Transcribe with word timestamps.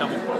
Siamo 0.00 0.16
po'. 0.24 0.32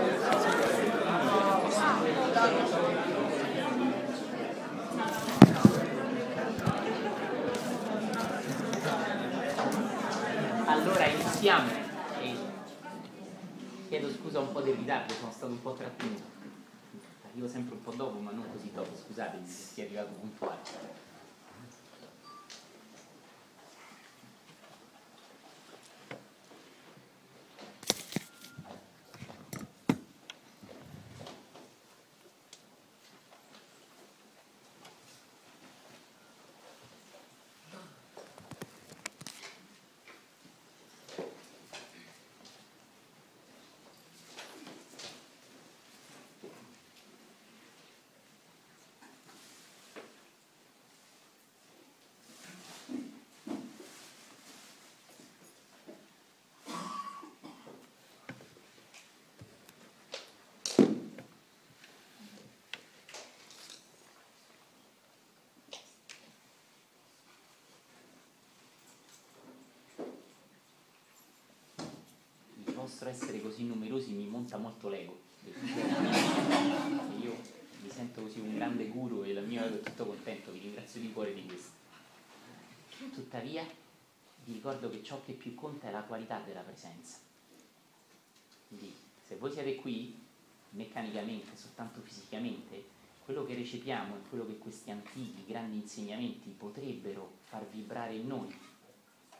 Allora 10.64 11.06
iniziamo. 11.06 11.68
Chiedo 13.88 14.10
scusa 14.10 14.38
un 14.38 14.50
po' 14.50 14.62
del 14.62 14.77
ritardo, 14.77 15.12
sono 15.12 15.30
stato 15.30 15.52
un 15.52 15.61
po' 15.61 15.74
trattenuto. 15.74 16.22
Arrivo 17.30 17.46
sempre 17.46 17.74
un 17.74 17.82
po' 17.82 17.92
dopo, 17.92 18.18
ma 18.18 18.30
non 18.30 18.50
così 18.50 18.70
dopo, 18.72 18.96
scusatemi 18.96 19.46
se 19.46 19.74
sia 19.74 19.84
arrivato 19.84 20.12
puntuale. 20.18 21.09
Vostro 72.91 73.08
essere 73.08 73.41
così 73.41 73.64
numerosi 73.64 74.10
mi 74.10 74.27
monta 74.27 74.56
molto 74.56 74.88
l'ego. 74.88 75.16
Io 77.20 77.36
mi 77.82 77.88
sento 77.88 78.22
così 78.22 78.41
un 78.41 78.56
grande 78.56 78.88
guru 78.88 79.22
e 79.22 79.30
il 79.30 79.47
mio 79.47 79.64
ego 79.64 79.77
è 79.77 79.80
tutto 79.80 80.06
contento, 80.06 80.50
vi 80.50 80.58
ringrazio 80.58 81.00
di 81.00 81.12
cuore 81.12 81.32
di 81.32 81.47
questo. 81.47 81.70
Tuttavia 83.14 83.64
vi 84.44 84.55
ricordo 84.55 84.91
che 84.91 85.05
ciò 85.05 85.22
che 85.24 85.34
più 85.34 85.55
conta 85.55 85.88
è 85.88 85.92
la 85.92 86.02
qualità 86.02 86.42
della 86.44 86.60
presenza. 86.62 87.19
Quindi 88.66 88.92
se 89.25 89.36
voi 89.36 89.52
siete 89.52 89.77
qui 89.77 90.19
meccanicamente, 90.70 91.56
soltanto 91.56 92.00
fisicamente, 92.00 92.98
quello 93.25 93.47
che 93.47 93.54
recepiamo 93.54 94.16
e 94.16 94.28
quello 94.28 94.47
che 94.47 94.58
questi 94.58 94.91
antichi 94.91 95.44
grandi 95.47 95.77
insegnamenti 95.77 96.50
potrebbero 96.50 97.38
far 97.44 97.64
vibrare 97.69 98.14
in 98.14 98.27
noi 98.27 98.52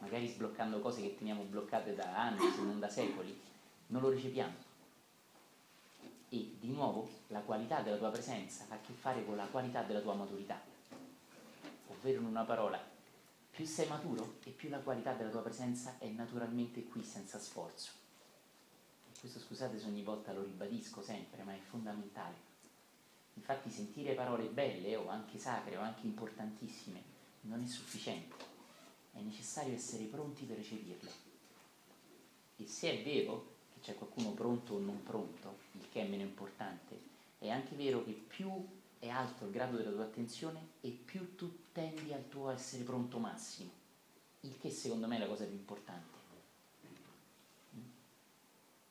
magari 0.01 0.27
sbloccando 0.27 0.79
cose 0.79 1.01
che 1.01 1.17
teniamo 1.17 1.43
bloccate 1.43 1.95
da 1.95 2.17
anni, 2.17 2.51
se 2.51 2.61
non 2.61 2.79
da 2.79 2.89
secoli, 2.89 3.39
non 3.87 4.01
lo 4.01 4.09
recepiamo. 4.09 4.69
E 6.29 6.55
di 6.59 6.71
nuovo 6.71 7.09
la 7.27 7.39
qualità 7.39 7.81
della 7.81 7.97
tua 7.97 8.09
presenza 8.09 8.65
ha 8.69 8.75
a 8.75 8.79
che 8.79 8.93
fare 8.93 9.23
con 9.25 9.35
la 9.35 9.45
qualità 9.45 9.83
della 9.83 10.01
tua 10.01 10.15
maturità. 10.15 10.59
Ovvero 11.87 12.19
in 12.19 12.25
una 12.25 12.43
parola, 12.43 12.81
più 13.51 13.65
sei 13.65 13.87
maturo 13.87 14.35
e 14.43 14.49
più 14.49 14.69
la 14.69 14.79
qualità 14.79 15.13
della 15.13 15.29
tua 15.29 15.41
presenza 15.41 15.95
è 15.99 16.07
naturalmente 16.07 16.83
qui 16.85 17.03
senza 17.03 17.37
sforzo. 17.37 17.91
E 19.13 19.19
questo 19.19 19.39
scusate 19.39 19.77
se 19.77 19.85
ogni 19.85 20.03
volta 20.03 20.33
lo 20.33 20.43
ribadisco 20.43 21.03
sempre, 21.03 21.43
ma 21.43 21.53
è 21.53 21.59
fondamentale. 21.59 22.49
Infatti 23.35 23.69
sentire 23.69 24.13
parole 24.13 24.45
belle 24.45 24.95
o 24.95 25.09
anche 25.09 25.37
sacre 25.37 25.77
o 25.77 25.81
anche 25.81 26.05
importantissime 26.05 27.01
non 27.41 27.61
è 27.61 27.67
sufficiente 27.67 28.50
è 29.11 29.19
necessario 29.19 29.73
essere 29.73 30.05
pronti 30.05 30.45
per 30.45 30.57
recepirle. 30.57 31.11
E 32.57 32.67
se 32.67 32.99
è 32.99 33.03
vero 33.03 33.55
che 33.73 33.79
c'è 33.81 33.95
qualcuno 33.95 34.31
pronto 34.31 34.75
o 34.75 34.79
non 34.79 35.03
pronto, 35.03 35.57
il 35.73 35.89
che 35.91 36.01
è 36.01 36.07
meno 36.07 36.23
importante, 36.23 36.99
è 37.39 37.49
anche 37.49 37.75
vero 37.75 38.03
che 38.03 38.11
più 38.11 38.49
è 38.99 39.09
alto 39.09 39.45
il 39.45 39.51
grado 39.51 39.77
della 39.77 39.91
tua 39.91 40.03
attenzione 40.03 40.73
e 40.81 40.89
più 40.89 41.35
tu 41.35 41.71
tendi 41.71 42.13
al 42.13 42.27
tuo 42.29 42.49
essere 42.51 42.83
pronto 42.83 43.17
massimo, 43.17 43.71
il 44.41 44.57
che 44.59 44.69
secondo 44.69 45.07
me 45.07 45.15
è 45.15 45.19
la 45.19 45.27
cosa 45.27 45.45
più 45.45 45.55
importante. 45.55 46.19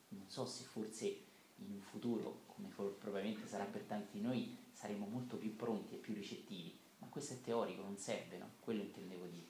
Non 0.09 0.29
so 0.29 0.45
se 0.47 0.65
forse 0.65 1.07
in 1.57 1.73
un 1.73 1.81
futuro, 1.81 2.41
come 2.47 2.69
probabilmente 2.69 3.47
sarà 3.47 3.65
per 3.65 3.83
tanti 3.83 4.19
di 4.19 4.25
noi, 4.25 4.57
saremo 4.73 5.07
molto 5.07 5.37
più 5.37 5.55
pronti 5.55 5.95
e 5.95 5.99
più 5.99 6.15
ricettivi, 6.15 6.77
ma 6.99 7.07
questo 7.07 7.35
è 7.35 7.41
teorico, 7.41 7.83
non 7.83 7.97
serve, 7.97 8.39
no? 8.39 8.49
Quello 8.61 8.83
intendevo 8.83 9.27
dire. 9.27 9.50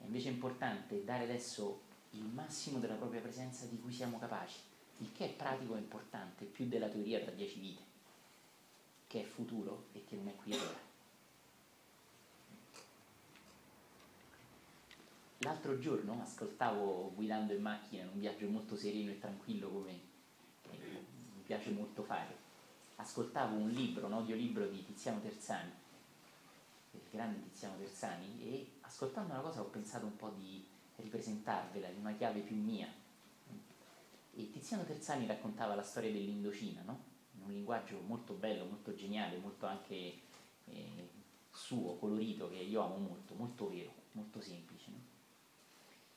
È 0.00 0.04
invece 0.04 0.30
importante 0.30 1.04
dare 1.04 1.24
adesso 1.24 1.82
il 2.12 2.24
massimo 2.24 2.78
della 2.78 2.94
propria 2.94 3.20
presenza 3.20 3.66
di 3.66 3.78
cui 3.78 3.92
siamo 3.92 4.18
capaci, 4.18 4.58
il 4.98 5.12
che 5.12 5.26
è 5.26 5.32
pratico 5.32 5.76
e 5.76 5.78
importante, 5.78 6.46
più 6.46 6.66
della 6.66 6.88
teoria 6.88 7.20
tra 7.20 7.30
dieci 7.30 7.60
vite, 7.60 7.82
che 9.06 9.20
è 9.20 9.24
futuro 9.24 9.86
e 9.92 10.04
che 10.04 10.16
non 10.16 10.28
è 10.28 10.34
qui 10.36 10.54
ora. 10.54 10.88
L'altro 15.42 15.78
giorno 15.78 16.20
ascoltavo 16.22 17.12
guidando 17.14 17.54
in 17.54 17.62
macchina 17.62 18.02
in 18.02 18.10
un 18.12 18.18
viaggio 18.18 18.46
molto 18.48 18.76
sereno 18.76 19.10
e 19.10 19.18
tranquillo 19.18 19.70
come 19.70 20.00
mi 20.70 21.42
piace 21.44 21.70
molto 21.70 22.02
fare, 22.02 22.36
ascoltavo 22.96 23.56
un 23.56 23.70
libro, 23.70 24.06
un 24.06 24.12
audiolibro 24.14 24.66
di 24.66 24.84
Tiziano 24.84 25.20
Terzani, 25.20 25.70
il 26.92 27.00
grande 27.10 27.42
Tiziano 27.42 27.76
Terzani, 27.76 28.42
e 28.42 28.72
ascoltando 28.80 29.32
una 29.32 29.42
cosa 29.42 29.60
ho 29.60 29.66
pensato 29.66 30.06
un 30.06 30.16
po' 30.16 30.30
di 30.30 30.66
ripresentarvela 30.96 31.88
in 31.88 31.98
una 31.98 32.14
chiave 32.14 32.40
più 32.40 32.56
mia. 32.56 32.88
E 34.32 34.50
Tiziano 34.50 34.84
Terzani 34.84 35.26
raccontava 35.26 35.74
la 35.74 35.82
storia 35.82 36.10
dell'Indocina, 36.10 36.82
no? 36.82 37.08
in 37.36 37.42
un 37.42 37.52
linguaggio 37.52 38.00
molto 38.06 38.34
bello, 38.34 38.64
molto 38.64 38.94
geniale, 38.94 39.38
molto 39.38 39.66
anche 39.66 40.20
eh, 40.64 41.08
suo, 41.50 41.96
colorito, 41.96 42.48
che 42.48 42.56
io 42.56 42.82
amo 42.82 42.96
molto, 42.96 43.34
molto 43.34 43.68
vero, 43.68 43.92
molto 44.12 44.40
semplice. 44.40 44.90
No? 44.90 44.98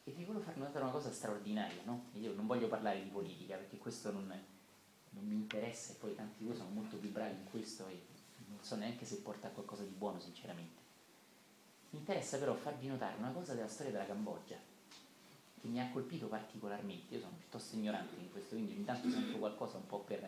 E 0.06 0.12
vi 0.12 0.26
volevo 0.26 0.44
far 0.44 0.58
notare 0.58 0.84
una 0.84 0.92
cosa 0.92 1.12
straordinaria, 1.12 1.82
no? 1.86 2.08
Io 2.14 2.34
non 2.34 2.46
voglio 2.46 2.68
parlare 2.68 3.02
di 3.02 3.10
politica 3.10 3.56
perché 3.56 3.78
questo 3.78 4.12
non, 4.12 4.28
non 5.12 5.26
mi 5.26 5.36
interessa 5.36 5.94
e 5.94 5.96
poi 5.96 6.14
tanti 6.14 6.40
di 6.40 6.46
voi 6.46 6.56
sono 6.56 6.70
molto 6.70 6.98
più 6.98 7.10
bravi 7.10 7.36
in 7.36 7.46
questo 7.50 7.88
e 7.88 8.02
so 8.64 8.76
neanche 8.76 9.06
se 9.06 9.18
porta 9.18 9.48
a 9.48 9.52
qualcosa 9.52 9.84
di 9.84 9.94
buono, 9.96 10.20
sinceramente. 10.20 10.82
Mi 11.90 12.00
interessa 12.00 12.38
però 12.38 12.56
farvi 12.56 12.88
notare 12.88 13.18
una 13.18 13.32
cosa 13.32 13.54
della 13.54 13.68
storia 13.68 13.92
della 13.92 14.06
Cambogia 14.06 14.58
che 15.60 15.68
mi 15.68 15.80
ha 15.80 15.90
colpito 15.92 16.28
particolarmente. 16.28 17.14
Io 17.14 17.20
sono 17.20 17.36
piuttosto 17.38 17.76
ignorante 17.76 18.16
in 18.16 18.32
questo, 18.32 18.56
quindi 18.56 18.74
ogni 18.74 18.86
tanto 18.86 19.10
sento 19.10 19.38
qualcosa 19.38 19.78
un 19.78 19.86
po' 19.86 20.00
per 20.00 20.28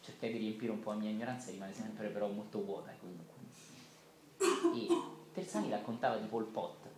cercare 0.00 0.32
di 0.32 0.38
riempire 0.38 0.72
un 0.72 0.80
po' 0.80 0.90
la 0.90 0.96
mia 0.96 1.10
ignoranza, 1.10 1.50
rimane 1.50 1.74
sempre 1.74 2.08
però 2.08 2.28
molto 2.28 2.62
vuota 2.62 2.92
comunque. 2.98 3.30
E 4.74 4.86
Terzani 5.32 5.70
raccontava 5.70 6.16
di 6.16 6.26
Pol 6.26 6.46
Pot 6.46 6.88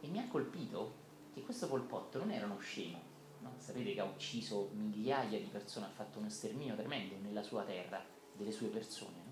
e 0.00 0.06
mi 0.08 0.18
ha 0.18 0.28
colpito 0.28 1.06
che 1.34 1.42
questo 1.42 1.68
Pol 1.68 1.82
Pot 1.82 2.16
non 2.18 2.30
era 2.30 2.46
uno 2.46 2.58
scemo, 2.58 3.00
no? 3.40 3.52
sapete 3.58 3.94
che 3.94 4.00
ha 4.00 4.04
ucciso 4.04 4.70
migliaia 4.74 5.38
di 5.38 5.48
persone, 5.50 5.86
ha 5.86 5.90
fatto 5.90 6.18
uno 6.18 6.28
sterminio 6.28 6.76
tremendo 6.76 7.16
nella 7.20 7.42
sua 7.42 7.62
terra, 7.64 8.04
delle 8.32 8.52
sue 8.52 8.68
persone? 8.68 9.27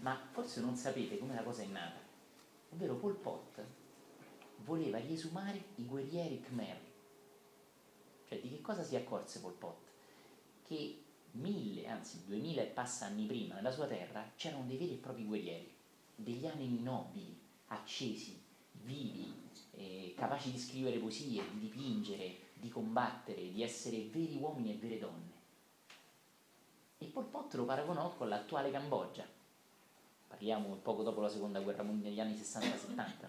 Ma 0.00 0.18
forse 0.30 0.60
non 0.60 0.76
sapete 0.76 1.18
come 1.18 1.34
la 1.34 1.42
cosa 1.42 1.62
è 1.62 1.66
nata, 1.66 2.00
ovvero 2.70 2.96
Pol 2.96 3.14
Pot 3.16 3.64
voleva 4.64 4.98
riesumare 4.98 5.62
i 5.76 5.84
guerrieri 5.84 6.40
Khmer. 6.40 6.88
Cioè 8.28 8.40
di 8.40 8.48
che 8.48 8.60
cosa 8.60 8.82
si 8.82 8.96
accorse 8.96 9.40
Pol 9.40 9.52
Pot? 9.52 9.88
Che 10.66 11.02
mille, 11.32 11.86
anzi 11.86 12.24
duemila 12.24 12.62
e 12.62 12.66
passa 12.66 13.06
anni 13.06 13.26
prima 13.26 13.54
nella 13.54 13.70
sua 13.70 13.86
terra 13.86 14.32
c'erano 14.36 14.64
dei 14.66 14.76
veri 14.76 14.94
e 14.94 14.96
propri 14.96 15.24
guerrieri, 15.24 15.74
degli 16.14 16.46
animi 16.46 16.80
nobili, 16.80 17.38
accesi, 17.68 18.40
vivi, 18.82 19.32
eh, 19.72 20.14
capaci 20.16 20.50
di 20.50 20.58
scrivere 20.58 20.98
poesie, 20.98 21.42
di 21.52 21.58
dipingere, 21.60 22.36
di 22.54 22.68
combattere, 22.68 23.50
di 23.50 23.62
essere 23.62 24.04
veri 24.04 24.36
uomini 24.36 24.72
e 24.72 24.76
vere 24.76 24.98
donne. 24.98 25.38
E 26.98 27.06
Pol 27.06 27.24
Pot 27.24 27.54
lo 27.54 27.64
paragonò 27.64 28.14
con 28.14 28.28
l'attuale 28.28 28.70
Cambogia, 28.70 29.26
parliamo 30.30 30.76
poco 30.76 31.02
dopo 31.02 31.20
la 31.20 31.28
seconda 31.28 31.60
guerra 31.60 31.82
mondiale, 31.82 32.14
negli 32.14 32.20
anni 32.20 32.40
60-70, 32.40 33.26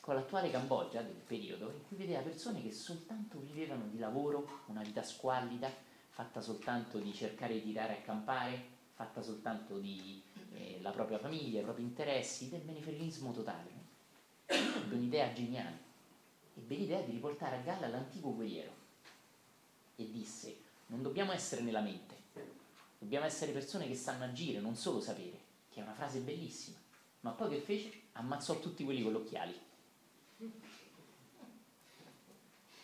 con 0.00 0.14
l'attuale 0.14 0.50
Cambogia 0.50 1.02
del 1.02 1.12
periodo 1.14 1.70
in 1.70 1.86
cui 1.86 1.98
vedeva 1.98 2.22
persone 2.22 2.62
che 2.62 2.72
soltanto 2.72 3.38
vivevano 3.38 3.84
di 3.86 3.98
lavoro, 3.98 4.62
una 4.66 4.82
vita 4.82 5.02
squallida, 5.02 5.70
fatta 6.08 6.40
soltanto 6.40 6.98
di 6.98 7.12
cercare 7.12 7.54
di 7.54 7.62
tirare 7.62 7.98
a 7.98 8.00
campare, 8.00 8.74
fatta 8.94 9.20
soltanto 9.20 9.78
di 9.78 10.22
eh, 10.54 10.78
la 10.80 10.90
propria 10.90 11.18
famiglia, 11.18 11.60
i 11.60 11.64
propri 11.64 11.82
interessi, 11.82 12.48
del 12.48 12.62
menefreghismo 12.64 13.32
totale. 13.32 13.84
Ebbe 14.46 14.94
un'idea 14.94 15.32
geniale, 15.34 15.78
ebbe 16.56 16.74
l'idea 16.76 17.02
di 17.02 17.12
riportare 17.12 17.56
a 17.56 17.60
galla 17.60 17.88
l'antico 17.88 18.34
guerriero. 18.34 18.72
E 19.96 20.10
disse 20.10 20.64
non 20.86 21.02
dobbiamo 21.02 21.32
essere 21.32 21.62
nella 21.62 21.80
mente, 21.80 22.14
dobbiamo 22.98 23.26
essere 23.26 23.52
persone 23.52 23.86
che 23.88 23.96
sanno 23.96 24.24
agire, 24.24 24.60
non 24.60 24.76
solo 24.76 25.00
sapere, 25.00 25.45
che 25.76 25.82
è 25.82 25.84
una 25.84 25.92
frase 25.92 26.20
bellissima. 26.20 26.78
Ma 27.20 27.32
poi 27.32 27.50
che 27.50 27.60
fece? 27.60 28.04
Ammazzò 28.12 28.58
tutti 28.60 28.82
quelli 28.82 29.02
con 29.02 29.12
gli 29.12 29.16
occhiali. 29.16 29.60
Che 30.38 30.50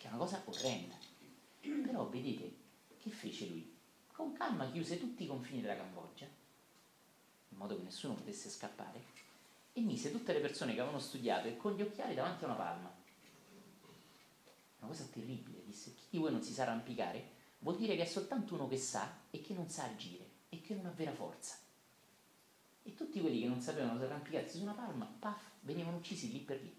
è 0.03 0.09
una 0.09 0.19
cosa 0.19 0.43
orrenda. 0.45 0.95
Però 1.63 2.07
vedete, 2.11 2.55
che 2.99 3.09
fece 3.09 3.47
lui? 3.47 3.75
Con 4.13 4.35
calma 4.35 4.71
chiuse 4.71 4.99
tutti 4.99 5.23
i 5.23 5.27
confini 5.27 5.63
della 5.63 5.77
Cambogia, 5.77 6.27
in 6.27 7.57
modo 7.57 7.75
che 7.77 7.83
nessuno 7.83 8.13
potesse 8.13 8.51
scappare, 8.51 9.03
e 9.73 9.81
mise 9.81 10.11
tutte 10.11 10.35
le 10.35 10.41
persone 10.41 10.75
che 10.75 10.81
avevano 10.81 11.01
studiato 11.01 11.49
e 11.49 11.57
con 11.57 11.75
gli 11.75 11.81
occhiali 11.81 12.15
davanti 12.15 12.45
a 12.45 12.49
una 12.49 12.57
palma. 12.57 12.95
Una 14.81 14.91
cosa 14.91 15.05
terribile, 15.05 15.65
disse, 15.65 15.95
chi 15.95 16.05
di 16.11 16.19
voi 16.19 16.31
non 16.31 16.43
si 16.43 16.53
sa 16.53 16.65
arrampicare 16.65 17.41
vuol 17.61 17.79
dire 17.79 17.97
che 17.97 18.03
è 18.03 18.07
soltanto 18.07 18.53
uno 18.53 18.69
che 18.69 18.77
sa 18.77 19.21
e 19.31 19.41
che 19.41 19.55
non 19.55 19.71
sa 19.71 19.85
agire 19.85 20.29
e 20.51 20.61
che 20.61 20.75
non 20.75 20.85
ha 20.85 20.91
vera 20.91 21.15
forza. 21.15 21.62
E 22.85 22.95
tutti 22.95 23.21
quelli 23.21 23.41
che 23.41 23.47
non 23.47 23.61
sapevano 23.61 24.03
arrampicarsi 24.03 24.57
su 24.57 24.63
una 24.63 24.73
palma, 24.73 25.07
paf, 25.19 25.51
venivano 25.61 25.99
uccisi 25.99 26.33
lì 26.33 26.39
per 26.39 26.61
lì. 26.61 26.75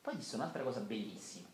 Poi 0.00 0.16
disse 0.16 0.36
un'altra 0.36 0.62
cosa 0.62 0.80
bellissima. 0.80 1.48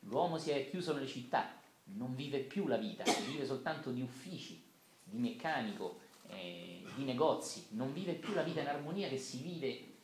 L'uomo 0.00 0.38
si 0.38 0.50
è 0.50 0.70
chiuso 0.70 0.94
nelle 0.94 1.06
città, 1.06 1.50
non 1.84 2.14
vive 2.14 2.38
più 2.40 2.66
la 2.66 2.76
vita, 2.76 3.04
vive 3.26 3.44
soltanto 3.44 3.90
di 3.90 4.02
uffici, 4.02 4.62
di 5.02 5.18
meccanico, 5.18 6.00
eh, 6.28 6.84
di 6.94 7.04
negozi, 7.04 7.66
non 7.70 7.92
vive 7.92 8.14
più 8.14 8.34
la 8.34 8.42
vita 8.42 8.60
in 8.60 8.68
armonia 8.68 9.08
che 9.08 9.18
si 9.18 9.38
vive 9.38 9.94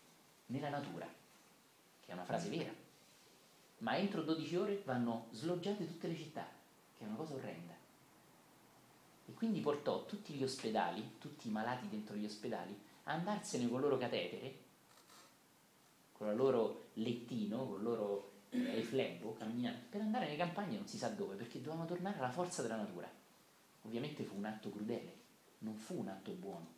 nella 0.46 0.68
natura, 0.68 1.06
che 2.00 2.10
è 2.10 2.12
una 2.12 2.24
frase 2.24 2.48
vera. 2.48 2.72
Ma 3.78 3.96
entro 3.96 4.22
12 4.22 4.56
ore 4.56 4.82
vanno 4.84 5.28
sloggiate 5.32 5.86
tutte 5.86 6.08
le 6.08 6.16
città, 6.16 6.46
che 6.96 7.04
è 7.04 7.06
una 7.06 7.16
cosa 7.16 7.34
orrenda. 7.34 7.73
E 9.26 9.32
quindi 9.32 9.60
portò 9.60 10.04
tutti 10.04 10.34
gli 10.34 10.42
ospedali, 10.42 11.16
tutti 11.18 11.48
i 11.48 11.50
malati 11.50 11.88
dentro 11.88 12.14
gli 12.14 12.24
ospedali, 12.24 12.78
a 13.04 13.12
andarsene 13.12 13.68
con 13.68 13.76
il 13.76 13.82
loro 13.82 13.98
catetere, 13.98 14.62
con 16.12 16.28
il 16.28 16.36
loro 16.36 16.88
lettino, 16.94 17.66
con 17.66 17.78
il 17.78 17.82
loro 17.82 18.32
eh, 18.50 19.34
camminando, 19.38 19.80
per 19.90 20.00
andare 20.00 20.26
nelle 20.26 20.36
campagne 20.36 20.76
non 20.76 20.86
si 20.86 20.98
sa 20.98 21.08
dove, 21.08 21.34
perché 21.36 21.60
dovevano 21.60 21.86
tornare 21.86 22.18
alla 22.18 22.30
forza 22.30 22.62
della 22.62 22.76
natura. 22.76 23.10
Ovviamente 23.82 24.24
fu 24.24 24.36
un 24.36 24.44
atto 24.44 24.70
crudele, 24.70 25.16
non 25.58 25.76
fu 25.76 25.98
un 25.98 26.08
atto 26.08 26.32
buono. 26.32 26.72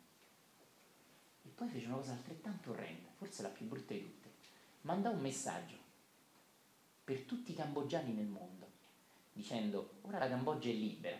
E 1.43 1.49
poi 1.49 1.69
fece 1.69 1.85
una 1.85 1.95
cosa 1.95 2.13
altrettanto 2.13 2.71
orrenda, 2.71 3.09
forse 3.15 3.41
la 3.41 3.49
più 3.49 3.65
brutta 3.65 3.93
di 3.93 4.01
tutte. 4.01 4.31
Mandò 4.81 5.11
un 5.11 5.19
messaggio 5.21 5.75
per 7.03 7.21
tutti 7.21 7.51
i 7.51 7.55
cambogiani 7.55 8.11
nel 8.11 8.25
mondo, 8.25 8.69
dicendo 9.31 9.99
ora 10.01 10.17
la 10.17 10.27
Cambogia 10.27 10.69
è 10.69 10.73
libera, 10.73 11.17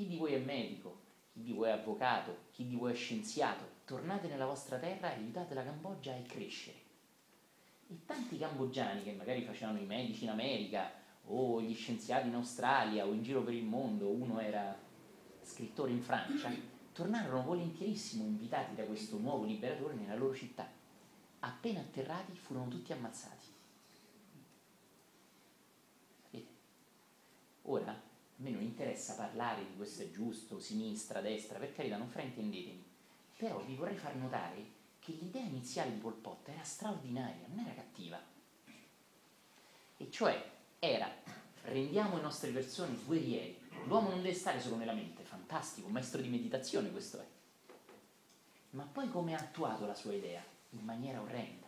chi 0.00 0.06
di 0.06 0.16
voi 0.16 0.32
è 0.32 0.38
medico, 0.38 0.98
chi 1.30 1.42
di 1.42 1.52
voi 1.52 1.68
è 1.68 1.72
avvocato, 1.72 2.44
chi 2.52 2.66
di 2.66 2.74
voi 2.74 2.92
è 2.92 2.94
scienziato, 2.94 3.64
tornate 3.84 4.28
nella 4.28 4.46
vostra 4.46 4.78
terra 4.78 5.12
e 5.12 5.18
aiutate 5.18 5.52
la 5.52 5.62
Cambogia 5.62 6.14
a 6.14 6.22
crescere. 6.22 6.78
E 7.86 8.06
tanti 8.06 8.38
cambogiani 8.38 9.02
che 9.02 9.12
magari 9.12 9.42
facevano 9.42 9.78
i 9.78 9.84
medici 9.84 10.24
in 10.24 10.30
America 10.30 10.90
o 11.26 11.60
gli 11.60 11.74
scienziati 11.74 12.28
in 12.28 12.34
Australia 12.34 13.06
o 13.06 13.12
in 13.12 13.22
giro 13.22 13.42
per 13.42 13.52
il 13.52 13.64
mondo, 13.64 14.08
uno 14.08 14.40
era 14.40 14.74
scrittore 15.42 15.90
in 15.90 16.00
Francia, 16.00 16.50
tornarono 16.94 17.42
volentierissimo 17.42 18.24
invitati 18.24 18.74
da 18.74 18.84
questo 18.84 19.18
nuovo 19.18 19.44
liberatore 19.44 19.96
nella 19.96 20.14
loro 20.14 20.34
città. 20.34 20.66
Appena 21.40 21.80
atterrati 21.80 22.34
furono 22.34 22.68
tutti 22.68 22.94
ammazzati. 22.94 23.48
Ora, 27.64 28.08
a 28.40 28.42
me 28.42 28.50
non 28.50 28.62
interessa 28.62 29.14
parlare 29.14 29.66
di 29.66 29.76
questo 29.76 30.02
è 30.02 30.10
giusto, 30.10 30.58
sinistra, 30.58 31.20
destra, 31.20 31.58
per 31.58 31.74
carità, 31.74 31.98
non 31.98 32.08
fraintendetemi, 32.08 32.82
però 33.36 33.60
vi 33.60 33.74
vorrei 33.74 33.96
far 33.96 34.16
notare 34.16 34.78
che 34.98 35.12
l'idea 35.12 35.42
iniziale 35.42 35.92
di 35.92 35.98
Pol 35.98 36.14
Pot 36.14 36.48
era 36.48 36.62
straordinaria, 36.62 37.46
non 37.48 37.66
era 37.66 37.74
cattiva. 37.74 38.18
E 39.98 40.10
cioè 40.10 40.42
era 40.78 41.10
rendiamo 41.64 42.16
le 42.16 42.22
nostre 42.22 42.50
persone 42.50 42.96
guerrieri. 43.04 43.58
L'uomo 43.84 44.08
non 44.08 44.22
deve 44.22 44.34
stare 44.34 44.58
solo 44.58 44.76
nella 44.76 44.94
mente, 44.94 45.22
fantastico, 45.22 45.88
maestro 45.88 46.22
di 46.22 46.28
meditazione 46.28 46.90
questo 46.90 47.20
è. 47.20 47.26
Ma 48.70 48.84
poi 48.84 49.10
come 49.10 49.34
ha 49.34 49.38
attuato 49.38 49.84
la 49.84 49.94
sua 49.94 50.14
idea? 50.14 50.42
In 50.70 50.84
maniera 50.84 51.20
orrenda. 51.20 51.66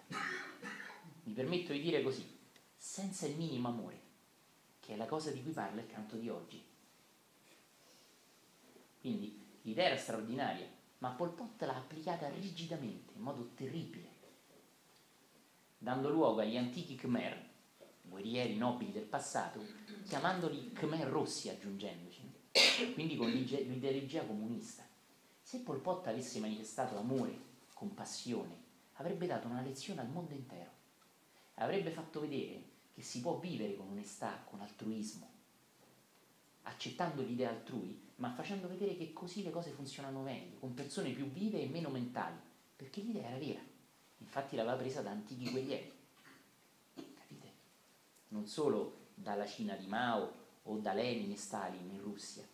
Mi 1.25 1.33
permetto 1.35 1.73
di 1.73 1.83
dire 1.83 2.03
così, 2.03 2.27
senza 2.77 3.27
il 3.27 3.37
minimo 3.37 3.69
amore 3.69 4.02
che 4.83 4.95
è 4.95 4.97
la 4.97 5.07
cosa 5.07 5.31
di 5.31 5.41
cui 5.43 5.53
parla 5.53 5.81
il 5.81 5.87
canto 5.87 6.17
di 6.17 6.29
oggi. 6.29 6.61
Quindi 9.01 9.41
l'idea 9.63 9.87
era 9.87 9.97
straordinaria, 9.97 10.67
ma 10.99 11.11
Pol 11.11 11.31
Pot 11.31 11.63
l'ha 11.63 11.77
applicata 11.77 12.29
rigidamente, 12.29 13.13
in 13.15 13.23
modo 13.23 13.53
terribile, 13.55 14.11
dando 15.79 16.11
luogo 16.11 16.41
agli 16.41 16.57
antichi 16.57 16.97
Khmer, 16.97 17.51
guerrieri 18.03 18.57
nobili 18.57 18.91
del 18.91 19.05
passato, 19.05 19.65
chiamandoli 20.05 20.73
Khmer 20.73 21.07
rossi 21.07 21.49
aggiungendoci, 21.49 22.33
quindi 22.95 23.17
con 23.17 23.31
l'ideologia 23.31 24.25
comunista. 24.25 24.85
Se 25.41 25.61
Pol 25.61 25.81
Pot 25.81 26.09
avesse 26.09 26.41
manifestato 26.41 26.97
amore, 26.99 27.51
compassione, 27.73 28.61
avrebbe 28.95 29.27
dato 29.27 29.47
una 29.47 29.63
lezione 29.63 30.01
al 30.01 30.11
mondo 30.11 30.35
intero, 30.35 30.71
avrebbe 31.55 31.91
fatto 31.91 32.21
vedere 32.21 32.71
che 32.93 33.03
si 33.03 33.21
può 33.21 33.39
vivere 33.39 33.77
con 33.77 33.89
onestà, 33.89 34.45
con 34.49 34.61
altruismo, 34.61 35.31
accettando 36.63 37.23
l'idea 37.23 37.51
altrui, 37.51 38.11
ma 38.17 38.33
facendo 38.33 38.69
vedere 38.69 38.97
che 38.97 39.13
così 39.13 39.43
le 39.43 39.51
cose 39.51 39.71
funzionano 39.71 40.23
meglio, 40.23 40.59
con 40.59 40.75
persone 40.75 41.11
più 41.11 41.27
vive 41.31 41.61
e 41.61 41.69
meno 41.69 41.89
mentali, 41.89 42.37
perché 42.77 43.01
l'idea 43.01 43.29
era 43.29 43.39
vera. 43.39 43.61
Infatti 44.19 44.57
l'aveva 44.57 44.77
presa 44.77 45.03
da 45.03 45.11
antichi 45.11 45.51
guerrieri. 45.51 45.93
Capite? 46.95 47.53
Non 48.29 48.47
solo 48.47 49.09
dalla 49.15 49.47
Cina 49.47 49.75
di 49.75 49.87
Mao 49.87 50.41
o 50.63 50.79
da 50.79 50.93
Lenin 50.93 51.33
e 51.33 51.37
Stalin 51.37 51.91
in 51.91 52.01
Russia, 52.01 52.47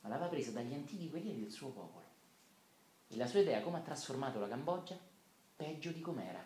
ma 0.00 0.08
l'aveva 0.08 0.28
presa 0.28 0.50
dagli 0.50 0.74
antichi 0.74 1.08
guerrieri 1.08 1.40
del 1.40 1.52
suo 1.52 1.68
popolo. 1.68 2.04
E 3.08 3.16
la 3.16 3.26
sua 3.26 3.40
idea 3.40 3.62
come 3.62 3.78
ha 3.78 3.82
trasformato 3.82 4.40
la 4.40 4.48
Cambogia? 4.48 4.98
Peggio 5.54 5.92
di 5.92 6.00
com'era. 6.00 6.44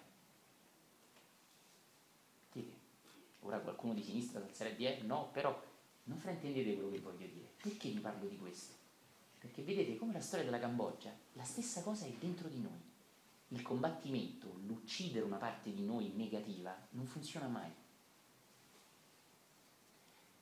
Ora 3.41 3.59
qualcuno 3.59 3.95
di 3.95 4.03
sinistra 4.03 4.41
di 4.41 4.87
eh, 4.87 5.01
no, 5.03 5.31
però 5.33 5.59
non 6.05 6.19
fraintendete 6.19 6.75
quello 6.75 6.91
che 6.91 7.01
voglio 7.01 7.27
dire. 7.27 7.49
Perché 7.61 7.91
vi 7.91 7.99
parlo 7.99 8.27
di 8.27 8.37
questo? 8.37 8.75
Perché 9.39 9.63
vedete 9.63 9.97
come 9.97 10.13
la 10.13 10.21
storia 10.21 10.45
della 10.45 10.59
Cambogia, 10.59 11.15
la 11.35 11.45
stessa 11.45 11.83
cosa 11.83 12.07
è 12.07 12.13
dentro 12.19 12.49
di 12.49 12.61
noi. 12.61 12.89
Il 13.49 13.63
combattimento, 13.63 14.61
l'uccidere 14.67 15.25
una 15.25 15.37
parte 15.37 15.73
di 15.73 15.85
noi 15.85 16.13
negativa, 16.15 16.77
non 16.91 17.07
funziona 17.07 17.49
mai. 17.49 17.71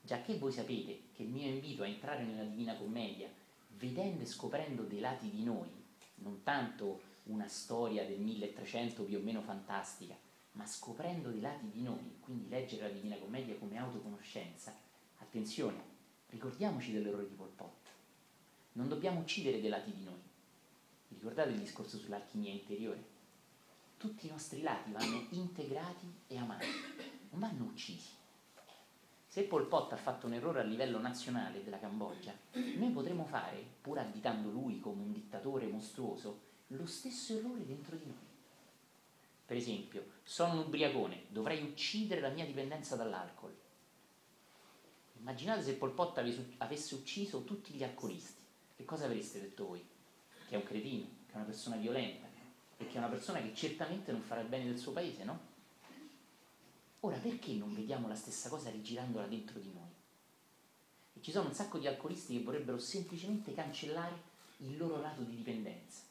Già 0.03 0.21
che 0.23 0.39
voi 0.39 0.53
sapete 0.53 1.03
che 1.13 1.23
il 1.23 1.29
mio 1.29 1.49
invito 1.49 1.83
a 1.83 1.87
entrare 1.87 2.25
nella 2.25 2.45
Divina 2.45 2.77
Commedia, 2.77 3.29
vedendo 3.77 4.23
e 4.23 4.27
scoprendo 4.27 4.83
dei 4.83 5.01
lati 5.01 5.31
di 5.31 5.45
noi, 5.45 5.69
non 6.17 6.43
tanto 6.43 7.03
una 7.25 7.49
storia 7.49 8.07
del 8.07 8.19
1300 8.19 9.05
più 9.05 9.19
o 9.19 9.21
meno 9.21 9.43
fantastica, 9.43 10.17
ma 10.59 10.67
scoprendo 10.67 11.31
dei 11.31 11.41
lati 11.41 11.71
di 11.71 11.83
noi, 11.83 12.17
quindi 12.19 12.49
leggere 12.49 12.83
la 12.83 12.93
Divina 12.93 13.17
Commedia 13.17 13.57
come 13.57 13.79
autoconoscenza, 13.79 14.77
attenzione, 15.19 15.81
ricordiamoci 16.31 16.93
dell'errore 16.93 17.29
di 17.29 17.35
Pol 17.35 17.49
Pot. 17.49 17.87
Non 18.73 18.89
dobbiamo 18.89 19.21
uccidere 19.21 19.61
dei 19.61 19.71
lati 19.71 19.93
di 19.95 20.03
noi. 20.03 20.21
Ricordate 21.11 21.51
il 21.51 21.61
discorso 21.61 21.97
sull'alchimia 21.97 22.51
interiore? 22.51 23.17
Tutti 23.97 24.27
i 24.27 24.31
nostri 24.31 24.61
lati 24.61 24.91
vanno 24.91 25.27
integrati 25.31 26.13
e 26.27 26.37
amati, 26.37 26.67
non 27.31 27.41
vanno 27.41 27.65
uccisi. 27.65 28.11
Se 29.29 29.45
Pol 29.45 29.69
Pot 29.69 29.93
ha 29.93 29.97
fatto 29.97 30.27
un 30.27 30.33
errore 30.33 30.61
a 30.61 30.65
livello 30.65 30.99
nazionale 30.99 31.63
della 31.63 31.79
Cambogia, 31.79 32.35
noi 32.53 32.91
potremo 32.91 33.25
fare, 33.25 33.65
pur 33.81 33.99
additando 33.99 34.51
lui 34.51 34.81
come 34.81 35.03
un 35.03 35.13
dittatore 35.13 35.69
mostruoso, 35.69 36.41
lo 36.69 36.87
stesso 36.87 37.37
errore 37.37 37.65
dentro 37.65 37.95
di 37.95 38.07
noi. 38.07 38.28
Per 39.49 39.57
esempio, 39.57 40.05
sono 40.25 40.53
un 40.53 40.59
ubriacone, 40.67 41.25
dovrei 41.29 41.63
uccidere 41.63 42.21
la 42.21 42.29
mia 42.29 42.45
dipendenza 42.45 42.97
dall'alcol. 42.97 43.57
Immaginate 45.21 45.63
se 45.63 45.77
Pol 45.77 45.95
Pot 45.95 46.19
avesse 46.59 46.95
ucciso 46.95 47.45
tutti 47.45 47.73
gli 47.73 47.83
alcolisti. 47.83 48.43
Che 48.77 48.85
cosa 48.85 49.07
avreste 49.07 49.41
detto 49.41 49.69
voi? 49.69 49.83
Che 50.47 50.55
è 50.55 50.59
un 50.59 50.65
cretino, 50.65 51.07
che 51.25 51.33
è 51.33 51.37
una 51.37 51.47
persona 51.47 51.77
violenta, 51.77 52.27
e 52.77 52.87
che 52.89 52.93
è 52.93 52.99
una 52.99 53.09
persona 53.09 53.41
che 53.41 53.55
certamente 53.55 54.13
non 54.13 54.21
farà 54.21 54.43
il 54.43 54.49
bene 54.49 54.67
del 54.67 54.79
suo 54.79 54.93
paese, 54.93 55.25
no? 55.25 55.41
Ora, 57.01 57.17
perché 57.17 57.53
non 57.53 57.73
vediamo 57.73 58.07
la 58.07 58.17
stessa 58.17 58.51
cosa 58.51 58.69
rigirandola 58.69 59.27
dentro 59.29 59.59
di 59.61 59.73
noi? 59.73 59.95
E 61.15 61.23
ci 61.23 61.31
sono 61.31 61.49
un 61.49 61.55
sacco 61.55 61.79
di 61.79 61.87
alcolisti 61.87 62.37
che 62.37 62.45
vorrebbero 62.45 62.79
semplicemente 62.79 63.55
cancellare 63.55 64.15
il 64.59 64.77
loro 64.77 65.01
lato 65.01 65.23
di 65.23 65.37
dipendenza 65.37 66.08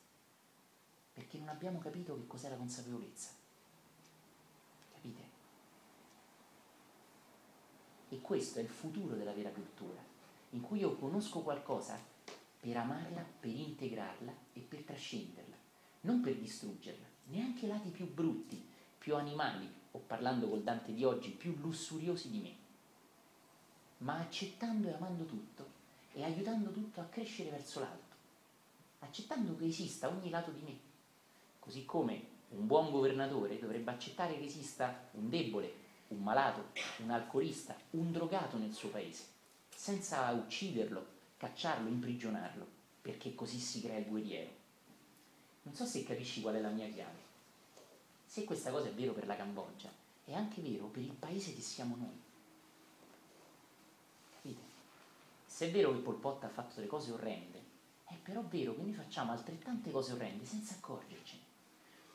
perché 1.17 1.39
non 1.39 1.49
abbiamo 1.49 1.79
capito 1.79 2.15
che 2.15 2.27
cos'è 2.27 2.47
la 2.47 2.57
consapevolezza. 2.57 3.29
Capite? 4.93 5.21
E 8.09 8.21
questo 8.21 8.59
è 8.59 8.61
il 8.61 8.69
futuro 8.69 9.15
della 9.15 9.33
vera 9.33 9.49
cultura. 9.49 9.99
in 10.51 10.61
cui 10.61 10.79
io 10.79 10.95
conosco 10.95 11.41
qualcosa 11.41 11.99
per 12.59 12.77
amarla, 12.77 13.25
per 13.39 13.51
integrarla 13.51 14.33
e 14.53 14.59
per 14.61 14.83
trascenderla, 14.83 15.55
non 16.01 16.21
per 16.21 16.37
distruggerla, 16.37 17.05
neanche 17.25 17.65
i 17.65 17.67
lati 17.67 17.89
più 17.89 18.11
brutti, 18.11 18.65
più 18.97 19.15
animali, 19.15 19.69
o 19.91 19.99
parlando 19.99 20.47
col 20.47 20.63
Dante 20.63 20.93
di 20.93 21.03
oggi, 21.03 21.31
più 21.31 21.57
lussuriosi 21.57 22.29
di 22.29 22.39
me, 22.39 22.55
ma 23.97 24.19
accettando 24.19 24.87
e 24.87 24.93
amando 24.93 25.25
tutto 25.25 25.65
e 26.13 26.23
aiutando 26.23 26.71
tutto 26.71 27.01
a 27.01 27.05
crescere 27.05 27.49
verso 27.49 27.81
l'alto, 27.81 28.15
accettando 28.99 29.55
che 29.57 29.65
esista 29.65 30.07
ogni 30.07 30.29
lato 30.29 30.51
di 30.51 30.61
me, 30.61 30.86
così 31.67 31.83
come 31.83 32.35
un 32.51 32.65
buon 32.65 32.91
governatore 32.91 33.59
dovrebbe 33.59 33.91
accettare 33.91 34.37
che 34.37 34.45
esista 34.45 35.09
un 35.11 35.29
debole, 35.29 35.73
un 36.07 36.23
malato, 36.23 36.69
un 36.99 37.09
alcolista, 37.09 37.75
un 37.91 38.09
drogato 38.13 38.57
nel 38.57 38.73
suo 38.73 38.87
paese, 38.87 39.25
senza 39.67 40.31
ucciderlo, 40.31 41.05
cacciarlo, 41.35 41.89
imprigionarlo, 41.89 42.65
perché 43.01 43.35
così 43.35 43.59
si 43.59 43.81
crea 43.81 43.97
il 43.97 44.05
guerriero. 44.05 44.49
Non 45.63 45.73
so 45.73 45.85
se 45.85 46.05
capisci 46.05 46.39
qual 46.39 46.55
è 46.55 46.61
la 46.61 46.69
mia 46.69 46.87
chiave. 46.87 47.25
Se 48.25 48.45
questa 48.45 48.71
cosa 48.71 48.87
è 48.87 48.93
vero 48.93 49.11
per 49.11 49.27
la 49.27 49.35
Cambogia, 49.35 49.91
è 50.23 50.33
anche 50.33 50.61
vero 50.61 50.85
per 50.85 51.03
il 51.03 51.11
paese 51.11 51.53
che 51.53 51.59
siamo 51.59 51.97
noi. 51.97 52.21
Capite? 54.35 54.61
Se 55.45 55.67
è 55.67 55.71
vero 55.71 55.91
che 55.91 55.99
Pol 55.99 56.15
Pot 56.15 56.45
ha 56.45 56.49
fatto 56.49 56.75
delle 56.75 56.87
cose 56.87 57.11
orrende, 57.11 57.61
è 58.05 58.15
però 58.15 58.41
vero 58.43 58.73
che 58.73 58.81
noi 58.83 58.93
facciamo 58.93 59.33
altrettante 59.33 59.91
cose 59.91 60.13
orrende 60.13 60.45
senza 60.45 60.75
accorgercene. 60.75 61.46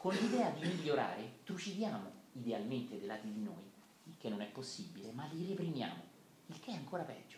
Con 0.03 0.13
l'idea 0.15 0.51
di 0.51 0.67
migliorare, 0.67 1.35
trucidiamo 1.45 2.11
idealmente 2.33 2.99
dei 2.99 3.07
lati 3.07 3.33
di 3.33 3.41
noi, 3.41 3.63
il 4.03 4.15
che 4.19 4.29
non 4.29 4.41
è 4.41 4.47
possibile, 4.47 5.13
ma 5.13 5.29
li 5.31 5.47
reprimiamo, 5.47 6.03
il 6.47 6.59
che 6.59 6.73
è 6.73 6.75
ancora 6.75 7.05
peggio. 7.05 7.37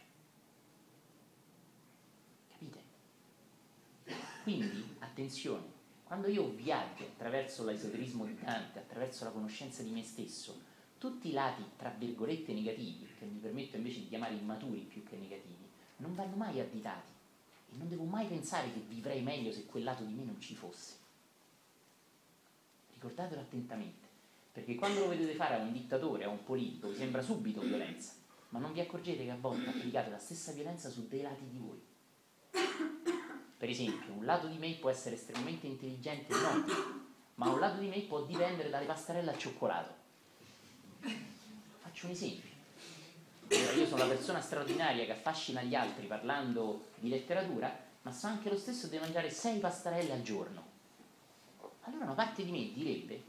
Capite? 2.48 2.80
Quindi, 4.44 4.96
attenzione, 5.00 5.66
quando 6.04 6.28
io 6.28 6.54
viaggio 6.54 7.02
attraverso 7.02 7.66
l'esoterismo 7.66 8.24
di 8.24 8.38
Dante, 8.42 8.78
attraverso 8.78 9.24
la 9.24 9.30
conoscenza 9.32 9.82
di 9.82 9.90
me 9.90 10.02
stesso, 10.02 10.58
tutti 10.96 11.28
i 11.28 11.32
lati, 11.32 11.62
tra 11.76 11.90
virgolette, 11.90 12.54
negativi, 12.54 13.06
che 13.18 13.26
mi 13.26 13.40
permetto 13.40 13.76
invece 13.76 13.98
di 13.98 14.08
chiamare 14.08 14.36
immaturi 14.36 14.80
più 14.80 15.02
che 15.04 15.18
negativi, 15.18 15.68
non 15.98 16.14
vanno 16.14 16.36
mai 16.36 16.60
additati 16.60 17.10
e 17.72 17.76
non 17.76 17.90
devo 17.90 18.04
mai 18.04 18.26
pensare 18.26 18.72
che 18.72 18.80
vivrei 18.88 19.20
meglio 19.20 19.52
se 19.52 19.66
quel 19.66 19.84
lato 19.84 20.02
di 20.02 20.14
me 20.14 20.24
non 20.24 20.40
ci 20.40 20.54
fosse 20.54 21.02
ricordatelo 23.04 23.42
attentamente, 23.42 24.08
perché 24.50 24.74
quando 24.76 25.00
lo 25.00 25.08
vedete 25.08 25.34
fare 25.34 25.56
a 25.56 25.58
un 25.58 25.72
dittatore, 25.72 26.24
a 26.24 26.30
un 26.30 26.42
politico, 26.42 26.88
vi 26.88 26.96
sembra 26.96 27.20
subito 27.20 27.60
violenza, 27.60 28.12
ma 28.50 28.58
non 28.58 28.72
vi 28.72 28.80
accorgete 28.80 29.24
che 29.24 29.30
a 29.30 29.36
volte 29.38 29.68
applicate 29.68 30.10
la 30.10 30.18
stessa 30.18 30.52
violenza 30.52 30.88
su 30.88 31.06
dei 31.06 31.20
lati 31.20 31.46
di 31.46 31.58
voi. 31.58 31.82
Per 33.56 33.68
esempio, 33.68 34.14
un 34.14 34.24
lato 34.24 34.46
di 34.46 34.56
me 34.56 34.72
può 34.74 34.88
essere 34.88 35.16
estremamente 35.16 35.66
intelligente 35.66 36.32
e 36.32 36.40
noto, 36.40 36.72
ma 37.34 37.50
un 37.50 37.60
lato 37.60 37.78
di 37.78 37.88
me 37.88 38.00
può 38.00 38.24
dipendere 38.24 38.70
dalle 38.70 38.86
pastarelle 38.86 39.30
al 39.30 39.38
cioccolato. 39.38 39.94
Faccio 41.82 42.06
un 42.06 42.12
esempio. 42.12 42.50
io 43.48 43.86
sono 43.86 43.98
la 43.98 44.08
persona 44.08 44.40
straordinaria 44.40 45.04
che 45.04 45.12
affascina 45.12 45.62
gli 45.62 45.74
altri 45.74 46.06
parlando 46.06 46.86
di 46.96 47.10
letteratura, 47.10 47.82
ma 48.02 48.12
so 48.12 48.26
anche 48.28 48.48
lo 48.48 48.58
stesso 48.58 48.86
di 48.86 48.98
mangiare 48.98 49.30
sei 49.30 49.58
pastarelle 49.58 50.12
al 50.12 50.22
giorno 50.22 50.63
allora 51.84 52.04
una 52.04 52.14
parte 52.14 52.44
di 52.44 52.50
me 52.50 52.72
direbbe, 52.72 53.22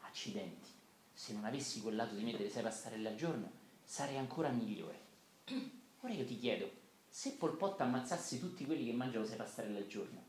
accidenti, 0.00 0.68
se 1.12 1.32
non 1.32 1.44
avessi 1.44 1.80
quel 1.80 1.96
lato 1.96 2.14
di 2.14 2.22
me 2.22 2.32
delle 2.32 2.50
sei 2.50 2.62
pastarelle 2.62 3.08
al 3.08 3.16
giorno, 3.16 3.50
sarei 3.84 4.16
ancora 4.16 4.50
migliore. 4.50 5.00
Ora 6.00 6.12
io 6.12 6.24
ti 6.24 6.38
chiedo, 6.38 6.70
se 7.08 7.32
Pol 7.32 7.56
Pot 7.56 7.80
ammazzasse 7.80 8.38
tutti 8.38 8.64
quelli 8.64 8.84
che 8.84 8.92
mangiano 8.92 9.24
sei 9.24 9.36
pastarelle 9.36 9.78
al 9.78 9.86
giorno, 9.88 10.22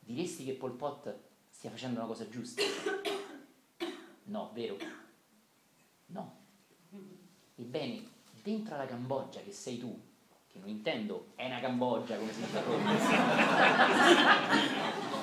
diresti 0.00 0.44
che 0.44 0.52
Pol 0.52 0.72
Pot 0.72 1.14
stia 1.48 1.70
facendo 1.70 2.00
una 2.00 2.08
cosa 2.08 2.28
giusta? 2.28 2.62
No, 4.28 4.50
vero? 4.52 4.76
No. 6.06 6.36
Ebbene, 7.54 8.04
dentro 8.42 8.74
alla 8.74 8.86
Cambogia 8.86 9.40
che 9.40 9.52
sei 9.52 9.78
tu, 9.78 9.96
che 10.56 10.60
non 10.60 10.68
intendo 10.68 11.32
è 11.34 11.46
una 11.46 11.60
Cambogia 11.60 12.16
come 12.16 12.32
si 12.32 12.40
dice 12.40 12.58
a 12.58 12.62
Roma, 12.62 12.92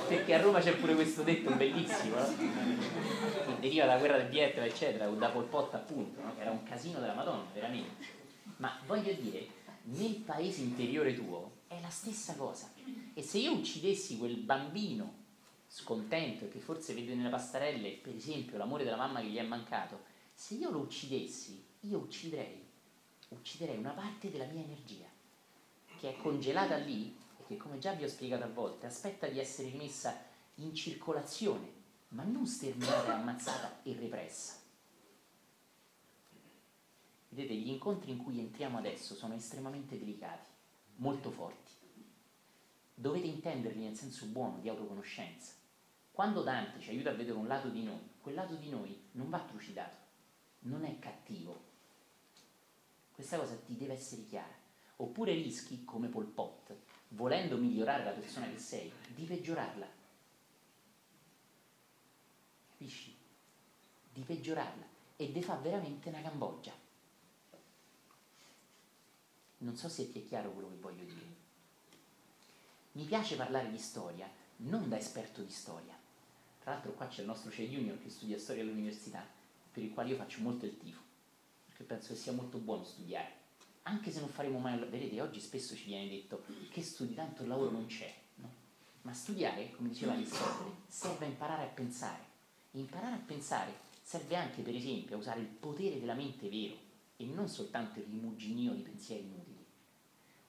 perché 0.07 0.33
a 0.33 0.41
Roma 0.41 0.59
c'è 0.59 0.75
pure 0.75 0.95
questo 0.95 1.23
detto 1.23 1.51
bellissimo, 1.55 2.15
no? 2.17 2.35
che 2.37 3.59
deriva 3.59 3.85
dalla 3.85 3.99
guerra 3.99 4.17
del 4.17 4.29
Vietnam, 4.29 4.65
eccetera, 4.65 5.09
o 5.09 5.15
da 5.15 5.29
Pol 5.29 5.45
Pot 5.45 5.73
appunto, 5.73 6.21
no? 6.21 6.33
era 6.37 6.51
un 6.51 6.63
casino 6.63 6.99
della 6.99 7.13
Madonna, 7.13 7.45
veramente. 7.53 8.21
Ma 8.57 8.77
voglio 8.85 9.13
dire, 9.13 9.47
nel 9.83 10.15
paese 10.15 10.61
interiore 10.61 11.13
tuo 11.15 11.61
è 11.67 11.79
la 11.81 11.89
stessa 11.89 12.35
cosa. 12.35 12.71
E 13.13 13.21
se 13.21 13.39
io 13.39 13.53
uccidessi 13.53 14.17
quel 14.17 14.37
bambino 14.37 15.21
scontento 15.67 16.47
che 16.49 16.59
forse 16.59 16.93
vede 16.93 17.15
nelle 17.15 17.29
pastarelle, 17.29 17.97
per 18.01 18.13
esempio, 18.15 18.57
l'amore 18.57 18.83
della 18.83 18.95
mamma 18.97 19.21
che 19.21 19.27
gli 19.27 19.37
è 19.37 19.43
mancato, 19.43 20.11
se 20.33 20.55
io 20.55 20.69
lo 20.69 20.79
uccidessi, 20.79 21.65
io 21.81 21.97
ucciderei, 21.97 22.63
ucciderei 23.29 23.77
una 23.77 23.91
parte 23.91 24.29
della 24.29 24.45
mia 24.45 24.63
energia, 24.63 25.07
che 26.03 26.09
è 26.09 26.17
congelata 26.17 26.75
lì 26.75 27.17
che 27.47 27.55
come 27.55 27.79
già 27.79 27.93
vi 27.93 28.03
ho 28.03 28.09
spiegato 28.09 28.43
a 28.43 28.49
volte 28.49 28.87
aspetta 28.87 29.25
di 29.27 29.39
essere 29.39 29.69
rimessa 29.69 30.13
in 30.55 30.75
circolazione, 30.75 31.71
ma 32.09 32.23
non 32.23 32.45
sterminata, 32.45 33.15
ammazzata 33.15 33.81
e 33.83 33.95
repressa. 33.97 34.55
Vedete, 37.29 37.53
gli 37.53 37.69
incontri 37.69 38.11
in 38.11 38.17
cui 38.17 38.37
entriamo 38.37 38.77
adesso 38.77 39.15
sono 39.15 39.33
estremamente 39.35 39.97
delicati, 39.97 40.49
molto 40.95 41.31
forti. 41.31 41.71
Dovete 42.93 43.27
intenderli 43.27 43.83
nel 43.85 43.95
senso 43.95 44.25
buono 44.25 44.59
di 44.59 44.67
autoconoscenza. 44.67 45.53
Quando 46.11 46.43
Dante 46.43 46.81
ci 46.81 46.89
aiuta 46.89 47.11
a 47.11 47.13
vedere 47.13 47.37
un 47.37 47.47
lato 47.47 47.69
di 47.69 47.81
noi, 47.81 48.09
quel 48.19 48.35
lato 48.35 48.55
di 48.55 48.69
noi 48.69 49.07
non 49.11 49.29
va 49.29 49.39
trucidato, 49.39 49.95
non 50.63 50.83
è 50.83 50.99
cattivo. 50.99 51.63
Questa 53.13 53.37
cosa 53.37 53.55
ti 53.55 53.77
deve 53.77 53.93
essere 53.93 54.25
chiara. 54.25 54.62
Oppure 55.03 55.33
rischi, 55.33 55.83
come 55.83 56.07
Pol 56.07 56.27
Pot, 56.27 56.73
volendo 57.09 57.57
migliorare 57.57 58.05
la 58.05 58.11
persona 58.11 58.49
che 58.49 58.57
sei, 58.57 58.89
di 59.13 59.25
peggiorarla. 59.25 59.85
Capisci? 62.69 63.13
Di 64.13 64.21
peggiorarla 64.21 64.85
e 65.17 65.31
di 65.33 65.43
fa 65.43 65.55
veramente 65.55 66.07
una 66.07 66.21
Cambogia. 66.21 66.71
Non 69.57 69.75
so 69.75 69.89
se 69.89 70.09
ti 70.09 70.21
è 70.21 70.25
chiaro 70.25 70.51
quello 70.53 70.69
che 70.69 70.79
voglio 70.79 71.03
dire. 71.03 71.35
Mi 72.93 73.03
piace 73.03 73.35
parlare 73.35 73.69
di 73.69 73.77
storia, 73.77 74.31
non 74.57 74.87
da 74.87 74.97
esperto 74.97 75.41
di 75.41 75.51
storia. 75.51 75.99
Tra 76.61 76.71
l'altro 76.71 76.93
qua 76.93 77.07
c'è 77.07 77.21
il 77.21 77.27
nostro 77.27 77.51
CE 77.51 77.67
Junior 77.67 78.01
che 78.01 78.09
studia 78.09 78.39
storia 78.39 78.63
all'università, 78.63 79.27
per 79.69 79.83
il 79.83 79.91
quale 79.91 80.11
io 80.11 80.15
faccio 80.15 80.39
molto 80.39 80.65
il 80.65 80.77
tifo, 80.77 81.01
perché 81.65 81.83
penso 81.83 82.13
che 82.13 82.19
sia 82.19 82.31
molto 82.31 82.57
buono 82.57 82.85
studiare 82.85 83.41
anche 83.83 84.11
se 84.11 84.19
non 84.19 84.29
faremo 84.29 84.59
mai, 84.59 84.77
vedete, 84.77 85.21
oggi 85.21 85.39
spesso 85.39 85.75
ci 85.75 85.85
viene 85.85 86.09
detto 86.09 86.43
che 86.69 86.81
studi 86.81 87.13
tanto 87.13 87.41
il 87.41 87.49
lavoro 87.49 87.71
non 87.71 87.85
c'è, 87.85 88.13
no? 88.35 88.49
ma 89.01 89.13
studiare, 89.13 89.71
come 89.75 89.89
diceva 89.89 90.13
Aristotele, 90.13 90.71
serve 90.87 91.25
a 91.25 91.29
imparare 91.29 91.63
a 91.63 91.67
pensare. 91.67 92.31
E 92.71 92.79
imparare 92.79 93.15
a 93.15 93.21
pensare 93.25 93.71
serve 94.01 94.35
anche, 94.35 94.61
per 94.61 94.75
esempio, 94.75 95.15
a 95.15 95.19
usare 95.19 95.39
il 95.39 95.47
potere 95.47 95.99
della 95.99 96.13
mente 96.13 96.49
vero 96.49 96.75
e 97.17 97.25
non 97.25 97.47
soltanto 97.47 97.99
il 97.99 98.05
rimuginio 98.05 98.73
di 98.73 98.81
pensieri 98.81 99.23
inutili. 99.23 99.65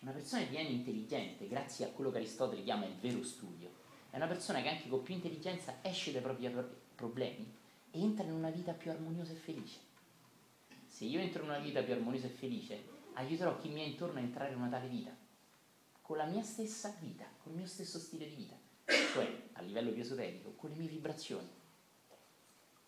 Una 0.01 0.13
persona 0.13 0.43
che 0.43 0.51
viene 0.51 0.69
intelligente, 0.69 1.49
grazie 1.49 1.87
a 1.87 1.89
quello 1.89 2.11
che 2.11 2.19
Aristotele 2.19 2.63
chiama 2.63 2.85
il 2.85 2.95
vero 3.01 3.23
studio, 3.23 3.71
è 4.11 4.17
una 4.17 4.27
persona 4.27 4.63
che 4.63 4.69
anche 4.69 4.89
con 4.89 5.03
più 5.03 5.15
intelligenza 5.15 5.79
esce 5.83 6.13
dai 6.13 6.23
propri 6.23 6.51
problemi 6.95 7.53
e 7.91 8.01
entra 8.01 8.25
in 8.25 8.33
una 8.33 8.51
vita 8.51 8.73
più 8.73 8.91
armoniosa 8.91 9.33
e 9.33 9.37
felice. 9.37 9.79
Se 10.87 11.05
io 11.05 11.21
entro 11.21 11.43
in 11.43 11.49
una 11.49 11.59
vita 11.59 11.83
più 11.83 11.95
armoniosa 11.95 12.27
e 12.27 12.31
felice, 12.31 12.94
aiuterò 13.15 13.59
chi 13.59 13.69
mi 13.69 13.81
è 13.81 13.85
intorno 13.85 14.19
a 14.19 14.23
entrare 14.23 14.53
in 14.53 14.59
una 14.59 14.69
tale 14.69 14.89
vita, 14.89 15.15
con 16.03 16.17
la 16.17 16.27
mia 16.27 16.43
stessa 16.43 16.95
vita, 17.01 17.25
con 17.43 17.53
il 17.53 17.59
mio 17.59 17.67
stesso 17.67 17.99
stile 17.99 18.29
di 18.29 18.35
vita, 18.35 18.57
cioè 19.13 19.49
a 19.53 19.63
livello 19.63 19.91
più 19.91 20.03
esoterico, 20.03 20.53
con 20.53 20.71
le 20.71 20.77
mie 20.77 20.89
vibrazioni. 20.89 21.49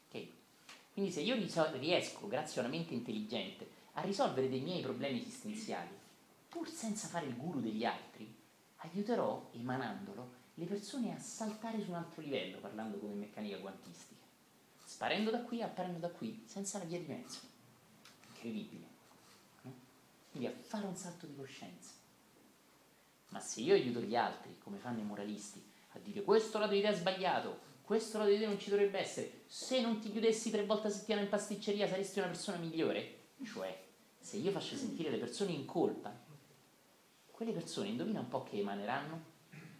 Ok? 0.09 0.27
Quindi 0.93 1.11
se 1.11 1.21
io 1.21 1.35
riesco, 1.79 2.27
grazie 2.29 2.61
a 2.61 2.65
una 2.65 2.75
mente 2.75 2.95
intelligente, 2.95 3.69
a 3.95 4.03
risolvere 4.03 4.49
dei 4.49 4.61
miei 4.61 4.83
problemi 4.83 5.21
esistenziali, 5.21 5.91
pur 6.49 6.69
senza 6.69 7.09
fare 7.09 7.27
il 7.27 7.37
guru 7.37 7.61
degli 7.61 7.85
altri, 7.85 8.35
aiuterò, 8.77 9.51
emanandolo, 9.53 10.45
le 10.55 10.65
persone 10.65 11.15
a 11.15 11.19
saltare 11.19 11.83
su 11.83 11.91
un 11.91 11.97
altro 11.97 12.23
livello, 12.23 12.59
parlando 12.59 12.99
come 12.99 13.15
meccanica 13.15 13.59
quantistica, 13.59 14.25
sparendo 14.85 15.31
da 15.31 15.43
qui, 15.43 15.63
apparendo 15.63 15.99
da 15.99 16.09
qui, 16.09 16.43
senza 16.47 16.79
la 16.79 16.85
via 16.85 16.99
di 16.99 17.07
mezzo. 17.07 17.41
Incredibile. 18.29 18.96
Quindi 20.37 20.55
a 20.55 20.63
fare 20.63 20.85
un 20.85 20.95
salto 20.95 21.25
di 21.25 21.35
coscienza. 21.35 21.93
Ma 23.29 23.41
se 23.41 23.63
io 23.63 23.73
aiuto 23.73 24.01
gli 24.01 24.15
altri, 24.15 24.59
come 24.59 24.77
fanno 24.77 25.01
i 25.01 25.03
moralisti, 25.05 25.65
a 25.93 25.99
dire 25.99 26.23
questo 26.23 26.59
lato 26.59 26.75
di 26.75 26.83
te 26.83 26.89
è 26.89 26.95
sbagliato, 26.95 27.59
questo 27.81 28.19
lato 28.19 28.29
di 28.29 28.39
te 28.39 28.45
non 28.45 28.59
ci 28.59 28.69
dovrebbe 28.69 28.99
essere, 28.99 29.45
se 29.47 29.81
non 29.81 29.99
ti 29.99 30.11
chiudessi 30.11 30.51
tre 30.51 30.67
volte 30.67 30.89
a 30.89 30.91
settimana 30.91 31.25
in 31.25 31.31
pasticceria 31.31 31.89
saresti 31.89 32.19
una 32.19 32.29
persona 32.29 32.59
migliore, 32.59 33.29
cioè 33.45 33.83
se 34.19 34.37
io 34.37 34.51
faccio 34.51 34.77
sentire 34.77 35.09
le 35.09 35.17
persone 35.17 35.53
in 35.53 35.65
colpa, 35.65 36.15
quelle 37.31 37.53
persone 37.53 37.89
indovina 37.89 38.21
un 38.21 38.29
po' 38.29 38.43
che 38.43 38.59
emaneranno? 38.59 39.25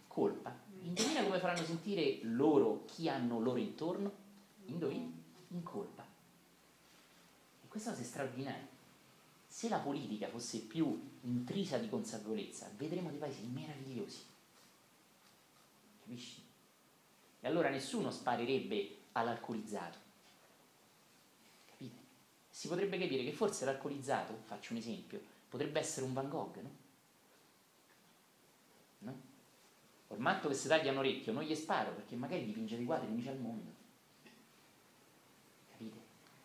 Colpa. 0.07 0.59
Indovina 0.81 1.23
come 1.23 1.39
faranno 1.39 1.67
sentire 1.67 2.21
loro 2.23 2.87
chi 2.87 3.11
hanno 3.11 3.41
loro 3.41 3.59
intorno? 3.59 4.11
Indovina? 4.65 5.13
In 5.49 5.63
colpa. 5.63 6.03
E 7.63 7.69
questa 7.69 7.91
cosa 7.91 8.03
è 8.03 8.07
straordinaria. 8.07 8.75
Se 9.57 9.71
la 9.71 9.79
politica 9.79 10.29
fosse 10.29 10.59
più 10.59 11.17
intrisa 11.23 11.79
di 11.79 11.89
consapevolezza, 11.89 12.71
vedremo 12.77 13.09
dei 13.09 13.19
paesi 13.19 13.41
meravigliosi. 13.47 14.23
Capisci? 16.03 16.43
E 17.41 17.49
allora 17.49 17.71
nessuno 17.71 18.11
sparerebbe 18.11 18.97
all'alcolizzato. 19.13 19.97
Capite? 21.71 21.97
Si 22.51 22.69
potrebbe 22.69 22.99
capire 22.99 23.25
che 23.25 23.33
forse 23.33 23.65
l'alcolizzato, 23.65 24.41
faccio 24.45 24.75
un 24.75 24.79
esempio, 24.79 25.23
potrebbe 25.49 25.81
essere 25.81 26.05
un 26.05 26.13
Van 26.13 26.29
Gogh, 26.29 26.57
no? 26.57 26.71
No? 28.99 29.21
Col 30.07 30.19
matto 30.19 30.49
che 30.49 30.55
si 30.55 30.69
taglia 30.69 30.91
un 30.91 30.99
orecchio 30.99 31.33
non 31.33 31.45
gli 31.45 31.55
sparo 31.55 31.95
perché 31.95 32.15
magari 32.15 32.45
dipinge 32.45 32.77
dei 32.77 32.85
quadri 32.85 33.11
unici 33.11 33.29
al 33.29 33.39
mondo. 33.39 33.71
Capite? 35.71 35.99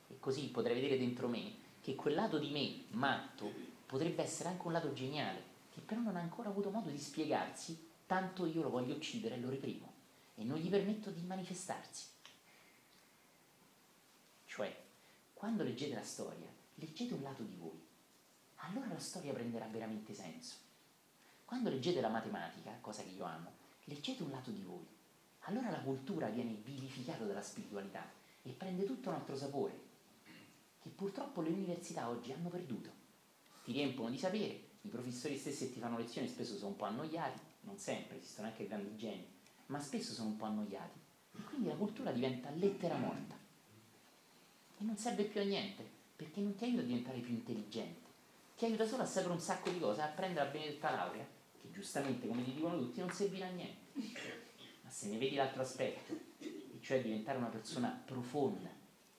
E 0.08 0.18
così 0.18 0.48
potrei 0.48 0.76
vedere 0.76 0.98
dentro 0.98 1.28
me 1.28 1.60
che 1.82 1.96
quel 1.96 2.14
lato 2.14 2.38
di 2.38 2.52
me 2.52 2.96
matto 2.96 3.52
potrebbe 3.86 4.24
essere 4.24 4.50
anche 4.50 4.68
un 4.68 4.74
lato 4.74 4.94
geniale, 4.94 5.44
che 5.74 5.82
però 5.82 6.00
non 6.00 6.16
ha 6.16 6.20
ancora 6.22 6.50
avuto 6.50 6.70
modo 6.70 6.90
di 6.90 7.00
spiegarsi, 7.00 7.90
tanto 8.06 8.46
io 8.46 8.62
lo 8.62 8.70
voglio 8.70 8.96
uccidere 8.96 9.36
e 9.36 9.40
lo 9.40 9.50
reprimo 9.50 9.92
e 10.36 10.44
non 10.44 10.58
gli 10.58 10.70
permetto 10.70 11.10
di 11.10 11.22
manifestarsi. 11.24 12.06
Cioè, 14.46 14.76
quando 15.34 15.64
leggete 15.64 15.96
la 15.96 16.04
storia, 16.04 16.48
leggete 16.76 17.14
un 17.14 17.24
lato 17.24 17.44
di 17.44 17.56
voi, 17.56 17.80
allora 18.58 18.88
la 18.88 19.00
storia 19.00 19.34
prenderà 19.34 19.66
veramente 19.66 20.14
senso. 20.14 20.56
Quando 21.46 21.70
leggete 21.70 22.00
la 22.00 22.10
matematica, 22.10 22.78
cosa 22.80 23.02
che 23.02 23.10
io 23.10 23.24
amo, 23.24 23.52
leggete 23.86 24.24
un 24.24 24.32
lato 24.32 24.52
di 24.52 24.62
voi, 24.62 24.86
allora 25.46 25.72
la 25.72 25.80
cultura 25.80 26.28
viene 26.28 26.54
vivificata 26.64 27.24
dalla 27.24 27.42
spiritualità 27.42 28.08
e 28.44 28.52
prende 28.52 28.86
tutto 28.86 29.10
un 29.10 29.16
altro 29.16 29.36
sapore 29.36 29.90
che 30.82 30.90
purtroppo 30.90 31.42
le 31.42 31.50
università 31.50 32.10
oggi 32.10 32.32
hanno 32.32 32.50
perduto. 32.50 32.90
Ti 33.64 33.72
riempono 33.72 34.10
di 34.10 34.18
sapere, 34.18 34.70
i 34.82 34.90
professori 34.90 35.38
stessi 35.38 35.68
che 35.68 35.74
ti 35.74 35.80
fanno 35.80 35.98
lezioni 35.98 36.28
spesso 36.28 36.56
sono 36.56 36.70
un 36.70 36.76
po' 36.76 36.86
annoiati, 36.86 37.40
non 37.62 37.78
sempre, 37.78 38.18
esistono 38.18 38.48
anche 38.48 38.68
grandi 38.68 38.98
geni, 38.98 39.26
ma 39.68 39.80
spesso 39.80 40.14
sono 40.14 40.30
un 40.30 40.38
po' 40.38 40.46
annoiati. 40.46 41.00
E 41.38 41.44
quindi 41.44 41.68
la 41.68 41.76
cultura 41.76 42.12
diventa 42.12 42.50
lettera 42.50 42.98
morta. 42.98 43.36
E 44.78 44.84
non 44.84 44.98
serve 44.98 45.26
più 45.26 45.40
a 45.40 45.44
niente, 45.44 45.88
perché 46.16 46.42
non 46.42 46.56
ti 46.56 46.64
aiuta 46.64 46.82
a 46.82 46.86
diventare 46.86 47.20
più 47.20 47.34
intelligente. 47.34 48.10
Ti 48.58 48.66
aiuta 48.66 48.88
solo 48.88 49.04
a 49.04 49.06
sapere 49.06 49.34
un 49.34 49.40
sacco 49.40 49.70
di 49.70 49.80
cose, 49.80 50.02
a 50.02 50.08
prendere 50.08 50.46
la 50.46 50.52
benedetta 50.52 50.90
laurea, 50.90 51.26
che 51.62 51.70
giustamente, 51.72 52.28
come 52.28 52.44
ti 52.44 52.54
dicono 52.54 52.80
tutti, 52.80 53.00
non 53.00 53.12
servirà 53.12 53.46
a 53.46 53.52
niente. 53.52 54.00
Ma 54.82 54.90
se 54.90 55.10
ne 55.10 55.18
vedi 55.20 55.36
l'altro 55.36 55.62
aspetto, 55.62 56.14
e 56.40 56.80
cioè 56.82 57.04
diventare 57.04 57.38
una 57.38 57.48
persona 57.48 57.90
profonda, 58.04 58.70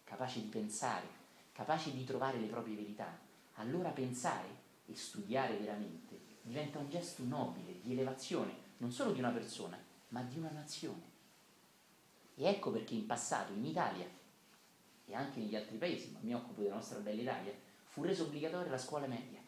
capace 0.02 0.40
di 0.40 0.48
pensare, 0.48 1.20
capaci 1.52 1.92
di 1.92 2.04
trovare 2.04 2.38
le 2.38 2.46
proprie 2.46 2.76
verità, 2.76 3.18
allora 3.54 3.90
pensare 3.90 4.60
e 4.86 4.96
studiare 4.96 5.56
veramente 5.58 6.22
diventa 6.42 6.78
un 6.78 6.88
gesto 6.90 7.22
nobile, 7.24 7.80
di 7.80 7.92
elevazione, 7.92 8.52
non 8.78 8.90
solo 8.90 9.12
di 9.12 9.20
una 9.20 9.30
persona, 9.30 9.80
ma 10.08 10.22
di 10.22 10.38
una 10.38 10.50
nazione. 10.50 11.10
E 12.34 12.44
ecco 12.46 12.70
perché 12.70 12.94
in 12.94 13.06
passato 13.06 13.52
in 13.52 13.64
Italia 13.64 14.08
e 15.04 15.14
anche 15.14 15.38
negli 15.38 15.54
altri 15.54 15.76
paesi, 15.76 16.10
ma 16.10 16.18
mi 16.22 16.34
occupo 16.34 16.62
della 16.62 16.74
nostra 16.74 16.98
bella 16.98 17.20
Italia, 17.20 17.54
fu 17.84 18.02
resa 18.02 18.22
obbligatoria 18.22 18.70
la 18.70 18.78
scuola 18.78 19.06
media, 19.06 19.40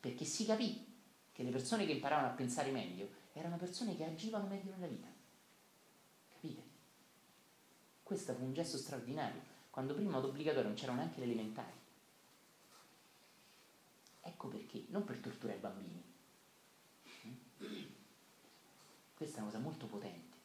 perché 0.00 0.24
si 0.24 0.44
capì 0.44 0.92
che 1.32 1.42
le 1.42 1.50
persone 1.50 1.86
che 1.86 1.92
imparavano 1.92 2.28
a 2.28 2.32
pensare 2.32 2.70
meglio 2.70 3.08
erano 3.32 3.56
persone 3.56 3.96
che 3.96 4.04
agivano 4.04 4.46
meglio 4.46 4.72
nella 4.72 4.86
vita. 4.86 5.08
Capite? 6.32 6.62
Questo 8.02 8.34
fu 8.34 8.44
un 8.44 8.52
gesto 8.52 8.76
straordinario 8.76 9.52
quando 9.74 9.92
prima 9.92 10.18
ad 10.18 10.24
obbligatorio 10.24 10.68
non 10.68 10.76
c'erano 10.76 10.98
neanche 10.98 11.18
le 11.18 11.24
elementari. 11.24 11.72
Ecco 14.20 14.46
perché, 14.46 14.84
non 14.90 15.02
per 15.02 15.18
torturare 15.18 15.58
i 15.58 15.60
bambini. 15.60 16.02
Questa 19.16 19.38
è 19.38 19.40
una 19.40 19.50
cosa 19.50 19.60
molto 19.60 19.86
potente. 19.86 20.36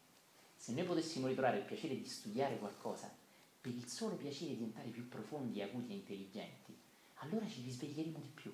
Se 0.55 0.73
noi 0.73 0.83
potessimo 0.83 1.27
ritrovare 1.27 1.59
il 1.59 1.65
piacere 1.65 1.95
di 1.95 2.07
studiare 2.07 2.57
qualcosa 2.57 3.15
per 3.61 3.71
il 3.71 3.85
solo 3.85 4.15
piacere 4.15 4.49
di 4.49 4.55
diventare 4.55 4.89
più 4.89 5.07
profondi, 5.07 5.61
acuti 5.61 5.91
e 5.91 5.97
intelligenti, 5.97 6.75
allora 7.17 7.47
ci 7.47 7.61
risveglieremo 7.61 8.17
di 8.17 8.31
più. 8.33 8.51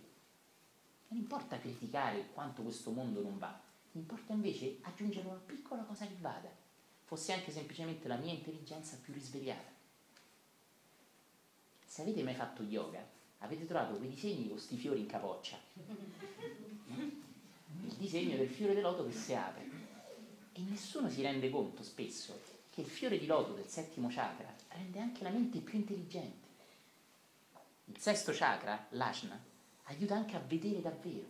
Non 1.07 1.19
importa 1.21 1.57
criticare 1.57 2.31
quanto 2.33 2.63
questo 2.63 2.91
mondo 2.91 3.21
non 3.21 3.38
va, 3.38 3.57
importa 3.93 4.33
invece 4.33 4.79
aggiungere 4.81 5.25
una 5.25 5.38
piccola 5.38 5.83
cosa 5.83 6.05
che 6.05 6.17
vada, 6.19 6.53
fosse 7.05 7.31
anche 7.31 7.53
semplicemente 7.53 8.09
la 8.09 8.17
mia 8.17 8.33
intelligenza 8.33 8.97
più 8.97 9.13
risvegliata. 9.13 9.74
Se 11.95 12.01
avete 12.01 12.23
mai 12.23 12.36
fatto 12.36 12.62
yoga, 12.62 13.01
avete 13.38 13.65
trovato 13.65 13.95
quei 13.95 14.10
disegni 14.10 14.47
con 14.47 14.58
questi 14.58 14.75
fiori 14.75 14.99
in 14.99 15.05
capoccia. 15.05 15.58
Il 16.89 17.93
disegno 17.95 18.36
del 18.36 18.49
fiore 18.49 18.75
di 18.75 18.81
loto 18.81 19.05
che 19.05 19.13
si 19.13 19.34
apre. 19.34 19.65
E 20.51 20.60
nessuno 20.60 21.10
si 21.10 21.21
rende 21.21 21.49
conto 21.49 21.84
spesso 21.84 22.38
che 22.69 22.81
il 22.81 22.88
fiore 22.88 23.17
di 23.17 23.25
loto 23.25 23.53
del 23.53 23.67
settimo 23.67 24.10
chakra 24.12 24.53
rende 24.73 24.99
anche 24.99 25.23
la 25.23 25.29
mente 25.29 25.60
più 25.60 25.79
intelligente. 25.79 26.47
Il 27.86 27.97
sesto 27.97 28.34
chakra, 28.34 28.88
l'ashna, 28.89 29.41
aiuta 29.84 30.15
anche 30.15 30.36
a 30.36 30.43
vedere 30.45 30.81
davvero. 30.81 31.27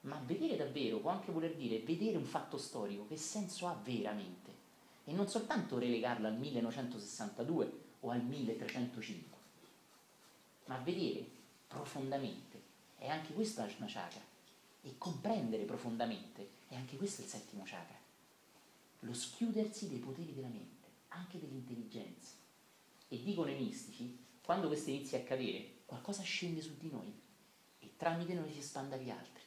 Ma 0.00 0.20
vedere 0.26 0.56
davvero 0.56 0.98
può 0.98 1.10
anche 1.10 1.30
voler 1.30 1.54
dire 1.54 1.78
vedere 1.78 2.16
un 2.16 2.24
fatto 2.26 2.58
storico, 2.58 3.06
che 3.06 3.16
senso 3.16 3.68
ha 3.68 3.80
veramente? 3.80 4.50
E 5.04 5.12
non 5.12 5.28
soltanto 5.28 5.78
relegarlo 5.78 6.26
al 6.26 6.36
1962 6.36 7.72
o 8.00 8.10
al 8.10 8.24
1305 8.24 9.38
ma 10.70 10.78
vedere 10.78 11.26
profondamente. 11.66 12.62
E 12.98 13.08
anche 13.08 13.32
questo 13.32 13.62
è 13.62 13.74
una 13.78 13.88
chakra. 13.88 14.22
E 14.82 14.94
comprendere 14.96 15.64
profondamente 15.64 16.48
è 16.68 16.76
anche 16.76 16.96
questo 16.96 17.22
il 17.22 17.26
settimo 17.26 17.64
chakra. 17.66 17.98
Lo 19.00 19.12
schiudersi 19.12 19.88
dei 19.88 19.98
poteri 19.98 20.32
della 20.32 20.46
mente, 20.46 20.86
anche 21.08 21.40
dell'intelligenza. 21.40 22.34
E 23.08 23.22
dicono 23.22 23.50
i 23.50 23.56
mistici, 23.56 24.16
quando 24.44 24.68
questo 24.68 24.90
inizia 24.90 25.18
a 25.18 25.22
cadere, 25.22 25.78
qualcosa 25.86 26.22
scende 26.22 26.60
su 26.60 26.76
di 26.78 26.88
noi 26.88 27.12
e 27.80 27.96
tramite 27.96 28.34
noi 28.34 28.52
si 28.52 28.60
espande 28.60 28.94
agli 28.94 29.10
altri. 29.10 29.42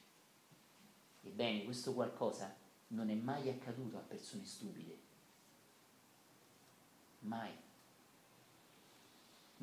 Ebbene, 1.21 1.63
questo 1.63 1.93
qualcosa 1.93 2.53
non 2.87 3.09
è 3.09 3.13
mai 3.13 3.49
accaduto 3.49 3.95
a 3.97 4.01
persone 4.01 4.45
stupide. 4.45 4.97
Mai 7.19 7.62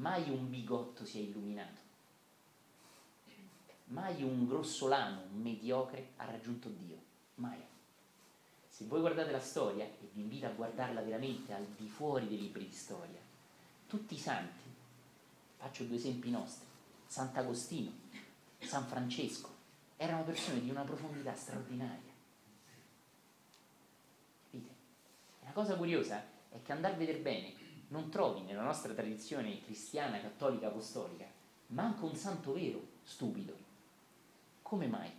mai 0.00 0.30
un 0.30 0.48
bigotto 0.48 1.04
si 1.04 1.18
è 1.18 1.22
illuminato, 1.22 1.80
mai 3.86 4.22
un 4.22 4.46
grossolano, 4.46 5.22
un 5.30 5.42
mediocre 5.42 6.12
ha 6.16 6.24
raggiunto 6.24 6.68
Dio, 6.68 6.96
mai. 7.36 7.58
Se 8.68 8.86
voi 8.86 9.00
guardate 9.00 9.30
la 9.30 9.40
storia, 9.40 9.84
e 9.84 10.08
vi 10.12 10.22
invito 10.22 10.46
a 10.46 10.50
guardarla 10.50 11.02
veramente 11.02 11.52
al 11.52 11.66
di 11.76 11.86
fuori 11.86 12.28
dei 12.28 12.40
libri 12.40 12.66
di 12.66 12.74
storia, 12.74 13.20
tutti 13.86 14.14
i 14.14 14.18
santi, 14.18 14.68
faccio 15.56 15.84
due 15.84 15.96
esempi 15.96 16.30
nostri, 16.30 16.66
Sant'Agostino, 17.06 17.90
San 18.58 18.86
Francesco, 18.86 19.48
erano 19.96 20.24
persone 20.24 20.62
di 20.62 20.70
una 20.70 20.82
profondità 20.82 21.34
straordinaria. 21.34 22.12
Capite? 24.44 24.74
La 25.44 25.52
cosa 25.52 25.76
curiosa 25.76 26.24
è 26.48 26.62
che 26.62 26.72
andare 26.72 26.94
a 26.94 26.96
vedere 26.96 27.18
bene 27.18 27.59
non 27.90 28.08
trovi 28.08 28.40
nella 28.42 28.62
nostra 28.62 28.92
tradizione 28.92 29.62
cristiana, 29.62 30.20
cattolica, 30.20 30.68
apostolica, 30.68 31.26
manco 31.68 32.06
un 32.06 32.14
santo 32.14 32.52
vero 32.52 32.80
stupido. 33.02 33.56
Come 34.62 34.86
mai? 34.86 35.10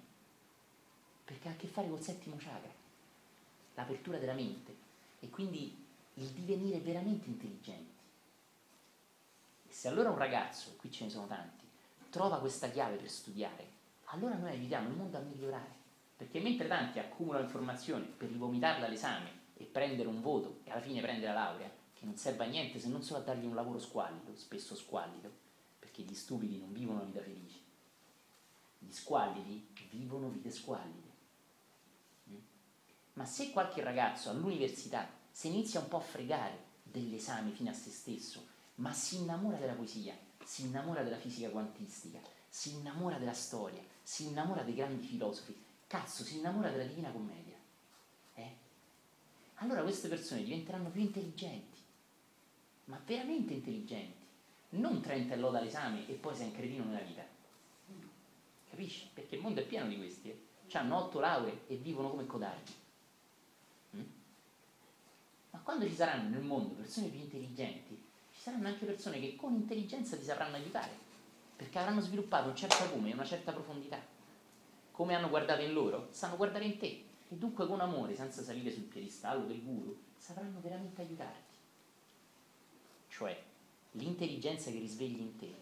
Perché 1.25 1.47
ha 1.49 1.51
a 1.51 1.55
che 1.55 1.67
fare 1.67 1.89
col 1.89 2.01
settimo 2.01 2.37
chakra, 2.37 2.71
l'apertura 3.75 4.17
della 4.17 4.33
mente 4.33 4.75
e 5.19 5.29
quindi 5.29 5.85
il 6.15 6.27
divenire 6.27 6.79
veramente 6.79 7.27
intelligenti. 7.27 7.99
E 9.67 9.73
se 9.73 9.87
allora 9.87 10.09
un 10.09 10.17
ragazzo, 10.17 10.75
qui 10.77 10.91
ce 10.91 11.05
ne 11.05 11.09
sono 11.09 11.27
tanti, 11.27 11.65
trova 12.09 12.39
questa 12.39 12.69
chiave 12.69 12.95
per 12.95 13.09
studiare, 13.09 13.67
allora 14.05 14.35
noi 14.35 14.51
aiutiamo 14.51 14.87
il 14.87 14.95
mondo 14.95 15.17
a 15.17 15.21
migliorare. 15.21 15.79
Perché 16.15 16.39
mentre 16.39 16.67
tanti 16.67 16.99
accumulano 16.99 17.43
informazioni 17.43 18.05
per 18.05 18.29
rivomitarla 18.29 18.85
all'esame 18.85 19.39
e 19.57 19.63
prendere 19.63 20.07
un 20.07 20.21
voto 20.21 20.59
e 20.63 20.71
alla 20.71 20.81
fine 20.81 21.01
prendere 21.01 21.33
la 21.33 21.39
laurea, 21.39 21.80
che 22.01 22.07
non 22.07 22.17
serve 22.17 22.45
a 22.45 22.47
niente 22.47 22.79
se 22.79 22.87
non 22.87 23.03
solo 23.03 23.19
a 23.19 23.23
dargli 23.23 23.45
un 23.45 23.53
lavoro 23.53 23.77
squallido, 23.77 24.35
spesso 24.35 24.75
squallido, 24.75 25.31
perché 25.77 26.01
gli 26.01 26.15
stupidi 26.15 26.57
non 26.57 26.73
vivono 26.73 27.01
una 27.01 27.07
vita 27.07 27.21
felice. 27.21 27.59
Gli 28.79 28.91
squallidi 28.91 29.67
vivono 29.91 30.29
vite 30.29 30.49
squallide. 30.49 31.09
Mm? 32.31 32.35
Ma 33.13 33.25
se 33.25 33.51
qualche 33.51 33.83
ragazzo 33.83 34.31
all'università 34.31 35.07
si 35.29 35.49
inizia 35.49 35.79
un 35.79 35.89
po' 35.89 35.97
a 35.97 36.01
fregare 36.01 36.69
dell'esame 36.81 37.51
fino 37.51 37.69
a 37.69 37.73
se 37.73 37.91
stesso, 37.91 38.47
ma 38.75 38.91
si 38.93 39.17
innamora 39.17 39.57
della 39.57 39.73
poesia, 39.73 40.17
si 40.43 40.63
innamora 40.63 41.03
della 41.03 41.19
fisica 41.19 41.49
quantistica, 41.49 42.19
si 42.49 42.71
innamora 42.71 43.19
della 43.19 43.33
storia, 43.33 43.83
si 44.01 44.25
innamora 44.25 44.63
dei 44.63 44.73
grandi 44.73 45.05
filosofi, 45.05 45.55
cazzo, 45.85 46.23
si 46.23 46.37
innamora 46.37 46.71
della 46.71 46.85
Divina 46.85 47.11
Commedia. 47.11 47.57
Eh? 48.33 48.55
Allora 49.57 49.83
queste 49.83 50.07
persone 50.07 50.41
diventeranno 50.41 50.89
più 50.89 51.01
intelligenti, 51.01 51.70
ma 52.85 52.99
veramente 53.05 53.53
intelligenti. 53.53 54.25
Non 54.69 55.01
30 55.01 55.33
e 55.33 55.37
loda 55.37 55.59
all'esame 55.59 56.07
e 56.07 56.13
poi 56.13 56.35
sei 56.35 56.47
un 56.47 56.53
cretino 56.53 56.85
nella 56.85 57.01
vita. 57.01 57.23
Capisci? 58.69 59.09
Perché 59.13 59.35
il 59.35 59.41
mondo 59.41 59.59
è 59.59 59.65
pieno 59.65 59.87
di 59.87 59.97
questi. 59.97 60.29
Eh? 60.29 60.77
Hanno 60.77 60.97
otto 60.97 61.19
lauree 61.19 61.63
e 61.67 61.75
vivono 61.75 62.09
come 62.09 62.25
codardi. 62.25 62.71
Mm? 63.97 64.03
Ma 65.49 65.59
quando 65.59 65.85
ci 65.85 65.93
saranno 65.93 66.29
nel 66.29 66.43
mondo 66.43 66.73
persone 66.75 67.09
più 67.09 67.19
intelligenti, 67.19 68.01
ci 68.31 68.39
saranno 68.39 68.67
anche 68.67 68.85
persone 68.85 69.19
che 69.19 69.35
con 69.35 69.53
intelligenza 69.53 70.15
ti 70.15 70.23
sapranno 70.23 70.55
aiutare, 70.55 70.97
perché 71.57 71.77
avranno 71.77 71.99
sviluppato 71.99 72.47
un 72.47 72.55
certo 72.55 72.83
acume 72.83 73.09
e 73.09 73.13
una 73.13 73.25
certa 73.25 73.51
profondità. 73.51 74.01
Come 74.91 75.13
hanno 75.13 75.27
guardato 75.27 75.61
in 75.61 75.73
loro, 75.73 76.07
sanno 76.11 76.37
guardare 76.37 76.63
in 76.63 76.77
te 76.77 77.05
e 77.27 77.35
dunque 77.35 77.67
con 77.67 77.81
amore, 77.81 78.15
senza 78.15 78.41
salire 78.41 78.71
sul 78.71 78.83
piedistallo 78.83 79.45
del 79.45 79.61
guru, 79.61 79.97
sapranno 80.17 80.61
veramente 80.61 81.01
aiutarti. 81.01 81.50
Cioè, 83.21 83.39
l'intelligenza 83.91 84.71
che 84.71 84.79
risvegli 84.79 85.19
in 85.19 85.35
te 85.35 85.53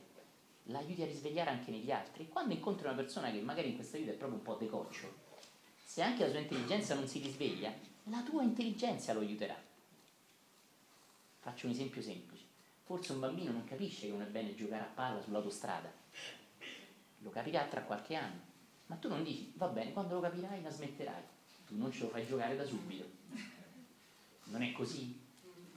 l'aiuti 0.63 1.01
a 1.01 1.05
risvegliare 1.05 1.49
anche 1.49 1.71
negli 1.71 1.91
altri. 1.91 2.29
Quando 2.29 2.53
incontri 2.53 2.85
una 2.85 2.95
persona 2.95 3.29
che 3.31 3.41
magari 3.41 3.67
in 3.67 3.75
questa 3.75 3.97
vita 3.97 4.11
è 4.11 4.15
proprio 4.15 4.37
un 4.37 4.45
po' 4.45 4.55
decoccio, 4.55 5.13
se 5.83 6.01
anche 6.01 6.23
la 6.23 6.29
sua 6.29 6.39
intelligenza 6.39 6.95
non 6.95 7.05
si 7.05 7.19
risveglia, 7.19 7.73
la 8.03 8.21
tua 8.21 8.43
intelligenza 8.43 9.11
lo 9.11 9.19
aiuterà. 9.19 9.57
Faccio 11.39 11.65
un 11.65 11.73
esempio 11.73 12.01
semplice. 12.01 12.45
Forse 12.85 13.11
un 13.11 13.19
bambino 13.19 13.51
non 13.51 13.65
capisce 13.65 14.05
che 14.05 14.13
non 14.13 14.21
è 14.21 14.27
bene 14.27 14.55
giocare 14.55 14.83
a 14.83 14.91
palla 14.93 15.21
sull'autostrada. 15.21 15.91
Lo 17.17 17.29
capirà 17.29 17.65
tra 17.65 17.81
qualche 17.81 18.15
anno. 18.15 18.39
Ma 18.85 18.95
tu 18.95 19.09
non 19.09 19.21
dici, 19.21 19.51
va 19.57 19.67
bene, 19.67 19.91
quando 19.91 20.13
lo 20.13 20.21
capirai 20.21 20.61
la 20.61 20.71
smetterai. 20.71 21.23
Tu 21.67 21.75
non 21.75 21.91
ce 21.91 22.03
lo 22.03 22.07
fai 22.07 22.25
giocare 22.25 22.55
da 22.55 22.63
subito. 22.63 23.03
Non 24.45 24.61
è 24.61 24.71
così? 24.71 25.27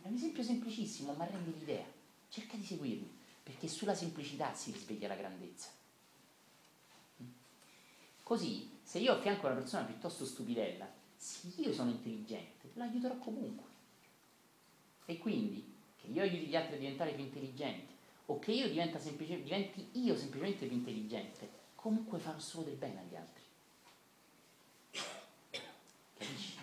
È 0.03 0.09
un 0.09 0.15
esempio 0.15 0.43
semplicissimo, 0.43 1.13
ma 1.13 1.27
rende 1.27 1.53
l'idea. 1.57 1.87
Cerca 2.29 2.57
di 2.57 2.65
seguirmi 2.65 3.21
perché 3.43 3.69
sulla 3.69 3.95
semplicità 3.95 4.55
si 4.55 4.73
risveglia 4.73 5.09
la 5.09 5.17
grandezza. 5.17 5.71
Così, 8.23 8.79
se 8.83 8.99
io 8.99 9.13
affianco 9.13 9.47
una 9.47 9.57
persona 9.57 9.85
piuttosto 9.85 10.25
stupidella, 10.25 10.91
se 11.17 11.49
io 11.57 11.73
sono 11.73 11.91
intelligente, 11.91 12.71
l'aiuterò 12.75 13.17
comunque. 13.19 13.71
E 15.07 15.19
quindi, 15.19 15.73
che 15.97 16.07
io 16.07 16.23
aiuti 16.23 16.47
gli 16.47 16.57
altri 16.57 16.77
a 16.77 16.79
diventare 16.79 17.15
più 17.15 17.25
intelligenti, 17.25 17.93
o 18.27 18.39
che 18.39 18.53
io 18.53 18.69
semplice, 18.99 19.43
diventi 19.43 19.89
io 19.93 20.17
semplicemente 20.17 20.67
più 20.67 20.77
intelligente, 20.77 21.51
comunque 21.75 22.19
farò 22.19 22.39
solo 22.39 22.67
del 22.67 22.77
bene 22.77 23.01
agli 23.01 23.17
altri. 23.17 23.43
Capisci? 26.17 26.57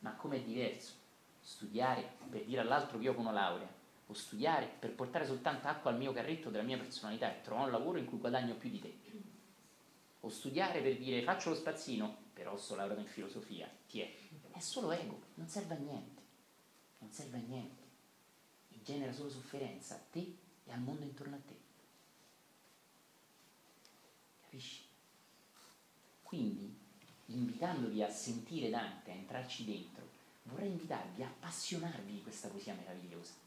Ma 0.00 0.14
com'è 0.14 0.42
diverso 0.42 0.95
studiare 1.56 2.16
per 2.28 2.44
dire 2.44 2.60
all'altro 2.60 2.98
che 2.98 3.04
io 3.04 3.14
ho 3.14 3.18
una 3.18 3.32
laurea 3.32 3.66
o 4.08 4.12
studiare 4.12 4.66
per 4.66 4.94
portare 4.94 5.24
soltanto 5.24 5.66
acqua 5.68 5.90
al 5.90 5.96
mio 5.96 6.12
carretto 6.12 6.50
della 6.50 6.62
mia 6.62 6.76
personalità 6.76 7.34
e 7.34 7.40
trovare 7.40 7.66
un 7.66 7.72
lavoro 7.72 7.98
in 7.98 8.04
cui 8.04 8.18
guadagno 8.18 8.54
più 8.56 8.68
di 8.68 8.78
te. 8.78 8.94
O 10.20 10.28
studiare 10.28 10.82
per 10.82 10.98
dire 10.98 11.22
faccio 11.22 11.48
lo 11.48 11.54
spazzino, 11.54 12.14
però 12.34 12.56
sto 12.58 12.74
laureato 12.74 13.00
in 13.00 13.06
filosofia, 13.06 13.70
ti 13.88 14.00
è. 14.00 14.14
È 14.52 14.58
solo 14.58 14.90
ego, 14.90 15.18
non 15.34 15.48
serve 15.48 15.74
a 15.74 15.78
niente. 15.78 16.22
Non 16.98 17.10
serve 17.10 17.38
a 17.38 17.40
niente. 17.40 17.82
E 18.72 18.82
genera 18.82 19.12
solo 19.12 19.30
sofferenza 19.30 19.94
a 19.94 20.00
te 20.10 20.36
e 20.64 20.72
al 20.72 20.80
mondo 20.80 21.04
intorno 21.04 21.36
a 21.36 21.40
te. 21.46 21.56
Capisci? 24.42 24.84
Quindi, 26.22 26.76
invitandovi 27.26 28.02
a 28.02 28.10
sentire 28.10 28.68
Dante, 28.68 29.10
a 29.10 29.14
entrarci 29.14 29.64
dentro, 29.64 30.15
vorrei 30.46 30.70
invitarvi 30.70 31.22
a 31.22 31.26
appassionarvi 31.26 32.12
di 32.12 32.22
questa 32.22 32.48
poesia 32.48 32.74
meravigliosa 32.74 33.44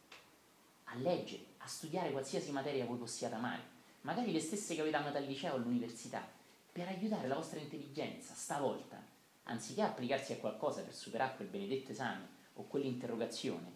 a 0.91 0.95
leggere, 0.95 1.45
a 1.57 1.67
studiare 1.67 2.11
qualsiasi 2.11 2.51
materia 2.51 2.85
voi 2.85 2.97
possiate 2.97 3.35
amare, 3.35 3.61
magari 4.01 4.31
le 4.31 4.39
stesse 4.39 4.73
che 4.73 4.81
avete 4.81 4.95
amato 4.95 5.17
al 5.17 5.25
liceo 5.25 5.53
o 5.53 5.55
all'università, 5.57 6.27
per 6.71 6.87
aiutare 6.87 7.27
la 7.27 7.35
vostra 7.35 7.59
intelligenza, 7.59 8.33
stavolta, 8.33 9.01
anziché 9.43 9.81
applicarsi 9.81 10.33
a 10.33 10.37
qualcosa 10.37 10.81
per 10.81 10.95
superare 10.95 11.35
quel 11.35 11.47
benedetto 11.47 11.91
esame 11.91 12.27
o 12.53 12.63
quell'interrogazione, 12.63 13.71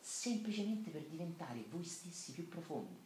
semplicemente 0.00 0.90
per 0.90 1.02
diventare 1.02 1.64
voi 1.68 1.84
stessi 1.84 2.32
più 2.32 2.48
profondi. 2.48 3.04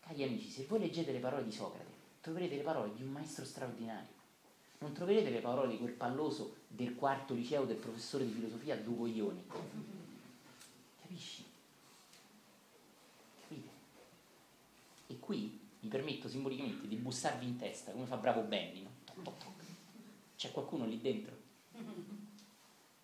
Cari 0.00 0.24
amici, 0.24 0.50
se 0.50 0.66
voi 0.66 0.80
leggete 0.80 1.12
le 1.12 1.20
parole 1.20 1.44
di 1.44 1.52
Socrate, 1.52 2.00
troverete 2.20 2.56
le 2.56 2.62
parole 2.62 2.92
di 2.92 3.02
un 3.02 3.10
maestro 3.10 3.44
straordinario. 3.44 4.11
Non 4.82 4.92
troverete 4.92 5.30
le 5.30 5.38
parole 5.38 5.68
di 5.68 5.78
quel 5.78 5.92
palloso 5.92 6.56
del 6.66 6.96
quarto 6.96 7.34
liceo 7.34 7.64
del 7.64 7.76
professore 7.76 8.26
di 8.26 8.32
filosofia 8.32 8.76
Dugo 8.76 9.06
Ioni 9.06 9.44
Capisci? 11.00 11.44
Capite? 13.40 13.68
E 15.06 15.18
qui 15.20 15.60
vi 15.78 15.86
permetto 15.86 16.28
simbolicamente 16.28 16.88
di 16.88 16.96
bussarvi 16.96 17.46
in 17.46 17.56
testa, 17.56 17.92
come 17.92 18.06
fa 18.06 18.16
bravo 18.16 18.40
Benny, 18.42 18.82
no? 18.82 18.90
C'è 20.36 20.50
qualcuno 20.50 20.84
lì 20.84 21.00
dentro? 21.00 21.36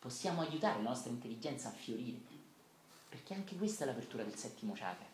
Possiamo 0.01 0.41
aiutare 0.41 0.83
la 0.83 0.89
nostra 0.89 1.11
intelligenza 1.11 1.69
a 1.69 1.73
fiorire, 1.73 2.19
perché 3.09 3.35
anche 3.35 3.57
questa 3.57 3.85
è 3.85 3.87
l'apertura 3.87 4.25
del 4.25 4.35
settimo 4.35 4.73
chakra 4.73 5.07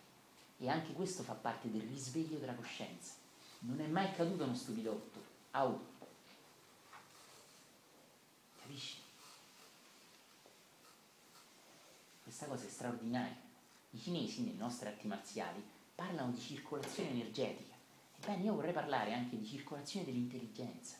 e 0.56 0.68
anche 0.70 0.94
questo 0.94 1.22
fa 1.22 1.34
parte 1.34 1.70
del 1.70 1.82
risveglio 1.82 2.38
della 2.38 2.54
coscienza. 2.54 3.12
Non 3.60 3.80
è 3.80 3.86
mai 3.86 4.14
caduto 4.14 4.44
uno 4.44 4.54
stupidotto. 4.54 5.32
Au. 5.50 5.92
Capisci? 8.64 8.96
Questa 12.22 12.46
cosa 12.46 12.64
è 12.64 12.68
straordinaria. 12.70 13.36
I 13.90 13.98
cinesi, 13.98 14.42
nelle 14.42 14.56
nostre 14.56 14.88
arti 14.88 15.06
marziali, 15.06 15.62
parlano 15.94 16.32
di 16.32 16.40
circolazione 16.40 17.10
energetica. 17.10 17.74
Ebbene, 18.18 18.42
io 18.42 18.54
vorrei 18.54 18.72
parlare 18.72 19.12
anche 19.12 19.36
di 19.36 19.44
circolazione 19.44 20.06
dell'intelligenza, 20.06 20.96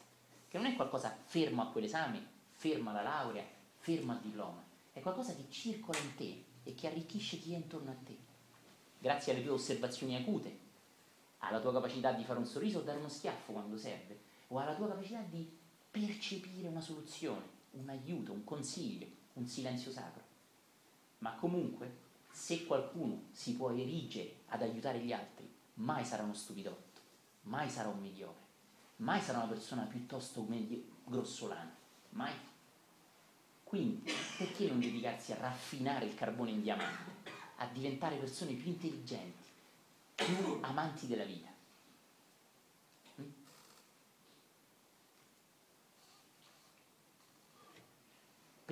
che 0.46 0.58
non 0.58 0.66
è 0.66 0.76
qualcosa 0.76 1.16
fermo 1.24 1.62
a 1.62 1.68
quell'esame, 1.68 2.22
fermo 2.50 2.90
alla 2.90 3.00
laurea, 3.00 3.46
fermo 3.78 4.12
al 4.12 4.20
diploma. 4.20 4.62
È 4.92 5.00
qualcosa 5.00 5.34
che 5.34 5.46
circola 5.48 5.98
in 5.98 6.14
te 6.16 6.44
e 6.64 6.74
che 6.74 6.86
arricchisce 6.86 7.38
chi 7.38 7.54
è 7.54 7.56
intorno 7.56 7.90
a 7.90 7.96
te. 8.04 8.16
Grazie 8.98 9.32
alle 9.32 9.42
tue 9.42 9.52
osservazioni 9.52 10.16
acute, 10.16 10.58
alla 11.38 11.60
tua 11.60 11.72
capacità 11.72 12.12
di 12.12 12.24
fare 12.24 12.38
un 12.38 12.46
sorriso 12.46 12.80
o 12.80 12.82
dare 12.82 12.98
uno 12.98 13.08
schiaffo 13.08 13.52
quando 13.52 13.78
serve, 13.78 14.20
o 14.48 14.58
alla 14.58 14.74
tua 14.74 14.88
capacità 14.88 15.20
di 15.20 15.62
percepire 15.90 16.68
una 16.68 16.80
soluzione, 16.80 17.53
un 17.74 17.88
aiuto, 17.88 18.32
un 18.32 18.44
consiglio, 18.44 19.06
un 19.34 19.46
silenzio 19.46 19.90
sacro. 19.90 20.22
Ma 21.18 21.34
comunque, 21.34 22.02
se 22.30 22.66
qualcuno 22.66 23.24
si 23.30 23.54
può 23.54 23.70
erigere 23.70 24.40
ad 24.48 24.62
aiutare 24.62 25.00
gli 25.00 25.12
altri, 25.12 25.48
mai 25.74 26.04
sarà 26.04 26.22
uno 26.22 26.34
stupidotto, 26.34 27.00
mai 27.42 27.70
sarà 27.70 27.88
un 27.88 28.00
mediocre, 28.00 28.42
mai 28.96 29.20
sarà 29.20 29.38
una 29.38 29.48
persona 29.48 29.82
piuttosto 29.82 30.42
medio- 30.42 30.82
grossolana, 31.04 31.74
mai. 32.10 32.34
Quindi, 33.64 34.10
perché 34.38 34.68
non 34.68 34.80
dedicarsi 34.80 35.32
a 35.32 35.36
raffinare 35.38 36.04
il 36.06 36.14
carbone 36.14 36.50
in 36.50 36.62
diamante, 36.62 37.12
a 37.56 37.66
diventare 37.66 38.16
persone 38.16 38.52
più 38.54 38.70
intelligenti, 38.70 39.44
più 40.14 40.58
amanti 40.60 41.06
della 41.06 41.24
vita? 41.24 41.48
Mm? 43.20 43.28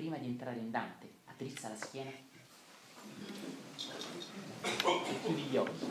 Prima 0.03 0.17
di 0.17 0.25
entrare 0.25 0.59
in 0.59 0.69
Dante, 0.69 1.09
addrizza 1.27 1.69
la 1.69 1.77
schiena 1.77 2.11
e 4.61 5.19
chiudi 5.23 5.41
gli 5.43 5.55
occhi. 5.55 5.85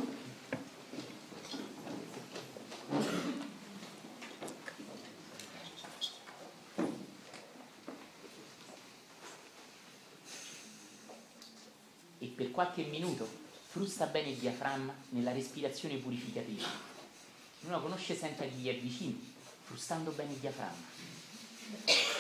E 12.18 12.26
per 12.26 12.50
qualche 12.50 12.82
minuto 12.82 13.26
frusta 13.68 14.04
bene 14.04 14.28
il 14.28 14.36
diaframma 14.36 14.94
nella 15.08 15.32
respirazione 15.32 15.96
purificatrice. 15.96 16.68
Chi 17.60 17.64
non 17.64 17.72
la 17.72 17.80
conosce 17.80 18.14
sente 18.14 18.50
chi 18.54 18.68
è 18.68 18.78
vicino, 18.78 19.16
frustando 19.62 20.10
bene 20.10 20.32
il 20.32 20.38
diaframma. 20.38 22.11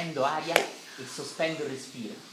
Prendo 0.00 0.24
aria 0.24 0.54
e 0.54 1.04
sospendo 1.04 1.62
il 1.64 1.68
respiro. 1.68 2.29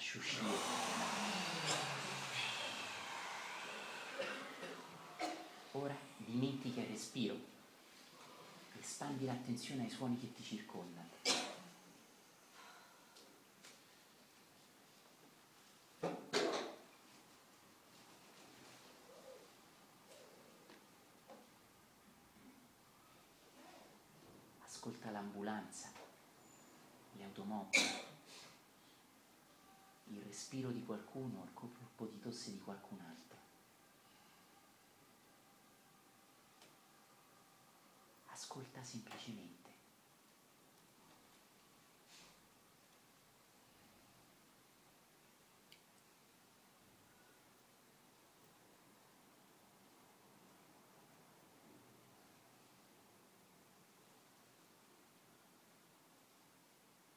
Lascio 0.00 0.16
uscire. 0.16 0.48
Ora 5.72 5.94
dimentica 6.16 6.80
il 6.80 6.86
respiro, 6.86 7.38
espandi 8.80 9.26
l'attenzione 9.26 9.82
ai 9.82 9.90
suoni 9.90 10.18
che 10.18 10.32
ti 10.32 10.42
circondano. 10.42 11.08
Ascolta 24.64 25.10
l'ambulanza, 25.10 25.92
le 27.12 27.24
automobili 27.24 28.08
il 30.12 30.22
respiro 30.50 30.72
di 30.72 30.84
qualcuno, 30.84 31.44
il 31.44 31.54
colpo 31.54 32.06
di 32.06 32.18
tosse 32.18 32.50
di 32.50 32.58
qualcun 32.58 32.98
altro. 32.98 33.38
Ascolta 38.26 38.82
semplicemente. 38.82 39.58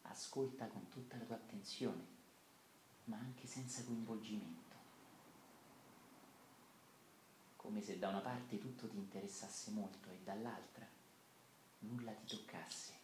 Ascolta 0.03 0.67
con 0.67 0.87
tutta 0.89 1.17
la 1.17 1.23
tua 1.23 1.35
attenzione 1.35 2.22
ma 3.05 3.17
anche 3.17 3.47
senza 3.47 3.83
coinvolgimento, 3.83 4.75
come 7.55 7.81
se 7.81 7.99
da 7.99 8.09
una 8.09 8.19
parte 8.19 8.57
tutto 8.57 8.87
ti 8.87 8.97
interessasse 8.97 9.71
molto 9.71 10.09
e 10.09 10.19
dall'altra 10.23 10.87
nulla 11.79 12.11
ti 12.13 12.25
toccasse. 12.25 13.01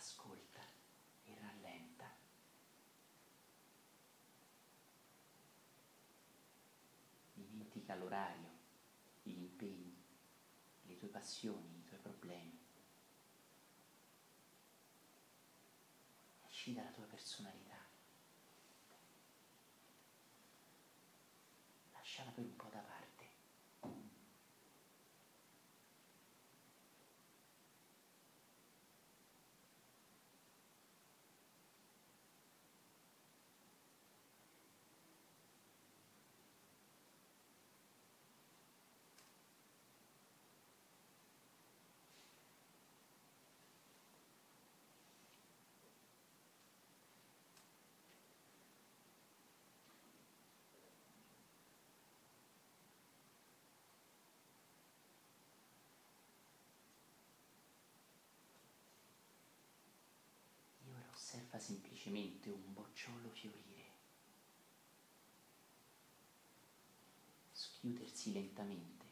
ascolta 0.00 0.60
e 1.24 1.36
rallenta. 1.38 2.10
Dimentica 7.34 7.89
l'orario, 8.00 8.48
gli 9.22 9.38
impegni, 9.38 9.94
le 10.82 10.96
tue 10.96 11.08
passioni, 11.08 11.78
i 11.78 11.84
tuoi 11.84 12.00
problemi. 12.00 12.58
Esci 16.46 16.72
dalla 16.72 16.90
tua 16.90 17.04
personalità. 17.04 17.78
Lasciala 21.92 22.30
per 22.30 22.44
un 22.44 22.56
po' 22.56 22.68
da 22.70 22.80
parte. 22.80 23.00
osserva 61.20 61.49
semplicemente 61.60 62.50
un 62.50 62.72
bocciolo 62.72 63.30
fiorire, 63.30 63.84
schiudersi 67.52 68.32
lentamente 68.32 69.06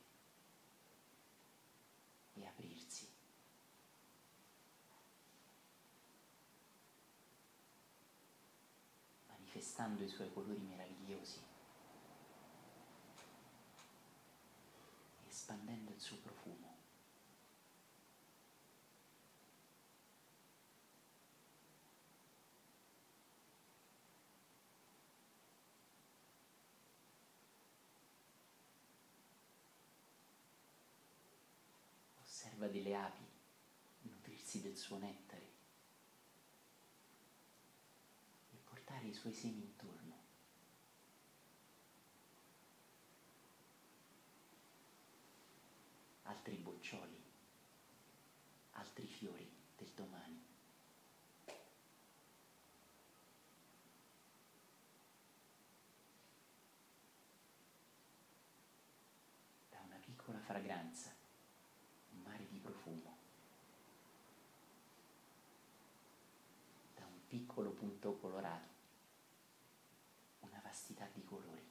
e 2.34 2.44
aprirsi. 2.46 3.16
manifestando 9.48 10.02
i 10.04 10.08
suoi 10.08 10.32
colori 10.32 10.61
meravigliosi, 10.61 11.40
espandendo 15.26 15.92
il 15.92 16.00
suo 16.00 16.16
profumo. 16.18 16.67
Osserva 32.59 32.66
delle 32.66 32.94
api 32.97 33.25
nutrirsi 34.03 34.61
del 34.61 34.77
suo 34.77 34.99
nettare 34.99 35.53
e 38.51 38.57
portare 38.64 39.07
i 39.07 39.14
suoi 39.14 39.33
semi 39.33 39.62
intorno. 39.62 40.16
Altri 46.25 46.57
boccioli, 46.57 47.23
altri 48.73 49.07
fiori 49.07 49.51
del 49.77 49.90
domani. 49.94 50.44
Da 59.71 59.79
una 59.87 59.97
piccola 60.05 60.38
fragranza 60.40 61.18
piccolo 67.29 67.71
punto 67.71 67.98
colorato, 68.16 68.75
una 70.40 70.61
vastità 70.62 71.09
di 71.12 71.23
colori. 71.25 71.67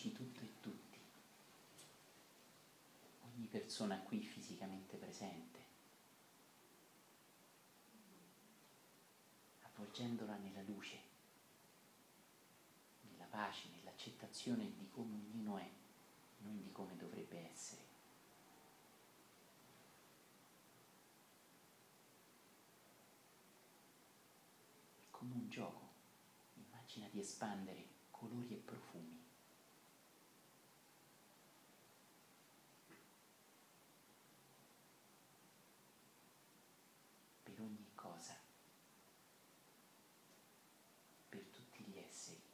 Amici 0.00 0.12
tutto 0.12 0.40
e 0.40 0.52
tutti, 0.60 0.98
ogni 3.34 3.46
persona 3.46 3.98
qui 3.98 4.22
fisicamente 4.22 4.96
presente, 4.96 5.58
avvolgendola 9.60 10.36
nella 10.36 10.62
luce, 10.62 10.98
nella 13.10 13.26
pace, 13.26 13.68
nell'accettazione 13.76 14.72
di 14.74 14.88
come 14.90 15.16
ognuno 15.16 15.58
è, 15.58 15.70
non 16.38 16.62
di 16.62 16.72
come 16.72 16.96
dovrebbe 16.96 17.50
essere. 17.50 17.88
come 25.20 25.34
un 25.34 25.50
gioco, 25.50 25.88
immagina 26.54 27.06
di 27.10 27.20
espandere 27.20 27.88
colori 28.10 28.54
e 28.54 28.56
profumi. 28.56 29.20
Per 37.42 37.60
ogni 37.60 37.90
cosa, 37.94 38.34
per 41.28 41.44
tutti 41.52 41.82
gli 41.84 41.98
esseri. 41.98 42.50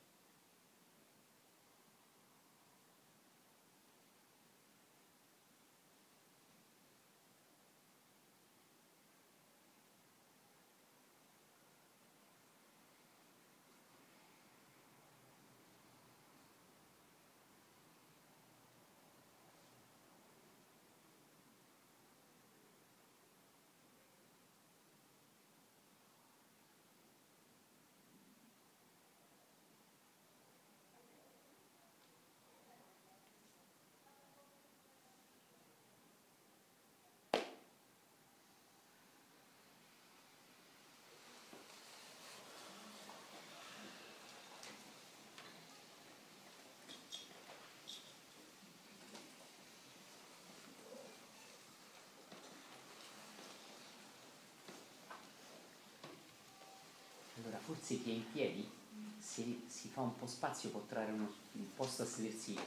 È 57.89 57.93
in 58.11 58.25
piedi, 58.33 58.69
se 59.17 59.61
si 59.69 59.89
fa 59.89 60.01
un 60.01 60.17
po' 60.17 60.27
spazio 60.27 60.71
può 60.71 60.83
trovare 60.89 61.13
uno, 61.13 61.33
un 61.53 61.75
posto 61.75 62.03
a 62.03 62.05
sedersi 62.05 62.51
un 62.53 62.61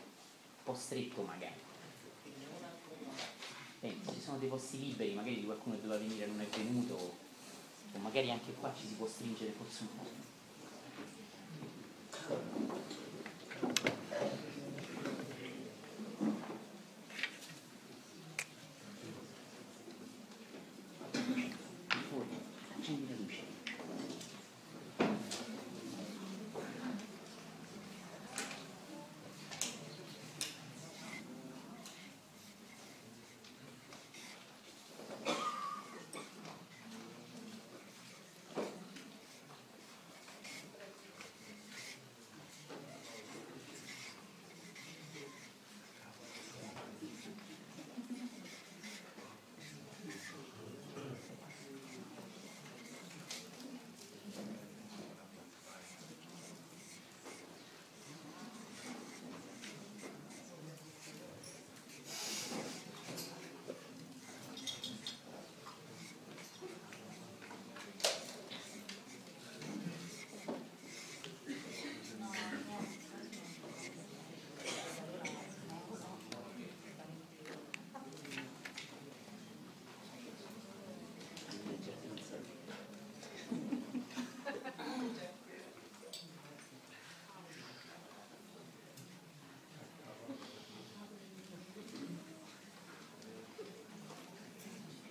po' 0.63 0.73
stretto 0.73 1.21
magari. 1.23 1.59
Eh, 3.81 3.97
ci 4.11 4.21
sono 4.21 4.37
dei 4.37 4.47
posti 4.47 4.79
liberi, 4.79 5.13
magari 5.13 5.43
qualcuno 5.43 5.75
doveva 5.75 5.97
venire 5.97 6.23
e 6.23 6.27
non 6.27 6.39
è 6.39 6.47
venuto, 6.47 6.93
o 6.95 7.97
magari 7.99 8.31
anche 8.31 8.53
qua 8.53 8.73
ci 8.73 8.87
si 8.87 8.93
può 8.93 9.07
stringere 9.07 9.51
forse 9.51 9.81
un 9.81 9.87
po'. 9.97 10.07
Fuori, 22.09 22.29
accendi 22.77 23.09
la 23.09 23.15
luce. 23.17 23.47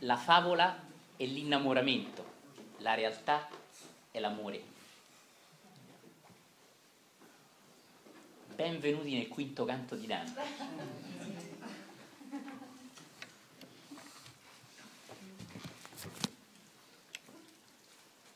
La 0.03 0.17
favola 0.17 0.81
è 1.17 1.25
l'innamoramento, 1.25 2.25
la 2.79 2.95
realtà 2.95 3.49
è 4.13 4.21
l'amore. 4.21 4.63
Benvenuti 8.55 9.17
nel 9.17 9.27
quinto 9.27 9.65
canto 9.65 9.97
di 9.97 10.07
Dante. 10.07 10.41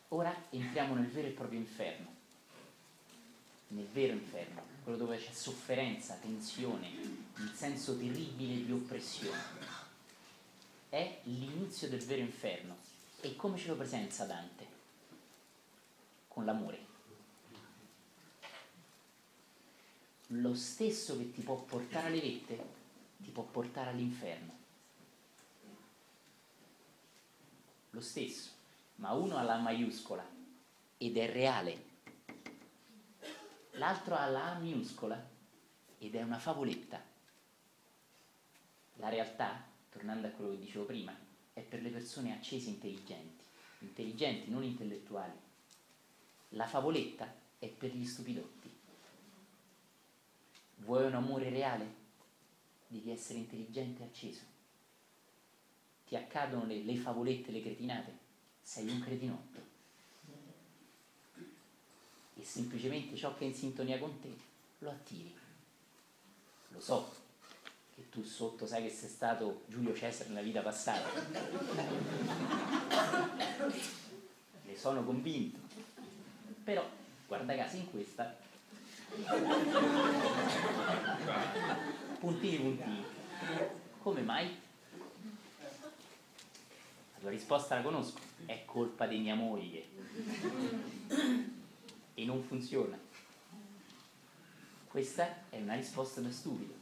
Ora 0.09 0.35
entriamo 0.51 0.95
nel 0.95 1.07
vero 1.07 1.29
e 1.29 1.31
proprio 1.31 1.61
inferno, 1.61 2.13
nel 3.69 3.87
vero 3.87 4.15
inferno, 4.15 4.63
quello 4.83 4.99
dove 4.99 5.17
c'è 5.17 5.31
sofferenza, 5.31 6.15
tensione, 6.17 6.89
un 7.37 7.53
senso 7.55 7.97
terribile 7.97 8.65
di 8.65 8.73
oppressione 8.73 9.72
l'inizio 11.39 11.89
del 11.89 12.05
vero 12.05 12.20
inferno. 12.20 12.76
E 13.20 13.37
come 13.37 13.57
ce 13.57 13.68
lo 13.68 13.76
presenta 13.76 14.24
Dante? 14.24 14.66
Con 16.28 16.45
l'amore. 16.45 16.91
Lo 20.28 20.55
stesso 20.55 21.16
che 21.18 21.30
ti 21.30 21.43
può 21.43 21.57
portare 21.57 22.07
alle 22.07 22.20
vette, 22.20 22.64
ti 23.18 23.30
può 23.30 23.45
portare 23.45 23.91
all'inferno. 23.91 24.61
Lo 27.91 28.01
stesso, 28.01 28.51
ma 28.97 29.12
uno 29.12 29.37
ha 29.37 29.43
la 29.43 29.59
maiuscola 29.59 30.26
ed 30.97 31.16
è 31.16 31.30
reale. 31.30 31.91
L'altro 33.72 34.14
ha 34.14 34.26
la 34.26 34.55
minuscola 34.55 35.22
ed 35.99 36.14
è 36.14 36.22
una 36.22 36.39
favoletta. 36.39 37.01
La 38.97 39.09
realtà 39.11 39.70
tornando 39.93 40.26
a 40.26 40.30
quello 40.30 40.53
che 40.53 40.59
dicevo 40.59 40.85
prima, 40.87 41.14
è 41.53 41.61
per 41.61 41.82
le 41.82 41.90
persone 41.90 42.32
accese 42.32 42.70
intelligenti, 42.70 43.44
intelligenti, 43.80 44.50
non 44.50 44.64
intellettuali. 44.64 45.36
La 46.50 46.66
favoletta 46.66 47.32
è 47.59 47.68
per 47.68 47.94
gli 47.94 48.05
stupidotti. 48.05 48.70
Vuoi 50.76 51.07
un 51.07 51.14
amore 51.14 51.50
reale? 51.50 52.00
Devi 52.86 53.11
essere 53.11 53.38
intelligente 53.38 54.03
e 54.03 54.07
acceso. 54.07 54.40
Ti 56.07 56.16
accadono 56.16 56.66
le, 56.66 56.82
le 56.82 56.96
favolette, 56.96 57.50
le 57.50 57.62
cretinate? 57.62 58.18
Sei 58.62 58.88
un 58.88 59.00
cretinotto. 59.00 59.61
E 62.34 62.44
semplicemente 62.44 63.16
ciò 63.16 63.34
che 63.36 63.44
è 63.44 63.48
in 63.48 63.55
sintonia 63.55 63.98
con 63.98 64.18
te 64.20 64.34
lo 64.78 64.90
attiri. 64.90 65.34
Lo 66.68 66.80
so, 66.80 67.14
che 67.95 68.09
tu 68.09 68.22
sotto 68.22 68.66
sai 68.66 68.82
che 68.82 68.90
sei 68.90 69.09
stato 69.09 69.64
Giulio 69.66 69.95
Cesare 69.95 70.28
nella 70.30 70.43
vita 70.43 70.62
passata. 70.62 71.09
Ne 74.64 74.76
sono 74.76 75.05
convinto. 75.05 75.59
Però, 76.64 76.88
guarda 77.26 77.55
caso, 77.55 77.76
in 77.76 77.90
questa 77.90 78.36
puntini 82.18 82.57
puntini. 82.57 83.05
Come 84.01 84.22
mai? 84.22 84.59
La 87.14 87.18
tua 87.20 87.30
risposta 87.30 87.74
la 87.76 87.82
conosco, 87.82 88.18
è 88.47 88.64
colpa 88.64 89.07
di 89.07 89.18
mia 89.18 89.34
moglie. 89.34 89.84
E 92.14 92.24
non 92.24 92.43
funziona. 92.43 92.99
Questa 94.88 95.49
è 95.51 95.61
una 95.61 95.74
risposta 95.74 96.20
da 96.20 96.30
stupido. 96.30 96.82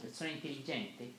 Persona 0.00 0.30
intelligente 0.30 1.12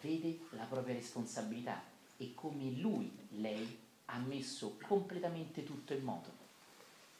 vede 0.00 0.38
la 0.50 0.64
propria 0.64 0.94
responsabilità 0.94 1.84
e 2.16 2.32
come 2.34 2.70
lui, 2.70 3.10
lei, 3.32 3.78
ha 4.06 4.18
messo 4.18 4.78
completamente 4.86 5.62
tutto 5.62 5.92
in 5.92 6.02
moto, 6.02 6.30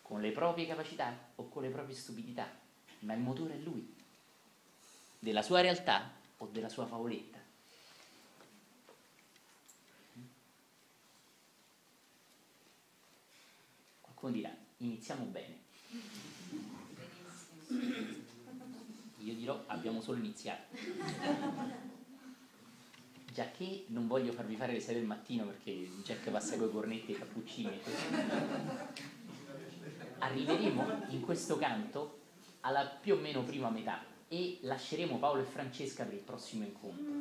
con 0.02 0.20
le 0.20 0.32
proprie 0.32 0.66
capacità 0.66 1.32
o 1.36 1.48
con 1.48 1.62
le 1.62 1.68
proprie 1.68 1.94
stupidità, 1.94 2.50
ma 3.00 3.12
il 3.12 3.20
motore 3.20 3.54
è 3.54 3.58
lui, 3.58 3.94
della 5.18 5.42
sua 5.42 5.60
realtà 5.60 6.10
o 6.38 6.46
della 6.46 6.68
sua 6.68 6.86
favoletta. 6.86 7.38
Qualcuno 14.00 14.32
dirà, 14.32 14.56
iniziamo 14.78 15.24
bene. 15.24 15.62
Io 17.68 18.13
dirò, 19.44 19.62
abbiamo 19.66 20.00
solo 20.00 20.18
iniziato 20.18 20.62
già 23.34 23.50
che 23.50 23.84
non 23.88 24.06
voglio 24.06 24.32
farvi 24.32 24.54
fare 24.54 24.72
le 24.72 24.80
6 24.80 24.94
del 24.94 25.04
mattino 25.04 25.44
perché 25.44 25.72
Jack 26.04 26.30
passa 26.30 26.56
con 26.56 26.68
i 26.68 26.70
cornetti 26.70 27.10
e 27.10 27.14
i 27.16 27.18
cappuccini. 27.18 27.80
Arriveremo 30.18 31.06
in 31.08 31.20
questo 31.20 31.58
canto 31.58 32.20
alla 32.60 32.86
più 32.86 33.14
o 33.14 33.18
meno 33.18 33.42
prima 33.42 33.70
metà 33.70 34.04
e 34.28 34.58
lasceremo 34.62 35.18
Paolo 35.18 35.42
e 35.42 35.46
Francesca 35.46 36.04
per 36.04 36.14
il 36.14 36.20
prossimo 36.20 36.62
incontro. 36.62 37.12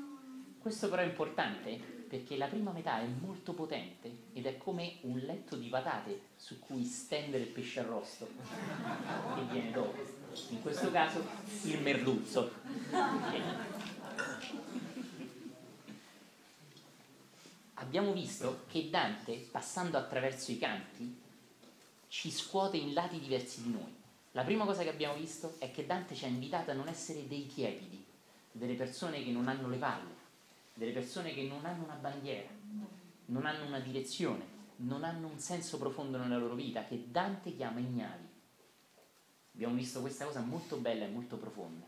Questo 0.59 0.87
però 0.87 1.01
è 1.01 1.05
importante 1.05 1.77
perché 2.07 2.37
la 2.37 2.45
prima 2.45 2.71
metà 2.71 2.99
è 2.99 3.07
molto 3.07 3.53
potente 3.53 4.25
ed 4.33 4.45
è 4.45 4.55
come 4.57 4.97
un 5.01 5.17
letto 5.17 5.55
di 5.55 5.67
patate 5.67 6.27
su 6.35 6.59
cui 6.59 6.83
stendere 6.83 7.45
il 7.45 7.49
pesce 7.49 7.79
arrosto 7.79 8.27
che 8.27 9.41
viene 9.51 9.71
dopo. 9.71 10.22
In 10.49 10.61
questo 10.61 10.91
caso 10.91 11.23
il 11.63 11.81
merluzzo. 11.81 12.51
abbiamo 17.93 18.13
visto 18.13 18.63
che 18.69 18.89
Dante, 18.89 19.47
passando 19.51 19.97
attraverso 19.97 20.51
i 20.51 20.57
canti, 20.57 21.21
ci 22.07 22.31
scuote 22.31 22.77
in 22.77 22.93
lati 22.93 23.19
diversi 23.19 23.61
di 23.61 23.71
noi. 23.71 23.93
La 24.31 24.43
prima 24.43 24.65
cosa 24.65 24.81
che 24.81 24.89
abbiamo 24.89 25.15
visto 25.15 25.55
è 25.59 25.69
che 25.69 25.85
Dante 25.85 26.15
ci 26.15 26.25
ha 26.25 26.27
invitato 26.27 26.71
a 26.71 26.73
non 26.73 26.87
essere 26.87 27.27
dei 27.27 27.45
tiepidi, 27.45 28.03
delle 28.51 28.73
persone 28.73 29.23
che 29.23 29.29
non 29.29 29.47
hanno 29.47 29.69
le 29.69 29.77
palle, 29.77 30.11
delle 30.73 30.91
persone 30.91 31.35
che 31.35 31.43
non 31.43 31.65
hanno 31.65 31.83
una 31.83 31.93
bandiera, 31.93 32.49
non 33.25 33.45
hanno 33.45 33.65
una 33.65 33.79
direzione, 33.79 34.43
non 34.77 35.03
hanno 35.03 35.27
un 35.27 35.37
senso 35.37 35.77
profondo 35.77 36.17
nella 36.17 36.37
loro 36.37 36.55
vita, 36.55 36.85
che 36.85 37.05
Dante 37.11 37.55
chiama 37.55 37.79
ignavi. 37.79 38.31
Abbiamo 39.53 39.75
visto 39.75 40.01
questa 40.01 40.25
cosa 40.25 40.41
molto 40.41 40.77
bella 40.77 41.05
e 41.05 41.09
molto 41.09 41.37
profonda. 41.37 41.85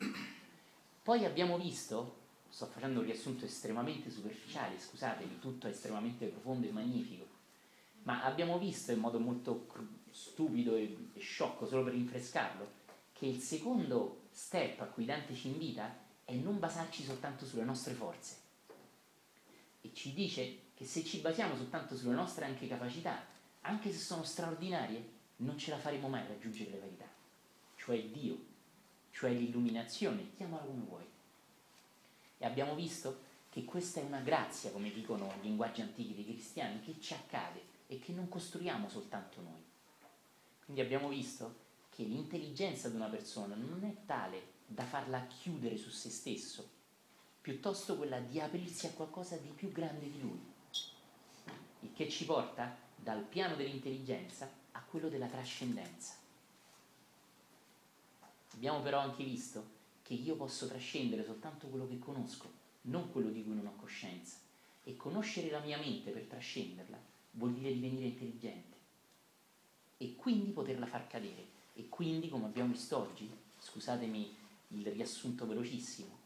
Poi 1.04 1.26
abbiamo 1.26 1.58
visto 1.58 2.24
sto 2.56 2.68
facendo 2.68 3.02
un 3.02 3.06
riassunto 3.06 3.44
estremamente 3.44 4.10
superficiale, 4.10 4.80
scusatemi, 4.80 5.40
tutto 5.40 5.68
è 5.68 5.72
estremamente 5.72 6.28
profondo 6.28 6.68
e 6.68 6.72
magnifico, 6.72 7.28
ma 8.04 8.24
abbiamo 8.24 8.58
visto 8.58 8.94
in 8.94 9.00
modo 9.00 9.20
molto 9.20 9.68
stupido 10.10 10.76
e, 10.78 11.10
sciocco, 11.18 11.68
solo 11.68 11.84
per 11.84 11.94
rinfrescarlo, 11.94 12.66
che 13.12 13.26
il 13.26 13.42
secondo 13.42 14.28
step 14.32 14.80
a 14.80 14.86
cui 14.86 15.04
Dante 15.04 15.36
ci 15.36 15.48
invita 15.48 15.94
è 16.24 16.34
non 16.34 16.58
basarci 16.58 17.04
soltanto 17.04 17.46
sulle 17.46 17.66
nostre 17.66 17.94
forze. 17.94 18.36
E 19.82 19.92
ci 19.94 20.14
dice 20.14 20.60
che 20.76 20.86
se 20.86 21.04
ci 21.04 21.20
basiamo 21.20 21.58
soltanto 21.58 21.98
sulle 21.98 22.16
nostre 22.16 22.46
anche 22.46 22.68
capacità, 22.68 23.22
anche 23.62 23.92
se 23.92 24.00
sono 24.00 24.24
straordinarie, 24.24 25.12
non 25.38 25.58
ce 25.58 25.72
la 25.72 25.78
faremo 25.78 26.08
mai 26.08 26.22
a 26.22 26.28
raggiungere 26.28 26.72
le 26.72 26.80
verità, 26.80 27.05
cioè 27.86 28.04
Dio, 28.06 28.36
cioè 29.12 29.32
l'illuminazione, 29.32 30.32
chiamala 30.36 30.64
come 30.64 30.84
vuoi. 30.88 31.06
E 32.40 32.46
abbiamo 32.46 32.74
visto 32.74 33.22
che 33.52 33.64
questa 33.64 34.00
è 34.00 34.04
una 34.04 34.22
grazia, 34.22 34.72
come 34.72 34.92
dicono 34.92 35.32
i 35.40 35.44
linguaggi 35.44 35.82
antichi 35.82 36.16
dei 36.16 36.26
cristiani, 36.26 36.82
che 36.82 37.00
ci 37.00 37.14
accade 37.14 37.62
e 37.86 38.00
che 38.00 38.12
non 38.12 38.28
costruiamo 38.28 38.90
soltanto 38.90 39.40
noi. 39.42 39.64
Quindi 40.64 40.82
abbiamo 40.82 41.10
visto 41.10 41.64
che 41.92 42.04
l'intelligenza 42.04 42.90
di 42.90 42.96
una 42.96 43.08
persona 43.08 43.54
non 43.54 43.84
è 43.84 44.06
tale 44.08 44.54
da 44.66 44.84
farla 44.84 45.28
chiudere 45.28 45.78
su 45.78 45.92
se 45.92 46.10
stesso, 46.10 46.68
piuttosto 47.40 47.98
quella 47.98 48.20
di 48.20 48.40
aprirsi 48.40 48.88
a 48.88 48.94
qualcosa 48.94 49.38
di 49.38 49.50
più 49.50 49.72
grande 49.72 50.10
di 50.10 50.20
lui, 50.20 50.42
il 51.82 51.94
che 51.94 52.10
ci 52.10 52.26
porta 52.26 52.76
dal 52.96 53.22
piano 53.22 53.56
dell'intelligenza 53.56 54.50
a 54.72 54.82
quello 54.82 55.08
della 55.08 55.28
trascendenza. 55.28 56.25
Abbiamo 58.56 58.82
però 58.82 59.00
anche 59.00 59.24
visto 59.24 59.74
che 60.02 60.14
io 60.14 60.36
posso 60.36 60.68
trascendere 60.68 61.26
soltanto 61.26 61.68
quello 61.68 61.88
che 61.88 62.00
conosco, 62.00 62.50
non 62.84 63.12
quello 63.12 63.30
di 63.30 63.44
cui 63.44 63.54
non 63.54 63.68
ho 63.68 63.76
coscienza. 63.76 64.38
E 64.84 64.96
conoscere 64.96 65.50
la 65.50 65.60
mia 65.60 65.78
mente 65.78 66.12
per 66.12 66.24
trascenderla 66.24 66.98
vuol 67.32 67.54
dire 67.54 67.74
divenire 67.74 68.06
intelligente 68.06 68.76
e 69.98 70.16
quindi 70.16 70.52
poterla 70.52 70.86
far 70.86 71.08
cadere. 71.08 71.54
E 71.74 71.90
quindi, 71.90 72.30
come 72.30 72.46
abbiamo 72.46 72.72
visto 72.72 72.98
oggi, 72.98 73.30
scusatemi 73.60 74.34
il 74.70 74.88
riassunto 74.88 75.46
velocissimo, 75.46 76.18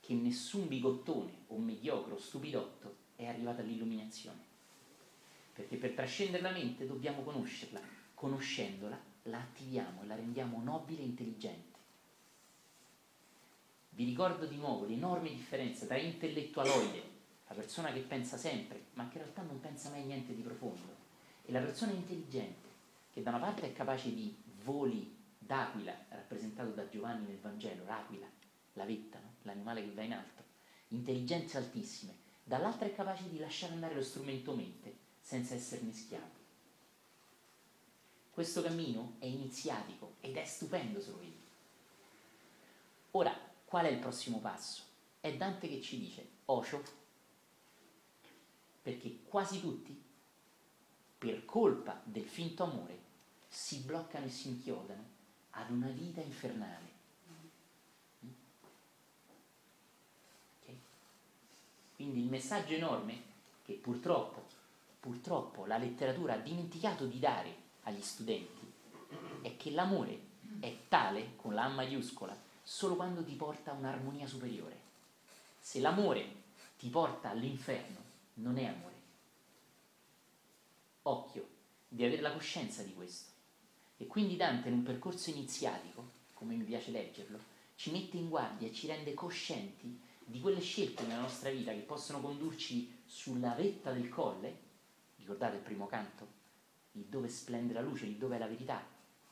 che 0.00 0.12
nessun 0.12 0.68
bigottone 0.68 1.32
o 1.48 1.58
mediocro 1.58 2.16
o 2.16 2.18
stupidotto 2.18 2.96
è 3.16 3.26
arrivato 3.26 3.62
all'illuminazione. 3.62 4.48
Perché 5.54 5.76
per 5.76 5.92
trascendere 5.92 6.42
la 6.42 6.50
mente 6.50 6.86
dobbiamo 6.86 7.22
conoscerla, 7.22 7.80
conoscendola 8.14 8.98
la 9.24 9.38
attiviamo 9.38 10.02
e 10.02 10.06
la 10.06 10.14
rendiamo 10.14 10.60
nobile 10.62 11.00
e 11.00 11.04
intelligente. 11.04 11.69
Vi 13.90 14.04
ricordo 14.04 14.46
di 14.46 14.56
nuovo 14.56 14.86
l'enorme 14.86 15.30
differenza 15.30 15.86
tra 15.86 15.96
intellettualoide, 15.96 17.02
la 17.48 17.54
persona 17.54 17.92
che 17.92 18.00
pensa 18.00 18.36
sempre, 18.36 18.86
ma 18.94 19.08
che 19.08 19.18
in 19.18 19.24
realtà 19.24 19.42
non 19.42 19.60
pensa 19.60 19.90
mai 19.90 20.04
niente 20.04 20.34
di 20.34 20.42
profondo, 20.42 20.94
e 21.44 21.52
la 21.52 21.60
persona 21.60 21.92
intelligente, 21.92 22.68
che 23.12 23.22
da 23.22 23.30
una 23.30 23.40
parte 23.40 23.66
è 23.66 23.72
capace 23.72 24.14
di 24.14 24.34
voli 24.62 25.16
d'aquila, 25.36 25.92
rappresentato 26.08 26.70
da 26.70 26.88
Giovanni 26.88 27.26
nel 27.26 27.38
Vangelo, 27.38 27.84
l'aquila, 27.84 28.28
la 28.74 28.84
vetta, 28.84 29.18
no? 29.18 29.34
l'animale 29.42 29.82
che 29.82 29.92
va 29.92 30.02
in 30.02 30.12
alto, 30.12 30.44
intelligenze 30.88 31.56
altissime, 31.56 32.14
dall'altra 32.44 32.86
è 32.86 32.94
capace 32.94 33.28
di 33.28 33.38
lasciare 33.38 33.72
andare 33.72 33.94
lo 33.94 34.02
strumento 34.02 34.54
mente 34.54 34.96
senza 35.20 35.54
esserne 35.54 35.92
schiavo. 35.92 36.38
Questo 38.30 38.62
cammino 38.62 39.16
è 39.18 39.26
iniziatico 39.26 40.14
ed 40.20 40.36
è 40.36 40.44
stupendo 40.44 41.00
se 41.00 41.10
lo 41.10 41.18
vedi. 41.18 41.38
Ora, 43.12 43.49
Qual 43.70 43.84
è 43.84 43.88
il 43.88 44.00
prossimo 44.00 44.40
passo? 44.40 44.82
È 45.20 45.32
Dante 45.36 45.68
che 45.68 45.80
ci 45.80 45.96
dice, 45.96 46.28
ocio, 46.46 46.82
perché 48.82 49.20
quasi 49.22 49.60
tutti, 49.60 49.96
per 51.16 51.44
colpa 51.44 52.00
del 52.02 52.24
finto 52.24 52.64
amore, 52.64 52.98
si 53.46 53.82
bloccano 53.82 54.26
e 54.26 54.28
si 54.28 54.48
inchiodano 54.48 55.04
ad 55.50 55.70
una 55.70 55.86
vita 55.86 56.20
infernale. 56.20 56.88
Okay? 60.58 60.80
Quindi 61.94 62.22
il 62.22 62.28
messaggio 62.28 62.74
enorme 62.74 63.22
che 63.64 63.74
purtroppo, 63.74 64.46
purtroppo 64.98 65.64
la 65.66 65.78
letteratura 65.78 66.32
ha 66.32 66.38
dimenticato 66.38 67.06
di 67.06 67.20
dare 67.20 67.54
agli 67.84 68.02
studenti 68.02 68.72
è 69.42 69.56
che 69.56 69.70
l'amore 69.70 70.20
è 70.58 70.76
tale, 70.88 71.36
con 71.36 71.54
la 71.54 71.66
A 71.66 71.68
maiuscola, 71.68 72.48
solo 72.70 72.94
quando 72.94 73.24
ti 73.24 73.34
porta 73.34 73.72
a 73.72 73.74
un'armonia 73.74 74.28
superiore. 74.28 74.78
Se 75.58 75.80
l'amore 75.80 76.34
ti 76.78 76.88
porta 76.88 77.28
all'inferno, 77.28 77.98
non 78.34 78.58
è 78.58 78.64
amore. 78.64 78.94
Occhio, 81.02 81.48
di 81.88 82.04
avere 82.04 82.22
la 82.22 82.32
coscienza 82.32 82.84
di 82.84 82.94
questo. 82.94 83.32
E 83.96 84.06
quindi 84.06 84.36
Dante 84.36 84.68
in 84.68 84.74
un 84.74 84.82
percorso 84.84 85.30
iniziatico, 85.30 86.10
come 86.32 86.54
mi 86.54 86.62
piace 86.62 86.92
leggerlo, 86.92 87.40
ci 87.74 87.90
mette 87.90 88.16
in 88.18 88.28
guardia 88.28 88.68
e 88.68 88.72
ci 88.72 88.86
rende 88.86 89.14
coscienti 89.14 90.00
di 90.24 90.38
quelle 90.38 90.60
scelte 90.60 91.02
nella 91.02 91.22
nostra 91.22 91.50
vita 91.50 91.72
che 91.72 91.80
possono 91.80 92.20
condurci 92.20 93.02
sulla 93.04 93.54
vetta 93.54 93.90
del 93.90 94.08
colle, 94.08 94.56
ricordate 95.16 95.56
il 95.56 95.62
primo 95.62 95.88
canto, 95.88 96.24
lì 96.92 97.04
dove 97.08 97.28
splende 97.30 97.72
la 97.72 97.80
luce, 97.80 98.06
lì 98.06 98.16
dove 98.16 98.36
è 98.36 98.38
la 98.38 98.46
verità, 98.46 98.80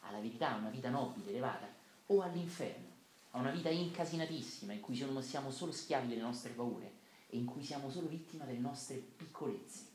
alla 0.00 0.18
verità, 0.18 0.54
a 0.54 0.56
una 0.56 0.70
vita 0.70 0.90
nobile, 0.90 1.30
elevata, 1.30 1.72
o 2.06 2.20
all'inferno, 2.20 2.87
a 3.30 3.38
una 3.38 3.50
vita 3.50 3.68
incasinatissima 3.68 4.72
in 4.72 4.80
cui 4.80 4.96
siamo 4.96 5.50
solo 5.50 5.72
schiavi 5.72 6.08
delle 6.08 6.22
nostre 6.22 6.52
paure 6.52 6.92
e 7.28 7.36
in 7.36 7.44
cui 7.44 7.62
siamo 7.62 7.90
solo 7.90 8.08
vittima 8.08 8.44
delle 8.44 8.58
nostre 8.58 8.96
piccolezze. 8.96 9.86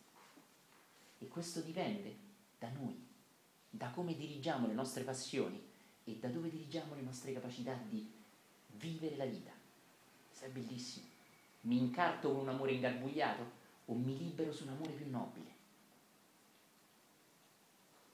E 1.20 1.28
questo 1.28 1.62
dipende 1.62 2.16
da 2.60 2.70
noi, 2.70 2.96
da 3.70 3.90
come 3.90 4.16
dirigiamo 4.16 4.68
le 4.68 4.74
nostre 4.74 5.04
passioni 5.04 5.62
e 6.04 6.18
da 6.18 6.28
dove 6.28 6.50
dirigiamo 6.50 6.94
le 6.96 7.02
nostre 7.02 7.34
capacità 7.34 7.74
di 7.90 8.12
vivere 8.78 9.16
la 9.16 9.26
vita. 9.26 9.52
Questo 10.28 10.50
bellissimo. 10.50 11.06
Mi 11.62 11.78
incarto 11.78 12.30
con 12.30 12.42
un 12.42 12.50
amore 12.50 12.74
ingarbugliato 12.74 13.62
o 13.86 13.94
mi 13.94 14.18
libero 14.18 14.52
su 14.52 14.64
un 14.64 14.70
amore 14.70 14.92
più 14.92 15.10
nobile? 15.10 15.52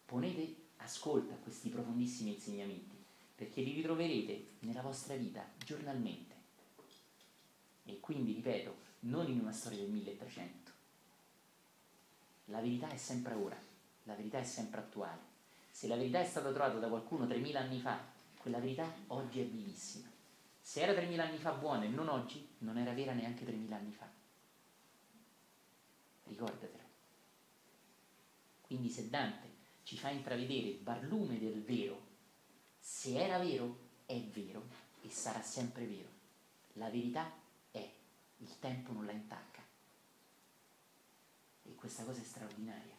Ponete 0.06 0.56
ascolto 0.78 1.34
a 1.34 1.38
questi 1.38 1.70
profondissimi 1.70 2.34
insegnamenti 2.34 2.99
perché 3.40 3.62
li 3.62 3.72
ritroverete 3.72 4.48
nella 4.60 4.82
vostra 4.82 5.16
vita 5.16 5.50
giornalmente. 5.64 6.36
E 7.86 8.02
quindi, 8.02 8.34
ripeto, 8.34 8.76
non 9.02 9.32
in 9.32 9.40
una 9.40 9.54
storia 9.54 9.80
del 9.80 9.92
1300. 9.92 10.72
La 12.48 12.60
verità 12.60 12.90
è 12.90 12.98
sempre 12.98 13.36
ora, 13.36 13.58
la 14.04 14.14
verità 14.16 14.40
è 14.40 14.44
sempre 14.44 14.82
attuale. 14.82 15.22
Se 15.72 15.88
la 15.88 15.96
verità 15.96 16.20
è 16.20 16.26
stata 16.26 16.52
trovata 16.52 16.80
da 16.80 16.90
qualcuno 16.90 17.28
3000 17.28 17.60
anni 17.62 17.80
fa, 17.80 17.98
quella 18.38 18.60
verità 18.60 18.94
oggi 19.08 19.40
è 19.40 19.46
vivissima. 19.46 20.10
Se 20.60 20.82
era 20.82 20.92
3000 20.92 21.24
anni 21.24 21.38
fa 21.38 21.54
buona 21.54 21.86
e 21.86 21.88
non 21.88 22.10
oggi, 22.10 22.46
non 22.58 22.78
era 22.78 22.92
vera 22.92 23.14
neanche 23.14 23.46
3000 23.46 23.74
anni 23.74 23.94
fa. 23.94 24.12
Ricordatelo. 26.26 26.84
Quindi 28.64 28.90
se 28.90 29.10
Dante 29.10 29.48
ci 29.84 29.96
fa 29.96 30.10
intravedere 30.10 30.68
il 30.68 30.80
barlume 30.80 31.40
del 31.40 31.64
vero 31.64 32.09
se 32.80 33.18
era 33.18 33.38
vero, 33.38 33.88
è 34.06 34.20
vero 34.20 34.68
e 35.02 35.10
sarà 35.10 35.42
sempre 35.42 35.86
vero. 35.86 36.10
La 36.74 36.90
verità 36.90 37.32
è, 37.72 37.94
il 38.38 38.60
tempo 38.60 38.92
non 38.92 39.06
la 39.06 39.12
intacca. 39.12 39.62
E 41.64 41.76
questa 41.76 42.04
cosa 42.04 42.20
è 42.20 42.24
straordinaria. 42.24 42.98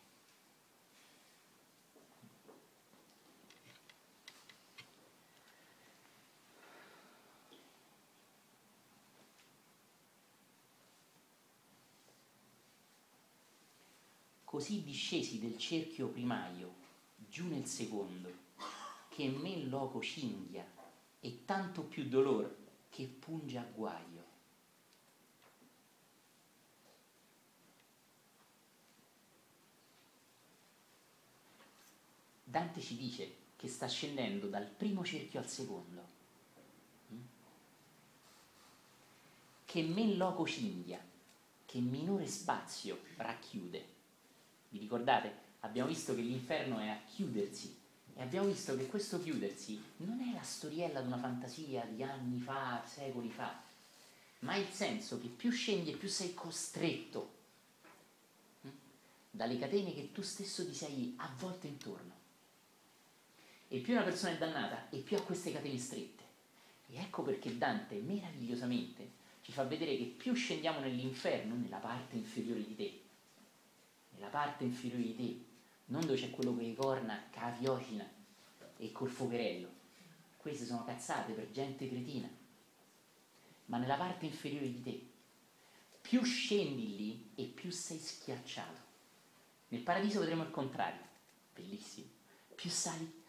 Così 14.44 14.82
discesi 14.82 15.38
del 15.38 15.56
cerchio 15.56 16.08
primario 16.08 16.74
giù 17.28 17.46
nel 17.46 17.66
secondo 17.66 18.48
che 19.20 19.28
men 19.28 19.68
loco 19.68 20.00
cinghia 20.00 20.66
e 21.20 21.44
tanto 21.44 21.82
più 21.82 22.08
dolor 22.08 22.56
che 22.88 23.04
punge 23.04 23.58
a 23.58 23.62
guaio. 23.62 24.24
Dante 32.42 32.80
ci 32.80 32.96
dice 32.96 33.36
che 33.56 33.68
sta 33.68 33.86
scendendo 33.86 34.46
dal 34.46 34.64
primo 34.64 35.04
cerchio 35.04 35.40
al 35.40 35.46
secondo, 35.46 36.02
mm? 37.12 37.20
che 39.66 39.82
men 39.82 40.16
loco 40.16 40.46
cinghia, 40.46 40.98
che 41.66 41.78
minore 41.80 42.26
spazio 42.26 43.00
racchiude. 43.16 43.84
Vi 44.70 44.78
ricordate? 44.78 45.48
Abbiamo 45.60 45.90
visto 45.90 46.14
che 46.14 46.22
l'inferno 46.22 46.78
è 46.78 46.88
a 46.88 47.02
chiudersi 47.04 47.79
e 48.14 48.22
abbiamo 48.22 48.46
visto 48.46 48.76
che 48.76 48.86
questo 48.86 49.20
chiudersi 49.20 49.82
non 49.98 50.20
è 50.20 50.32
la 50.32 50.42
storiella 50.42 51.00
di 51.00 51.06
una 51.06 51.18
fantasia 51.18 51.84
di 51.84 52.02
anni 52.02 52.40
fa, 52.40 52.82
secoli 52.86 53.30
fa, 53.30 53.62
ma 54.40 54.56
il 54.56 54.68
senso 54.68 55.20
che 55.20 55.28
più 55.28 55.50
scendi 55.50 55.92
e 55.92 55.96
più 55.96 56.08
sei 56.08 56.34
costretto 56.34 57.32
hm, 58.62 58.68
dalle 59.30 59.58
catene 59.58 59.94
che 59.94 60.12
tu 60.12 60.22
stesso 60.22 60.66
ti 60.66 60.74
sei 60.74 61.14
avvolto 61.18 61.66
intorno. 61.66 62.18
E 63.68 63.78
più 63.78 63.92
una 63.94 64.02
persona 64.02 64.32
è 64.32 64.38
dannata 64.38 64.88
e 64.90 64.98
più 64.98 65.16
ha 65.16 65.22
queste 65.22 65.52
catene 65.52 65.78
strette. 65.78 66.24
E 66.88 66.98
ecco 66.98 67.22
perché 67.22 67.56
Dante 67.56 67.96
meravigliosamente 68.00 69.18
ci 69.42 69.52
fa 69.52 69.62
vedere 69.64 69.96
che 69.96 70.04
più 70.04 70.34
scendiamo 70.34 70.80
nell'inferno, 70.80 71.54
nella 71.54 71.78
parte 71.78 72.16
inferiore 72.16 72.64
di 72.64 72.74
te, 72.74 73.00
nella 74.14 74.28
parte 74.28 74.64
inferiore 74.64 75.02
di 75.02 75.16
te, 75.16 75.49
non 75.90 76.00
dove 76.02 76.16
c'è 76.16 76.30
quello 76.30 76.54
con 76.54 76.62
le 76.62 76.74
corna, 76.74 77.28
caviocina 77.30 78.08
e 78.76 78.92
col 78.92 79.10
fuocherello. 79.10 79.68
Queste 80.36 80.64
sono 80.64 80.84
cazzate 80.84 81.32
per 81.32 81.50
gente 81.50 81.88
cretina. 81.88 82.28
Ma 83.66 83.78
nella 83.78 83.96
parte 83.96 84.26
inferiore 84.26 84.66
di 84.66 84.82
te, 84.82 85.08
più 86.00 86.22
scendi 86.24 86.96
lì 86.96 87.30
e 87.36 87.44
più 87.44 87.70
sei 87.70 87.98
schiacciato. 87.98 88.88
Nel 89.68 89.82
paradiso 89.82 90.20
vedremo 90.20 90.42
il 90.42 90.50
contrario, 90.50 91.04
bellissimo. 91.54 92.08
Più 92.54 92.70
sali 92.70 93.22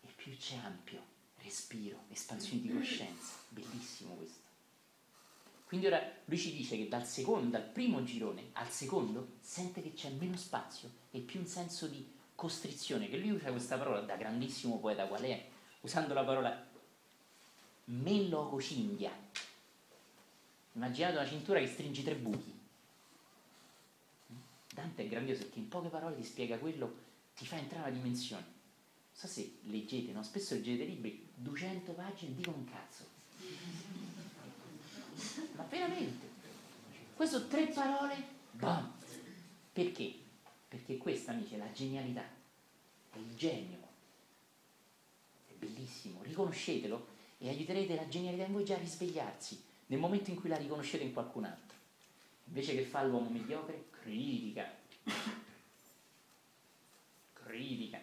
e 0.00 0.08
più 0.14 0.36
c'è 0.36 0.56
ampio 0.56 1.10
respiro, 1.42 2.04
espansione 2.08 2.60
di 2.60 2.72
coscienza, 2.72 3.34
bellissimo 3.48 4.14
questo. 4.14 4.39
Quindi 5.70 5.86
ora 5.86 6.02
lui 6.24 6.36
ci 6.36 6.52
dice 6.52 6.76
che 6.76 6.88
dal, 6.88 7.06
secondo, 7.06 7.48
dal 7.50 7.62
primo 7.62 8.02
girone 8.02 8.48
al 8.54 8.68
secondo 8.70 9.34
sente 9.38 9.80
che 9.80 9.92
c'è 9.92 10.10
meno 10.10 10.36
spazio 10.36 10.90
e 11.12 11.20
più 11.20 11.38
un 11.38 11.46
senso 11.46 11.86
di 11.86 12.04
costrizione, 12.34 13.08
che 13.08 13.18
lui 13.18 13.30
usa 13.30 13.52
questa 13.52 13.78
parola 13.78 14.00
da 14.00 14.16
grandissimo 14.16 14.80
poeta 14.80 15.06
qual 15.06 15.22
è, 15.22 15.46
usando 15.82 16.12
la 16.12 16.24
parola 16.24 16.66
mellococinghia. 17.84 19.12
Immaginate 20.72 21.14
una 21.14 21.28
cintura 21.28 21.60
che 21.60 21.68
stringe 21.68 22.02
tre 22.02 22.16
buchi. 22.16 22.58
Dante 24.74 25.04
è 25.04 25.08
grandioso 25.08 25.42
perché 25.42 25.60
in 25.60 25.68
poche 25.68 25.88
parole 25.88 26.16
ti 26.16 26.24
spiega 26.24 26.58
quello, 26.58 26.96
ti 27.36 27.46
fa 27.46 27.58
entrare 27.58 27.90
una 27.90 27.96
dimensione. 27.96 28.42
Non 28.42 29.12
so 29.12 29.28
se 29.28 29.58
leggete, 29.66 30.10
no? 30.10 30.24
spesso 30.24 30.54
leggete 30.54 30.82
libri, 30.82 31.28
200 31.32 31.92
pagine 31.92 32.34
dicono 32.34 32.56
un 32.56 32.64
cazzo 32.64 33.18
ma 35.56 35.64
veramente. 35.64 36.28
Queste 37.14 37.36
sono 37.36 37.48
tre 37.48 37.66
parole, 37.66 38.24
bam. 38.52 38.92
Perché? 39.72 40.14
Perché 40.68 40.96
questa, 40.96 41.32
amici, 41.32 41.54
è 41.54 41.58
la 41.58 41.72
genialità, 41.72 42.22
è 43.12 43.18
il 43.18 43.34
genio. 43.36 43.78
È 45.48 45.52
bellissimo, 45.58 46.22
riconoscetelo 46.22 47.06
e 47.38 47.48
aiuterete 47.48 47.94
la 47.94 48.08
genialità 48.08 48.44
in 48.44 48.52
voi 48.52 48.64
già 48.64 48.74
a 48.74 48.78
risvegliarsi 48.78 49.62
nel 49.86 49.98
momento 49.98 50.30
in 50.30 50.36
cui 50.38 50.48
la 50.48 50.56
riconoscete 50.56 51.04
in 51.04 51.12
qualcun 51.12 51.44
altro. 51.44 51.76
Invece 52.44 52.74
che 52.74 52.84
fa 52.84 53.02
l'uomo 53.02 53.30
mediocre, 53.30 53.86
critica. 53.90 54.72
Critica. 57.32 57.98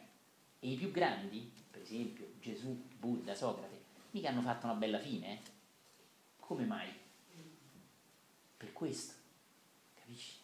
E 0.59 0.70
i 0.70 0.76
più 0.76 0.91
grandi, 0.91 1.51
per 1.70 1.82
esempio 1.82 2.34
Gesù, 2.41 2.82
Buddha, 2.97 3.36
Socrate, 3.36 3.82
mica 4.11 4.30
hanno 4.30 4.41
fatto 4.41 4.65
una 4.65 4.76
bella 4.76 4.99
fine, 4.99 5.34
eh? 5.34 5.39
Come 6.39 6.65
mai? 6.65 6.89
Per 8.57 8.73
questo, 8.73 9.13
capisci? 9.93 10.37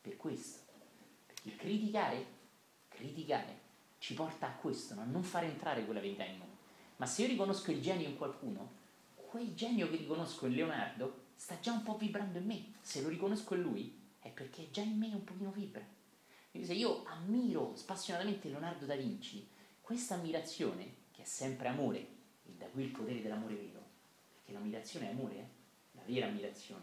Per 0.00 0.16
questo. 0.16 0.58
Perché 1.26 1.56
criticare, 1.56 2.26
criticare 2.88 3.58
ci 3.98 4.14
porta 4.14 4.46
a 4.46 4.52
questo, 4.52 4.94
no? 4.94 5.02
a 5.02 5.04
non 5.04 5.22
far 5.22 5.44
entrare 5.44 5.84
quella 5.84 6.00
verità 6.00 6.24
in 6.24 6.38
noi. 6.38 6.48
Ma 6.96 7.06
se 7.06 7.22
io 7.22 7.28
riconosco 7.28 7.70
il 7.70 7.80
genio 7.80 8.08
in 8.08 8.16
qualcuno, 8.16 8.78
quel 9.14 9.54
genio 9.54 9.88
che 9.88 9.96
riconosco 9.96 10.46
in 10.46 10.54
Leonardo 10.54 11.28
sta 11.34 11.58
già 11.60 11.72
un 11.72 11.82
po' 11.82 11.96
vibrando 11.96 12.38
in 12.38 12.46
me. 12.46 12.72
Se 12.80 13.00
lo 13.00 13.08
riconosco 13.08 13.54
in 13.54 13.62
lui, 13.62 13.98
è 14.18 14.28
perché 14.28 14.70
già 14.70 14.82
in 14.82 14.98
me 14.98 15.06
un 15.06 15.24
pochino 15.24 15.50
vibra. 15.50 15.82
Quindi 16.50 16.68
se 16.68 16.74
io 16.74 17.04
ammiro 17.04 17.74
spassionatamente 17.76 18.48
Leonardo 18.48 18.84
da 18.84 18.96
Vinci, 18.96 19.48
questa 19.80 20.14
ammirazione, 20.14 20.94
che 21.12 21.22
è 21.22 21.24
sempre 21.24 21.68
amore, 21.68 21.98
e 22.44 22.52
da 22.58 22.66
qui 22.66 22.84
il 22.84 22.90
potere 22.90 23.22
dell'amore 23.22 23.54
vero, 23.54 23.82
perché 24.34 24.52
l'ammirazione 24.52 25.08
è 25.08 25.12
amore, 25.12 25.34
eh? 25.36 25.48
la 25.92 26.02
vera 26.04 26.26
ammirazione, 26.26 26.82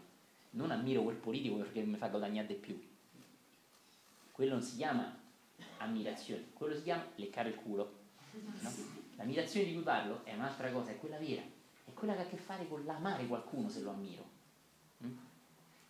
non 0.50 0.70
ammiro 0.70 1.02
quel 1.02 1.16
politico 1.16 1.56
perché 1.56 1.82
mi 1.82 1.96
fa 1.96 2.08
guadagnare 2.08 2.46
di 2.46 2.54
più. 2.54 2.80
Quello 4.32 4.52
non 4.52 4.62
si 4.62 4.76
chiama 4.76 5.16
ammirazione, 5.78 6.46
quello 6.52 6.74
si 6.76 6.82
chiama 6.82 7.04
leccare 7.16 7.50
il 7.50 7.56
culo. 7.56 7.96
No? 8.60 8.70
L'ammirazione 9.16 9.66
di 9.66 9.74
cui 9.74 9.82
parlo 9.82 10.24
è 10.24 10.34
un'altra 10.34 10.70
cosa, 10.70 10.90
è 10.90 10.98
quella 10.98 11.18
vera, 11.18 11.42
è 11.42 11.92
quella 11.92 12.14
che 12.14 12.20
ha 12.20 12.24
a 12.24 12.28
che 12.28 12.36
fare 12.36 12.68
con 12.68 12.84
l'amare 12.84 13.26
qualcuno 13.26 13.68
se 13.68 13.80
lo 13.80 13.90
ammiro. 13.90 14.24
Mm? 15.04 15.16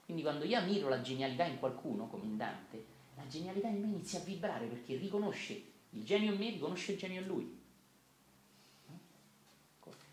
Quindi 0.04 0.22
quando 0.22 0.44
io 0.44 0.59
ammiro 0.59 0.88
la 0.88 1.02
genialità 1.02 1.44
in 1.44 1.59
qualcuno, 1.59 2.06
come 2.09 2.24
in 2.24 2.36
Dante, 2.36 2.84
la 3.16 3.26
genialità 3.26 3.68
in 3.68 3.80
me 3.80 3.88
inizia 3.88 4.20
a 4.20 4.22
vibrare 4.22 4.66
perché 4.66 4.96
riconosce 4.96 5.62
il 5.90 6.04
genio 6.04 6.32
in 6.32 6.38
me, 6.38 6.50
riconosce 6.50 6.92
il 6.92 6.98
genio 6.98 7.20
in 7.20 7.26
lui. 7.26 7.56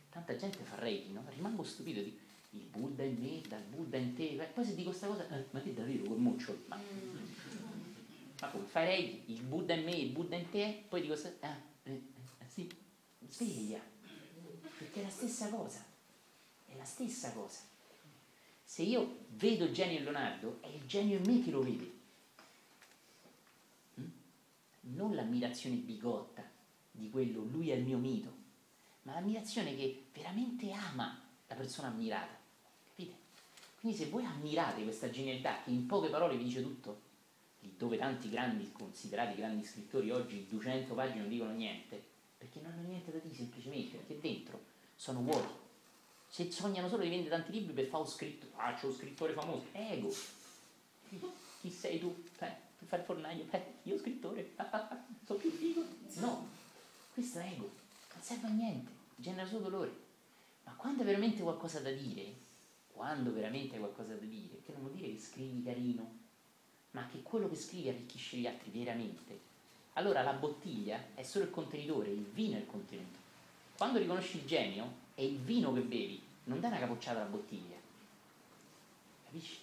Tanta 0.09 0.35
gente 0.37 0.63
fa 0.63 0.75
reiki, 0.77 1.11
no? 1.11 1.23
Rimango 1.27 1.63
stupito 1.63 2.01
di 2.01 2.17
il 2.55 2.67
Buddha 2.71 3.03
in 3.03 3.17
me, 3.19 3.41
dal 3.47 3.61
Buddha 3.63 3.97
in 3.97 4.15
te, 4.15 4.49
poi 4.53 4.65
se 4.65 4.75
dico 4.75 4.89
questa 4.89 5.07
cosa, 5.07 5.27
eh, 5.29 5.45
ma 5.51 5.61
che 5.61 5.73
davvero 5.73 6.15
muccio? 6.15 6.63
Ma, 6.67 6.79
ma 8.39 8.47
come 8.49 8.65
farei 8.65 9.23
il 9.27 9.41
Buddha 9.41 9.73
in 9.73 9.83
me, 9.83 9.91
il 9.91 10.11
Buddha 10.11 10.35
in 10.35 10.49
te, 10.49 10.83
poi 10.87 11.01
dico, 11.01 11.13
ah, 11.13 11.57
eh, 11.83 11.91
eh, 11.91 12.45
sì, 12.47 12.69
sveglia, 13.27 13.79
perché 14.77 15.01
è 15.01 15.03
la 15.03 15.09
stessa 15.09 15.49
cosa, 15.49 15.83
è 16.65 16.75
la 16.75 16.85
stessa 16.85 17.31
cosa. 17.33 17.59
Se 18.63 18.81
io 18.81 19.25
vedo 19.29 19.65
il 19.65 19.73
genio 19.73 19.97
in 19.97 20.03
Leonardo, 20.03 20.59
è 20.61 20.67
il 20.67 20.85
genio 20.85 21.17
in 21.17 21.23
me 21.25 21.43
che 21.43 21.51
lo 21.51 21.61
vede, 21.61 21.91
mm? 23.99 24.07
non 24.93 25.13
l'ammirazione 25.13 25.75
bigotta 25.75 26.43
di 26.91 27.09
quello, 27.09 27.43
lui 27.43 27.69
è 27.69 27.75
il 27.75 27.83
mio 27.83 27.97
mito, 27.97 28.33
ma 29.03 29.13
l'ammirazione 29.13 29.75
che 29.75 30.07
veramente 30.13 30.71
ama 30.71 31.21
la 31.47 31.55
persona 31.55 31.89
ammirata. 31.89 32.44
Quindi 33.86 34.03
se 34.03 34.09
voi 34.09 34.25
ammirate 34.25 34.81
questa 34.81 35.11
genialità 35.11 35.61
che 35.63 35.69
in 35.69 35.86
poche 35.86 36.09
parole 36.09 36.38
vi 36.38 36.45
dice 36.45 36.63
tutto, 36.63 37.01
dove 37.59 37.97
tanti 37.97 38.31
grandi, 38.31 38.71
considerati 38.71 39.36
grandi 39.36 39.63
scrittori 39.63 40.09
oggi 40.09 40.47
200 40.49 40.95
pagine 40.95 41.19
non 41.19 41.29
dicono 41.29 41.51
niente, 41.51 42.03
perché 42.36 42.61
non 42.61 42.71
hanno 42.71 42.88
niente 42.88 43.11
da 43.11 43.19
dire 43.19 43.36
semplicemente, 43.36 43.97
perché 43.97 44.19
dentro 44.19 44.59
sono 44.95 45.21
vuoti. 45.21 45.53
Se 46.27 46.51
sognano 46.51 46.89
solo 46.89 47.03
di 47.03 47.09
vendere 47.09 47.29
tanti 47.29 47.51
libri 47.51 47.73
per 47.73 47.86
fare 47.86 48.01
un 48.01 48.09
scritto, 48.09 48.47
ah, 48.55 48.73
c'è 48.73 48.88
un 48.88 48.93
scrittore 48.93 49.33
famoso, 49.33 49.65
ego. 49.73 50.11
Chi 51.61 51.69
sei 51.69 51.99
tu? 51.99 52.07
Eh, 52.39 52.55
per 52.79 52.88
fare 52.88 53.01
il 53.03 53.07
fornaio? 53.07 53.45
Eh, 53.51 53.65
io 53.83 53.99
scrittore, 53.99 54.55
sono 55.27 55.38
più 55.39 55.51
figo. 55.51 55.86
No, 56.21 56.47
questo 57.13 57.38
è 57.38 57.51
ego, 57.53 57.69
non 58.13 58.23
serve 58.23 58.47
a 58.47 58.49
niente, 58.49 58.89
genera 59.15 59.45
solo 59.45 59.69
dolore. 59.69 59.91
Ma 60.63 60.73
quando 60.73 61.01
hai 61.01 61.05
veramente 61.05 61.43
qualcosa 61.43 61.81
da 61.81 61.91
dire, 61.91 62.44
quando 62.95 63.33
veramente 63.33 63.73
hai 63.73 63.79
qualcosa 63.79 64.13
da 64.13 64.25
dire, 64.25 64.61
che 64.65 64.71
non 64.71 64.81
vuol 64.81 64.93
dire 64.93 65.09
che 65.09 65.19
scrivi 65.19 65.61
carino, 65.61 66.19
ma 66.91 67.05
che 67.07 67.21
quello 67.21 67.49
che 67.49 67.55
scrivi 67.55 67.89
arricchisce 67.89 68.37
gli 68.37 68.47
altri 68.47 68.71
veramente, 68.71 69.37
allora 69.93 70.21
la 70.23 70.31
bottiglia 70.31 71.07
è 71.13 71.21
solo 71.21 71.43
il 71.43 71.51
contenitore, 71.51 72.09
il 72.09 72.23
vino 72.23 72.55
è 72.55 72.59
il 72.59 72.65
contenuto. 72.65 73.19
Quando 73.77 73.99
riconosci 73.99 74.37
il 74.37 74.45
genio, 74.45 75.03
è 75.13 75.21
il 75.21 75.37
vino 75.37 75.73
che 75.73 75.81
bevi, 75.81 76.21
non 76.45 76.61
dai 76.61 76.71
una 76.71 76.79
capocciata 76.79 77.19
alla 77.19 77.29
bottiglia. 77.29 77.75
Capisci? 79.25 79.59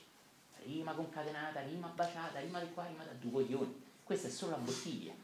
Rima 0.65 0.93
concatenata, 0.93 1.63
rima 1.63 1.89
baciata, 1.89 2.39
rima 2.39 2.61
di 2.61 2.71
qua, 2.73 2.87
rima 2.87 3.03
da 3.03 3.13
due 3.13 3.31
coglioni. 3.31 3.83
Questa 4.05 4.29
è 4.29 4.31
solo 4.31 4.53
la 4.53 4.59
bottiglia. 4.59 5.15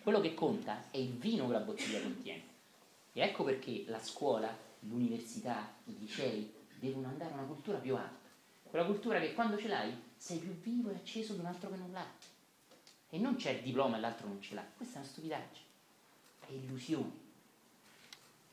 Quello 0.00 0.20
che 0.20 0.34
conta 0.34 0.90
è 0.90 0.98
il 0.98 1.12
vino 1.14 1.46
che 1.46 1.52
la 1.52 1.58
bottiglia 1.58 2.00
contiene. 2.00 2.42
E 3.12 3.20
ecco 3.20 3.42
perché 3.42 3.84
la 3.88 4.00
scuola, 4.00 4.56
l'università, 4.80 5.74
i 5.86 5.98
licei 5.98 6.62
devono 6.84 7.08
andare 7.08 7.32
a 7.32 7.34
una 7.34 7.46
cultura 7.46 7.78
più 7.78 7.96
alta. 7.96 8.28
Quella 8.62 8.84
cultura 8.84 9.20
che 9.20 9.34
quando 9.34 9.56
ce 9.56 9.68
l'hai 9.68 9.94
sei 10.16 10.38
più 10.38 10.52
vivo 10.60 10.90
e 10.90 10.96
acceso 10.96 11.34
di 11.34 11.40
un 11.40 11.46
altro 11.46 11.70
che 11.70 11.76
non 11.76 11.92
l'ha. 11.92 12.06
E 13.10 13.18
non 13.18 13.36
c'è 13.36 13.50
il 13.50 13.62
diploma 13.62 13.96
e 13.96 14.00
l'altro 14.00 14.26
non 14.26 14.40
ce 14.40 14.54
l'ha. 14.54 14.64
Questa 14.76 14.96
è 14.96 14.98
una 14.98 15.08
stupidaggine. 15.08 15.66
È 16.46 16.52
illusione. 16.52 17.12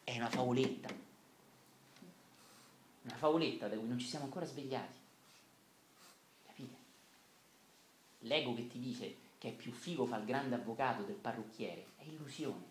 È 0.04 0.16
una 0.18 0.30
favoletta. 0.30 0.94
Una 3.04 3.16
favoletta 3.16 3.68
da 3.68 3.76
cui 3.78 3.88
non 3.88 3.98
ci 3.98 4.08
siamo 4.08 4.26
ancora 4.26 4.46
svegliati. 4.46 5.00
Capite? 6.46 6.76
L'ego 8.20 8.54
che 8.54 8.68
ti 8.68 8.80
dice 8.80 9.16
che 9.40 9.50
è 9.50 9.54
più 9.54 9.72
figo 9.72 10.06
fa 10.06 10.18
il 10.18 10.26
grande 10.26 10.54
avvocato 10.54 11.02
del 11.02 11.16
parrucchiere 11.16 11.88
è 11.98 12.04
illusione. 12.04 12.71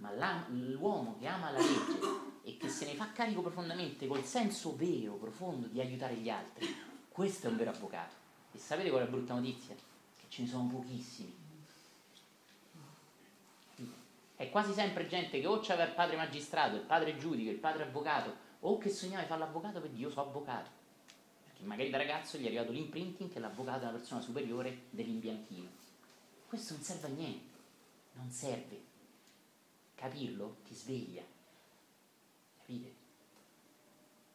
Ma 0.00 0.12
l'uomo 0.48 1.16
che 1.18 1.26
ama 1.26 1.50
la 1.50 1.58
legge 1.58 2.00
e 2.42 2.56
che 2.56 2.68
se 2.68 2.86
ne 2.86 2.94
fa 2.94 3.12
carico 3.12 3.42
profondamente 3.42 4.06
col 4.06 4.24
senso 4.24 4.74
vero, 4.74 5.14
profondo 5.14 5.66
di 5.66 5.80
aiutare 5.80 6.14
gli 6.14 6.30
altri, 6.30 6.66
questo 7.10 7.46
è 7.46 7.50
un 7.50 7.56
vero 7.56 7.70
avvocato. 7.70 8.14
E 8.52 8.58
sapete 8.58 8.88
qual 8.88 9.02
è 9.02 9.04
la 9.04 9.10
brutta 9.10 9.34
notizia? 9.34 9.74
Che 9.74 10.24
ce 10.28 10.42
ne 10.42 10.48
sono 10.48 10.68
pochissimi. 10.68 11.36
È 14.36 14.48
quasi 14.48 14.72
sempre 14.72 15.06
gente 15.06 15.38
che 15.38 15.46
o 15.46 15.60
c'aveva 15.60 15.84
il 15.84 15.94
padre 15.94 16.16
magistrato, 16.16 16.76
il 16.76 16.82
padre 16.82 17.18
giudice, 17.18 17.50
il 17.50 17.58
padre 17.58 17.82
avvocato, 17.82 18.34
o 18.60 18.78
che 18.78 18.88
sognava 18.88 19.20
di 19.20 19.28
fare 19.28 19.40
l'avvocato 19.40 19.80
perché 19.80 19.96
io 19.96 20.08
so 20.08 20.22
avvocato. 20.22 20.70
Perché 21.44 21.62
magari 21.64 21.90
da 21.90 21.98
ragazzo 21.98 22.38
gli 22.38 22.44
è 22.44 22.46
arrivato 22.46 22.72
l'imprinting 22.72 23.30
che 23.30 23.38
l'avvocato 23.38 23.80
è 23.80 23.88
una 23.88 23.98
persona 23.98 24.22
superiore 24.22 24.84
dell'imbianchino. 24.88 25.68
Questo 26.48 26.72
non 26.72 26.82
serve 26.82 27.06
a 27.06 27.10
niente, 27.10 27.58
non 28.14 28.30
serve. 28.30 28.89
Capirlo 30.00 30.56
ti 30.64 30.74
sveglia. 30.74 31.22
Capite? 32.56 32.94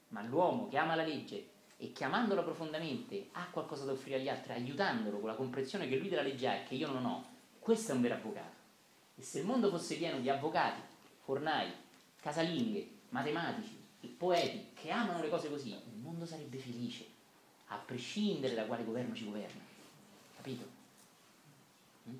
Ma 0.10 0.22
l'uomo 0.22 0.68
che 0.68 0.78
ama 0.78 0.94
la 0.94 1.04
legge 1.04 1.54
e 1.78 1.92
chiamandolo 1.92 2.44
profondamente 2.44 3.30
ha 3.32 3.50
qualcosa 3.50 3.84
da 3.84 3.94
offrire 3.94 4.18
agli 4.18 4.30
altri, 4.30 4.54
aiutandolo 4.54 5.18
con 5.18 5.28
la 5.28 5.34
comprensione 5.34 5.88
che 5.88 5.98
lui 5.98 6.08
della 6.08 6.22
legge 6.22 6.48
ha 6.48 6.54
e 6.54 6.64
che 6.66 6.76
io 6.76 6.92
non 6.92 7.04
ho, 7.04 7.26
questo 7.58 7.92
è 7.92 7.96
un 7.96 8.02
vero 8.02 8.14
avvocato. 8.14 8.54
E 9.16 9.24
se 9.24 9.40
il 9.40 9.48
mondo 9.48 9.72
fosse 9.72 9.96
pieno 9.96 10.20
di 10.20 10.30
avvocati, 10.30 10.82
fornai, 11.24 11.74
casalinghe, 12.20 13.00
matematici, 13.10 13.76
poeti 14.20 14.70
che 14.76 14.92
amano 14.92 15.20
le 15.20 15.30
cose 15.30 15.50
così, 15.50 15.72
il 15.72 16.00
mondo 16.00 16.28
sarebbe 16.28 16.60
felice, 16.60 17.08
a 17.70 17.78
prescindere 17.78 18.54
da 18.54 18.66
quale 18.66 18.84
governo 18.84 19.16
ci 19.16 19.26
governa. 19.26 19.64
Capito? 20.36 20.70
Mm? 22.08 22.18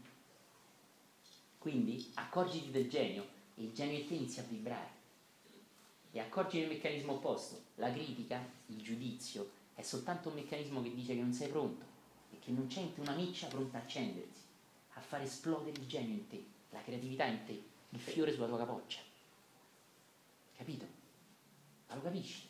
Quindi 1.60 2.12
accorgiti 2.16 2.72
del 2.72 2.90
genio 2.90 3.34
il 3.56 3.72
genio 3.74 4.00
in 4.00 4.08
te 4.08 4.14
inizia 4.16 4.44
a 4.44 4.46
vibrare. 4.46 5.04
E 6.12 6.20
accorgi 6.20 6.60
del 6.60 6.70
meccanismo 6.70 7.14
opposto. 7.14 7.62
La 7.76 7.92
critica, 7.92 8.42
il 8.68 8.82
giudizio, 8.82 9.50
è 9.74 9.82
soltanto 9.82 10.30
un 10.30 10.36
meccanismo 10.36 10.82
che 10.82 10.94
dice 10.94 11.14
che 11.14 11.22
non 11.22 11.34
sei 11.34 11.50
pronto 11.50 11.86
e 12.32 12.40
che 12.40 12.52
non 12.52 12.68
c'è 12.68 12.88
una 12.98 13.14
miccia 13.16 13.48
pronta 13.48 13.78
a 13.78 13.82
accendersi, 13.82 14.42
a 14.94 15.02
far 15.02 15.22
esplodere 15.22 15.80
il 15.80 15.88
genio 15.88 16.14
in 16.14 16.28
te 16.28 16.54
la 16.76 16.84
creatività 16.84 17.26
in 17.26 17.44
te, 17.46 17.64
il 17.90 18.00
fiore 18.00 18.34
sulla 18.34 18.48
tua 18.48 18.58
capoccia. 18.58 19.00
Capito? 20.58 20.86
Ma 21.88 21.96
lo 21.96 22.02
capisci? 22.02 22.48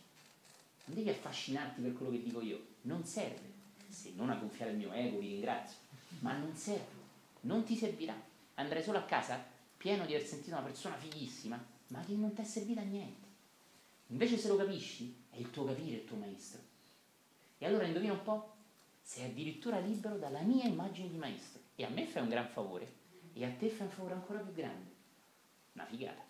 Non 0.85 0.95
devi 0.95 1.09
affascinarti 1.09 1.81
per 1.81 1.93
quello 1.93 2.11
che 2.11 2.23
dico 2.23 2.41
io, 2.41 2.65
non 2.81 3.05
serve, 3.05 3.53
se 3.87 4.11
non 4.15 4.29
a 4.29 4.35
gonfiare 4.35 4.71
il 4.71 4.77
mio 4.77 4.91
ego, 4.91 5.19
vi 5.19 5.27
ringrazio, 5.27 5.77
ma 6.19 6.35
non 6.35 6.55
serve, 6.55 7.03
non 7.41 7.63
ti 7.63 7.75
servirà. 7.75 8.19
Andrai 8.55 8.83
solo 8.83 8.97
a 8.97 9.03
casa 9.03 9.43
pieno 9.85 10.07
di 10.07 10.15
aver 10.15 10.25
sentito 10.25 10.55
una 10.55 10.65
persona 10.65 10.97
fighissima, 10.97 11.63
ma 11.89 12.03
che 12.03 12.13
non 12.13 12.33
ti 12.33 12.41
è 12.41 12.43
servita 12.43 12.81
a 12.81 12.85
niente. 12.85 13.27
Invece 14.07 14.35
se 14.35 14.47
lo 14.47 14.55
capisci, 14.55 15.15
è 15.29 15.37
il 15.37 15.51
tuo 15.51 15.63
capire 15.63 15.97
il 15.97 16.05
tuo 16.05 16.17
maestro. 16.17 16.59
E 17.59 17.67
allora 17.67 17.85
indovina 17.85 18.13
un 18.13 18.23
po'? 18.23 18.55
Sei 19.03 19.25
addirittura 19.25 19.77
libero 19.77 20.17
dalla 20.17 20.41
mia 20.41 20.65
immagine 20.65 21.07
di 21.07 21.17
maestro. 21.17 21.61
E 21.75 21.83
a 21.83 21.89
me 21.89 22.07
fai 22.07 22.23
un 22.23 22.29
gran 22.29 22.47
favore, 22.47 22.91
e 23.33 23.45
a 23.45 23.51
te 23.51 23.69
fa 23.69 23.83
un 23.83 23.91
favore 23.91 24.15
ancora 24.15 24.39
più 24.39 24.53
grande. 24.53 24.91
Una 25.73 25.85
figata. 25.85 26.23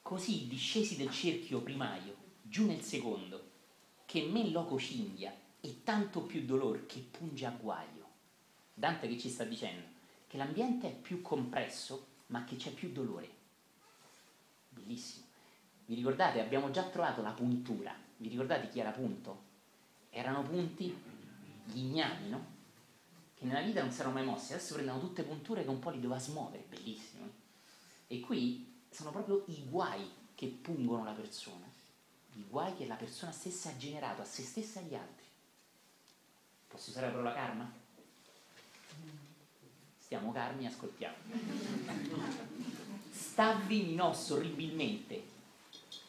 Così 0.00 0.46
discesi 0.46 0.94
del 0.94 1.10
cerchio 1.10 1.60
primario, 1.60 2.14
giù 2.40 2.66
nel 2.66 2.82
secondo, 2.82 3.50
che 4.06 4.22
me 4.22 4.48
loco 4.50 4.78
cinghia 4.78 5.42
e 5.64 5.82
tanto 5.82 6.20
più 6.20 6.44
dolor 6.44 6.84
che 6.84 7.00
punge 7.00 7.46
a 7.46 7.50
guaio. 7.50 8.06
Dante 8.74 9.08
che 9.08 9.18
ci 9.18 9.30
sta 9.30 9.44
dicendo? 9.44 9.86
Che 10.26 10.36
l'ambiente 10.36 10.88
è 10.88 10.94
più 10.94 11.22
compresso, 11.22 12.06
ma 12.26 12.44
che 12.44 12.56
c'è 12.56 12.70
più 12.70 12.92
dolore. 12.92 13.30
Bellissimo. 14.68 15.24
Vi 15.86 15.94
ricordate? 15.94 16.42
Abbiamo 16.42 16.70
già 16.70 16.82
trovato 16.82 17.22
la 17.22 17.30
puntura. 17.30 17.94
Vi 18.18 18.28
ricordate 18.28 18.68
chi 18.68 18.78
era 18.78 18.90
punto? 18.90 19.42
Erano 20.10 20.42
punti 20.42 20.94
gli 21.64 21.78
ignami, 21.78 22.28
no? 22.28 22.52
Che 23.34 23.46
nella 23.46 23.62
vita 23.62 23.80
non 23.80 23.90
si 23.90 24.00
erano 24.00 24.16
mai 24.16 24.26
mossi, 24.26 24.52
adesso 24.52 24.74
prendono 24.74 25.00
tutte 25.00 25.22
punture 25.22 25.62
che 25.62 25.70
un 25.70 25.78
po' 25.78 25.88
li 25.88 26.00
doveva 26.00 26.20
smuovere, 26.20 26.66
bellissimo. 26.68 27.26
E 28.06 28.20
qui 28.20 28.82
sono 28.90 29.10
proprio 29.12 29.44
i 29.46 29.64
guai 29.66 30.06
che 30.34 30.46
pungono 30.48 31.04
la 31.04 31.12
persona, 31.12 31.64
i 32.34 32.44
guai 32.46 32.74
che 32.74 32.86
la 32.86 32.96
persona 32.96 33.32
stessa 33.32 33.70
ha 33.70 33.76
generato 33.78 34.20
a 34.20 34.26
se 34.26 34.42
stessa 34.42 34.80
e 34.80 34.84
agli 34.84 34.94
altri. 34.94 35.23
Posso 36.74 36.90
usare 36.90 37.06
la 37.06 37.12
parola 37.12 37.32
karma? 37.32 37.72
Stiamo 39.96 40.32
carmi, 40.32 40.66
ascoltiamo. 40.66 41.14
Stavvi 43.12 43.82
Minos 43.84 44.30
orribilmente 44.30 45.24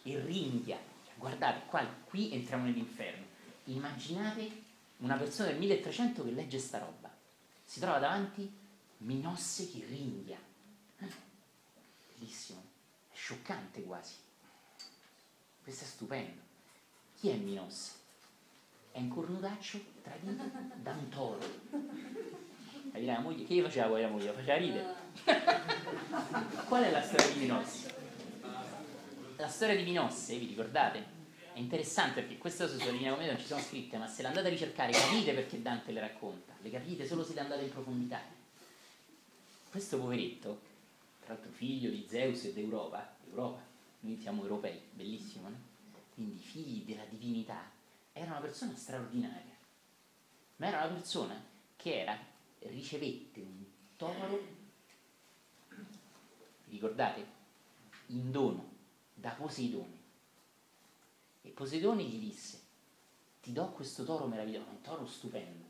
e 0.02 0.20
ringhia. 0.22 0.80
Guardate, 1.18 1.68
qua, 1.68 1.86
qui 2.06 2.34
entriamo 2.34 2.64
nell'inferno. 2.64 3.26
Immaginate 3.66 4.64
una 4.98 5.16
persona 5.18 5.50
del 5.50 5.60
1300 5.60 6.24
che 6.24 6.32
legge 6.32 6.58
sta 6.58 6.80
roba, 6.80 7.16
si 7.64 7.80
trova 7.80 8.00
davanti 8.00 8.52
Minosse 8.98 9.70
che 9.70 9.86
ringhia. 9.86 10.40
Bellissimo, 12.18 12.64
è 13.12 13.16
scioccante 13.16 13.84
quasi. 13.84 14.16
Questo 15.62 15.84
è 15.84 15.88
stupendo. 15.88 16.42
Chi 17.18 17.30
è 17.30 17.36
Minosse? 17.36 18.05
È 18.96 19.00
un 19.00 19.10
cornutaccio 19.10 19.78
tradito 20.02 20.42
da 20.82 20.92
un 20.92 21.10
toro. 21.10 21.38
La 22.94 23.20
moglie, 23.20 23.44
che 23.44 23.62
faceva 23.62 23.88
poi 23.88 24.02
la 24.02 24.08
moglie? 24.08 24.32
Faceva 24.32 24.56
ridere. 24.56 24.96
Qual 26.66 26.82
è 26.82 26.92
la 26.92 27.02
storia 27.02 27.28
di 27.34 27.40
Minosse? 27.40 27.94
La 29.36 29.50
storia 29.50 29.76
di 29.76 29.84
Minosse, 29.84 30.38
vi 30.38 30.46
ricordate? 30.46 31.06
È 31.52 31.60
interessante 31.60 32.22
perché 32.22 32.38
queste 32.38 32.64
cose 32.64 32.80
sulla 32.80 32.92
linea 32.92 33.10
commedia 33.12 33.34
non 33.34 33.42
ci 33.42 33.48
sono 33.48 33.60
scritte, 33.60 33.98
ma 33.98 34.08
se 34.08 34.22
le 34.22 34.30
andate 34.30 34.48
a 34.48 34.52
ricercare 34.52 34.94
capite 34.94 35.34
perché 35.34 35.62
Dante 35.62 35.92
le 35.92 36.00
racconta, 36.00 36.54
le 36.62 36.70
capite 36.70 37.06
solo 37.06 37.26
se 37.26 37.34
le 37.34 37.42
andate 37.42 37.64
in 37.64 37.72
profondità. 37.72 38.22
Questo 39.70 40.00
poveretto, 40.00 40.62
tra 41.26 41.34
l'altro 41.34 41.52
figlio 41.52 41.90
di 41.90 42.06
Zeus 42.08 42.46
ed 42.46 42.58
Europa, 42.58 43.14
Europa, 43.30 43.62
noi 44.00 44.18
siamo 44.22 44.44
europei, 44.44 44.80
bellissimo, 44.94 45.50
no? 45.50 45.58
Quindi 46.14 46.38
figli 46.38 46.86
della 46.86 47.04
divinità, 47.10 47.75
era 48.18 48.32
una 48.32 48.40
persona 48.40 48.74
straordinaria, 48.78 49.58
ma 50.56 50.68
era 50.68 50.86
una 50.86 50.94
persona 50.94 51.44
che 51.76 52.00
era, 52.00 52.18
ricevette 52.60 53.42
un 53.42 53.66
toro, 53.98 54.40
ricordate? 56.70 57.34
In 58.08 58.32
dono 58.32 58.72
da 59.14 59.32
Poseidone. 59.32 60.00
E 61.42 61.50
Poseidone 61.50 62.04
gli 62.04 62.18
disse, 62.18 62.62
ti 63.42 63.52
do 63.52 63.68
questo 63.72 64.06
toro 64.06 64.28
meraviglioso, 64.28 64.70
un 64.70 64.82
toro 64.82 65.06
stupendo. 65.06 65.66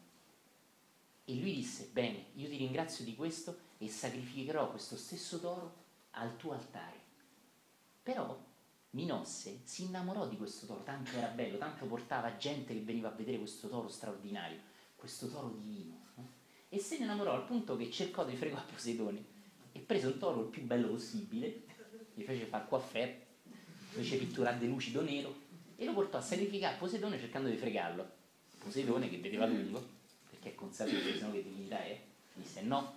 E 1.25 1.35
lui 1.39 1.55
disse, 1.55 1.89
bene, 1.91 2.27
io 2.35 2.47
ti 2.47 2.57
ringrazio 2.57 3.03
di 3.03 3.15
questo 3.15 3.57
e 3.79 3.89
sacrificherò 3.89 4.69
questo 4.69 4.97
stesso 4.97 5.39
toro 5.39 5.73
al 6.11 6.37
tuo 6.37 6.53
altare. 6.53 6.99
Però 8.03 8.39
Minosse 8.95 9.59
si 9.65 9.83
innamorò 9.83 10.25
di 10.25 10.37
questo 10.37 10.65
toro, 10.65 10.81
tanto 10.83 11.17
era 11.17 11.27
bello, 11.27 11.57
tanto 11.57 11.85
portava 11.85 12.37
gente 12.37 12.73
che 12.73 12.79
veniva 12.79 13.09
a 13.09 13.11
vedere 13.11 13.37
questo 13.37 13.67
toro 13.67 13.89
straordinario, 13.89 14.57
questo 14.95 15.27
toro 15.27 15.49
divino. 15.49 15.99
No? 16.15 16.29
E 16.69 16.79
se 16.79 16.97
ne 16.97 17.03
innamorò 17.03 17.33
al 17.33 17.45
punto 17.45 17.75
che 17.75 17.91
cercò 17.91 18.23
di 18.23 18.37
fregare 18.37 18.71
Poseidone 18.71 19.23
e 19.73 19.79
prese 19.79 20.07
un 20.07 20.17
toro 20.17 20.43
il 20.43 20.47
più 20.47 20.63
bello 20.63 20.87
possibile, 20.87 21.63
gli 22.13 22.23
fece 22.23 22.45
fare 22.45 22.67
coiffare, 22.69 23.25
fece 23.89 24.15
pitturare 24.15 24.59
di 24.59 24.67
lucido 24.67 25.01
nero 25.01 25.43
e 25.75 25.83
lo 25.83 25.91
portò 25.91 26.17
a 26.17 26.21
sacrificare 26.21 26.75
a 26.75 26.77
Poseidone 26.77 27.19
cercando 27.19 27.49
di 27.49 27.57
fregarlo. 27.57 28.09
Poseidone 28.59 29.09
che 29.09 29.17
vedeva 29.17 29.45
lungo, 29.45 29.85
perché 30.29 30.51
è 30.51 30.55
consapevole, 30.55 31.17
se 31.17 31.25
no 31.25 31.33
che 31.33 31.43
divinità 31.43 31.83
è, 31.83 31.99
disse 32.33 32.61
no, 32.61 32.93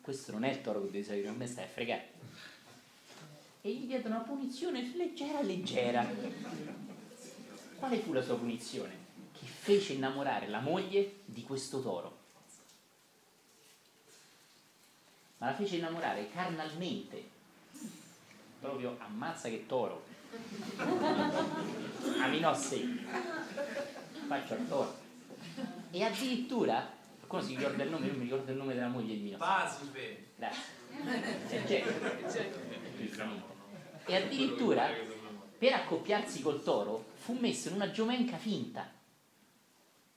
questo 0.00 0.32
non 0.32 0.44
è 0.44 0.50
il 0.50 0.62
toro 0.62 0.80
che 0.80 0.90
devi 0.90 1.04
sacrificare 1.04 1.34
a 1.34 1.38
me, 1.38 1.46
stai 1.46 1.64
a 1.64 1.68
fregare 1.68 2.11
e 3.64 3.72
gli 3.72 3.86
diedero 3.86 4.08
una 4.08 4.24
punizione 4.24 4.92
leggera 4.96 5.40
leggera. 5.40 6.04
Quale 7.78 7.98
fu 7.98 8.12
la 8.12 8.22
sua 8.22 8.36
punizione? 8.36 8.90
Che 9.32 9.46
fece 9.46 9.92
innamorare 9.92 10.48
la 10.48 10.58
moglie 10.58 11.20
di 11.24 11.42
questo 11.42 11.80
toro. 11.80 12.18
Ma 15.38 15.46
la 15.46 15.54
fece 15.54 15.76
innamorare 15.76 16.28
carnalmente. 16.30 17.30
Proprio 18.60 18.96
ammazza 18.98 19.48
che 19.48 19.64
toro. 19.66 20.04
Aminosse. 22.20 22.84
Faccio 24.26 24.54
al 24.54 24.68
toro. 24.68 25.00
E 25.90 26.02
addirittura, 26.02 26.90
qualcuno 27.18 27.42
si 27.42 27.56
ricorda 27.56 27.84
il 27.84 27.90
nome, 27.90 28.06
io 28.06 28.14
mi 28.14 28.24
ricordo 28.24 28.50
il 28.50 28.56
nome 28.56 28.74
della 28.74 28.88
moglie 28.88 29.14
di 29.14 29.22
Minosse. 29.22 29.38
Pasife. 29.38 30.26
Grazie. 30.36 30.80
È 31.48 31.62
Jack. 31.64 33.51
E 34.04 34.16
addirittura 34.16 34.88
per 35.58 35.72
accoppiarsi 35.74 36.42
col 36.42 36.62
toro 36.62 37.10
fu 37.14 37.34
messo 37.34 37.68
in 37.68 37.76
una 37.76 37.90
giomenca 37.90 38.36
finta. 38.36 38.90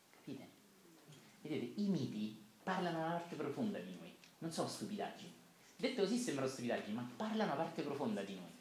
Capite? 0.09 0.47
Vedete, 1.41 1.81
i 1.81 1.87
miti 1.87 2.43
parlano 2.63 2.97
una 2.97 3.11
parte 3.11 3.35
profonda 3.35 3.77
di 3.77 3.95
noi, 3.99 4.15
non 4.39 4.51
sono 4.51 4.67
stupidaggini. 4.67 5.33
Detto 5.77 6.01
così 6.01 6.17
sembrano 6.17 6.49
stupidaggini, 6.49 6.95
ma 6.95 7.07
parlano 7.15 7.53
una 7.53 7.61
parte 7.61 7.83
profonda 7.83 8.21
di 8.21 8.33
noi. 8.33 8.53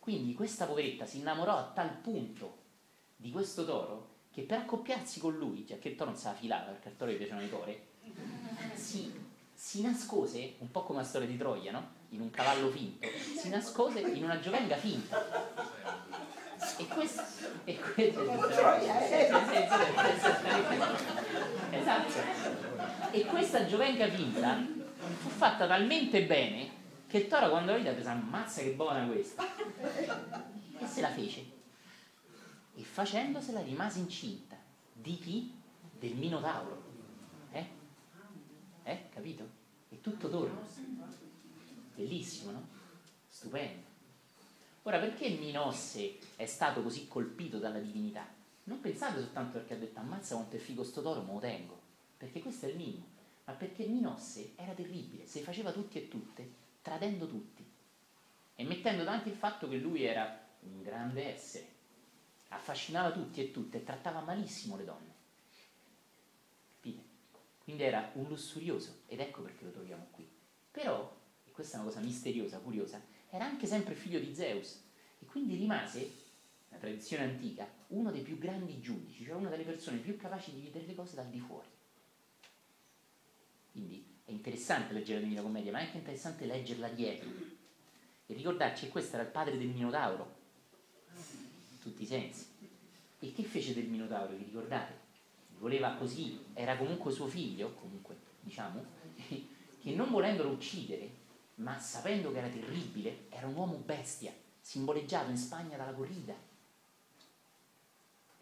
Quindi 0.00 0.34
questa 0.34 0.66
poveretta 0.66 1.06
si 1.06 1.18
innamorò 1.18 1.56
a 1.56 1.70
tal 1.72 1.90
punto 1.90 2.58
di 3.14 3.30
questo 3.30 3.64
toro 3.64 4.08
che 4.32 4.42
per 4.42 4.58
accoppiarsi 4.60 5.20
con 5.20 5.36
lui, 5.36 5.64
già 5.64 5.76
che 5.76 5.90
il 5.90 5.94
toro 5.94 6.10
non 6.10 6.18
se 6.18 6.26
la 6.26 6.34
filava 6.34 6.70
perché 6.70 6.88
al 6.88 6.96
toro 6.96 7.10
gli 7.12 7.16
piacevano 7.16 7.46
i 7.46 7.50
tori, 7.50 7.80
si, 8.74 9.12
si 9.60 9.82
nascose, 9.82 10.54
un 10.60 10.70
po' 10.70 10.84
come 10.84 11.00
la 11.00 11.04
storia 11.04 11.28
di 11.28 11.36
Troia, 11.36 11.70
no? 11.70 11.86
in 12.08 12.22
un 12.22 12.30
cavallo 12.30 12.70
finto, 12.70 13.06
si 13.36 13.50
nascose 13.50 14.00
in 14.00 14.24
una 14.24 14.40
giovenga 14.40 14.74
finta. 14.76 15.22
E 16.78 16.86
questo, 16.86 17.22
e 17.64 17.78
questo 17.78 18.20
esatto. 21.70 22.12
E 23.10 23.24
questa 23.26 23.66
giovenga 23.66 24.08
finta 24.08 24.66
fu 25.18 25.28
fatta 25.28 25.66
talmente 25.66 26.24
bene 26.24 26.70
che 27.06 27.18
il 27.18 27.28
toro 27.28 27.50
quando 27.50 27.72
la 27.72 27.76
vide 27.76 27.92
pensa 27.92 28.12
ammazza 28.12 28.62
che 28.62 28.70
buona 28.70 29.06
questa 29.06 29.44
e 30.78 30.86
se 30.86 31.00
la 31.02 31.10
fece 31.10 31.44
e 32.76 32.82
facendosela 32.82 33.60
rimase 33.60 33.98
incinta 33.98 34.56
di 34.92 35.18
chi? 35.18 35.54
del 35.98 36.14
minotauro 36.14 36.82
eh? 36.86 36.89
Eh? 38.84 39.08
capito? 39.12 39.58
e 39.90 40.00
tutto 40.00 40.28
torna 40.28 40.60
Bellissimo, 41.94 42.52
no? 42.52 42.66
Stupendo. 43.28 43.88
Ora, 44.84 44.98
perché 44.98 45.28
Minosse 45.30 46.16
è 46.36 46.46
stato 46.46 46.82
così 46.82 47.06
colpito 47.06 47.58
dalla 47.58 47.78
divinità? 47.78 48.26
Non 48.64 48.80
pensate 48.80 49.20
soltanto 49.20 49.58
perché 49.58 49.74
ha 49.74 49.76
detto 49.76 49.98
ammazza 49.98 50.34
quanto 50.34 50.56
è 50.56 50.58
figo 50.58 50.82
sto 50.82 51.02
toro, 51.02 51.22
me 51.22 51.32
lo 51.32 51.38
tengo, 51.40 51.78
perché 52.16 52.40
questo 52.40 52.64
è 52.64 52.70
il 52.70 52.76
minimo, 52.76 53.06
ma 53.44 53.52
perché 53.52 53.84
Minosse 53.86 54.52
era 54.56 54.72
terribile, 54.72 55.26
se 55.26 55.40
faceva 55.40 55.72
tutti 55.72 55.98
e 55.98 56.08
tutte, 56.08 56.50
tradendo 56.80 57.26
tutti 57.26 57.62
e 58.54 58.64
mettendo 58.64 59.04
davanti 59.04 59.28
il 59.28 59.36
fatto 59.36 59.68
che 59.68 59.76
lui 59.76 60.04
era 60.04 60.46
un 60.60 60.82
grande 60.82 61.34
essere, 61.34 61.68
affascinava 62.48 63.10
tutti 63.10 63.42
e 63.42 63.50
tutte 63.50 63.78
e 63.78 63.84
trattava 63.84 64.20
malissimo 64.20 64.76
le 64.76 64.84
donne. 64.84 65.09
Quindi 67.70 67.86
era 67.86 68.10
un 68.14 68.26
lussurioso 68.26 69.02
ed 69.06 69.20
ecco 69.20 69.42
perché 69.42 69.64
lo 69.64 69.70
troviamo 69.70 70.08
qui. 70.10 70.28
Però 70.72 71.16
questa 71.52 71.76
è 71.76 71.80
una 71.80 71.88
cosa 71.88 72.00
misteriosa, 72.00 72.58
curiosa, 72.58 73.00
era 73.28 73.44
anche 73.44 73.68
sempre 73.68 73.94
figlio 73.94 74.18
di 74.18 74.34
Zeus 74.34 74.82
e 75.20 75.24
quindi 75.24 75.54
rimase, 75.54 76.10
nella 76.66 76.80
tradizione 76.80 77.22
antica, 77.22 77.68
uno 77.88 78.10
dei 78.10 78.22
più 78.22 78.38
grandi 78.38 78.80
giudici, 78.80 79.24
cioè 79.24 79.34
una 79.34 79.50
delle 79.50 79.62
persone 79.62 79.98
più 79.98 80.16
capaci 80.16 80.52
di 80.52 80.62
vedere 80.62 80.84
le 80.84 80.96
cose 80.96 81.14
dal 81.14 81.28
di 81.28 81.38
fuori. 81.38 81.68
Quindi 83.70 84.04
è 84.24 84.32
interessante 84.32 84.92
leggere 84.92 85.20
la 85.20 85.24
Divina 85.26 85.42
Commedia, 85.42 85.70
ma 85.70 85.78
è 85.78 85.84
anche 85.84 85.98
interessante 85.98 86.46
leggerla 86.46 86.88
dietro 86.88 87.28
e 88.26 88.34
ricordarci 88.34 88.86
che 88.86 88.90
questo 88.90 89.14
era 89.14 89.24
il 89.24 89.30
padre 89.30 89.56
del 89.56 89.68
Minotauro, 89.68 90.34
in 91.14 91.78
tutti 91.78 92.02
i 92.02 92.06
sensi. 92.06 92.46
E 93.20 93.32
che 93.32 93.44
fece 93.44 93.74
del 93.74 93.86
Minotauro? 93.86 94.34
Vi 94.34 94.42
ricordate? 94.42 94.99
Voleva 95.60 95.92
così, 95.92 96.46
era 96.54 96.76
comunque 96.76 97.12
suo 97.12 97.26
figlio, 97.26 97.74
comunque, 97.74 98.16
diciamo, 98.40 98.84
che 99.80 99.94
non 99.94 100.10
volendolo 100.10 100.50
uccidere, 100.50 101.18
ma 101.56 101.78
sapendo 101.78 102.32
che 102.32 102.38
era 102.38 102.48
terribile, 102.48 103.26
era 103.28 103.46
un 103.46 103.54
uomo 103.54 103.76
bestia, 103.76 104.32
simboleggiato 104.60 105.30
in 105.30 105.36
Spagna 105.36 105.76
dalla 105.76 105.92
corrida. 105.92 106.34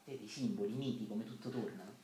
Vedete 0.05 0.25
i 0.25 0.29
simboli, 0.29 0.73
i 0.73 0.77
miti, 0.77 1.07
come 1.07 1.25
tutto 1.25 1.51
tornano. 1.51 1.97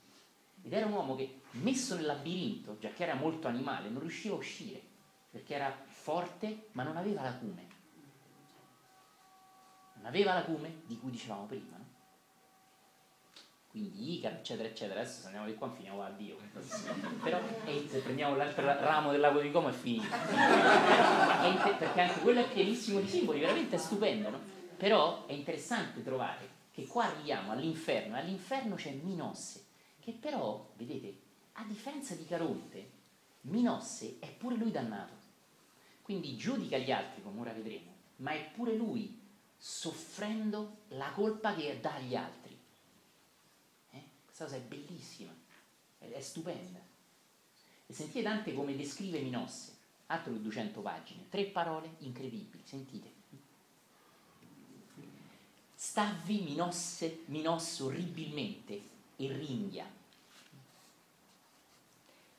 Ed 0.62 0.72
era 0.72 0.86
un 0.86 0.92
uomo 0.92 1.14
che, 1.14 1.42
messo 1.52 1.94
nel 1.94 2.06
labirinto, 2.06 2.78
già 2.78 2.90
che 2.90 3.04
era 3.04 3.14
molto 3.14 3.48
animale, 3.48 3.88
non 3.88 4.00
riusciva 4.00 4.34
a 4.34 4.38
uscire, 4.38 4.82
perché 5.30 5.54
era 5.54 5.84
forte, 5.86 6.68
ma 6.72 6.82
non 6.82 6.96
aveva 6.96 7.22
l'acume. 7.22 7.66
Non 9.96 10.06
aveva 10.06 10.34
l'acume 10.34 10.82
di 10.86 10.98
cui 10.98 11.10
dicevamo 11.10 11.44
prima, 11.46 11.83
quindi 13.74 14.14
Icar, 14.14 14.34
eccetera, 14.34 14.68
eccetera. 14.68 15.00
Adesso 15.00 15.22
se 15.22 15.26
andiamo 15.26 15.48
di 15.48 15.54
qua 15.56 15.68
finiamo 15.68 16.00
a 16.00 16.10
Dio. 16.10 16.36
Però 17.24 17.40
e 17.64 17.88
se 17.90 17.98
prendiamo 17.98 18.36
l'altro 18.36 18.64
ramo 18.64 19.10
del 19.10 19.18
lago 19.18 19.40
di 19.40 19.50
Como 19.50 19.70
è 19.70 19.72
finito. 19.72 20.06
perché 21.76 22.00
anche 22.00 22.20
quello 22.20 22.38
è 22.38 22.48
pienissimo 22.52 23.00
di 23.00 23.08
simboli, 23.08 23.40
veramente 23.40 23.74
è 23.74 23.78
stupendo, 23.80 24.30
no? 24.30 24.38
Però 24.76 25.26
è 25.26 25.32
interessante 25.32 26.04
trovare 26.04 26.48
che 26.70 26.86
qua 26.86 27.06
arriviamo 27.06 27.50
all'inferno, 27.50 28.14
e 28.14 28.20
all'inferno 28.20 28.76
c'è 28.76 28.92
Minosse, 28.92 29.64
che 29.98 30.12
però, 30.12 30.70
vedete, 30.76 31.18
a 31.54 31.64
differenza 31.64 32.14
di 32.14 32.26
Caronte, 32.26 32.90
Minosse 33.42 34.18
è 34.20 34.28
pure 34.28 34.54
lui 34.54 34.70
dannato. 34.70 35.14
Quindi 36.00 36.36
giudica 36.36 36.78
gli 36.78 36.92
altri, 36.92 37.24
come 37.24 37.40
ora 37.40 37.52
vedremo, 37.52 37.92
ma 38.18 38.30
è 38.30 38.50
pure 38.54 38.76
lui 38.76 39.20
soffrendo 39.56 40.82
la 40.90 41.10
colpa 41.10 41.56
che 41.56 41.80
dà 41.80 41.94
agli 41.94 42.14
altri. 42.14 42.53
Questa 44.36 44.52
cosa 44.52 44.66
è 44.66 44.66
bellissima, 44.66 45.32
è 45.98 46.20
stupenda. 46.20 46.80
E 47.86 47.92
sentite 47.92 48.20
Dante 48.20 48.52
come 48.52 48.74
descrive 48.74 49.20
Minosse, 49.20 49.76
altro 50.06 50.32
che 50.32 50.40
200 50.40 50.80
pagine, 50.80 51.28
tre 51.28 51.44
parole 51.44 51.94
incredibili, 51.98 52.60
sentite. 52.66 53.12
Stavvi 55.76 56.40
Minosse, 56.40 57.22
Minosse 57.26 57.84
orribilmente 57.84 58.82
e 59.14 59.32
ringhia, 59.32 59.88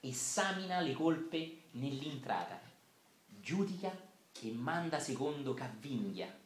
esamina 0.01 0.81
le 0.81 0.91
colpe 0.91 1.61
nell'intrata, 1.71 2.59
giudica 3.39 3.97
e 4.41 4.51
manda 4.51 4.99
secondo 4.99 5.53
Cavvinghia. 5.53 6.37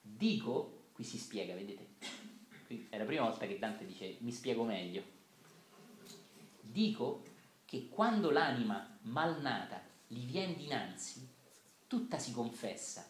Dico, 0.00 0.84
qui 0.94 1.04
si 1.04 1.18
spiega, 1.18 1.52
vedete, 1.54 1.95
è 2.88 2.98
la 2.98 3.04
prima 3.04 3.28
volta 3.28 3.46
che 3.46 3.58
Dante 3.58 3.86
dice 3.86 4.16
mi 4.20 4.32
spiego 4.32 4.64
meglio. 4.64 5.02
Dico 6.60 7.22
che 7.64 7.88
quando 7.88 8.30
l'anima 8.30 8.98
malnata 9.02 9.82
gli 10.06 10.24
viene 10.24 10.54
dinanzi, 10.54 11.28
tutta 11.86 12.18
si 12.18 12.32
confessa 12.32 13.04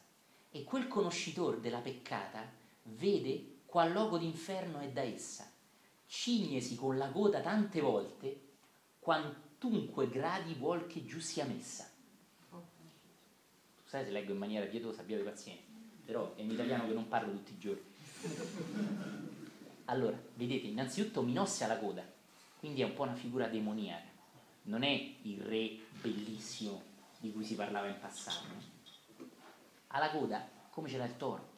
e 0.50 0.64
quel 0.64 0.88
conoscitor 0.88 1.61
della 1.61 1.80
peccata 1.80 2.50
vede 2.84 3.54
qual 3.66 3.92
logo 3.92 4.16
d'inferno 4.16 4.78
è 4.78 4.90
da 4.90 5.02
essa, 5.02 5.50
cignesi 6.07 6.76
con 6.76 6.96
la 6.96 7.11
coda 7.11 7.40
tante 7.40 7.80
volte, 7.80 8.40
quantunque 8.98 10.09
gradi 10.09 10.54
vuol 10.54 10.86
che 10.86 11.04
giù 11.04 11.18
sia 11.18 11.44
messa. 11.44 11.90
Scusate 13.82 14.07
se 14.07 14.11
leggo 14.11 14.32
in 14.32 14.38
maniera 14.38 14.66
pietosa, 14.66 15.02
abbiate 15.02 15.22
pazienza, 15.22 15.62
però 16.04 16.34
è 16.34 16.42
un 16.42 16.50
italiano 16.50 16.86
che 16.86 16.94
non 16.94 17.09
parlo 17.09 17.32
tutti 17.32 17.52
i 17.52 17.59
giorni. 17.59 19.34
Allora, 19.87 20.20
vedete, 20.34 20.66
innanzitutto 20.66 21.22
Minosse 21.22 21.64
ha 21.64 21.68
la 21.68 21.78
coda, 21.78 22.05
quindi 22.59 22.82
è 22.82 22.84
un 22.84 22.95
po' 22.95 23.03
una 23.03 23.14
figura 23.14 23.47
demoniaca, 23.47 24.09
non 24.62 24.82
è 24.82 25.14
il 25.22 25.41
re 25.41 25.78
bellissimo 26.01 26.82
di 27.18 27.32
cui 27.32 27.45
si 27.45 27.55
parlava 27.55 27.87
in 27.87 27.99
passato. 28.01 28.47
Ha 29.89 29.99
la 29.99 30.11
coda 30.11 30.49
come 30.70 30.89
ce 30.89 30.99
l'ha 30.99 31.05
il 31.05 31.16
toro. 31.16 31.55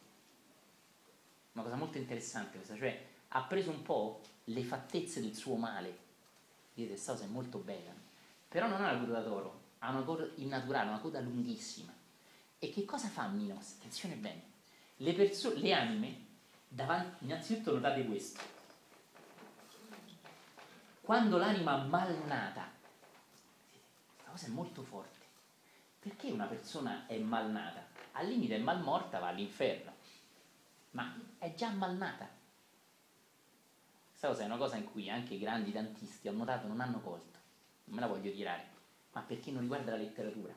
Una 1.52 1.64
cosa 1.64 1.76
molto 1.76 1.98
interessante 1.98 2.56
questa, 2.56 2.76
cioè 2.76 3.06
ha 3.28 3.42
preso 3.44 3.70
un 3.70 3.82
po' 3.82 4.20
le 4.44 4.62
fattezze 4.62 5.20
del 5.20 5.34
suo 5.34 5.56
male. 5.56 6.06
Vedete, 6.74 6.94
questa 6.94 7.12
cosa 7.12 7.24
è 7.24 7.28
molto 7.28 7.58
bella. 7.58 7.92
Però 8.46 8.68
non 8.68 8.84
ha 8.84 8.92
la 8.92 8.98
coda 8.98 9.20
da 9.20 9.22
toro, 9.22 9.60
ha 9.78 9.90
una 9.90 10.02
coda 10.02 10.28
innaturale, 10.36 10.88
una 10.88 11.00
coda 11.00 11.20
lunghissima. 11.20 11.92
E 12.58 12.70
che 12.70 12.84
cosa 12.84 13.08
fa 13.08 13.26
Minos? 13.28 13.76
Attenzione 13.78 14.14
bene. 14.16 14.42
Le, 14.96 15.12
perso- 15.14 15.54
le 15.54 15.72
anime, 15.72 16.26
davanti, 16.68 17.24
innanzitutto 17.24 17.74
notate 17.74 18.04
questo. 18.04 18.56
Quando 21.00 21.38
l'anima 21.38 21.78
malnata, 21.84 22.70
questa 24.14 24.30
cosa 24.30 24.46
è 24.46 24.50
molto 24.50 24.82
forte. 24.82 25.16
Perché 25.98 26.30
una 26.30 26.46
persona 26.46 27.06
è 27.06 27.18
malnata? 27.18 27.86
Al 28.12 28.28
limite 28.28 28.56
è 28.56 28.58
malmorta, 28.58 29.18
va 29.18 29.28
all'inferno. 29.28 29.94
Ma 30.92 31.14
è 31.38 31.54
già 31.54 31.70
malnata. 31.70 32.28
Questa 34.08 34.28
cosa 34.28 34.42
è 34.42 34.46
una 34.46 34.56
cosa 34.56 34.76
in 34.76 34.84
cui 34.84 35.08
anche 35.08 35.34
i 35.34 35.38
grandi 35.38 35.72
dantisti, 35.72 36.28
ho 36.28 36.32
notato, 36.32 36.66
non 36.66 36.80
hanno 36.80 37.00
colto. 37.00 37.38
Non 37.84 37.96
me 37.96 38.00
la 38.00 38.06
voglio 38.06 38.30
tirare. 38.30 38.76
Ma 39.12 39.22
perché 39.22 39.50
non 39.50 39.62
riguarda 39.62 39.92
la 39.92 39.96
letteratura? 39.96 40.54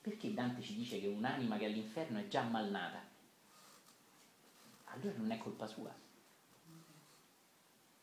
Perché 0.00 0.34
Dante 0.34 0.60
ci 0.60 0.74
dice 0.74 1.00
che 1.00 1.06
un'anima 1.06 1.56
che 1.56 1.64
è 1.64 1.68
all'inferno 1.68 2.18
è 2.18 2.28
già 2.28 2.42
malnata? 2.42 3.13
Allora 4.94 5.18
non 5.18 5.30
è 5.30 5.38
colpa 5.38 5.66
sua. 5.66 5.92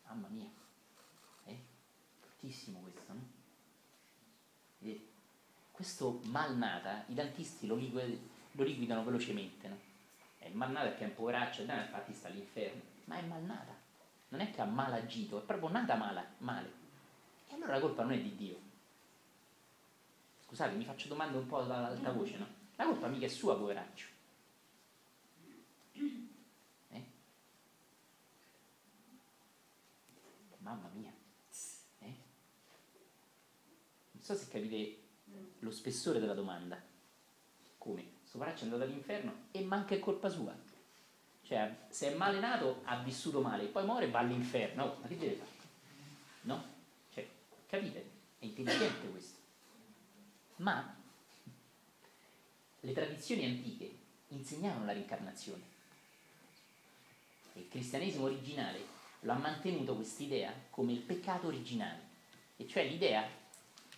Mamma 0.07 0.27
mia. 0.27 0.49
È 1.43 1.55
fortissimo 2.19 2.79
questo, 2.79 3.13
no? 3.13 3.21
Vedete? 4.79 5.09
Questo 5.71 6.19
malnata, 6.25 7.05
i 7.07 7.13
dantisti 7.13 7.65
lo, 7.65 7.75
lo 7.75 8.63
liquidano 8.63 9.03
velocemente, 9.03 9.67
no? 9.67 9.77
È 10.37 10.49
malnata 10.49 10.89
perché 10.89 11.05
è 11.05 11.07
un 11.07 11.15
poveraccio, 11.15 11.61
infatti 11.61 12.13
sta 12.13 12.27
all'inferno, 12.27 12.81
ma 13.05 13.17
è 13.17 13.21
malnata 13.25 13.81
non 14.31 14.39
è 14.39 14.51
che 14.51 14.61
ha 14.61 14.65
mal 14.65 14.93
agito, 14.93 15.39
è 15.39 15.45
proprio 15.45 15.69
nata 15.69 15.95
male, 15.95 16.35
male. 16.39 16.71
E 17.49 17.53
allora 17.53 17.73
la 17.73 17.79
colpa 17.81 18.03
non 18.03 18.13
è 18.13 18.21
di 18.21 18.35
Dio. 18.35 18.59
Scusate, 20.45 20.75
mi 20.75 20.85
faccio 20.85 21.09
domande 21.09 21.37
un 21.37 21.47
po' 21.47 21.59
ad 21.59 21.71
alta 21.71 22.11
voce, 22.11 22.37
no? 22.37 22.47
La 22.75 22.85
colpa 22.85 23.07
mica 23.07 23.25
è 23.25 23.29
sua, 23.29 23.57
poveraccio. 23.57 24.07
Eh? 25.93 27.05
Mamma 30.59 30.89
mia. 30.93 31.11
Eh? 31.99 32.15
Non 34.11 34.20
so 34.33 34.35
se 34.35 34.49
capite 34.49 34.97
lo 35.59 35.71
spessore 35.71 36.19
della 36.19 36.33
domanda. 36.33 36.81
Come? 37.77 38.19
Suo 38.23 38.39
poveraccio 38.39 38.61
è 38.61 38.63
andato 38.65 38.83
all'inferno 38.83 39.33
e 39.51 39.61
manca 39.63 39.95
è 39.95 39.99
colpa 39.99 40.29
sua. 40.29 40.55
Cioè, 41.43 41.85
se 41.89 42.13
è 42.13 42.15
male 42.15 42.39
nato, 42.39 42.81
ha 42.85 42.97
vissuto 42.99 43.41
male, 43.41 43.65
poi 43.65 43.83
muore 43.83 44.05
e 44.05 44.09
va 44.09 44.19
all'inferno. 44.19 44.83
Oh, 44.85 44.97
ma 45.01 45.07
che 45.07 45.17
deve 45.17 45.35
fare? 45.35 45.49
No? 46.41 46.63
Cioè, 47.13 47.27
capite? 47.67 48.09
È 48.39 48.45
intelligente 48.45 49.09
questo. 49.09 49.39
Ma 50.57 50.95
le 52.79 52.93
tradizioni 52.93 53.45
antiche 53.45 53.97
insegnavano 54.29 54.85
la 54.85 54.93
reincarnazione. 54.93 55.63
Il 57.53 57.67
cristianesimo 57.67 58.25
originale 58.25 58.79
lo 59.21 59.33
ha 59.33 59.37
mantenuto 59.37 59.95
quest'idea 59.95 60.53
come 60.69 60.93
il 60.93 60.99
peccato 60.99 61.47
originale, 61.47 62.09
e 62.55 62.67
cioè 62.67 62.87
l'idea 62.87 63.27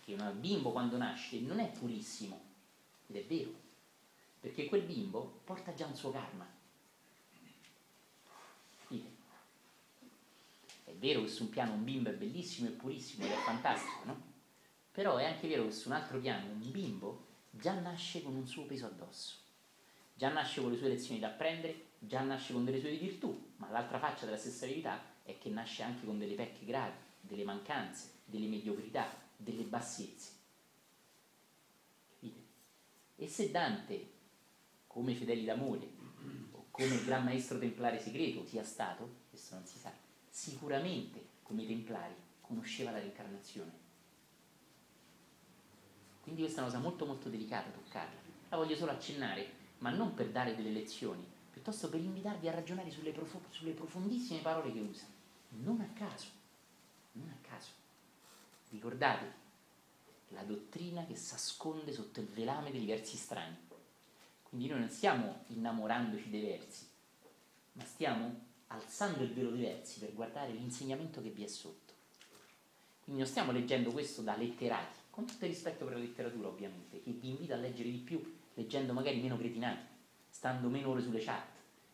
che 0.04 0.14
un 0.14 0.32
bimbo 0.38 0.70
quando 0.70 0.96
nasce 0.96 1.40
non 1.40 1.58
è 1.60 1.70
purissimo, 1.70 2.40
ed 3.06 3.16
è 3.16 3.24
vero, 3.24 3.52
perché 4.40 4.66
quel 4.66 4.82
bimbo 4.82 5.40
porta 5.44 5.74
già 5.74 5.86
un 5.86 5.96
suo 5.96 6.10
karma. 6.10 6.54
vero 11.04 11.20
che 11.20 11.28
su 11.28 11.42
un 11.42 11.50
piano 11.50 11.74
un 11.74 11.84
bimbo 11.84 12.08
è 12.08 12.14
bellissimo 12.14 12.68
e 12.68 12.72
purissimo 12.72 13.26
ed 13.26 13.32
è 13.32 13.36
fantastico, 13.36 14.04
no? 14.04 14.32
Però 14.90 15.16
è 15.16 15.26
anche 15.26 15.46
vero 15.46 15.64
che 15.64 15.72
su 15.72 15.88
un 15.88 15.94
altro 15.94 16.18
piano 16.18 16.46
un 16.46 16.70
bimbo 16.70 17.26
già 17.50 17.74
nasce 17.78 18.22
con 18.22 18.34
un 18.34 18.46
suo 18.46 18.64
peso 18.64 18.86
addosso, 18.86 19.34
già 20.14 20.30
nasce 20.30 20.62
con 20.62 20.70
le 20.70 20.78
sue 20.78 20.88
lezioni 20.88 21.20
da 21.20 21.28
apprendere, 21.28 21.88
già 21.98 22.22
nasce 22.22 22.54
con 22.54 22.64
delle 22.64 22.80
sue 22.80 22.96
virtù, 22.96 23.52
ma 23.56 23.68
l'altra 23.70 23.98
faccia 23.98 24.24
della 24.24 24.38
stessa 24.38 24.66
verità 24.66 24.98
è 25.24 25.36
che 25.36 25.50
nasce 25.50 25.82
anche 25.82 26.06
con 26.06 26.18
delle 26.18 26.34
pecche 26.34 26.64
gravi, 26.64 26.96
delle 27.20 27.44
mancanze, 27.44 28.12
delle 28.24 28.46
mediocrità, 28.46 29.23
delle 29.36 29.64
bassezze. 29.64 30.32
Capite? 32.08 32.42
E 33.16 33.28
se 33.28 33.50
Dante, 33.50 34.10
come 34.86 35.14
Fedeli 35.14 35.44
d'Amore, 35.44 35.90
o 36.52 36.66
come 36.70 36.94
il 36.94 37.04
gran 37.04 37.24
maestro 37.24 37.58
templare 37.58 38.00
segreto 38.00 38.44
sia 38.46 38.64
stato, 38.64 39.22
questo 39.28 39.54
non 39.54 39.66
si 39.66 39.78
sa, 39.78 39.92
sicuramente 40.28 41.32
come 41.42 41.62
i 41.62 41.66
templari 41.66 42.14
conosceva 42.40 42.90
la 42.90 42.98
reincarnazione. 42.98 43.82
Quindi 46.22 46.40
questa 46.42 46.60
è 46.60 46.64
una 46.64 46.72
cosa 46.72 46.82
molto 46.82 47.06
molto 47.06 47.28
delicata 47.28 47.70
toccarla. 47.70 48.20
La 48.48 48.56
voglio 48.56 48.76
solo 48.76 48.92
accennare, 48.92 49.46
ma 49.78 49.90
non 49.90 50.14
per 50.14 50.30
dare 50.30 50.54
delle 50.54 50.70
lezioni, 50.70 51.22
piuttosto 51.50 51.88
per 51.88 52.00
invitarvi 52.00 52.48
a 52.48 52.52
ragionare 52.52 52.90
sulle, 52.90 53.12
prof- 53.12 53.50
sulle 53.50 53.72
profondissime 53.72 54.40
parole 54.40 54.72
che 54.72 54.80
usa. 54.80 55.04
Non 55.50 55.80
a 55.80 55.88
caso. 55.92 56.42
Ricordate 58.74 59.32
la 60.30 60.42
dottrina 60.42 61.06
che 61.06 61.14
si 61.14 61.30
nasconde 61.30 61.92
sotto 61.92 62.18
il 62.18 62.26
velame 62.26 62.72
dei 62.72 62.84
versi 62.84 63.16
strani. 63.16 63.56
Quindi 64.42 64.66
noi 64.66 64.80
non 64.80 64.88
stiamo 64.88 65.44
innamorandoci 65.46 66.28
dei 66.28 66.40
versi, 66.40 66.84
ma 67.74 67.84
stiamo 67.84 68.34
alzando 68.68 69.22
il 69.22 69.32
velo 69.32 69.50
dei 69.50 69.60
versi 69.60 70.00
per 70.00 70.12
guardare 70.12 70.50
l'insegnamento 70.50 71.22
che 71.22 71.30
vi 71.30 71.44
è 71.44 71.46
sotto. 71.46 71.92
Quindi 73.04 73.22
non 73.22 73.30
stiamo 73.30 73.52
leggendo 73.52 73.92
questo 73.92 74.22
da 74.22 74.36
letterati, 74.36 74.98
con 75.10 75.24
tutto 75.24 75.44
il 75.44 75.52
rispetto 75.52 75.84
per 75.84 75.94
la 75.94 76.00
letteratura 76.00 76.48
ovviamente, 76.48 77.00
che 77.00 77.12
vi 77.12 77.28
invita 77.28 77.54
a 77.54 77.58
leggere 77.58 77.92
di 77.92 77.98
più, 77.98 78.38
leggendo 78.54 78.92
magari 78.92 79.20
meno 79.20 79.38
cretinati, 79.38 79.86
stando 80.28 80.68
meno 80.68 80.90
ore 80.90 81.02
sulle 81.02 81.20
chat, 81.20 81.46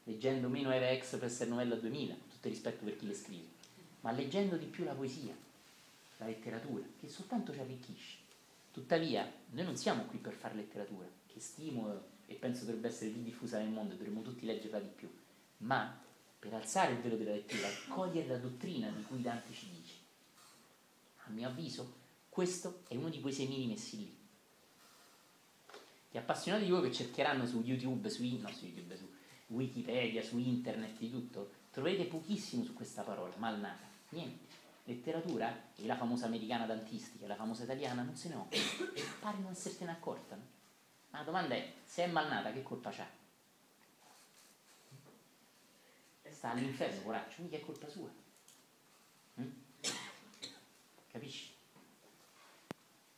leggendo 0.04 0.48
meno 0.48 0.72
Eva 0.72 0.88
Express 0.88 1.42
e 1.42 1.44
Novella 1.44 1.74
2000, 1.74 2.14
con 2.14 2.28
tutto 2.30 2.48
il 2.48 2.54
rispetto 2.54 2.84
per 2.84 2.96
chi 2.96 3.06
le 3.06 3.14
scrive, 3.14 3.48
ma 4.00 4.12
leggendo 4.12 4.56
di 4.56 4.64
più 4.64 4.84
la 4.84 4.94
poesia, 4.94 5.48
la 6.20 6.26
letteratura, 6.26 6.84
che 6.98 7.08
soltanto 7.08 7.52
ci 7.52 7.60
arricchisce. 7.60 8.18
Tuttavia, 8.70 9.30
noi 9.50 9.64
non 9.64 9.76
siamo 9.76 10.04
qui 10.04 10.18
per 10.18 10.34
fare 10.34 10.54
letteratura, 10.54 11.08
che 11.26 11.40
stimo 11.40 12.08
e 12.26 12.34
penso 12.34 12.64
dovrebbe 12.64 12.88
essere 12.88 13.10
più 13.10 13.22
diffusa 13.22 13.58
nel 13.58 13.70
mondo, 13.70 13.94
dovremmo 13.94 14.22
tutti 14.22 14.46
leggerla 14.46 14.78
di 14.78 14.90
più, 14.94 15.10
ma 15.58 15.98
per 16.38 16.54
alzare 16.54 16.92
il 16.92 17.00
velo 17.00 17.16
della 17.16 17.32
lettura, 17.32 17.66
cogliere 17.88 18.28
la 18.28 18.38
dottrina 18.38 18.88
di 18.90 19.02
cui 19.02 19.20
Dante 19.20 19.52
ci 19.52 19.68
dice. 19.70 19.94
A 21.24 21.30
mio 21.30 21.48
avviso, 21.48 21.94
questo 22.28 22.82
è 22.86 22.94
uno 22.94 23.08
di 23.08 23.20
quei 23.20 23.32
semini 23.32 23.66
messi 23.66 23.96
lì. 23.98 24.18
Gli 26.12 26.16
appassionati 26.16 26.64
di 26.64 26.70
voi 26.70 26.82
che 26.82 26.92
cercheranno 26.92 27.46
su 27.46 27.62
YouTube, 27.62 28.08
su, 28.08 28.22
no, 28.22 28.48
su, 28.48 28.64
YouTube, 28.64 28.96
su 28.96 29.08
Wikipedia, 29.48 30.22
su 30.22 30.38
internet, 30.38 30.98
di 30.98 31.10
tutto, 31.10 31.50
troverete 31.70 32.04
pochissimo 32.04 32.64
su 32.64 32.74
questa 32.74 33.02
parola, 33.02 33.34
malnata. 33.38 33.88
Niente. 34.10 34.49
Letteratura, 34.90 35.70
e 35.76 35.86
la 35.86 35.96
famosa 35.96 36.26
americana 36.26 36.66
dantistica, 36.66 37.28
la 37.28 37.36
famosa 37.36 37.62
italiana, 37.62 38.02
non 38.02 38.16
se 38.16 38.28
ne 38.28 38.34
occupa. 38.34 38.56
Pare 39.20 39.38
non 39.38 39.52
essersene 39.52 39.92
accorta. 39.92 40.34
No? 40.34 40.42
Ma 41.10 41.18
la 41.18 41.24
domanda 41.24 41.54
è, 41.54 41.74
se 41.84 42.04
è 42.04 42.06
malnata, 42.08 42.52
che 42.52 42.62
colpa 42.64 42.90
c'ha? 42.90 43.18
sta 46.40 46.52
all'inferno, 46.52 47.02
poraccio, 47.02 47.42
mica 47.42 47.56
è 47.56 47.60
colpa 47.60 47.86
sua. 47.86 48.08
Mm? 49.38 49.50
Capisci? 51.08 51.52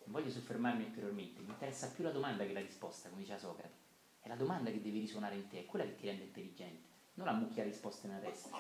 Non 0.05 0.21
voglio 0.21 0.29
soffermarmi 0.29 0.85
ulteriormente, 0.85 1.41
mi 1.41 1.51
interessa 1.51 1.89
più 1.91 2.03
la 2.03 2.11
domanda 2.11 2.45
che 2.45 2.53
la 2.53 2.61
risposta, 2.61 3.09
come 3.09 3.21
diceva 3.21 3.39
Socrate. 3.39 3.81
È 4.21 4.29
la 4.29 4.35
domanda 4.35 4.73
che 4.73 4.83
deve 4.83 4.99
risuonare 4.99 5.37
in 5.37 5.47
te, 5.47 5.61
è 5.61 5.67
quella 5.67 5.85
che 5.85 5.95
ti 5.95 6.07
rende 6.07 6.25
intelligente, 6.25 6.89
non 7.15 7.27
la 7.27 7.33
mucchia 7.33 7.63
risposta 7.63 8.09
nella 8.09 8.21
testa. 8.21 8.59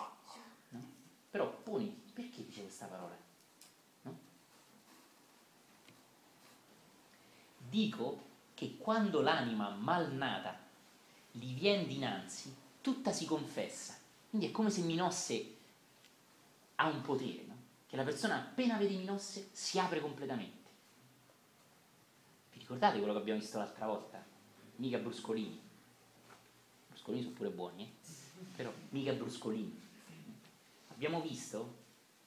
Però 1.32 1.50
poni, 1.62 1.88
perché 2.12 2.44
dice 2.44 2.60
questa 2.62 2.86
parola? 2.86 3.16
No? 4.02 4.18
Dico 7.68 8.30
che 8.54 8.76
quando 8.76 9.20
l'anima 9.20 9.70
malnata 9.70 10.56
gli 11.32 11.52
viene 11.54 11.86
dinanzi, 11.86 12.54
tutta 12.80 13.10
si 13.10 13.24
confessa 13.24 13.98
quindi 14.32 14.48
è 14.48 14.50
come 14.50 14.70
se 14.70 14.80
Minosse 14.80 15.54
ha 16.76 16.88
un 16.88 17.02
potere, 17.02 17.44
no? 17.46 17.54
che 17.86 17.96
la 17.96 18.02
persona 18.02 18.36
appena 18.36 18.78
vede 18.78 18.96
Minosse 18.96 19.50
si 19.52 19.78
apre 19.78 20.00
completamente. 20.00 20.70
Ricordate 22.54 22.96
quello 22.96 23.12
che 23.12 23.18
abbiamo 23.18 23.40
visto 23.40 23.58
l'altra 23.58 23.84
volta? 23.84 24.24
Mica 24.76 24.96
bruscolini. 24.96 25.60
Bruscolini 26.88 27.24
sono 27.24 27.34
pure 27.34 27.50
buoni, 27.50 27.82
eh? 27.82 27.90
però 28.56 28.72
mica 28.88 29.12
bruscolini. 29.12 29.81
Abbiamo 31.04 31.20
visto 31.20 31.78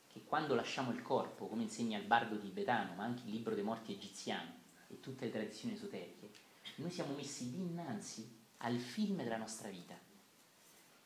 che 0.08 0.26
quando 0.26 0.54
lasciamo 0.54 0.92
il 0.92 1.02
corpo, 1.02 1.48
come 1.48 1.64
insegna 1.64 1.98
il 1.98 2.04
bardo 2.04 2.38
tibetano, 2.38 2.94
ma 2.96 3.06
anche 3.06 3.24
il 3.24 3.32
libro 3.32 3.56
dei 3.56 3.64
morti 3.64 3.94
egiziano 3.94 4.52
e 4.90 5.00
tutte 5.00 5.24
le 5.24 5.32
tradizioni 5.32 5.76
esoteriche, 5.76 6.30
noi 6.76 6.92
siamo 6.92 7.16
messi 7.16 7.52
dinanzi 7.52 8.30
al 8.58 8.76
film 8.76 9.24
della 9.24 9.38
nostra 9.38 9.70
vita. 9.70 9.98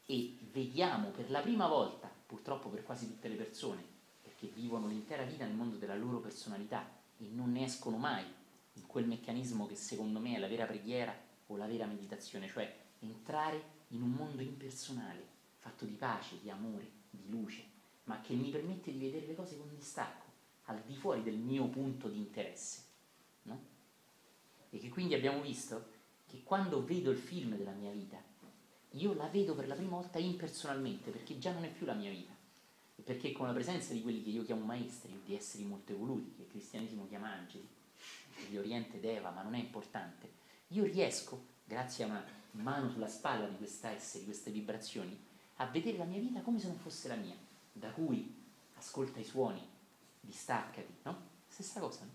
E 0.08 0.38
vediamo 0.52 1.10
per 1.10 1.30
la 1.30 1.42
prima 1.42 1.68
volta, 1.68 2.12
purtroppo 2.26 2.70
per 2.70 2.82
quasi 2.82 3.06
tutte 3.06 3.28
le 3.28 3.36
persone, 3.36 3.86
perché 4.24 4.48
vivono 4.48 4.88
l'intera 4.88 5.22
vita 5.22 5.46
nel 5.46 5.54
mondo 5.54 5.76
della 5.76 5.96
loro 5.96 6.18
personalità 6.18 6.90
e 7.20 7.28
non 7.28 7.52
ne 7.52 7.66
escono 7.66 7.98
mai 7.98 8.26
in 8.74 8.88
quel 8.88 9.06
meccanismo 9.06 9.68
che 9.68 9.76
secondo 9.76 10.18
me 10.18 10.36
è 10.36 10.40
la 10.40 10.48
vera 10.48 10.66
preghiera 10.66 11.16
o 11.46 11.56
la 11.56 11.68
vera 11.68 11.86
meditazione, 11.86 12.48
cioè 12.48 12.76
entrare 13.02 13.64
in 13.90 14.02
un 14.02 14.10
mondo 14.10 14.42
impersonale, 14.42 15.24
fatto 15.60 15.86
di 15.86 15.94
pace, 15.94 16.40
di 16.42 16.50
amore, 16.50 16.98
di 17.10 17.30
luce, 17.30 17.64
ma 18.06 18.22
che 18.22 18.34
mi 18.34 18.50
permette 18.50 18.92
di 18.92 19.00
vedere 19.00 19.28
le 19.28 19.36
cose 19.36 19.58
con 19.58 19.74
distacco, 19.76 20.26
al 20.66 20.82
di 20.82 20.96
fuori 20.96 21.24
del 21.24 21.38
mio 21.38 21.68
punto 21.68 22.08
di 22.08 22.18
interesse. 22.18 22.82
No? 23.44 23.62
E 24.70 24.78
che 24.78 24.90
quindi 24.90 25.14
abbiamo 25.14 25.42
visto 25.42 25.98
che 26.28 26.44
quando 26.44 26.84
vedo 26.84 27.12
il 27.12 27.18
film 27.18 27.56
della 27.56 27.72
mia 27.72 27.92
vita, 27.92 28.22
io 28.94 29.14
la 29.14 29.28
vedo 29.28 29.54
per 29.56 29.68
la 29.68 29.76
prima 29.76 29.92
volta 29.92 30.20
impersonalmente, 30.20 31.12
perché 31.12 31.38
già 31.38 31.52
non 31.52 31.64
è 31.64 31.72
più 31.72 31.86
la 31.86 31.94
mia 31.94 32.10
vita. 32.10 32.34
E 32.96 33.02
perché 33.02 33.32
con 33.32 33.48
la 33.48 33.54
presenza 33.54 33.94
di 33.94 34.02
quelli 34.02 34.24
che 34.24 34.30
io 34.30 34.44
chiamo 34.44 34.66
maestri, 34.66 35.22
di 35.24 35.36
esseri 35.36 35.64
molto 35.64 35.94
evoluti, 35.94 36.34
che 36.36 36.42
il 36.42 36.50
cristianesimo 36.50 37.08
chiama 37.08 37.32
angeli, 37.32 37.68
gli 38.50 38.58
oriente 38.58 39.00
deva, 39.00 39.30
ma 39.32 39.42
non 39.42 39.54
è 39.54 39.60
importante, 39.60 40.38
io 40.70 40.84
riesco, 40.84 41.46
grazie 41.66 42.04
a 42.04 42.08
una 42.08 42.26
mano 42.52 42.90
sulla 42.90 43.08
spalla 43.08 43.48
di 43.48 43.58
questa 43.58 43.90
essere, 43.90 44.20
di 44.20 44.26
queste 44.26 44.52
vibrazioni, 44.52 45.18
a 45.62 45.66
vedere 45.66 45.98
la 45.98 46.06
mia 46.06 46.20
vita 46.20 46.42
come 46.42 46.60
se 46.60 46.68
non 46.68 46.78
fosse 46.78 47.08
la 47.08 47.16
mia, 47.16 47.36
da 47.72 47.92
cui 47.92 48.34
ascolta 48.76 49.20
i 49.20 49.26
suoni, 49.26 49.62
distaccati, 50.22 50.96
no? 51.04 51.28
Stessa 51.48 51.80
cosa, 51.80 52.06
no? 52.06 52.12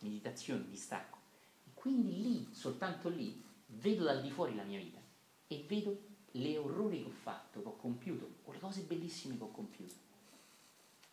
Meditazione, 0.00 0.68
distacco. 0.68 1.18
E 1.66 1.70
quindi 1.74 2.22
lì, 2.22 2.48
soltanto 2.52 3.08
lì, 3.08 3.42
vedo 3.66 4.04
dal 4.04 4.22
di 4.22 4.30
fuori 4.30 4.54
la 4.54 4.62
mia 4.62 4.78
vita 4.78 5.00
e 5.48 5.64
vedo 5.66 6.12
le 6.32 6.56
orrori 6.56 7.02
che 7.02 7.08
ho 7.08 7.12
fatto, 7.12 7.62
che 7.62 7.68
ho 7.68 7.76
compiuto, 7.76 8.28
o 8.44 8.52
le 8.52 8.60
cose 8.60 8.82
bellissime 8.82 9.36
che 9.36 9.42
ho 9.42 9.50
compiuto. 9.50 9.94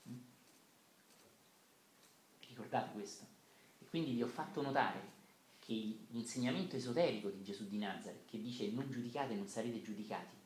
Mm? 0.10 0.18
Ricordate 2.48 2.92
questo? 2.94 3.26
E 3.80 3.86
quindi 3.88 4.14
vi 4.14 4.22
ho 4.22 4.28
fatto 4.28 4.62
notare 4.62 5.20
che 5.60 5.98
l'insegnamento 6.10 6.76
esoterico 6.76 7.30
di 7.30 7.44
Gesù 7.44 7.68
di 7.68 7.78
Nazareth, 7.78 8.26
che 8.26 8.40
dice 8.40 8.70
non 8.70 8.90
giudicate 8.92 9.34
non 9.34 9.48
sarete 9.48 9.82
giudicati, 9.82 10.40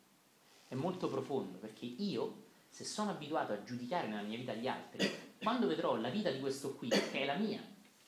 è 0.75 0.77
molto 0.77 1.07
profondo, 1.07 1.57
perché 1.57 1.85
io, 1.85 2.43
se 2.69 2.83
sono 2.83 3.11
abituato 3.11 3.53
a 3.53 3.63
giudicare 3.63 4.07
nella 4.07 4.21
mia 4.21 4.37
vita 4.37 4.53
gli 4.53 4.67
altri, 4.67 5.09
quando 5.41 5.67
vedrò 5.67 5.95
la 5.95 6.09
vita 6.09 6.29
di 6.29 6.39
questo 6.39 6.75
qui, 6.75 6.89
che 6.89 7.11
è 7.11 7.25
la 7.25 7.35
mia, 7.35 7.61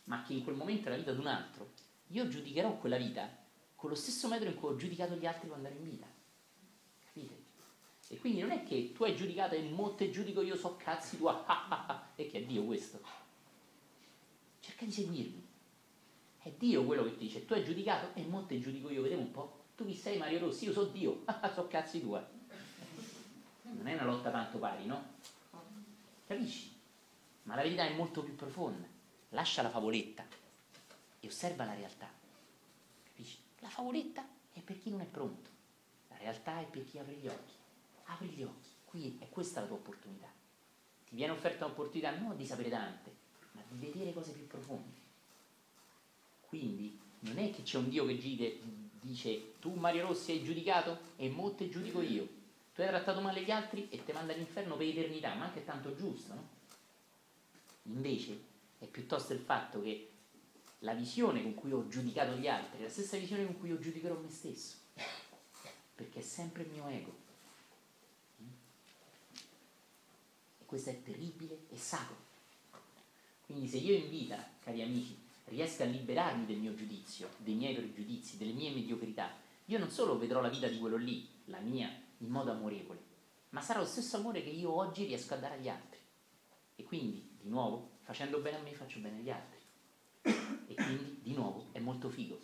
ma 0.06 0.22
che 0.24 0.34
in 0.34 0.44
quel 0.44 0.56
momento 0.56 0.88
è 0.88 0.92
la 0.92 0.98
vita 0.98 1.14
di 1.14 1.20
un 1.20 1.28
altro, 1.28 1.72
io 2.08 2.28
giudicherò 2.28 2.78
quella 2.78 2.98
vita 2.98 3.46
con 3.76 3.90
lo 3.90 3.96
stesso 3.96 4.28
metodo 4.28 4.50
in 4.50 4.56
cui 4.56 4.70
ho 4.70 4.76
giudicato 4.76 5.16
gli 5.16 5.26
altri 5.26 5.48
quando 5.48 5.68
ero 5.68 5.78
in 5.78 5.84
vita. 5.84 6.08
Capite? 7.06 7.46
E 8.10 8.18
quindi 8.18 8.40
non 8.42 8.52
è 8.52 8.64
che 8.64 8.92
tu 8.94 9.04
hai 9.04 9.16
giudicato 9.16 9.56
e 9.56 9.62
mo 9.70 9.94
te 9.94 10.10
giudico 10.10 10.42
io 10.42 10.56
so 10.56 10.78
cazzi 10.78 11.18
tua, 11.18 11.46
ah, 11.46 12.10
e 12.16 12.28
che 12.28 12.40
è 12.40 12.44
Dio 12.44 12.64
questo. 12.64 13.00
Cerca 14.60 14.86
di 14.86 14.92
seguirmi. 14.92 15.46
È 16.40 16.52
Dio 16.58 16.86
quello 16.86 17.04
che 17.04 17.12
ti 17.12 17.26
dice, 17.26 17.46
tu 17.46 17.54
hai 17.54 17.64
giudicato 17.64 18.18
e 18.18 18.24
mo 18.24 18.46
te 18.46 18.60
giudico 18.60 18.90
io, 18.90 19.02
vediamo 19.02 19.24
un 19.24 19.32
po'. 19.32 19.66
Tu 19.76 19.86
chi 19.86 19.94
sei 19.94 20.18
Mario 20.18 20.40
Rossi? 20.40 20.66
Io 20.66 20.72
so 20.72 20.86
Dio, 20.86 21.24
so 21.54 21.68
cazzi 21.68 22.02
tua. 22.02 22.36
Non 23.78 23.88
è 23.88 23.94
una 23.94 24.06
lotta 24.06 24.30
tanto 24.32 24.58
pari, 24.58 24.86
no? 24.86 25.16
Capisci? 26.26 26.76
Ma 27.44 27.56
la 27.56 27.62
verità 27.62 27.86
è 27.86 27.96
molto 27.96 28.24
più 28.24 28.36
profonda. 28.36 28.86
Lascia 29.30 29.62
la 29.62 29.70
favoletta 29.70 30.26
e 31.20 31.28
osserva 31.28 31.64
la 31.64 31.74
realtà. 31.74 32.10
Capisci? 33.04 33.38
La 33.60 33.70
favoletta 33.70 34.28
è 34.54 34.60
per 34.60 34.80
chi 34.80 34.90
non 34.90 35.02
è 35.02 35.06
pronto, 35.06 35.50
la 36.10 36.18
realtà 36.18 36.60
è 36.60 36.66
per 36.66 36.86
chi 36.86 36.98
apre 36.98 37.14
gli 37.14 37.28
occhi. 37.28 37.54
Apri 38.06 38.28
gli 38.28 38.44
occhi, 38.44 38.70
qui 38.86 39.18
è 39.20 39.30
questa 39.30 39.62
la 39.62 39.68
tua 39.68 39.76
opportunità. 39.76 40.28
Ti 41.08 41.16
viene 41.16 41.34
offerta 41.34 41.66
l'opportunità 41.66 42.18
non 42.18 42.36
di 42.36 42.46
sapere 42.46 42.70
tante, 42.70 43.16
ma 43.52 43.62
di 43.70 43.86
vedere 43.86 44.14
cose 44.14 44.32
più 44.32 44.48
profonde. 44.48 44.96
Quindi 46.48 47.00
non 47.20 47.38
è 47.38 47.52
che 47.52 47.64
c'è 47.64 47.78
un 47.78 47.90
Dio 47.90 48.06
che 48.06 48.18
dice 49.00 49.60
tu 49.60 49.74
Mario 49.76 50.08
Rossi 50.08 50.32
hai 50.32 50.44
giudicato 50.44 51.00
e 51.16 51.30
mo 51.30 51.54
te 51.54 51.70
giudico 51.70 52.02
io. 52.02 52.28
Tu 52.78 52.84
hai 52.84 52.90
trattato 52.90 53.22
male 53.22 53.42
gli 53.42 53.50
altri 53.50 53.90
e 53.90 54.04
ti 54.04 54.12
manda 54.12 54.34
all'inferno 54.34 54.78
per 54.78 54.86
eternità, 54.86 55.34
ma 55.34 55.46
anche 55.46 55.66
tanto 55.66 55.96
giusto, 55.96 56.36
no? 56.36 56.48
Invece 57.86 58.40
è 58.78 58.86
piuttosto 58.86 59.34
il 59.34 59.40
fatto 59.40 59.82
che 59.82 60.12
la 60.82 60.94
visione 60.94 61.42
con 61.42 61.56
cui 61.56 61.72
ho 61.72 61.88
giudicato 61.88 62.36
gli 62.36 62.48
altri 62.48 62.78
è 62.78 62.84
la 62.84 62.90
stessa 62.90 63.18
visione 63.18 63.46
con 63.46 63.58
cui 63.58 63.70
io 63.70 63.80
giudicherò 63.80 64.20
me 64.20 64.30
stesso, 64.30 64.76
perché 65.96 66.20
è 66.20 66.22
sempre 66.22 66.62
il 66.62 66.70
mio 66.70 66.88
ego. 66.88 67.16
E 70.60 70.66
questo 70.68 70.92
è 70.92 71.02
terribile 71.02 71.62
e 71.72 71.78
sacro. 71.78 72.16
Quindi 73.48 73.68
se 73.68 73.78
io 73.78 73.96
in 73.96 74.08
vita, 74.08 74.52
cari 74.64 74.84
amici, 74.84 75.18
riesco 75.46 75.82
a 75.82 75.88
liberarmi 75.88 76.46
del 76.46 76.58
mio 76.58 76.76
giudizio, 76.76 77.30
dei 77.38 77.56
miei 77.56 77.74
pregiudizi, 77.74 78.38
delle 78.38 78.54
mie 78.54 78.70
mediocrità, 78.70 79.36
io 79.66 79.80
non 79.80 79.90
solo 79.90 80.20
vedrò 80.20 80.42
la 80.42 80.50
vita 80.50 80.68
di 80.68 80.78
quello 80.78 80.98
lì, 80.98 81.28
la 81.46 81.60
mia, 81.60 82.06
in 82.20 82.30
modo 82.30 82.52
amorevole, 82.52 83.00
ma 83.50 83.62
sarà 83.62 83.80
lo 83.80 83.86
stesso 83.86 84.18
amore 84.18 84.44
che 84.44 84.50
io 84.50 84.72
oggi 84.72 85.06
riesco 85.06 85.34
a 85.34 85.38
dare 85.38 85.56
agli 85.56 85.70
altri. 85.70 86.00
E 86.76 86.84
quindi, 86.84 87.38
di 87.42 87.50
nuovo, 87.50 87.98
facendo 88.02 88.40
bene 88.40 88.58
a 88.58 88.62
me, 88.62 88.74
faccio 88.74 89.00
bene 89.00 89.18
agli 89.18 89.32
altri. 89.32 89.60
E 90.68 90.74
quindi, 90.74 91.20
di 91.22 91.34
nuovo, 91.34 91.70
è 91.72 91.80
molto 91.80 92.10
figo, 92.10 92.40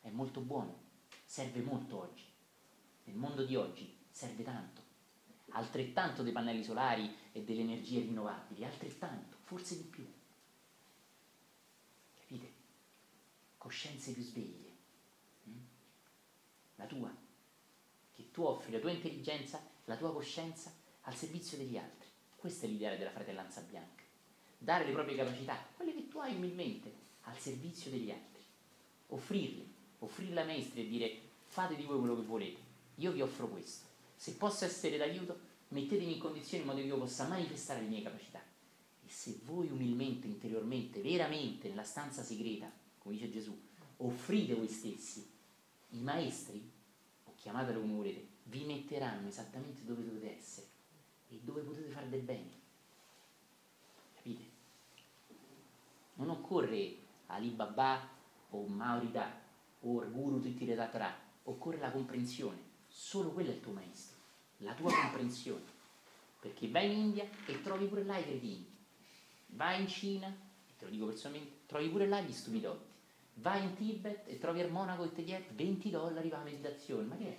è 0.00 0.10
molto 0.10 0.40
buono, 0.40 0.86
serve 1.24 1.60
molto 1.60 2.00
oggi. 2.00 2.24
Nel 3.04 3.16
mondo 3.16 3.44
di 3.44 3.56
oggi 3.56 3.96
serve 4.10 4.42
tanto. 4.42 4.82
Altrettanto 5.50 6.22
dei 6.22 6.32
pannelli 6.32 6.64
solari 6.64 7.14
e 7.32 7.42
delle 7.42 7.60
energie 7.60 8.00
rinnovabili, 8.00 8.64
altrettanto, 8.64 9.36
forse 9.44 9.76
di 9.76 9.84
più. 9.84 10.06
Capite? 12.18 12.52
Coscienze 13.56 14.12
più 14.12 14.22
sveglie. 14.22 14.76
Mm? 15.48 15.58
La 16.76 16.86
tua. 16.86 17.26
Tu 18.38 18.44
offri 18.44 18.70
la 18.70 18.78
tua 18.78 18.92
intelligenza, 18.92 19.60
la 19.86 19.96
tua 19.96 20.12
coscienza 20.12 20.72
al 21.00 21.16
servizio 21.16 21.58
degli 21.58 21.76
altri. 21.76 22.06
Questa 22.36 22.66
è 22.66 22.68
l'idea 22.68 22.94
della 22.94 23.10
fratellanza 23.10 23.62
bianca. 23.62 24.04
Dare 24.56 24.84
le 24.84 24.92
proprie 24.92 25.16
capacità, 25.16 25.56
quelle 25.74 25.92
che 25.92 26.06
tu 26.06 26.18
hai 26.18 26.36
umilmente, 26.36 26.92
al 27.22 27.36
servizio 27.36 27.90
degli 27.90 28.12
altri. 28.12 28.44
Offrirle, 29.08 29.64
offrirle 29.98 30.40
a 30.40 30.44
maestri 30.44 30.82
e 30.82 30.88
dire 30.88 31.20
fate 31.46 31.74
di 31.74 31.82
voi 31.82 31.98
quello 31.98 32.14
che 32.14 32.22
volete. 32.22 32.60
Io 32.98 33.10
vi 33.10 33.22
offro 33.22 33.48
questo. 33.48 33.86
Se 34.14 34.34
posso 34.34 34.64
essere 34.64 34.98
d'aiuto, 34.98 35.36
mettetemi 35.70 36.12
in 36.12 36.20
condizione 36.20 36.62
in 36.62 36.68
modo 36.68 36.80
che 36.80 36.86
io 36.86 36.96
possa 36.96 37.26
manifestare 37.26 37.80
le 37.80 37.88
mie 37.88 38.02
capacità. 38.02 38.38
E 38.38 39.10
se 39.10 39.40
voi 39.46 39.68
umilmente, 39.68 40.28
interiormente, 40.28 41.00
veramente, 41.00 41.70
nella 41.70 41.82
stanza 41.82 42.22
segreta, 42.22 42.70
come 42.98 43.16
dice 43.16 43.32
Gesù, 43.32 43.60
offrite 43.96 44.54
voi 44.54 44.68
stessi, 44.68 45.28
i 45.88 46.02
maestri, 46.02 46.76
chiamatelo 47.48 47.80
come 47.80 47.94
volete, 47.94 48.26
vi 48.44 48.64
metteranno 48.64 49.26
esattamente 49.26 49.82
dove 49.86 50.04
dovete 50.04 50.36
essere 50.36 50.66
e 51.30 51.40
dove 51.42 51.62
potete 51.62 51.88
fare 51.88 52.10
del 52.10 52.20
bene. 52.20 52.50
Capite? 54.14 54.44
Non 56.14 56.28
occorre 56.28 56.96
Alibaba 57.26 58.06
o 58.50 58.66
Maurita 58.66 59.40
o 59.80 60.10
Guru 60.10 60.40
Titiretatrà, 60.40 61.18
occorre 61.44 61.78
la 61.78 61.90
comprensione. 61.90 62.66
Solo 62.86 63.30
quello 63.30 63.50
è 63.50 63.54
il 63.54 63.60
tuo 63.60 63.72
maestro, 63.72 64.16
la 64.58 64.74
tua 64.74 64.92
comprensione. 64.92 65.76
Perché 66.40 66.68
vai 66.68 66.92
in 66.92 66.98
India 66.98 67.26
e 67.46 67.62
trovi 67.62 67.86
pure 67.86 68.04
là 68.04 68.18
i 68.18 68.24
cretini, 68.24 68.76
vai 69.46 69.80
in 69.80 69.88
Cina, 69.88 70.28
e 70.28 70.76
te 70.76 70.84
lo 70.84 70.90
dico 70.90 71.06
personalmente, 71.06 71.60
trovi 71.64 71.88
pure 71.88 72.06
là 72.06 72.20
gli 72.20 72.32
stupidotti, 72.32 72.87
vai 73.40 73.62
in 73.62 73.74
Tibet 73.74 74.28
e 74.28 74.38
trovi 74.38 74.60
il 74.60 74.70
monaco 74.70 75.04
che 75.04 75.14
ti 75.14 75.24
chiede 75.24 75.46
20 75.52 75.90
dollari 75.90 76.28
per 76.28 76.38
la 76.38 76.44
meditazione, 76.44 77.06
ma 77.06 77.16
che 77.16 77.28
è? 77.28 77.38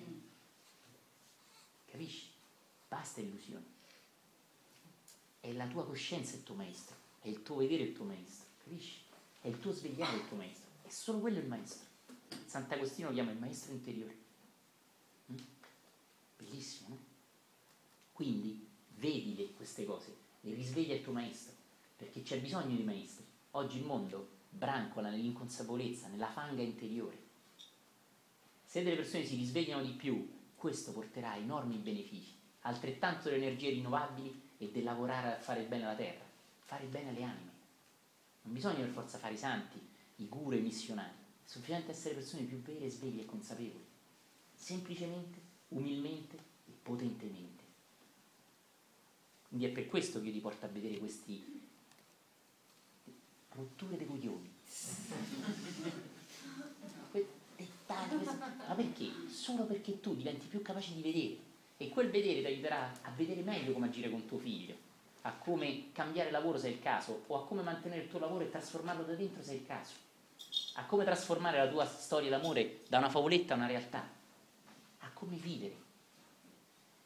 Capisci? 1.86 2.30
Basta 2.88 3.22
illusioni. 3.22 3.66
È 5.42 5.52
la 5.54 5.68
tua 5.68 5.86
coscienza 5.86 6.36
il 6.36 6.44
tuo 6.44 6.56
maestro, 6.56 6.96
è 7.22 7.28
il 7.28 7.42
tuo 7.44 7.58
vedere 7.58 7.84
il 7.84 7.94
tuo 7.94 8.06
maestro, 8.06 8.46
capisci? 8.64 9.00
È 9.42 9.48
il 9.48 9.60
tuo 9.60 9.72
svegliare 9.72 10.18
il 10.18 10.28
tuo 10.28 10.38
maestro, 10.38 10.68
è 10.84 10.90
solo 10.90 11.20
quello 11.20 11.40
il 11.40 11.48
maestro. 11.48 11.88
Sant'Agostino 12.46 13.08
lo 13.08 13.14
chiama 13.14 13.32
il 13.32 13.38
maestro 13.38 13.72
interiore. 13.72 14.18
Mm? 15.32 15.38
Bellissimo, 16.38 16.90
no? 16.90 16.98
Quindi 18.12 18.68
vedile 18.96 19.54
queste 19.54 19.86
cose 19.86 20.14
e 20.42 20.54
risveglia 20.54 20.96
il 20.96 21.04
tuo 21.04 21.14
maestro, 21.14 21.54
perché 21.96 22.22
c'è 22.22 22.40
bisogno 22.40 22.76
di 22.76 22.84
maestri. 22.84 23.26
Oggi 23.52 23.78
il 23.78 23.86
mondo 23.86 24.38
brancola 24.50 25.10
nell'inconsapevolezza, 25.10 26.08
nella 26.08 26.30
fanga 26.30 26.62
interiore. 26.62 27.28
Se 28.64 28.84
delle 28.84 28.96
persone 28.96 29.26
si 29.26 29.36
risvegliano 29.36 29.84
di 29.84 29.92
più, 29.92 30.38
questo 30.56 30.92
porterà 30.92 31.36
enormi 31.38 31.78
benefici, 31.78 32.36
altrettanto 32.62 33.30
delle 33.30 33.46
energie 33.46 33.70
rinnovabili 33.70 34.42
e 34.58 34.70
del 34.72 34.84
lavorare 34.84 35.36
a 35.36 35.40
fare 35.40 35.64
bene 35.64 35.86
alla 35.86 35.96
terra, 35.96 36.24
fare 36.60 36.86
bene 36.86 37.10
alle 37.10 37.24
anime. 37.24 37.52
Non 38.44 38.54
bisogna 38.54 38.80
per 38.80 38.90
forza 38.90 39.18
fare 39.18 39.34
i 39.34 39.38
santi, 39.38 39.80
i 40.18 40.28
guru 40.28 40.52
e 40.52 40.58
i 40.58 40.62
missionari, 40.62 41.10
è 41.10 41.48
sufficiente 41.48 41.92
essere 41.92 42.16
persone 42.16 42.44
più 42.44 42.62
vere, 42.62 42.90
sveglie 42.90 43.22
e 43.22 43.26
consapevoli, 43.26 43.86
semplicemente, 44.54 45.40
umilmente 45.70 46.38
e 46.68 46.74
potentemente. 46.82 47.64
Quindi 49.48 49.66
è 49.66 49.70
per 49.70 49.88
questo 49.88 50.20
che 50.20 50.28
io 50.28 50.34
ti 50.34 50.40
porto 50.40 50.66
a 50.66 50.70
vedere 50.70 50.98
questi 50.98 51.59
rotture 53.56 53.98
dei 53.98 54.08
coglioni. 54.08 54.52
ma 58.68 58.76
perché? 58.76 59.12
Solo 59.30 59.64
perché 59.64 60.00
tu 60.00 60.16
diventi 60.16 60.48
più 60.48 60.62
capace 60.62 60.94
di 60.94 61.02
vedere 61.02 61.38
e 61.78 61.90
quel 61.90 62.10
vedere 62.10 62.42
ti 62.42 62.46
aiuterà 62.46 62.92
a 63.04 63.12
vedere 63.12 63.42
meglio 63.42 63.72
come 63.72 63.88
agire 63.88 64.10
con 64.10 64.26
tuo 64.26 64.38
figlio, 64.38 64.76
a 65.22 65.32
come 65.34 65.92
cambiare 65.94 66.30
lavoro 66.30 66.58
se 66.58 66.68
è 66.68 66.72
il 66.72 66.82
caso, 66.82 67.24
o 67.28 67.42
a 67.42 67.46
come 67.46 67.62
mantenere 67.62 68.02
il 68.04 68.10
tuo 68.10 68.20
lavoro 68.20 68.44
e 68.44 68.50
trasformarlo 68.50 69.04
da 69.04 69.14
dentro 69.14 69.42
se 69.42 69.52
è 69.52 69.56
il 69.56 69.66
caso, 69.66 69.94
a 70.74 70.86
come 70.86 71.06
trasformare 71.06 71.58
la 71.58 71.70
tua 71.70 71.86
storia 71.86 72.30
d'amore 72.30 72.82
da 72.90 72.98
una 72.98 73.10
favoletta 73.10 73.54
a 73.54 73.58
una 73.58 73.68
realtà, 73.68 74.06
a 75.00 75.10
come 75.14 75.38
vivere. 75.38 75.76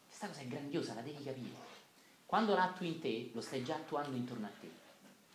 Questa 0.08 0.28
cosa 0.28 0.40
è 0.42 0.48
grandiosa, 0.48 0.96
la 0.96 1.02
devi 1.02 1.24
capire. 1.24 1.72
Quando 2.26 2.56
l'attui 2.56 2.88
in 2.88 3.00
te, 3.00 3.30
lo 3.32 3.42
stai 3.42 3.64
già 3.64 3.76
attuando 3.76 4.18
intorno 4.18 4.48
a 4.48 4.52
te. 4.60 4.83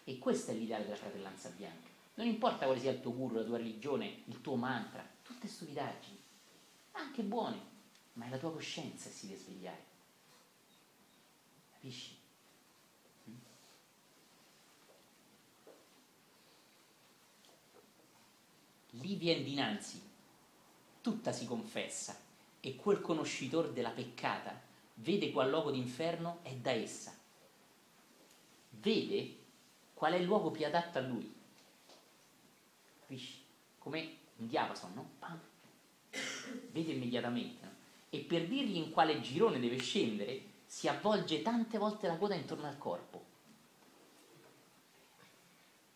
E 0.08 0.18
questo 0.18 0.52
è 0.52 0.54
l'ideale 0.54 0.84
della 0.84 0.96
fratellanza 0.96 1.50
bianca. 1.50 1.90
Non 2.14 2.26
importa 2.26 2.64
quale 2.64 2.80
sia 2.80 2.92
il 2.92 3.02
tuo 3.02 3.12
guru, 3.12 3.34
la 3.34 3.44
tua 3.44 3.58
religione, 3.58 4.22
il 4.24 4.40
tuo 4.40 4.54
mantra, 4.54 5.06
tutte 5.22 5.46
stupidaggini, 5.46 6.18
anche 6.92 7.22
buone, 7.22 7.60
ma 8.14 8.24
è 8.24 8.30
la 8.30 8.38
tua 8.38 8.50
coscienza 8.50 9.10
che 9.10 9.14
si 9.14 9.26
deve 9.26 9.38
svegliare. 9.38 9.84
Capisci? 11.72 12.16
Lì 18.92 19.14
viene 19.16 19.42
dinanzi, 19.42 20.00
tutta 21.02 21.32
si 21.32 21.44
confessa, 21.44 22.18
e 22.60 22.76
quel 22.76 23.02
conoscitor 23.02 23.72
della 23.72 23.90
peccata 23.90 24.58
vede 24.94 25.30
qual 25.32 25.50
luogo 25.50 25.70
d'inferno 25.70 26.38
è 26.40 26.54
da 26.54 26.70
essa. 26.70 27.14
Vede 28.70 29.37
qual 29.98 30.12
è 30.12 30.16
il 30.16 30.26
luogo 30.26 30.52
più 30.52 30.64
adatto 30.64 30.98
a 30.98 31.00
lui. 31.00 31.34
Capisci? 33.00 33.42
Come 33.78 34.16
un 34.36 34.46
diapason, 34.46 34.94
no? 34.94 35.10
Pam. 35.18 35.40
Vede 36.70 36.92
immediatamente. 36.92 37.64
No? 37.64 37.72
E 38.08 38.20
per 38.20 38.46
dirgli 38.46 38.76
in 38.76 38.92
quale 38.92 39.20
girone 39.20 39.58
deve 39.58 39.76
scendere, 39.78 40.40
si 40.66 40.86
avvolge 40.86 41.42
tante 41.42 41.78
volte 41.78 42.06
la 42.06 42.16
coda 42.16 42.36
intorno 42.36 42.68
al 42.68 42.78
corpo. 42.78 43.24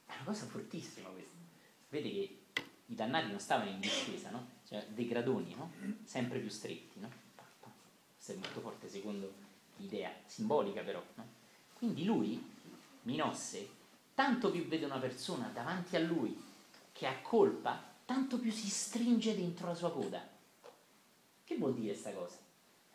È 0.06 0.14
una 0.14 0.24
cosa 0.24 0.46
fortissima 0.46 1.08
questa. 1.10 1.36
Vede 1.88 2.10
che 2.10 2.38
i 2.86 2.94
dannati 2.96 3.28
non 3.28 3.38
stavano 3.38 3.70
in 3.70 3.78
discesa, 3.78 4.30
no? 4.30 4.48
Cioè 4.66 4.84
dei 4.88 5.06
gradoni, 5.06 5.54
no? 5.54 5.70
Sempre 6.02 6.40
più 6.40 6.50
stretti, 6.50 6.98
no? 6.98 7.08
Questo 8.16 8.32
è 8.32 8.34
molto 8.34 8.60
forte 8.62 8.88
secondo 8.88 9.32
l'idea, 9.76 10.12
simbolica 10.26 10.82
però, 10.82 11.00
no? 11.14 11.24
Quindi 11.74 12.04
lui, 12.04 12.44
Minosse, 13.02 13.80
tanto 14.14 14.50
più 14.50 14.66
vede 14.66 14.84
una 14.84 14.98
persona 14.98 15.50
davanti 15.52 15.96
a 15.96 16.00
lui 16.00 16.40
che 16.92 17.06
ha 17.06 17.20
colpa, 17.20 17.82
tanto 18.04 18.38
più 18.38 18.50
si 18.50 18.68
stringe 18.68 19.34
dentro 19.34 19.66
la 19.66 19.74
sua 19.74 19.92
coda. 19.92 20.28
Che 21.44 21.56
vuol 21.56 21.74
dire 21.74 21.92
questa 21.92 22.12
cosa? 22.12 22.36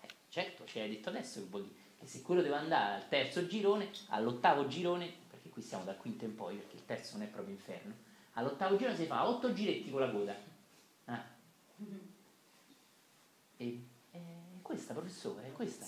Eh, 0.01 0.07
certo, 0.29 0.65
ci 0.65 0.79
hai 0.79 0.89
detto 0.89 1.09
adesso 1.09 1.41
che 1.41 1.47
vuol 1.47 1.63
dire 1.63 1.75
che 1.99 2.07
se 2.07 2.21
quello 2.21 2.41
deve 2.41 2.55
andare 2.55 2.95
al 2.95 3.09
terzo 3.09 3.47
girone, 3.47 3.89
all'ottavo 4.09 4.67
girone, 4.67 5.11
perché 5.29 5.49
qui 5.49 5.61
siamo 5.61 5.83
dal 5.83 5.97
quinto 5.97 6.25
in 6.25 6.35
poi, 6.35 6.55
perché 6.55 6.75
il 6.75 6.85
terzo 6.85 7.17
non 7.17 7.25
è 7.25 7.29
proprio 7.29 7.53
inferno, 7.53 7.93
all'ottavo 8.33 8.77
girone 8.77 8.95
si 8.95 9.05
fa 9.05 9.27
otto 9.27 9.53
giretti 9.53 9.89
con 9.89 9.99
la 9.99 10.11
coda. 10.11 10.35
Ah. 11.05 11.25
E 13.57 13.81
è 14.11 14.19
questa, 14.61 14.93
professore, 14.93 15.47
è 15.47 15.51
questa. 15.51 15.85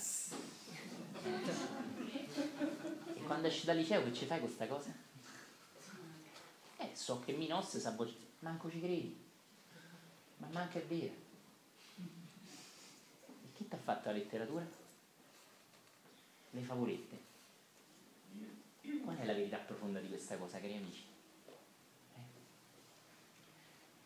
E 3.14 3.22
quando 3.22 3.46
esci 3.46 3.64
dal 3.64 3.76
liceo 3.76 4.02
che 4.02 4.12
ci 4.12 4.26
fai 4.26 4.40
questa 4.40 4.66
cosa? 4.66 4.92
Eh, 6.80 6.96
so 6.96 7.20
che 7.20 7.32
Minosse 7.32 7.78
sa 7.78 7.90
voce, 7.90 8.14
manco 8.38 8.70
ci 8.70 8.80
credi, 8.80 9.14
ma 10.38 10.48
manca 10.50 10.78
è 10.78 10.84
vero. 10.86 11.12
E 11.98 13.52
chi 13.54 13.68
ti 13.68 13.74
ha 13.74 13.78
fatto 13.78 14.08
la 14.08 14.14
letteratura? 14.14 14.66
Le 16.52 16.60
favolette. 16.62 17.18
Qual 19.04 19.14
è 19.14 19.26
la 19.26 19.34
verità 19.34 19.58
profonda 19.58 20.00
di 20.00 20.08
questa 20.08 20.38
cosa, 20.38 20.58
cari 20.58 20.76
amici? 20.76 21.04
Eh? 22.14 22.24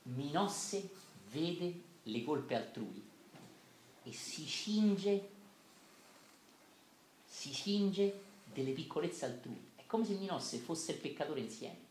Minosse 0.03 0.91
vede 1.31 1.81
le 2.03 2.25
colpe 2.25 2.57
altrui 2.57 3.03
e 4.03 4.13
si 4.13 4.45
cinge, 4.47 5.29
si 7.25 7.53
cinge 7.53 8.21
delle 8.53 8.73
piccolezze 8.73 9.27
altrui. 9.27 9.71
È 9.77 9.87
come 9.87 10.05
se 10.05 10.15
Minosse 10.15 10.59
fosse 10.59 10.91
il 10.93 10.99
peccatore 10.99 11.39
insieme. 11.39 11.84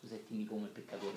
Scusate, 0.00 0.24
mi 0.28 0.46
come 0.46 0.64
il 0.64 0.72
peccatore. 0.72 1.16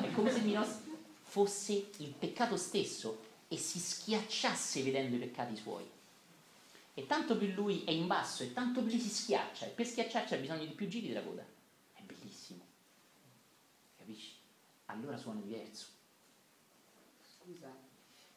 È 0.00 0.12
come 0.12 0.30
se 0.30 0.40
Minosse 0.42 0.80
fosse 1.22 1.90
il 1.96 2.12
peccato 2.16 2.56
stesso 2.56 3.24
e 3.48 3.56
si 3.56 3.78
schiacciasse 3.78 4.82
vedendo 4.82 5.16
i 5.16 5.18
peccati 5.18 5.56
suoi. 5.56 5.88
E 6.92 7.06
tanto 7.06 7.36
più 7.36 7.48
lui 7.48 7.84
è 7.84 7.90
in 7.90 8.06
basso 8.06 8.42
e 8.42 8.52
tanto 8.52 8.82
più 8.82 8.98
si 8.98 9.08
schiaccia, 9.08 9.66
e 9.66 9.70
per 9.70 9.86
schiacciarci 9.86 10.34
ha 10.34 10.38
bisogno 10.38 10.64
di 10.64 10.72
più 10.72 10.88
giri 10.88 11.08
della 11.08 11.22
coda. 11.22 11.44
È 11.92 12.00
bellissimo. 12.02 12.64
Capisci? 13.96 14.34
Allora 14.86 15.16
suona 15.16 15.40
diverso. 15.40 15.86
Scusa, 17.38 17.74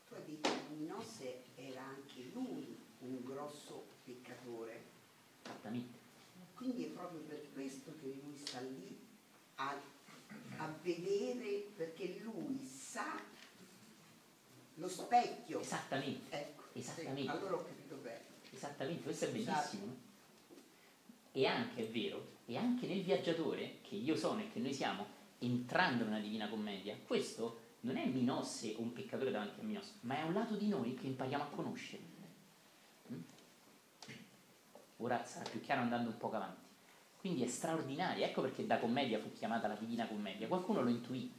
tu 0.08 0.14
hai 0.14 0.24
detto 0.26 0.50
che 0.50 0.74
Minosse 0.76 1.44
era 1.56 1.84
anche 1.84 2.32
lui 2.34 2.78
un 3.00 3.24
grosso 3.24 3.86
peccatore. 4.04 4.84
Esattamente. 5.44 5.98
Quindi 6.54 6.86
è 6.86 6.88
proprio 6.88 7.20
per 7.22 7.46
questo 7.54 7.94
che 8.00 8.20
lui 8.22 8.38
sta 8.38 8.60
lì 8.62 8.89
a, 9.60 9.78
a 10.58 10.74
vedere, 10.82 11.68
perché 11.76 12.20
lui 12.24 12.64
sa 12.66 13.20
lo 14.76 14.88
specchio. 14.88 15.60
Esattamente. 15.60 16.36
Ecco, 16.36 16.64
Esattamente. 16.74 17.22
sì, 17.22 17.28
allora 17.28 17.56
ho 17.56 17.64
capito 17.64 17.96
bene. 17.96 18.22
Esattamente, 18.52 19.04
questo 19.04 19.26
è 19.26 19.30
bellissimo. 19.30 20.08
E 21.32 21.46
anche, 21.46 21.88
è 21.88 21.88
vero, 21.88 22.38
e 22.46 22.58
anche 22.58 22.88
nel 22.88 23.04
viaggiatore, 23.04 23.80
che 23.82 23.96
io 23.96 24.16
sono 24.16 24.42
e 24.42 24.52
che 24.52 24.60
noi 24.60 24.74
siamo, 24.74 25.06
entrando 25.40 26.06
nella 26.06 26.20
Divina 26.20 26.50
Commedia, 26.50 26.98
questo 27.06 27.68
non 27.82 27.98
è 27.98 28.06
Minosse 28.06 28.74
o 28.78 28.82
un 28.82 28.94
peccatore 28.94 29.32
davanti 29.32 29.60
a 29.60 29.64
Minosse, 29.64 29.94
ma 30.02 30.18
è 30.18 30.24
un 30.24 30.34
lato 30.34 30.56
di 30.56 30.68
noi 30.68 30.96
che 30.96 31.08
impariamo 31.08 31.44
a 31.44 31.48
conoscere. 31.48 32.04
Mm? 33.12 33.20
Ora 34.98 35.24
sarà 35.24 35.48
più 35.50 35.62
chiaro 35.62 35.82
andando 35.82 36.10
un 36.10 36.18
po' 36.18 36.32
avanti. 36.32 36.69
Quindi 37.20 37.44
è 37.44 37.48
straordinario, 37.48 38.24
ecco 38.24 38.42
perché 38.42 38.66
da 38.66 38.80
commedia 38.80 39.20
fu 39.20 39.34
chiamata 39.34 39.68
la 39.68 39.76
Divina 39.76 40.08
Commedia. 40.08 40.48
Qualcuno 40.48 40.82
lo 40.82 40.90
intuì 40.90 41.30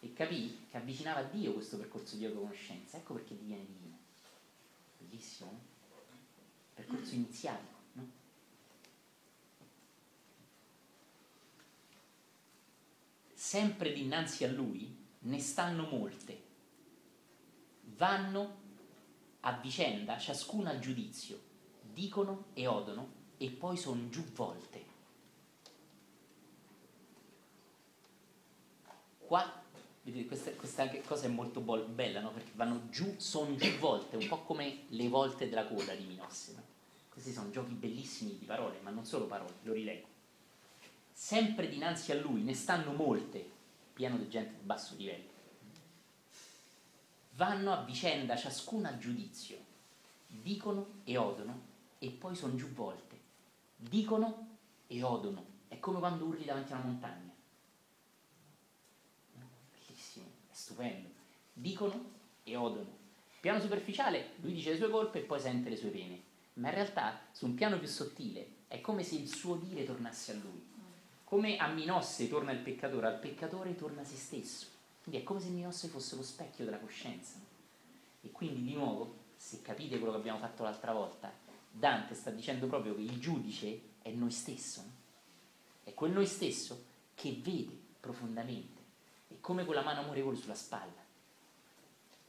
e 0.00 0.12
capì 0.12 0.66
che 0.70 0.76
avvicinava 0.76 1.20
a 1.20 1.22
Dio 1.22 1.54
questo 1.54 1.78
percorso 1.78 2.16
di 2.16 2.26
autoconoscenza. 2.26 2.98
Ecco 2.98 3.14
perché 3.14 3.34
diviene 3.34 3.64
divino. 3.64 3.96
Bellissimo, 4.98 5.50
no? 5.50 5.60
Percorso 6.74 7.14
iniziatico, 7.14 7.78
no? 7.92 8.10
Sempre 13.32 13.94
dinanzi 13.94 14.44
a 14.44 14.52
lui 14.52 14.94
ne 15.20 15.40
stanno 15.40 15.88
molte. 15.88 16.42
Vanno 17.96 18.60
a 19.40 19.52
vicenda, 19.52 20.18
ciascuna 20.18 20.68
al 20.68 20.78
giudizio, 20.78 21.40
dicono 21.80 22.48
e 22.52 22.66
odono 22.66 23.22
e 23.38 23.50
poi 23.50 23.76
sono 23.76 24.08
giù 24.08 24.24
volte. 24.32 24.92
Qua, 29.18 29.62
vedete, 30.02 30.26
questa, 30.26 30.50
questa 30.52 30.88
cosa 31.02 31.26
è 31.26 31.28
molto 31.28 31.60
bella, 31.60 32.20
no? 32.20 32.30
Perché 32.30 32.50
vanno 32.54 32.88
giù, 32.90 33.14
sono 33.18 33.56
giù 33.56 33.70
volte, 33.78 34.16
un 34.16 34.28
po' 34.28 34.42
come 34.42 34.84
le 34.88 35.08
volte 35.08 35.48
della 35.48 35.66
coda 35.66 35.94
di 35.94 36.04
Minosse. 36.04 36.52
No? 36.52 36.62
Questi 37.08 37.32
sono 37.32 37.50
giochi 37.50 37.72
bellissimi 37.72 38.36
di 38.38 38.44
parole, 38.44 38.80
ma 38.82 38.90
non 38.90 39.04
solo 39.04 39.26
parole, 39.26 39.54
lo 39.62 39.72
rileggo. 39.72 40.06
Sempre 41.12 41.68
dinanzi 41.68 42.12
a 42.12 42.16
lui 42.16 42.42
ne 42.42 42.54
stanno 42.54 42.92
molte, 42.92 43.48
pieno 43.92 44.16
di 44.16 44.28
gente 44.28 44.56
di 44.58 44.64
basso 44.64 44.94
livello. 44.96 45.32
Vanno 47.36 47.72
a 47.72 47.82
vicenda, 47.82 48.36
ciascuna 48.36 48.90
a 48.90 48.98
giudizio, 48.98 49.56
dicono 50.26 51.00
e 51.04 51.16
odono 51.16 51.72
e 51.98 52.10
poi 52.10 52.34
sono 52.34 52.54
giù 52.56 52.68
volte. 52.68 53.13
Dicono 53.76 54.56
e 54.86 55.02
odono. 55.02 55.44
È 55.68 55.78
come 55.78 55.98
quando 55.98 56.24
urli 56.24 56.44
davanti 56.44 56.72
a 56.72 56.76
una 56.76 56.84
montagna. 56.84 57.32
Bellissimo, 59.72 60.26
è 60.50 60.54
stupendo. 60.54 61.08
Dicono 61.52 62.12
e 62.44 62.56
odono. 62.56 63.02
Piano 63.40 63.60
superficiale, 63.60 64.30
lui 64.40 64.54
dice 64.54 64.70
le 64.70 64.76
sue 64.76 64.88
colpe 64.88 65.18
e 65.18 65.22
poi 65.22 65.40
sente 65.40 65.68
le 65.68 65.76
sue 65.76 65.90
pene. 65.90 66.22
Ma 66.54 66.68
in 66.68 66.74
realtà, 66.74 67.20
su 67.32 67.46
un 67.46 67.54
piano 67.54 67.78
più 67.78 67.88
sottile, 67.88 68.48
è 68.68 68.80
come 68.80 69.02
se 69.02 69.16
il 69.16 69.28
suo 69.28 69.56
dire 69.56 69.84
tornasse 69.84 70.32
a 70.32 70.36
lui. 70.36 70.72
Come 71.24 71.56
a 71.56 71.68
Minosse 71.68 72.28
torna 72.28 72.52
il 72.52 72.60
peccatore, 72.60 73.06
al 73.06 73.18
peccatore 73.18 73.74
torna 73.74 74.04
se 74.04 74.16
stesso. 74.16 74.66
Quindi 75.02 75.20
è 75.20 75.24
come 75.24 75.40
se 75.40 75.48
Minosse 75.48 75.88
fosse 75.88 76.16
lo 76.16 76.22
specchio 76.22 76.64
della 76.64 76.78
coscienza. 76.78 77.34
E 78.22 78.30
quindi 78.30 78.62
di 78.62 78.74
nuovo, 78.74 79.16
se 79.36 79.60
capite 79.60 79.98
quello 79.98 80.12
che 80.12 80.18
abbiamo 80.20 80.38
fatto 80.38 80.62
l'altra 80.62 80.92
volta, 80.92 81.30
Dante 81.76 82.14
sta 82.14 82.30
dicendo 82.30 82.66
proprio 82.68 82.94
che 82.94 83.00
il 83.02 83.18
giudice 83.18 83.80
è 84.00 84.10
noi 84.10 84.30
stesso. 84.30 84.82
È 85.82 85.92
quel 85.92 86.12
noi 86.12 86.26
stesso 86.26 86.84
che 87.14 87.32
vede 87.42 87.76
profondamente. 88.00 88.80
È 89.28 89.34
come 89.40 89.64
con 89.64 89.74
la 89.74 89.82
mano 89.82 90.00
amorevole 90.00 90.36
sulla 90.36 90.54
spalla. 90.54 91.02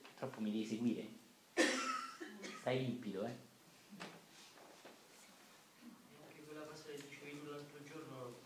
Purtroppo 0.02 0.42
mi 0.42 0.52
devi 0.52 0.66
seguire. 0.66 1.08
Stai 2.60 2.80
limpido, 2.84 3.26
eh? 3.26 3.36
Anche 6.24 6.44
quella 6.46 6.64
cosa 6.64 6.84
che 6.86 7.04
dicevi 7.08 7.40
tu 7.40 7.46
l'altro 7.46 7.84
giorno, 7.84 8.40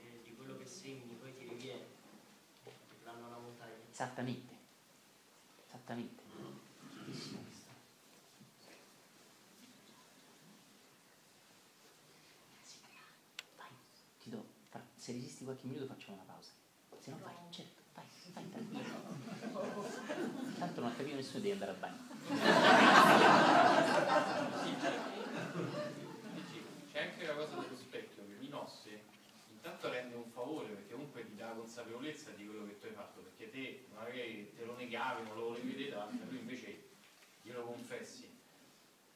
eh, 0.00 0.20
di 0.22 0.36
quello 0.36 0.56
che 0.56 0.66
semini 0.66 1.16
poi 1.20 1.34
ti 1.36 1.48
riviene, 1.48 1.84
l'hanno 3.04 3.26
alla 3.26 3.38
montagna. 3.38 3.72
Esattamente. 3.90 4.54
Esattamente. 5.66 6.22
Bellissimo 7.04 7.40
questo. 7.42 7.70
Sì, 12.62 12.78
vai, 13.56 13.68
ti 14.22 14.30
do, 14.30 14.44
fra- 14.68 14.86
se 15.04 15.12
resisti 15.12 15.44
qualche 15.44 15.66
minuto 15.66 15.84
facciamo 15.84 16.14
una 16.14 16.24
pausa. 16.24 16.52
Se 16.98 17.10
no 17.10 17.18
vai, 17.22 17.34
certo, 17.50 17.82
vai, 17.92 18.06
vai 18.32 18.48
tranquillo. 18.48 18.82
Tanto 20.58 20.80
non 20.80 20.90
ha 20.90 20.94
capito 20.94 21.16
nessuno 21.16 21.40
devi 21.40 21.50
andare 21.50 21.72
al 21.72 21.76
bagno. 21.76 22.00
C'è 26.90 27.02
anche 27.02 27.26
la 27.26 27.34
cosa 27.34 27.56
dello 27.56 27.76
specchio 27.76 28.24
che 28.24 28.32
Minosse 28.40 29.02
intanto 29.52 29.90
rende 29.90 30.14
un 30.14 30.30
favore 30.30 30.68
perché 30.68 30.94
comunque 30.94 31.26
ti 31.26 31.34
dà 31.36 31.48
consapevolezza 31.48 32.30
di 32.30 32.46
quello 32.46 32.64
che 32.64 32.78
tu 32.78 32.86
hai 32.86 32.92
fatto 32.94 33.20
perché 33.20 33.50
te 33.50 33.84
magari 33.92 34.54
te 34.56 34.64
lo 34.64 34.74
negavi, 34.74 35.24
non 35.24 35.36
lo 35.36 35.44
volevi 35.48 35.68
vedere 35.68 35.90
davanti 35.90 36.24
lui 36.30 36.38
invece 36.38 36.88
glielo 37.42 37.64
confessi 37.64 38.26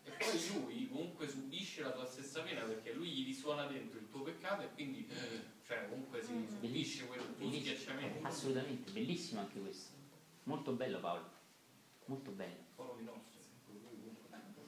e 0.04 0.10
poi 0.10 0.48
lui 0.52 0.88
comunque 0.88 1.26
subisce 1.28 1.80
la 1.80 1.92
tua 1.92 2.04
stessa 2.04 2.42
pena 2.42 2.60
perché 2.64 2.92
lui 2.92 3.08
gli 3.08 3.24
risuona 3.24 3.64
dentro 3.64 3.98
il 3.98 4.10
tuo 4.10 4.20
peccato 4.20 4.62
e 4.62 4.72
quindi 4.74 5.08
cioè 5.68 5.86
comunque 5.86 6.22
si 6.22 6.46
subisce 6.48 7.06
quel 7.06 7.20
tuo 7.20 7.34
Bellissimo. 7.36 7.76
schiacciamento 7.76 8.26
Assolutamente, 8.26 8.90
bellissimo 8.90 9.40
anche 9.40 9.60
questo. 9.60 9.96
Molto 10.44 10.72
bello 10.72 10.98
Paolo, 10.98 11.30
molto 12.06 12.30
bello. 12.30 12.64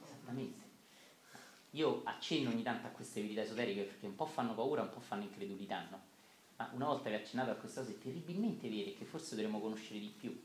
Esattamente. 0.03 0.69
Io 1.71 2.01
accenno 2.03 2.51
ogni 2.51 2.61
tanto 2.61 2.85
a 2.85 2.91
queste 2.91 3.21
verità 3.21 3.41
esoteriche 3.41 3.81
perché 3.83 4.05
un 4.05 4.13
po' 4.13 4.27
fanno 4.27 4.53
paura, 4.53 4.83
un 4.83 4.91
po' 4.91 4.99
fanno 4.99 5.23
incredulità, 5.23 5.87
no? 5.89 6.01
Ma 6.57 6.69
una 6.73 6.85
volta 6.85 7.09
che 7.09 7.15
ho 7.15 7.19
accennato 7.19 7.49
a 7.49 7.55
questa 7.55 7.81
cosa 7.81 7.93
è 7.93 7.97
terribilmente 7.97 8.69
vero 8.69 8.89
e 8.91 8.93
che 8.95 9.05
forse 9.05 9.35
dovremmo 9.35 9.59
conoscere 9.59 9.99
di 9.99 10.13
più. 10.15 10.39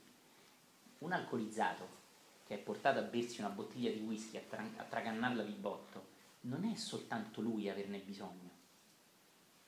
Un 1.01 1.12
alcolizzato 1.12 2.05
che 2.47 2.55
è 2.55 2.59
portato 2.59 2.99
a 2.99 3.03
bersi 3.03 3.41
una 3.41 3.51
bottiglia 3.51 3.91
di 3.91 4.01
whisky, 4.01 4.39
a, 4.39 4.43
tra- 4.49 4.70
a 4.77 4.85
tracannarla 4.85 5.43
di 5.43 5.53
botto, 5.53 6.07
non 6.43 6.65
è 6.65 6.74
soltanto 6.77 7.43
lui 7.43 7.69
a 7.69 7.73
averne 7.73 7.99
bisogno. 7.99 8.45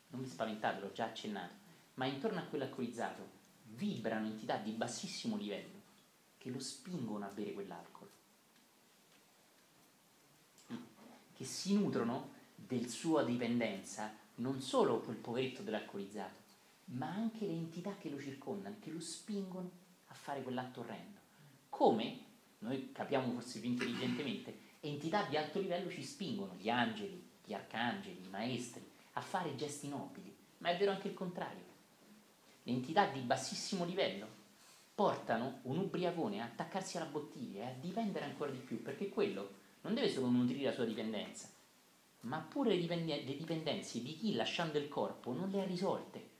Non 0.08 0.22
vi 0.22 0.28
spaventate, 0.28 0.80
l'ho 0.80 0.92
già 0.92 1.06
accennato. 1.06 1.54
Ma 1.94 2.06
intorno 2.06 2.38
a 2.38 2.44
quell'alcolizzato 2.44 3.36
vibrano 3.62 4.26
entità 4.26 4.56
di 4.56 4.70
bassissimo 4.72 5.36
livello 5.36 5.82
che 6.38 6.50
lo 6.50 6.60
spingono 6.60 7.24
a 7.24 7.28
bere 7.28 7.52
quell'alcol. 7.52 8.08
che 11.38 11.44
si 11.44 11.72
nutrono 11.74 12.32
del 12.56 12.88
sua 12.88 13.22
dipendenza, 13.22 14.12
non 14.36 14.60
solo 14.60 14.98
quel 14.98 15.18
poveretto 15.18 15.62
dell'alcolizzato, 15.62 16.34
ma 16.86 17.06
anche 17.06 17.46
le 17.46 17.52
entità 17.52 17.94
che 17.96 18.10
lo 18.10 18.18
circondano, 18.18 18.74
che 18.80 18.90
lo 18.90 18.98
spingono 18.98 19.70
a 20.06 20.14
fare 20.14 20.42
quell'atto 20.42 20.80
orrendo. 20.80 21.20
Come, 21.68 22.24
noi 22.58 22.90
capiamo 22.90 23.30
forse 23.34 23.60
più 23.60 23.70
intelligentemente, 23.70 24.58
entità 24.80 25.28
di 25.28 25.36
alto 25.36 25.60
livello 25.60 25.88
ci 25.88 26.02
spingono, 26.02 26.56
gli 26.56 26.70
angeli, 26.70 27.24
gli 27.44 27.54
arcangeli, 27.54 28.24
i 28.24 28.30
maestri, 28.30 28.84
a 29.18 29.20
fare 29.20 29.56
gesti 29.56 29.88
nobili, 29.88 30.34
ma 30.58 30.70
è 30.70 30.76
vero 30.76 30.92
anche 30.92 31.08
il 31.08 31.14
contrario. 31.14 31.66
Le 32.62 32.72
entità 32.72 33.06
di 33.06 33.20
bassissimo 33.20 33.84
livello 33.84 34.26
portano 34.94 35.60
un 35.62 35.78
ubriacone 35.78 36.40
a 36.40 36.44
attaccarsi 36.44 36.96
alla 36.96 37.06
bottiglia 37.06 37.62
e 37.64 37.66
a 37.66 37.74
dipendere 37.78 38.24
ancora 38.24 38.50
di 38.50 38.58
più, 38.58 38.82
perché 38.82 39.08
quello 39.08 39.50
non 39.82 39.94
deve 39.94 40.10
solo 40.10 40.28
nutrire 40.28 40.64
la 40.64 40.72
sua 40.72 40.84
dipendenza, 40.84 41.48
ma 42.20 42.38
pure 42.38 42.70
le, 42.70 42.78
dipende- 42.78 43.22
le 43.24 43.36
dipendenze 43.36 44.02
di 44.02 44.16
chi 44.16 44.34
lasciando 44.34 44.78
il 44.78 44.88
corpo 44.88 45.32
non 45.32 45.50
le 45.50 45.62
ha 45.62 45.64
risolte. 45.64 46.36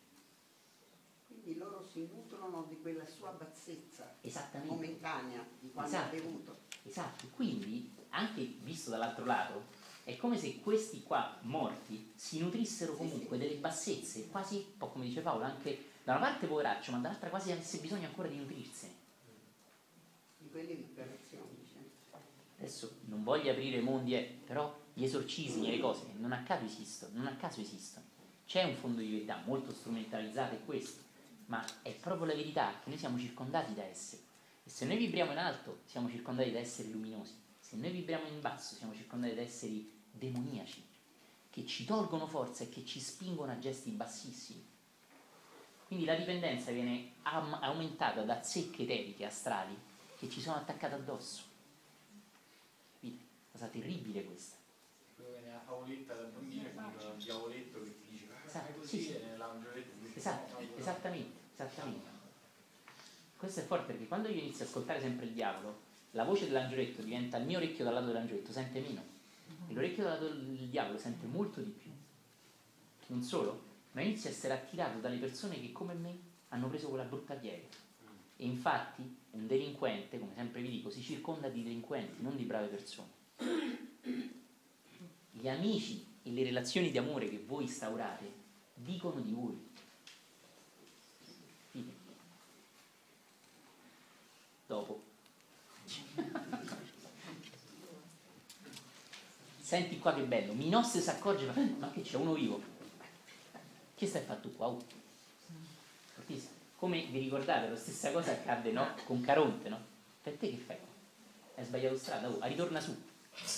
Quindi 1.27 1.57
loro 1.57 1.83
si 1.83 2.09
nutrono 2.13 2.67
di 2.69 2.81
quella 2.81 3.07
sua 3.07 3.31
bassezza 3.31 4.17
momentanea 4.65 5.47
di 5.61 5.71
quando 5.73 5.91
Esatto. 5.91 6.17
ha 6.17 6.19
bevuto. 6.19 6.57
Esatto, 6.83 7.27
quindi 7.35 7.93
anche 8.11 8.43
visto 8.61 8.91
dall'altro 8.91 9.25
lato 9.25 9.77
è 10.09 10.17
come 10.17 10.39
se 10.39 10.61
questi 10.61 11.03
qua 11.03 11.37
morti 11.43 12.13
si 12.17 12.39
nutrissero 12.39 12.95
comunque 12.95 13.37
delle 13.37 13.57
bassezze, 13.57 14.29
quasi 14.29 14.57
un 14.57 14.79
po' 14.79 14.89
come 14.89 15.05
dice 15.05 15.21
Paolo, 15.21 15.45
anche 15.45 15.91
da 16.03 16.13
una 16.13 16.21
parte 16.21 16.47
poveraccio, 16.47 16.93
ma 16.93 16.99
dall'altra 16.99 17.29
quasi 17.29 17.53
avesse 17.53 17.77
bisogno 17.77 18.07
ancora 18.07 18.27
di 18.27 18.39
nutrirsene. 18.39 18.95
di 20.39 20.49
quelle 20.49 20.77
diciamo. 20.77 21.47
Adesso 22.57 23.01
non 23.05 23.23
voglio 23.23 23.51
aprire 23.51 23.83
mondi, 23.83 24.15
eh, 24.15 24.39
però 24.47 24.75
gli 24.95 25.05
esorcismi 25.05 25.69
e 25.69 25.73
le 25.73 25.79
cose 25.79 26.07
non 26.17 26.33
a 26.33 26.43
caso 26.43 26.65
esistono, 26.65 27.13
non 27.19 27.27
a 27.27 27.37
caso 27.37 27.61
esistono. 27.61 28.07
C'è 28.47 28.65
un 28.65 28.77
fondo 28.77 29.03
di 29.03 29.11
verità 29.11 29.43
molto 29.45 29.75
strumentalizzato 29.75 30.55
è 30.55 30.65
questo, 30.65 31.03
ma 31.47 31.63
è 31.83 31.93
proprio 31.93 32.29
la 32.29 32.35
verità 32.35 32.81
che 32.83 32.89
noi 32.89 32.99
siamo 32.99 33.19
circondati 33.19 33.75
da 33.75 33.85
essere. 33.85 34.23
E 34.65 34.71
se 34.71 34.87
noi 34.87 34.97
vibriamo 34.97 35.33
in 35.33 35.39
alto, 35.39 35.81
siamo 35.85 36.09
circondati 36.09 36.51
da 36.51 36.61
esseri 36.61 36.91
luminosi. 36.91 37.35
Se 37.61 37.77
noi 37.77 37.91
vibriamo 37.91 38.27
in 38.27 38.41
basso, 38.41 38.75
siamo 38.75 38.95
circondati 38.95 39.35
da 39.35 39.43
esseri 39.43 39.97
demoniaci, 40.13 40.85
che 41.51 41.67
ci 41.67 41.85
tolgono 41.85 42.27
forza 42.27 42.65
e 42.65 42.69
che 42.69 42.85
ci 42.85 43.01
spingono 43.01 43.53
a 43.53 43.59
gesti 43.59 43.91
bassissimi. 43.91 44.67
Quindi 45.87 46.05
la 46.05 46.15
dipendenza 46.17 46.71
viene 46.71 47.13
am- 47.23 47.59
aumentata 47.63 48.23
da 48.23 48.43
zecche 48.43 48.83
eteriche 48.83 49.25
astrali 49.25 49.77
che 50.19 50.29
ci 50.29 50.41
sono 50.41 50.57
attaccate 50.57 50.95
addosso. 50.95 51.43
Capite? 52.95 53.25
Cosa 53.53 53.67
terribile 53.67 54.25
questa. 54.25 54.57
che 55.17 55.41
nella 55.45 55.61
favoletta 55.61 56.15
da 56.15 56.25
bambino 56.25 56.69
il 56.69 57.23
diavoletto 57.23 57.83
che 57.83 57.95
ti 58.01 58.11
dice 58.11 58.27
"Ah, 58.33 58.47
Esatto, 58.47 58.73
così 58.75 58.89
sì, 58.99 59.03
sì. 59.05 59.13
ti 59.13 60.19
Esatto, 60.19 60.55
esattamente, 60.77 61.39
esattamente. 61.55 62.07
Questo 63.37 63.61
è 63.61 63.65
forte 63.65 63.93
perché 63.93 64.09
quando 64.09 64.29
io 64.29 64.41
inizio 64.41 64.65
ad 64.65 64.71
ascoltare 64.71 65.01
sempre 65.01 65.27
il 65.27 65.33
diavolo, 65.33 65.81
la 66.13 66.25
voce 66.25 66.47
dell'angioletto 66.47 67.03
diventa 67.03 67.37
il 67.37 67.47
mio 67.47 67.59
orecchio 67.59 67.85
dal 67.85 67.95
lato 67.95 68.07
dell'angioletto, 68.07 68.53
sente 68.53 68.81
meno. 68.81 69.17
E 69.69 69.75
l'orecchio 69.75 70.03
dal 70.03 70.13
lato 70.15 70.29
del 70.29 70.69
diavolo 70.69 70.99
sente 70.99 71.27
molto 71.27 71.61
di 71.61 71.71
più. 71.71 71.91
Non 73.09 73.23
solo, 73.23 73.63
ma 73.93 74.01
inizia 74.01 74.31
a 74.31 74.33
essere 74.33 74.55
attirato 74.55 74.99
dalle 74.99 75.19
persone 75.19 75.61
che 75.61 75.73
come 75.73 75.95
me 75.95 76.19
hanno 76.49 76.69
preso 76.69 76.89
quella 76.89 77.05
brutta 77.05 77.35
piega. 77.35 77.67
E 78.37 78.45
infatti 78.45 79.03
un 79.33 79.47
delinquente, 79.47 80.19
come 80.19 80.33
sempre 80.35 80.63
vi 80.63 80.71
dico, 80.71 80.91
si 80.91 81.03
circonda 81.03 81.49
di 81.49 81.63
delinquenti, 81.63 82.23
non 82.23 82.37
di 82.37 82.45
brave 82.45 82.69
persone. 82.69 83.09
Gli 85.31 85.49
amici 85.49 86.07
e 86.23 86.31
le 86.31 86.43
relazioni 86.43 86.91
di 86.91 86.99
amore 86.99 87.29
che 87.29 87.43
voi 87.47 87.65
instaurate 87.65 88.33
dicono 88.75 89.21
di 89.21 89.33
voi. 89.33 89.69
Fine. 91.71 91.93
Dopo. 94.67 95.03
Senti 99.69 99.99
qua 99.99 100.15
che 100.15 100.23
bello, 100.23 100.55
Minosse 100.55 100.99
si 100.99 101.11
accorge, 101.11 101.45
ma, 101.45 101.53
ma 101.79 101.91
che 101.91 102.01
c'è 102.01 102.17
uno 102.17 102.33
vivo? 102.33 102.59
Che 103.95 104.07
stai 104.07 104.23
fatto 104.23 104.49
qua? 104.49 104.75
Fortissimo. 106.15 106.53
Come 106.77 107.05
vi 107.11 107.19
ricordate, 107.19 107.69
la 107.69 107.77
stessa 107.77 108.11
cosa 108.11 108.31
accadde 108.31 108.73
no? 108.73 108.95
con 109.05 109.21
Caronte, 109.21 109.69
no? 109.69 109.79
Per 110.23 110.33
te 110.37 110.49
che 110.49 110.57
fai? 110.57 110.79
Hai 111.55 111.67
sbagliato 111.67 111.99
strada, 111.99 112.31
oh, 112.31 112.39
ritorna 112.47 112.81
su. 112.81 112.97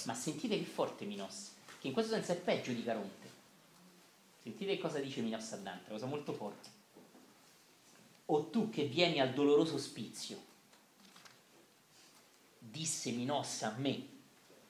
Ma 0.07 0.15
sentite 0.15 0.59
che 0.59 0.65
forte 0.65 1.05
Minosse, 1.05 1.53
che 1.79 1.87
in 1.87 1.93
questo 1.93 2.15
senso 2.15 2.33
è 2.33 2.37
peggio 2.39 2.73
di 2.73 2.83
Caronte. 2.83 3.31
Sentite 4.43 4.79
cosa 4.79 4.99
dice 4.99 5.21
Minosse 5.21 5.55
a 5.55 5.59
Dante, 5.59 5.93
cosa 5.93 6.07
molto 6.07 6.33
forte. 6.33 6.69
O 8.27 8.47
tu 8.47 8.69
che 8.69 8.83
vieni 8.87 9.21
al 9.21 9.33
doloroso 9.33 9.77
ospizio, 9.77 10.43
disse 12.59 13.13
Minosse 13.13 13.65
a 13.65 13.75
me 13.77 14.19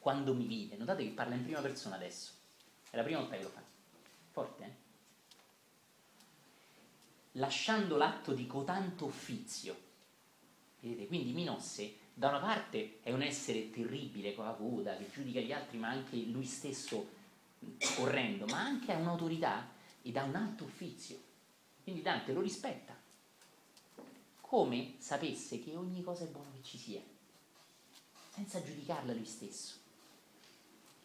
quando 0.00 0.34
mi 0.34 0.46
vide. 0.46 0.76
Notate 0.76 1.04
che 1.04 1.10
parla 1.10 1.36
in 1.36 1.44
prima 1.44 1.60
persona 1.60 1.94
adesso. 1.94 2.32
È 2.90 2.96
la 2.96 3.04
prima 3.04 3.20
volta 3.20 3.36
che 3.36 3.42
lo 3.44 3.50
fa. 3.50 3.62
Forte, 4.32 4.64
eh? 4.64 4.88
lasciando 7.32 7.96
l'atto 7.96 8.32
di 8.32 8.46
cotanto 8.46 9.04
offizio. 9.04 9.88
Vedete? 10.80 11.06
Quindi 11.06 11.32
Minosse 11.32 11.98
da 12.14 12.28
una 12.28 12.40
parte 12.40 12.98
è 13.02 13.12
un 13.12 13.22
essere 13.22 13.70
terribile 13.70 14.34
con 14.34 14.44
la 14.44 14.52
coda 14.52 14.96
che 14.96 15.10
giudica 15.10 15.40
gli 15.40 15.52
altri 15.52 15.78
ma 15.78 15.88
anche 15.88 16.16
lui 16.16 16.44
stesso 16.44 17.18
orrendo, 17.98 18.46
ma 18.46 18.60
anche 18.60 18.92
ha 18.92 18.96
un'autorità 18.96 19.70
ed 20.02 20.16
ha 20.16 20.24
un 20.24 20.34
alto 20.34 20.64
uffizio. 20.64 21.18
Quindi 21.82 22.02
Dante 22.02 22.32
lo 22.32 22.40
rispetta, 22.40 22.94
come 24.40 24.94
sapesse 24.98 25.60
che 25.60 25.76
ogni 25.76 26.02
cosa 26.02 26.24
è 26.24 26.28
buono 26.28 26.50
che 26.52 26.62
ci 26.62 26.78
sia, 26.78 27.00
senza 28.30 28.62
giudicarla 28.62 29.12
lui 29.12 29.24
stesso. 29.24 29.79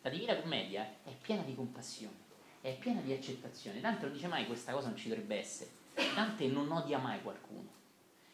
La 0.05 0.11
Divina 0.11 0.39
Commedia 0.39 0.87
è 1.03 1.15
piena 1.19 1.41
di 1.41 1.55
compassione, 1.55 2.13
è 2.61 2.77
piena 2.77 3.01
di 3.01 3.11
accettazione. 3.11 3.81
Dante 3.81 4.03
non 4.03 4.13
dice 4.13 4.27
mai 4.27 4.45
questa 4.45 4.71
cosa 4.71 4.89
non 4.89 4.97
ci 4.97 5.09
dovrebbe 5.09 5.35
essere. 5.35 5.71
Dante 6.13 6.45
non 6.45 6.71
odia 6.71 6.99
mai 6.99 7.23
qualcuno. 7.23 7.67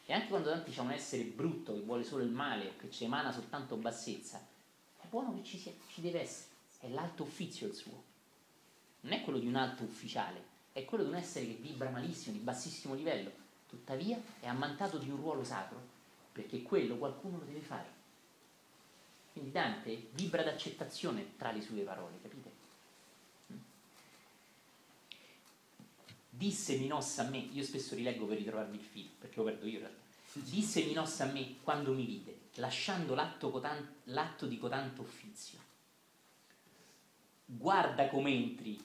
E 0.06 0.12
anche 0.12 0.28
quando 0.28 0.50
Dante 0.50 0.70
c'è 0.70 0.82
un 0.82 0.92
essere 0.92 1.24
brutto 1.24 1.74
che 1.74 1.80
vuole 1.80 2.04
solo 2.04 2.24
il 2.24 2.30
male 2.30 2.76
che 2.76 2.92
ci 2.92 3.06
emana 3.06 3.32
soltanto 3.32 3.78
bassezza, 3.78 4.46
è 5.00 5.06
buono 5.08 5.34
che 5.34 5.46
ci, 5.46 5.58
sia, 5.58 5.72
ci 5.88 6.02
deve 6.02 6.24
essere. 6.24 6.50
È 6.80 6.90
l'alto 6.90 7.24
uffizio 7.24 7.68
il 7.68 7.74
suo. 7.74 8.04
Non 9.00 9.14
è 9.14 9.22
quello 9.22 9.40
di 9.40 9.48
un 9.48 9.56
alto 9.56 9.84
ufficiale, 9.84 10.44
è 10.74 10.84
quello 10.84 11.06
di 11.06 11.12
un 11.12 11.16
essere 11.16 11.46
che 11.46 11.54
vibra 11.54 11.90
malissimo, 11.90 12.36
di 12.36 12.44
bassissimo 12.44 12.96
livello. 12.96 13.32
Tuttavia 13.68 14.20
è 14.42 14.48
ammantato 14.48 14.98
di 14.98 15.10
un 15.10 15.16
ruolo 15.16 15.46
sacro, 15.46 15.80
perché 16.34 16.64
quello 16.64 16.98
qualcuno 16.98 17.38
lo 17.38 17.46
deve 17.46 17.62
fare. 17.62 18.01
Quindi 19.32 19.52
Dante 19.52 20.10
vibra 20.12 20.44
d'accettazione 20.44 21.36
tra 21.38 21.52
le 21.52 21.62
sue 21.62 21.82
parole, 21.82 22.20
capite? 22.22 22.52
Disse 26.30 26.78
Minossa 26.78 27.26
a 27.26 27.30
me, 27.30 27.38
io 27.38 27.64
spesso 27.64 27.96
rileggo 27.96 28.26
per 28.26 28.38
ritrovarvi 28.38 28.78
il 28.78 28.84
filo, 28.84 29.10
perché 29.20 29.38
lo 29.38 29.44
perdo 29.44 29.66
io 29.66 29.74
in 29.74 29.80
realtà. 29.80 30.00
Disse 30.34 30.84
Minossa 30.84 31.26
a 31.26 31.32
me 31.32 31.56
quando 31.62 31.94
mi 31.94 32.06
vide, 32.06 32.38
lasciando 32.56 33.16
l'atto, 33.16 33.52
cotan- 33.52 33.96
l'atto 34.06 34.48
di 34.48 34.58
cotanto 34.58 35.02
uffizio. 35.02 35.60
Guarda 37.46 38.08
come 38.08 38.32
entri 38.32 38.82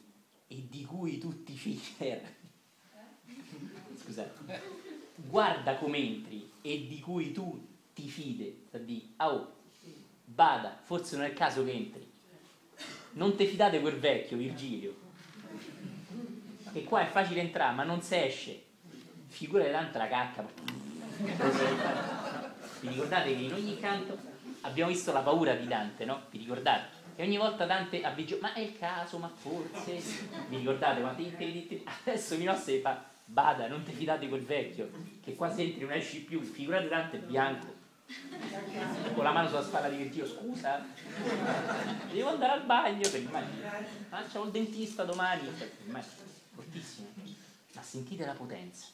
e 0.48 0.66
di 0.68 0.85
cui 0.85 1.18
tutti 1.18 1.52
i 1.52 1.56
figli 1.56 1.81
Scusate. 3.97 4.85
Guarda 5.14 5.77
come 5.77 5.98
entri 5.98 6.51
e 6.62 6.86
di 6.86 7.01
cui 7.01 7.32
tu 7.32 7.66
ti 7.94 8.09
fide. 8.09 8.64
Sta 8.68 8.78
di, 8.78 9.14
oh, 9.18 9.55
bada, 10.26 10.76
forse 10.82 11.16
non 11.16 11.24
è 11.24 11.28
il 11.28 11.34
caso 11.34 11.64
che 11.64 11.72
entri. 11.72 12.12
Non 13.12 13.34
te 13.36 13.46
fidate 13.46 13.80
quel 13.80 13.98
vecchio, 13.98 14.36
Virgilio. 14.36 14.94
Che 16.72 16.84
qua 16.84 17.00
è 17.00 17.06
facile 17.06 17.40
entrare, 17.40 17.74
ma 17.74 17.84
non 17.84 18.02
si 18.02 18.16
esce. 18.16 18.62
Figurati 19.28 19.70
tanto 19.70 19.98
la 19.98 20.08
cacca. 20.08 20.46
Vi 22.80 22.88
ricordate 22.88 23.34
che 23.34 23.42
in 23.42 23.54
ogni 23.54 23.78
canto 23.78 24.18
abbiamo 24.62 24.90
visto 24.90 25.12
la 25.12 25.20
paura 25.20 25.54
di 25.54 25.66
Dante, 25.66 26.04
no? 26.04 26.24
Vi 26.30 26.38
ricordate? 26.38 27.04
E 27.16 27.22
ogni 27.22 27.38
volta 27.38 27.64
Dante 27.64 28.02
avvigio, 28.02 28.36
ma 28.42 28.52
è 28.52 28.60
il 28.60 28.76
caso, 28.78 29.16
ma 29.16 29.28
forse. 29.34 30.02
Vi 30.48 30.56
ricordate 30.58 31.00
quanti 31.00 31.84
Adesso 32.04 32.36
Minosse 32.36 32.80
fa, 32.80 33.02
bada, 33.24 33.68
non 33.68 33.82
ti 33.82 33.92
fidate 33.92 34.28
quel 34.28 34.44
vecchio, 34.44 34.90
che 35.22 35.34
qua 35.34 35.50
se 35.50 35.62
entri 35.62 35.84
non 35.84 35.92
esci 35.92 36.24
più. 36.24 36.42
Figurate 36.42 36.88
Dante 36.88 37.16
è 37.16 37.20
bianco 37.20 37.75
con 39.14 39.24
la 39.24 39.32
mano 39.32 39.48
sulla 39.48 39.62
spalla 39.62 39.88
di 39.88 39.96
Virgilio, 39.96 40.26
scusa, 40.26 40.84
devo 42.12 42.28
andare 42.28 42.52
al 42.52 42.64
bagno 42.64 43.08
per 43.08 43.22
c'ho 44.32 44.44
il 44.44 44.50
dentista 44.50 45.04
domani. 45.04 45.48
Fortissimo. 46.54 47.08
Ma 47.74 47.82
sentite 47.82 48.24
la 48.24 48.32
potenza. 48.32 48.86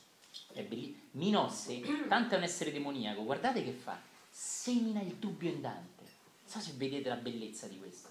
Minosse, 1.13 1.81
tanto 2.09 2.35
è 2.35 2.39
un 2.39 2.45
essere 2.45 2.73
demoniaco, 2.73 3.25
guardate 3.25 3.63
che 3.63 3.73
fa. 3.73 3.99
Semina 4.31 5.01
il 5.01 5.15
dubbio 5.15 5.51
in 5.51 5.61
Dante. 5.61 6.03
Non 6.03 6.47
so 6.47 6.61
se 6.61 6.73
vedete 6.77 7.09
la 7.09 7.17
bellezza 7.17 7.67
di 7.67 7.79
questo. 7.79 8.09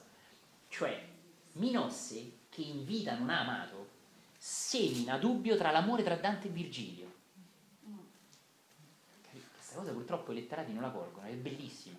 Cioè, 0.69 1.07
Minosse, 1.53 2.31
che 2.49 2.61
in 2.61 2.85
vita 2.85 3.15
non 3.15 3.29
ha 3.29 3.41
amato, 3.41 3.89
semina 4.37 5.17
dubbio 5.17 5.57
tra 5.57 5.71
l'amore 5.71 6.03
tra 6.03 6.15
Dante 6.15 6.47
e 6.47 6.51
Virgilio 6.51 7.10
questa 9.71 9.79
cosa 9.79 9.91
purtroppo 9.91 10.31
i 10.31 10.35
letterati 10.35 10.73
non 10.73 10.81
la 10.81 10.89
colgono, 10.89 11.27
è 11.27 11.33
bellissima. 11.35 11.97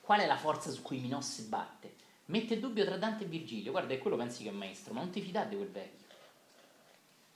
Qual 0.00 0.20
è 0.20 0.26
la 0.26 0.36
forza 0.36 0.70
su 0.70 0.80
cui 0.82 0.98
Minosse 0.98 1.42
batte? 1.44 1.94
Mette 2.26 2.54
il 2.54 2.60
dubbio 2.60 2.84
tra 2.84 2.96
Dante 2.96 3.24
e 3.24 3.26
Virgilio, 3.26 3.72
guarda, 3.72 3.94
è 3.94 3.98
quello 3.98 4.16
pensi 4.16 4.44
che 4.44 4.50
è 4.50 4.52
maestro, 4.52 4.94
ma 4.94 5.00
non 5.00 5.10
ti 5.10 5.20
fidate 5.20 5.48
di 5.50 5.56
quel 5.56 5.70
vecchio. 5.70 6.06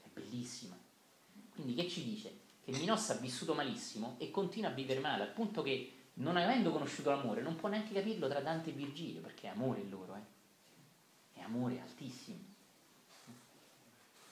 È 0.04 0.08
bellissima. 0.12 0.76
Quindi 1.54 1.74
che 1.74 1.88
ci 1.88 2.04
dice? 2.04 2.38
Che 2.64 2.70
Minosse 2.72 3.12
ha 3.12 3.16
vissuto 3.16 3.54
malissimo 3.54 4.14
e 4.18 4.30
continua 4.30 4.70
a 4.70 4.72
vivere 4.72 5.00
male, 5.00 5.24
al 5.24 5.32
punto 5.32 5.62
che 5.62 5.92
non 6.14 6.36
avendo 6.36 6.70
conosciuto 6.70 7.10
l'amore 7.10 7.42
non 7.42 7.56
può 7.56 7.68
neanche 7.68 7.92
capirlo 7.92 8.28
tra 8.28 8.40
Dante 8.40 8.70
e 8.70 8.74
Virgilio, 8.74 9.20
perché 9.20 9.48
è 9.48 9.50
amore 9.50 9.82
loro, 9.88 10.14
eh. 10.14 11.40
È 11.40 11.42
amore 11.42 11.80
altissimo. 11.80 12.38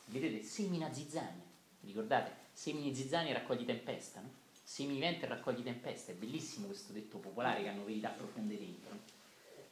Vedete, 0.05 0.45
semina 0.45 0.93
zizzania, 0.93 1.43
ricordate? 1.81 2.37
Semini 2.53 2.95
zizzania 2.95 3.31
e 3.31 3.35
raccogli 3.35 3.65
tempesta, 3.65 4.21
no? 4.21 4.42
Semivento 4.63 5.25
e 5.25 5.29
raccogli 5.29 5.63
tempesta, 5.63 6.13
è 6.13 6.15
bellissimo 6.15 6.67
questo 6.67 6.93
detto 6.93 7.19
popolare 7.19 7.63
che 7.63 7.69
hanno 7.69 7.85
verità 7.85 8.11
profonde 8.11 8.59
dentro. 8.59 8.99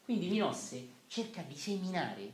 Quindi 0.05 0.29
Minosse 0.29 0.89
cerca 1.07 1.43
di 1.43 1.57
seminare, 1.57 2.33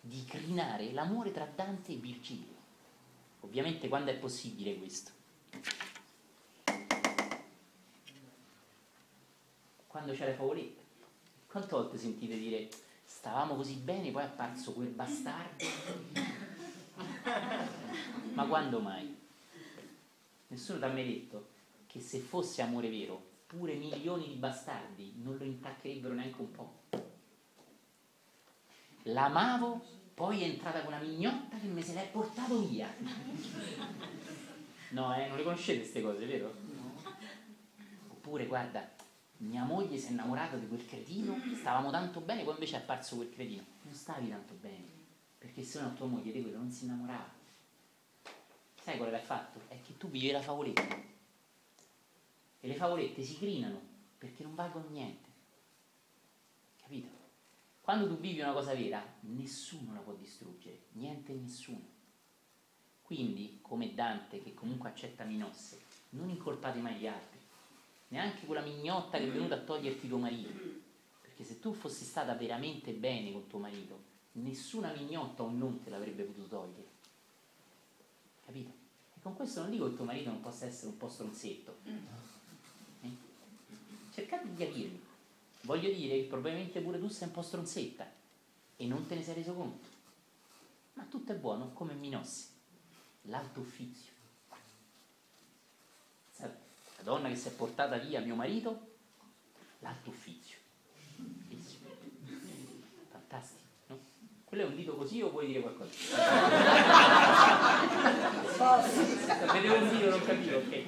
di 0.00 0.24
crinare 0.24 0.92
l'amore 0.92 1.32
tra 1.32 1.44
Dante 1.44 1.92
e 1.92 1.96
Virgilio. 1.96 2.58
Ovviamente 3.40 3.88
quando 3.88 4.10
è 4.10 4.16
possibile 4.16 4.78
questo? 4.78 5.10
Quando 9.86 10.12
c'è 10.12 10.28
la 10.28 10.34
favoletta. 10.34 10.78
Quante 11.48 11.70
volte 11.70 11.98
sentite 11.98 12.38
dire 12.38 12.68
stavamo 13.04 13.56
così 13.56 13.74
bene, 13.74 14.12
poi 14.12 14.22
è 14.22 14.26
apparso 14.26 14.72
quel 14.72 14.88
bastardo? 14.88 15.64
Ma 18.34 18.46
quando 18.46 18.78
mai? 18.78 19.18
Nessuno 20.46 20.78
ti 20.78 20.84
ha 20.84 20.88
mai 20.88 21.06
detto 21.06 21.49
che 21.90 22.00
se 22.00 22.20
fosse 22.20 22.62
amore 22.62 22.88
vero, 22.88 23.20
pure 23.46 23.74
milioni 23.74 24.28
di 24.28 24.34
bastardi 24.34 25.14
non 25.16 25.36
lo 25.36 25.42
intaccherebbero 25.42 26.14
neanche 26.14 26.40
un 26.40 26.50
po'. 26.52 26.82
L'amavo, 29.04 29.84
poi 30.14 30.42
è 30.42 30.44
entrata 30.44 30.82
con 30.82 30.92
una 30.92 31.02
mignotta 31.02 31.58
che 31.58 31.66
me 31.66 31.82
se 31.82 31.94
l'è 31.94 32.08
portato 32.12 32.60
via. 32.60 32.88
No, 34.90 35.16
eh, 35.16 35.26
non 35.26 35.36
le 35.36 35.42
conoscete 35.42 35.80
queste 35.80 36.00
cose, 36.00 36.26
vero? 36.26 36.54
Oppure, 38.10 38.46
guarda, 38.46 38.88
mia 39.38 39.64
moglie 39.64 39.98
si 39.98 40.08
è 40.08 40.10
innamorata 40.10 40.56
di 40.56 40.68
quel 40.68 40.86
cretino, 40.86 41.36
stavamo 41.56 41.90
tanto 41.90 42.20
bene, 42.20 42.44
poi 42.44 42.52
invece 42.52 42.76
è 42.76 42.78
apparso 42.78 43.16
quel 43.16 43.32
cretino. 43.32 43.64
Non 43.82 43.94
stavi 43.94 44.28
tanto 44.28 44.54
bene, 44.60 44.86
perché 45.38 45.64
se 45.64 45.80
no 45.80 45.92
tua 45.94 46.06
moglie 46.06 46.30
di 46.30 46.40
quello 46.40 46.58
non 46.58 46.70
si 46.70 46.84
innamorava. 46.84 47.32
Sai 48.80 48.96
quello 48.96 49.10
che 49.10 49.18
hai 49.18 49.24
fatto? 49.24 49.60
È 49.66 49.80
che 49.82 49.96
tu 49.96 50.08
vivi 50.08 50.30
la 50.30 50.40
favoletta 50.40 51.09
e 52.60 52.68
le 52.68 52.74
favolette 52.74 53.22
si 53.22 53.36
crinano 53.36 53.80
perché 54.18 54.42
non 54.42 54.54
valgono 54.54 54.88
niente. 54.90 55.28
Capito? 56.80 57.08
Quando 57.80 58.06
tu 58.06 58.18
vivi 58.18 58.40
una 58.40 58.52
cosa 58.52 58.74
vera, 58.74 59.02
nessuno 59.20 59.94
la 59.94 60.00
può 60.00 60.12
distruggere, 60.12 60.82
niente 60.92 61.32
e 61.32 61.36
nessuno. 61.36 61.98
Quindi, 63.02 63.58
come 63.62 63.94
Dante, 63.94 64.42
che 64.42 64.54
comunque 64.54 64.90
accetta 64.90 65.24
Minosse, 65.24 65.80
non 66.10 66.28
incolpate 66.28 66.78
mai 66.78 66.96
gli 66.96 67.06
altri, 67.06 67.38
neanche 68.08 68.46
quella 68.46 68.60
mignotta 68.60 69.18
che 69.18 69.26
è 69.26 69.30
venuta 69.30 69.56
a 69.56 69.60
toglierti 69.60 70.06
tuo 70.06 70.18
marito. 70.18 70.52
Perché 71.20 71.42
se 71.42 71.58
tu 71.58 71.72
fossi 71.72 72.04
stata 72.04 72.34
veramente 72.34 72.92
bene 72.92 73.32
con 73.32 73.48
tuo 73.48 73.58
marito, 73.58 73.98
nessuna 74.32 74.92
mignotta 74.92 75.42
o 75.42 75.50
non 75.50 75.82
te 75.82 75.90
l'avrebbe 75.90 76.22
potuto 76.22 76.46
togliere. 76.46 76.88
Capito? 78.44 78.70
E 79.16 79.20
con 79.20 79.34
questo 79.34 79.62
non 79.62 79.70
dico 79.70 79.88
che 79.88 79.96
tuo 79.96 80.04
marito 80.04 80.30
non 80.30 80.40
possa 80.40 80.66
essere 80.66 80.88
un 80.88 80.96
po' 80.96 81.08
stronzetto, 81.08 81.78
cercate 84.12 84.48
di 84.48 84.56
capirmi. 84.56 85.00
Voglio 85.62 85.90
dire 85.92 86.16
che 86.16 86.24
probabilmente 86.24 86.80
pure 86.80 86.98
tu 86.98 87.08
sei 87.08 87.28
un 87.28 87.34
po' 87.34 87.42
stronzetta 87.42 88.10
e 88.76 88.86
non 88.86 89.06
te 89.06 89.14
ne 89.14 89.22
sei 89.22 89.34
reso 89.34 89.52
conto. 89.52 89.86
Ma 90.94 91.04
tutto 91.04 91.32
è 91.32 91.34
buono 91.34 91.72
come 91.72 91.94
Minossi, 91.94 92.48
l'alto 93.22 93.60
uffizio. 93.60 94.12
La 96.38 96.50
donna 97.02 97.28
che 97.28 97.36
si 97.36 97.48
è 97.48 97.52
portata 97.52 97.96
via 97.96 98.20
mio 98.20 98.34
marito, 98.34 98.88
l'alto 99.78 100.10
uffizio. 100.10 100.58
Fantastico, 103.10 103.64
no? 103.86 103.98
Quello 104.44 104.64
è 104.64 104.66
un 104.66 104.76
dito 104.76 104.94
così 104.96 105.22
o 105.22 105.30
vuoi 105.30 105.46
dire 105.46 105.60
qualcosa? 105.60 105.90
Vedevo 109.52 109.76
un 109.76 109.88
dito, 109.88 110.10
non 110.10 110.24
capivo, 110.24 110.58
ok. 110.58 110.84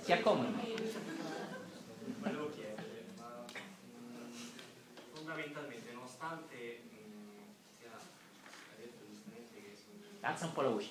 Si 0.00 0.12
accomodi. 2.28 2.62
fondamentalmente, 5.12 5.92
nonostante 5.92 6.82
mh, 6.90 7.76
sia, 7.78 7.90
hai 7.92 8.76
detto 8.76 9.04
giustamente 9.08 9.60
che 9.60 9.76
sono 9.76 9.96
Alza 10.20 10.46
un 10.46 10.52
po' 10.52 10.62
la 10.62 10.68
voce. 10.70 10.90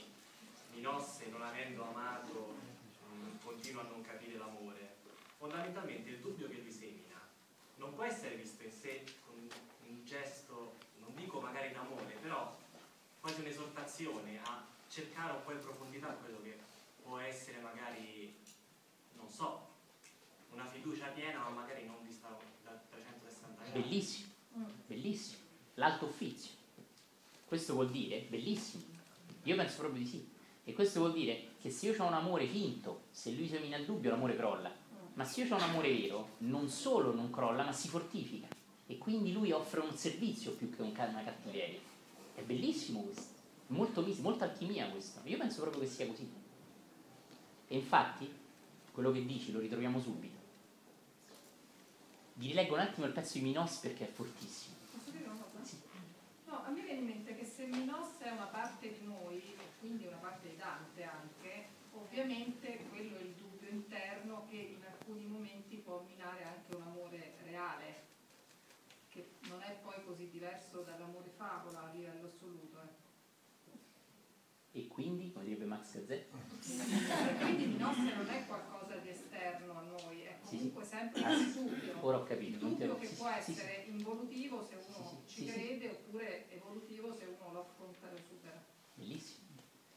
Minosse, 0.74 1.30
non 1.30 1.42
avendo 1.42 1.84
amato, 1.88 2.56
mh, 3.10 3.44
continua 3.44 3.82
a 3.84 3.88
non 3.88 4.02
capire 4.02 4.38
l'amore, 4.38 4.96
fondamentalmente 5.38 6.10
il 6.10 6.20
dubbio 6.20 6.48
che 6.48 6.62
lui 6.62 6.72
semina 6.72 7.20
non 7.76 7.94
può 7.94 8.04
essere 8.04 8.36
visto 8.36 8.64
in 8.64 8.72
sé 8.72 9.04
con 9.26 9.36
un 9.88 10.06
gesto, 10.06 10.76
non 11.00 11.16
dico 11.16 11.40
magari 11.40 11.72
d'amore, 11.72 12.14
però 12.22 12.58
quasi 13.20 13.42
un'esortazione 13.42 14.40
a 14.44 14.66
cercare 14.90 15.34
un 15.34 15.44
po' 15.44 15.52
in 15.52 15.60
profondità 15.60 16.08
quello 16.08 16.42
che 16.42 16.60
può 17.02 17.20
essere 17.20 17.60
magari, 17.60 18.36
non 19.14 19.30
so, 19.30 19.71
una 20.54 20.66
fiducia 20.66 21.08
piena, 21.08 21.40
ma 21.40 21.50
magari 21.50 21.86
non 21.86 21.98
vista 22.06 22.38
da 22.64 22.82
360 22.90 23.64
gradi. 23.64 23.80
Bellissimo, 23.80 24.30
bellissimo. 24.88 25.40
L'alto 25.76 26.06
uffizio. 26.06 26.52
Questo 27.46 27.74
vuol 27.74 27.90
dire, 27.90 28.26
bellissimo. 28.30 28.84
Io 29.44 29.56
penso 29.56 29.80
proprio 29.80 30.02
di 30.02 30.08
sì. 30.08 30.30
E 30.64 30.74
questo 30.74 31.00
vuol 31.00 31.14
dire 31.14 31.50
che 31.60 31.70
se 31.70 31.88
io 31.88 32.04
ho 32.04 32.08
un 32.08 32.14
amore 32.14 32.48
finto, 32.48 33.04
se 33.10 33.32
lui 33.32 33.48
semina 33.48 33.78
il 33.78 33.86
dubbio, 33.86 34.12
l'amore 34.12 34.36
crolla. 34.36 34.72
Ma 35.14 35.26
se 35.26 35.44
io 35.44 35.54
ho 35.54 35.58
un 35.58 35.64
amore 35.64 35.92
vero, 35.94 36.36
non 36.40 36.70
solo 36.70 37.14
non 37.14 37.30
crolla, 37.30 37.64
ma 37.64 37.72
si 37.72 37.88
fortifica. 37.88 38.48
E 38.88 38.98
quindi 38.98 39.34
lui 39.34 39.52
offre 39.52 39.80
un 39.80 39.96
servizio 39.96 40.52
più 40.52 40.70
che 40.70 40.82
una 40.82 41.24
cattiveria. 41.24 41.80
È 42.36 42.42
bellissimo 42.42 43.02
questo. 43.02 43.40
Molto, 43.68 44.02
mis- 44.02 44.20
molta 44.20 44.46
alchimia 44.46 44.90
questo. 44.90 45.22
Io 45.24 45.38
penso 45.38 45.62
proprio 45.62 45.82
che 45.82 45.88
sia 45.88 46.08
così. 46.08 46.30
E 47.68 47.76
infatti, 47.76 48.30
quello 48.92 49.12
che 49.12 49.26
dici 49.26 49.52
lo 49.52 49.60
ritroviamo 49.60 50.00
subito. 50.00 50.41
Vi 52.34 52.48
rileggo 52.48 52.74
un 52.74 52.80
attimo 52.80 53.06
il 53.06 53.14
pezzo 53.14 53.38
di 53.38 53.44
Minos 53.44 53.78
perché 53.78 54.06
è 54.08 54.12
fortissimo. 54.12 54.76
Posso 54.92 55.12
dire 55.12 55.26
una 55.26 55.36
cosa? 55.42 55.64
Sì. 55.64 55.80
No, 56.46 56.64
a 56.66 56.70
me 56.70 56.82
viene 56.82 57.00
in 57.00 57.06
mente 57.06 57.36
che 57.36 57.46
se 57.46 57.66
Minos 57.66 58.18
è 58.20 58.32
una 58.32 58.46
parte 58.46 58.98
di 58.98 59.06
noi, 59.06 59.38
e 59.38 59.56
quindi 59.80 60.06
una 60.08 60.18
parte 60.18 60.50
di 60.50 60.56
Dante 60.56 61.04
anche, 61.04 61.66
ovviamente 61.94 62.86
quello 62.90 63.18
è 63.18 63.22
il 63.22 63.34
dubbio 63.34 63.70
interno 63.70 64.46
che 64.50 64.56
in 64.58 64.84
alcuni 64.84 65.26
momenti 65.26 65.78
può 65.78 66.04
minare 66.08 66.44
anche 66.44 66.76
un 66.76 66.82
amore 66.82 67.36
reale, 67.44 68.10
che 69.10 69.32
non 69.50 69.62
è 69.62 69.78
poi 69.84 70.04
così 70.06 70.30
diverso 70.30 70.82
dall'amore 70.82 71.30
favola 71.36 71.84
a 71.84 71.92
livello 71.94 72.28
assoluto. 72.28 72.80
eh. 72.82 73.00
E 74.80 74.88
quindi, 74.88 75.32
come 75.34 75.46
direbbe 75.46 75.66
Max 75.66 75.94
Gazzè, 75.96 76.14
E 76.14 77.36
quindi 77.40 77.66
Minos 77.66 77.98
non 77.98 78.28
è 78.30 78.46
qualcosa 78.48 78.96
di 78.96 79.10
esterno 79.10 79.78
a 79.78 79.82
noi, 79.82 80.18
sì. 80.22 80.31
Comunque 80.58 80.84
sempre 80.86 81.24
Ah, 81.24 81.30
un 81.32 81.54
dubbio. 81.54 81.96
ora 82.06 82.18
ho 82.18 82.24
capito. 82.24 82.52
Il 82.52 82.58
dubbio 82.58 82.98
che 82.98 83.08
può 83.10 83.28
essere 83.30 83.86
involutivo 83.88 84.64
se 84.64 84.76
uno 84.76 85.22
ci 85.28 85.46
crede 85.46 85.90
oppure 85.90 86.52
evolutivo 86.52 87.14
se 87.14 87.26
uno 87.26 87.52
lo 87.54 87.60
affronta 87.62 88.08
e 88.08 88.12
lo 88.12 88.18
supera. 88.18 88.64
Bellissimo. 88.96 89.40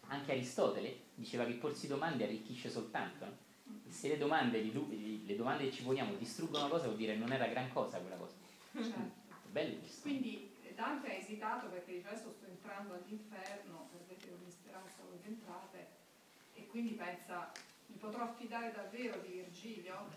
Anche 0.09 0.32
Aristotele 0.32 0.97
diceva 1.14 1.44
che 1.47 1.55
porsi 1.55 1.86
domande 1.86 2.24
arricchisce 2.24 2.70
soltanto. 2.70 3.24
no? 3.24 3.36
E 3.89 3.90
se 3.90 4.09
le 4.09 4.18
domande, 4.18 4.60
le 4.62 5.36
domande 5.36 5.64
che 5.64 5.72
ci 5.72 5.82
poniamo 5.82 6.14
distruggono 6.14 6.64
una 6.64 6.68
cosa, 6.68 6.85
vuol 6.85 6.97
dire 6.97 7.14
che 7.14 7.18
non 7.18 7.32
era 7.32 7.47
gran 7.47 7.72
cosa 7.72 7.98
quella 7.98 8.16
cosa. 8.16 8.35
Certo. 8.72 9.22
Bello 9.51 9.78
questo. 9.78 10.02
Quindi 10.02 10.51
eh, 10.64 10.74
Dante 10.74 11.09
ha 11.09 11.14
esitato 11.14 11.68
perché 11.68 11.93
dice 11.94 12.09
adesso 12.09 12.31
sto 12.31 12.47
entrando 12.47 12.94
all'inferno, 12.94 13.89
vedete 14.06 14.31
ogni 14.32 14.51
speranza 14.51 15.02
voi 15.09 15.18
entrate, 15.24 15.86
e 16.55 16.66
quindi 16.66 16.93
pensa 16.93 17.51
mi 17.86 17.97
potrò 17.97 18.24
affidare 18.24 18.72
davvero 18.72 19.20
di 19.20 19.28
Virgilio? 19.35 20.09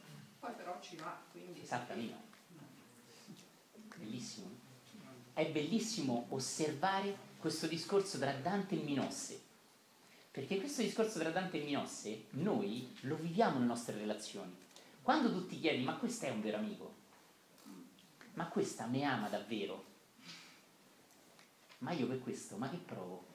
Poi 0.48 0.56
però 0.56 0.80
ci 0.80 0.96
va, 0.96 1.20
quindi... 1.30 1.62
Esattamente. 1.62 2.16
Bellissimo. 3.98 4.50
È 5.34 5.46
bellissimo 5.52 6.28
osservare 6.30 7.18
questo 7.38 7.68
discorso 7.68 8.18
tra 8.18 8.32
Dante 8.32 8.80
e 8.80 8.84
Minosse. 8.84 9.42
Perché 10.32 10.58
questo 10.58 10.84
discorso 10.84 11.20
tra 11.20 11.32
Dante 11.32 11.60
e 11.60 11.66
Minosse 11.66 12.28
noi 12.30 12.96
lo 13.02 13.18
viviamo 13.18 13.56
nelle 13.56 13.66
nostre 13.66 13.98
relazioni. 13.98 14.56
Quando 15.02 15.34
tu 15.34 15.48
ti 15.48 15.60
chiedi, 15.60 15.84
ma 15.84 15.98
questo 15.98 16.28
è 16.28 16.30
un 16.30 16.40
vero 16.40 16.58
amico? 16.60 16.96
Ma 18.36 18.48
questa 18.48 18.86
mi 18.86 19.04
ama 19.04 19.28
davvero? 19.28 19.84
Ma 21.80 21.92
io 21.92 22.08
per 22.08 22.22
questo, 22.22 22.56
ma 22.56 22.70
che 22.70 22.78
provo? 22.78 23.26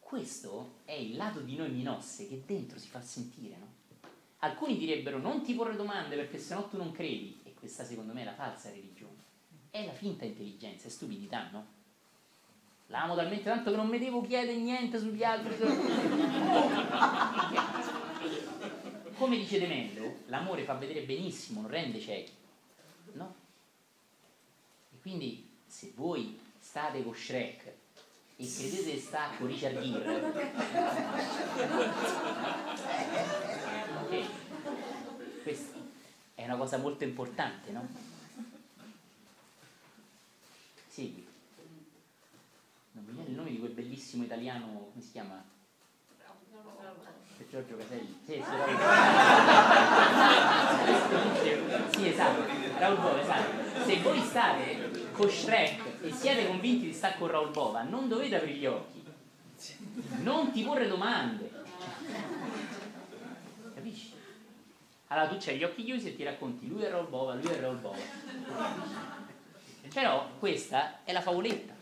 Questo 0.00 0.78
è 0.86 0.92
il 0.92 1.14
lato 1.14 1.38
di 1.38 1.54
noi 1.54 1.70
Minosse 1.70 2.26
che 2.26 2.42
dentro 2.44 2.80
si 2.80 2.88
fa 2.88 3.00
sentire, 3.00 3.56
no? 3.56 3.69
Alcuni 4.40 4.76
direbbero 4.78 5.18
non 5.18 5.42
ti 5.42 5.54
porre 5.54 5.76
domande 5.76 6.16
perché 6.16 6.38
sennò 6.38 6.66
tu 6.68 6.76
non 6.76 6.92
credi. 6.92 7.40
E 7.44 7.54
questa 7.54 7.84
secondo 7.84 8.12
me 8.12 8.22
è 8.22 8.24
la 8.24 8.34
falsa 8.34 8.70
religione. 8.70 9.18
È 9.70 9.84
la 9.84 9.92
finta 9.92 10.24
intelligenza, 10.24 10.88
è 10.88 10.90
stupidità, 10.90 11.48
no? 11.50 11.78
L'amo 12.86 13.14
talmente 13.14 13.44
tanto 13.44 13.70
che 13.70 13.76
non 13.76 13.86
mi 13.88 13.98
devo 13.98 14.20
chiedere 14.22 14.56
niente 14.56 14.98
sugli 14.98 15.22
altri. 15.22 15.56
Come 19.16 19.36
dice 19.36 19.60
De 19.60 19.66
Mello, 19.66 20.14
l'amore 20.26 20.64
fa 20.64 20.74
vedere 20.74 21.02
benissimo, 21.02 21.60
non 21.60 21.70
rende 21.70 22.00
ciechi. 22.00 22.32
No? 23.12 23.34
E 24.92 24.98
quindi 25.00 25.48
se 25.66 25.92
voi 25.94 26.40
state 26.58 27.04
con 27.04 27.14
Shrek 27.14 27.64
e 28.36 28.52
credete 28.56 28.92
di 28.92 28.98
stare 28.98 29.36
con 29.36 29.46
Richard 29.46 29.78
Gere, 29.80 30.32
ok? 34.10 35.42
Questa 35.42 35.78
è 36.34 36.44
una 36.44 36.56
cosa 36.56 36.78
molto 36.78 37.04
importante, 37.04 37.70
no? 37.70 37.86
Segui. 40.88 41.26
Non 42.92 43.04
mi 43.04 43.12
viene 43.12 43.28
il 43.30 43.36
nome 43.36 43.50
di 43.50 43.58
quel 43.58 43.70
bellissimo 43.70 44.24
italiano, 44.24 44.90
come 44.90 45.02
si 45.02 45.12
chiama? 45.12 45.42
Giorgio 47.50 47.76
Caselli. 47.78 48.16
Sì, 48.24 48.34
sì, 48.34 48.40
Raul. 48.40 48.78
Sì, 51.90 52.08
esatto, 52.08 52.44
Raul 52.78 52.96
Bova, 52.96 53.20
esatto. 53.20 53.84
Se 53.84 54.00
voi 54.02 54.20
state 54.20 55.08
con 55.10 55.28
Shrek 55.28 56.04
e 56.04 56.12
siete 56.12 56.46
convinti 56.46 56.86
di 56.86 56.92
stare 56.92 57.16
con 57.18 57.28
Raul 57.28 57.50
Bova, 57.50 57.82
non 57.82 58.06
dovete 58.08 58.36
aprire 58.36 58.56
gli 58.56 58.66
occhi. 58.66 59.04
Non 60.20 60.52
ti 60.52 60.62
porre 60.62 60.86
domande. 60.86 61.50
Allora 65.12 65.26
tu 65.26 65.38
c'hai 65.40 65.58
gli 65.58 65.64
occhi 65.64 65.82
chiusi 65.82 66.08
e 66.08 66.16
ti 66.16 66.22
racconti 66.22 66.68
lui 66.68 66.82
è 66.82 66.88
Raul 66.88 67.08
Bova, 67.08 67.34
lui 67.34 67.48
è 67.48 67.58
Raul 67.58 67.78
Bova. 67.78 67.98
Però 69.92 70.30
questa 70.38 71.02
è 71.02 71.10
la 71.10 71.20
favoletta. 71.20 71.74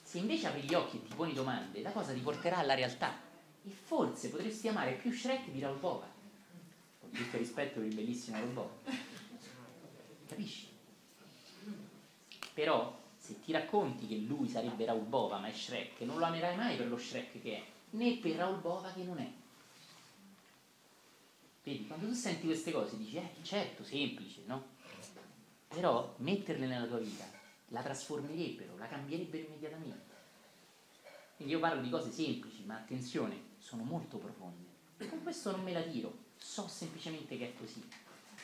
Se 0.00 0.18
invece 0.18 0.46
apri 0.46 0.60
gli 0.60 0.74
occhi 0.74 0.98
e 0.98 1.02
ti 1.02 1.12
poni 1.12 1.32
domande, 1.32 1.82
la 1.82 1.90
cosa 1.90 2.12
ti 2.12 2.20
porterà 2.20 2.58
alla 2.58 2.74
realtà. 2.74 3.12
E 3.64 3.68
forse 3.68 4.30
potresti 4.30 4.68
amare 4.68 4.92
più 4.92 5.10
Shrek 5.10 5.48
di 5.50 5.58
Raul. 5.58 5.80
Con 5.80 7.10
tutto 7.10 7.36
rispetto 7.36 7.80
per 7.80 7.88
il 7.88 7.94
bellissimo 7.96 8.36
Raul. 8.36 8.68
Capisci? 10.28 10.68
Però 12.52 12.96
se 13.16 13.40
ti 13.40 13.50
racconti 13.50 14.06
che 14.06 14.18
lui 14.18 14.48
sarebbe 14.48 14.84
Raul 14.84 15.08
ma 15.08 15.46
è 15.46 15.52
Shrek, 15.52 16.00
non 16.02 16.18
lo 16.18 16.26
amerai 16.26 16.54
mai 16.54 16.76
per 16.76 16.86
lo 16.86 16.96
Shrek 16.96 17.42
che 17.42 17.56
è, 17.56 17.62
né 17.90 18.18
per 18.18 18.36
Raul 18.36 18.62
che 18.94 19.02
non 19.02 19.18
è. 19.18 19.42
Vedi, 21.64 21.86
quando 21.86 22.06
tu 22.08 22.12
senti 22.12 22.44
queste 22.44 22.72
cose 22.72 22.98
dici, 22.98 23.16
eh 23.16 23.30
certo, 23.40 23.84
semplice, 23.84 24.42
no? 24.44 24.72
Però 25.68 26.14
metterle 26.18 26.66
nella 26.66 26.86
tua 26.86 26.98
vita 26.98 27.24
la 27.68 27.80
trasformerebbero, 27.80 28.76
la 28.76 28.86
cambierebbero 28.86 29.46
immediatamente. 29.46 30.12
Quindi 31.36 31.54
io 31.54 31.60
parlo 31.60 31.80
di 31.80 31.88
cose 31.88 32.10
semplici, 32.10 32.64
ma 32.64 32.76
attenzione, 32.76 33.52
sono 33.58 33.82
molto 33.82 34.18
profonde. 34.18 34.68
E 34.98 35.08
con 35.08 35.22
questo 35.22 35.52
non 35.52 35.64
me 35.64 35.72
la 35.72 35.80
tiro, 35.80 36.26
so 36.36 36.68
semplicemente 36.68 37.38
che 37.38 37.48
è 37.48 37.54
così. 37.54 37.80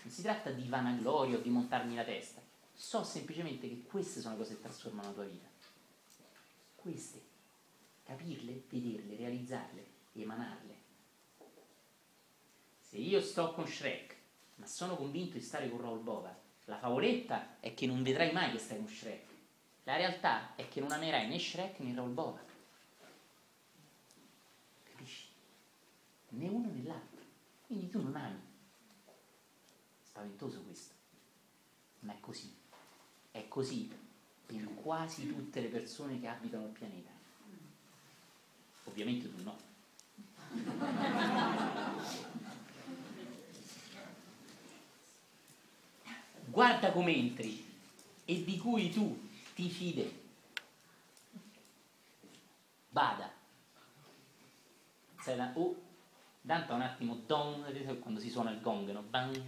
Non 0.03 0.11
si 0.11 0.23
tratta 0.23 0.51
di 0.51 0.67
vanagloria 0.67 1.37
o 1.37 1.41
di 1.41 1.51
montarmi 1.51 1.95
la 1.95 2.05
testa, 2.05 2.41
so 2.73 3.05
semplicemente 3.05 3.69
che 3.69 3.83
queste 3.83 4.21
sono 4.21 4.35
le 4.35 4.41
cose 4.41 4.55
che 4.55 4.63
trasformano 4.63 5.09
la 5.09 5.15
tua 5.15 5.25
vita. 5.25 5.47
Queste, 6.75 7.21
capirle, 8.03 8.63
vederle, 8.71 9.17
realizzarle, 9.17 9.87
emanarle. 10.15 10.80
Se 12.91 12.97
io 12.97 13.21
sto 13.21 13.53
con 13.53 13.69
Shrek, 13.69 14.17
ma 14.57 14.67
sono 14.67 14.97
convinto 14.97 15.35
di 15.35 15.45
stare 15.45 15.71
con 15.71 15.81
Raul 15.81 16.01
Bova, 16.01 16.37
la 16.65 16.77
favoletta 16.77 17.61
è 17.61 17.73
che 17.73 17.87
non 17.87 18.03
vedrai 18.03 18.33
mai 18.33 18.51
che 18.51 18.59
stai 18.59 18.79
con 18.79 18.89
Shrek. 18.89 19.27
La 19.85 19.95
realtà 19.95 20.57
è 20.57 20.69
che 20.69 20.81
non 20.81 20.91
amerai 20.91 21.29
né 21.29 21.39
Shrek 21.39 21.79
né 21.79 21.95
Raul 21.95 22.11
Bova. 22.11 22.43
Capisci? 24.91 25.29
Né 26.31 26.49
uno 26.49 26.69
né 26.73 26.83
l'altro. 26.83 27.21
Quindi 27.69 27.91
tu 27.91 28.03
non 28.03 28.17
ami. 28.17 28.41
Spaventoso 30.03 30.61
questo. 30.63 30.95
Ma 32.01 32.13
è 32.13 32.19
così. 32.19 32.53
È 33.31 33.47
così 33.47 33.89
per 34.47 34.75
quasi 34.75 35.29
tutte 35.29 35.61
le 35.61 35.69
persone 35.69 36.19
che 36.19 36.27
abitano 36.27 36.67
il 36.67 36.73
pianeta. 36.73 37.13
Ovviamente 38.83 39.33
tu 39.33 39.43
no. 39.45 39.57
Guarda 46.51 46.91
come 46.91 47.15
entri 47.15 47.65
e 48.25 48.45
di 48.45 48.59
cui 48.59 48.91
tu 48.91 49.29
ti 49.55 49.69
fide. 49.69 50.19
Bada. 52.89 53.31
sai, 55.21 55.37
da, 55.37 55.53
oh, 55.55 55.77
Dante 56.41 56.73
un 56.73 56.81
attimo, 56.81 57.21
don, 57.25 57.65
quando 58.01 58.19
si 58.19 58.31
suona 58.31 58.51
il 58.51 58.61
gong, 58.61 58.91
no? 58.91 59.03
Bang. 59.03 59.41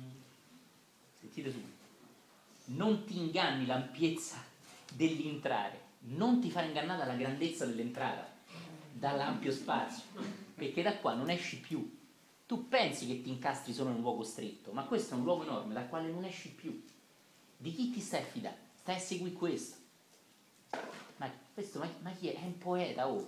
Sentite 1.18 1.50
subito. 1.50 1.80
Non 2.66 3.04
ti 3.04 3.18
inganni 3.18 3.66
l'ampiezza 3.66 4.36
dell'entrare, 4.92 5.80
non 6.00 6.40
ti 6.40 6.52
fare 6.52 6.66
ingannare 6.66 7.00
dalla 7.00 7.16
grandezza 7.16 7.66
dell'entrata, 7.66 8.30
dall'ampio 8.92 9.50
spazio, 9.50 10.04
perché 10.54 10.82
da 10.82 10.96
qua 10.98 11.14
non 11.14 11.30
esci 11.30 11.58
più. 11.58 11.98
Tu 12.46 12.68
pensi 12.68 13.08
che 13.08 13.22
ti 13.22 13.30
incastri 13.30 13.72
solo 13.72 13.90
in 13.90 13.96
un 13.96 14.02
luogo 14.02 14.22
stretto, 14.22 14.70
ma 14.70 14.84
questo 14.84 15.14
è 15.14 15.16
un 15.16 15.24
luogo 15.24 15.42
enorme 15.42 15.74
dal 15.74 15.88
quale 15.88 16.08
non 16.08 16.24
esci 16.24 16.50
più. 16.50 16.90
Di 17.62 17.72
chi 17.72 17.92
ti 17.92 18.00
stai 18.00 18.22
a 18.22 18.24
fidare? 18.24 18.56
Stai 18.80 18.96
a 18.96 18.98
seguire 18.98 19.36
questo. 19.36 19.76
Ma, 21.16 21.30
questo, 21.54 21.78
ma, 21.78 21.88
ma 22.00 22.10
chi 22.10 22.28
è? 22.28 22.34
È 22.34 22.42
un 22.42 22.58
poeta, 22.58 23.08
oh 23.08 23.24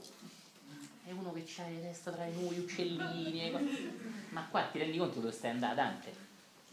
è 1.06 1.12
uno 1.12 1.32
che 1.32 1.44
ha 1.60 1.68
le 1.68 1.82
testa 1.82 2.10
tra 2.10 2.24
i 2.24 2.32
muri, 2.32 2.58
uccellini, 2.58 3.52
ma 4.30 4.48
qua 4.48 4.62
ti 4.64 4.78
rendi 4.78 4.96
conto 4.96 5.20
dove 5.20 5.32
stai 5.32 5.50
andando 5.50 5.74
Dante? 5.74 6.14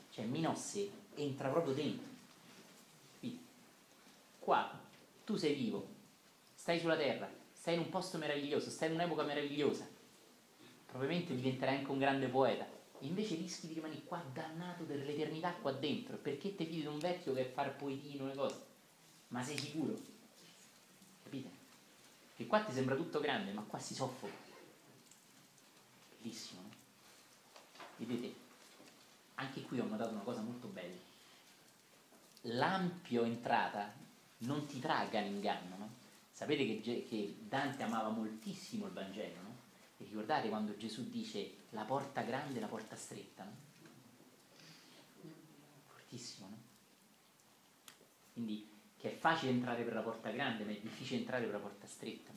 Cioè 0.10 0.26
Minosse 0.26 0.90
entra 1.16 1.50
proprio 1.50 1.74
dentro. 1.74 2.10
Qua 4.40 4.72
tu 5.24 5.36
sei 5.36 5.54
vivo, 5.54 5.86
stai 6.56 6.80
sulla 6.80 6.98
terra, 6.98 7.30
stai 7.54 7.76
in 7.76 7.82
un 7.82 7.90
posto 7.90 8.18
meraviglioso, 8.18 8.72
stai 8.72 8.88
in 8.88 8.96
un'epoca 8.96 9.22
meravigliosa, 9.22 9.88
probabilmente 10.88 11.36
diventerai 11.36 11.78
anche 11.78 11.92
un 11.92 12.00
grande 12.00 12.28
poeta. 12.28 12.66
Invece 13.02 13.36
rischi 13.36 13.68
di 13.68 13.74
rimanere 13.74 14.04
qua 14.04 14.24
dannato 14.34 14.84
per 14.84 14.98
l'eternità 14.98 15.54
qua 15.54 15.72
dentro, 15.72 16.18
perché 16.18 16.56
ti 16.56 16.66
fidi 16.66 16.82
di 16.82 16.88
un 16.88 17.00
vecchio 17.00 17.34
che 17.34 17.42
è 17.42 17.52
fare 17.52 17.72
poetino 17.72 18.32
e 18.32 18.36
cose. 18.36 18.66
Ma 19.30 19.44
sei 19.44 19.58
sicuro? 19.58 20.00
Capite? 21.24 21.62
che 22.42 22.48
qua 22.48 22.62
ti 22.62 22.72
sembra 22.72 22.96
tutto 22.96 23.20
grande, 23.20 23.52
ma 23.52 23.62
qua 23.62 23.78
si 23.78 23.94
soffoca. 23.94 24.34
Bellissimo, 26.18 26.62
no? 26.62 26.70
Vedete, 27.98 28.34
anche 29.36 29.62
qui 29.62 29.80
ho 29.80 29.86
notato 29.86 30.12
una 30.12 30.22
cosa 30.22 30.42
molto 30.42 30.68
bella. 30.68 30.98
L'ampio 32.42 33.24
entrata 33.24 33.94
non 34.40 34.66
ti 34.66 34.80
tragga 34.80 35.20
in 35.20 35.36
inganno, 35.36 35.78
no? 35.78 35.90
Sapete 36.32 36.66
che, 36.82 37.06
che, 37.08 37.36
Dante 37.48 37.84
amava 37.84 38.10
moltissimo 38.10 38.88
il 38.88 38.94
Vangelo, 38.94 39.42
no? 39.42 39.56
E 39.98 40.06
ricordate 40.06 40.50
quando 40.50 40.76
Gesù 40.78 41.08
dice 41.10 41.58
la 41.72 41.84
porta 41.84 42.22
grande 42.22 42.58
e 42.58 42.62
la 42.62 42.68
porta 42.68 42.96
stretta, 42.96 43.44
no? 43.44 43.56
Fortissimo, 45.88 46.48
no? 46.50 46.58
Quindi 48.34 48.70
che 48.98 49.14
è 49.14 49.16
facile 49.16 49.52
entrare 49.52 49.84
per 49.84 49.94
la 49.94 50.02
porta 50.02 50.30
grande, 50.30 50.64
ma 50.64 50.72
è 50.72 50.80
difficile 50.80 51.20
entrare 51.20 51.44
per 51.46 51.54
la 51.54 51.60
porta 51.60 51.88
stretta. 51.88 52.32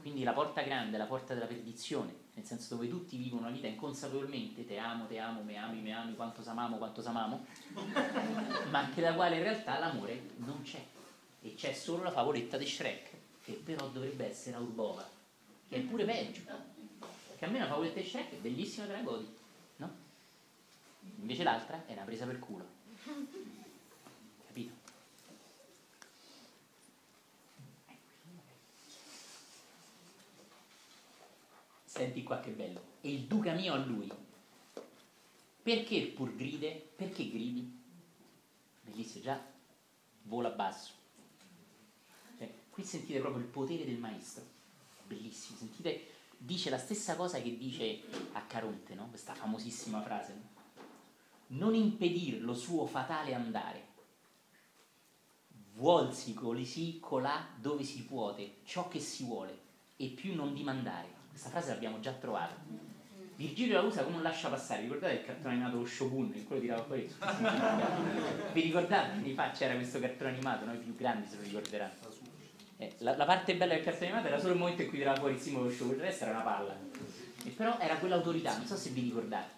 Quindi 0.00 0.22
la 0.22 0.32
porta 0.32 0.62
grande 0.62 0.94
è 0.94 0.98
la 0.98 1.06
porta 1.06 1.34
della 1.34 1.46
perdizione, 1.46 2.14
nel 2.34 2.44
senso 2.44 2.76
dove 2.76 2.88
tutti 2.88 3.16
vivono 3.16 3.42
una 3.42 3.50
vita 3.50 3.66
inconsapevolmente, 3.66 4.64
te 4.64 4.78
amo, 4.78 5.06
te 5.06 5.18
amo, 5.18 5.42
me 5.42 5.56
ami, 5.56 5.80
me 5.80 5.92
ami, 5.92 6.14
quanto 6.14 6.40
s'amamo, 6.40 6.76
quanto 6.76 7.02
s'amamo, 7.02 7.44
ma 8.70 8.88
che 8.90 9.00
da 9.00 9.14
quale 9.14 9.36
in 9.36 9.42
realtà 9.42 9.78
l'amore 9.78 10.30
non 10.36 10.62
c'è. 10.62 10.84
E 11.40 11.54
c'è 11.56 11.72
solo 11.72 12.04
la 12.04 12.12
favoletta 12.12 12.56
di 12.56 12.66
Shrek, 12.66 13.10
che 13.42 13.52
però 13.54 13.88
dovrebbe 13.88 14.28
essere 14.28 14.56
Aurbova, 14.56 15.06
che 15.68 15.76
è 15.76 15.80
pure 15.80 16.04
peggio. 16.04 16.42
Perché 17.38 17.54
a 17.54 17.56
me 17.56 17.64
la 17.64 17.70
favoletta 17.72 18.00
di 18.00 18.06
Shrek 18.08 18.32
è 18.32 18.36
bellissima, 18.38 18.86
te 18.86 18.92
la 18.92 19.02
godi, 19.02 19.32
no? 19.76 19.96
Invece 21.20 21.44
l'altra 21.44 21.86
è 21.86 21.92
una 21.92 22.02
presa 22.02 22.26
per 22.26 22.40
culo. 22.40 22.66
Senti 31.84 32.22
qua 32.24 32.40
che 32.40 32.50
bello. 32.50 32.82
E 33.02 33.12
il 33.12 33.20
duca 33.22 33.52
mio 33.52 33.72
a 33.72 33.76
lui. 33.76 34.10
Perché 35.62 36.06
pur 36.06 36.34
gride? 36.34 36.90
Perché 36.96 37.28
gridi? 37.28 37.82
Bellissimo, 38.82 39.22
già 39.22 39.40
vola 40.22 40.50
basso. 40.50 40.92
Cioè, 42.36 42.52
qui 42.70 42.82
sentite 42.82 43.20
proprio 43.20 43.42
il 43.42 43.48
potere 43.48 43.84
del 43.84 43.98
maestro. 43.98 44.44
Bellissimo, 45.06 45.56
sentite, 45.56 46.17
dice 46.38 46.70
la 46.70 46.78
stessa 46.78 47.16
cosa 47.16 47.40
che 47.40 47.58
dice 47.58 48.00
a 48.32 48.40
Caronte, 48.42 48.94
no? 48.94 49.08
Questa 49.08 49.34
famosissima 49.34 50.00
frase. 50.00 50.32
No? 50.32 50.56
Non 51.58 51.74
impedir 51.74 52.40
lo 52.40 52.54
suo 52.54 52.86
fatale 52.86 53.34
andare. 53.34 53.86
Vuolsi 55.74 56.34
così 56.34 56.98
colà 57.00 57.46
dove 57.60 57.84
si 57.84 58.04
puote 58.04 58.56
ciò 58.64 58.88
che 58.88 59.00
si 59.00 59.24
vuole 59.24 59.66
e 59.96 60.08
più 60.08 60.34
non 60.34 60.54
dimandare 60.54 61.18
questa 61.38 61.50
frase 61.50 61.72
l'abbiamo 61.72 62.00
già 62.00 62.10
trovata. 62.10 62.56
Virgilio 63.36 63.80
la 63.80 63.86
usa 63.86 64.02
come 64.02 64.16
un 64.16 64.22
lascia 64.22 64.48
passare, 64.48 64.80
ricordate 64.80 65.14
il 65.14 65.24
cartone 65.24 65.54
animato 65.54 65.76
lo 65.76 65.86
Shogun, 65.86 66.32
in 66.34 66.44
quello 66.44 66.60
tirava 66.60 66.82
fuori? 66.82 67.08
Vi 68.52 68.60
ricordate? 68.60 69.12
Anni 69.12 69.34
fa 69.34 69.50
c'era 69.52 69.76
questo 69.76 70.00
cartone 70.00 70.30
animato, 70.30 70.64
noi 70.64 70.78
più 70.78 70.96
grandi 70.96 71.28
se 71.28 71.36
lo 71.36 71.42
ricorderanno. 71.42 71.94
Eh, 72.78 72.94
la, 72.98 73.16
la, 73.16 73.24
parte 73.24 73.56
bella 73.56 73.74
del 73.74 73.82
cartone 73.82 74.06
animato 74.06 74.28
era 74.28 74.38
solo 74.38 74.52
il 74.52 74.58
momento 74.58 74.82
in 74.82 74.88
cui 74.88 74.98
tirava 74.98 75.18
fuori 75.18 75.34
il 75.34 75.40
simbolo 75.40 75.70
Shogun, 75.70 75.94
il 75.94 76.00
resto 76.00 76.24
era 76.24 76.34
una 76.34 76.42
palla. 76.42 76.78
E 77.44 77.50
però 77.50 77.78
era 77.78 77.96
quell'autorità, 77.96 78.56
non 78.56 78.66
so 78.66 78.76
se 78.76 78.90
vi 78.90 79.00
ricordate. 79.02 79.50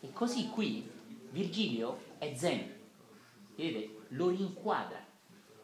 E 0.00 0.12
così 0.12 0.48
qui 0.48 0.88
Virgilio 1.30 2.14
è 2.18 2.34
zen, 2.34 2.72
vedete, 3.54 3.94
lo 4.08 4.28
rinquadra. 4.28 5.04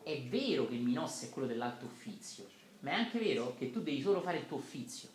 È 0.02 0.20
vero 0.22 0.68
che 0.68 0.74
il 0.74 0.82
Minosse 0.82 1.26
è 1.26 1.30
quello 1.30 1.48
dell'alto 1.48 1.86
uffizio, 1.86 2.46
ma 2.80 2.90
è 2.90 2.94
anche 2.94 3.18
vero 3.18 3.54
che 3.56 3.70
tu 3.70 3.80
devi 3.80 4.00
solo 4.02 4.20
fare 4.20 4.38
il 4.38 4.46
tuo 4.46 4.58
uffizio 4.58 5.08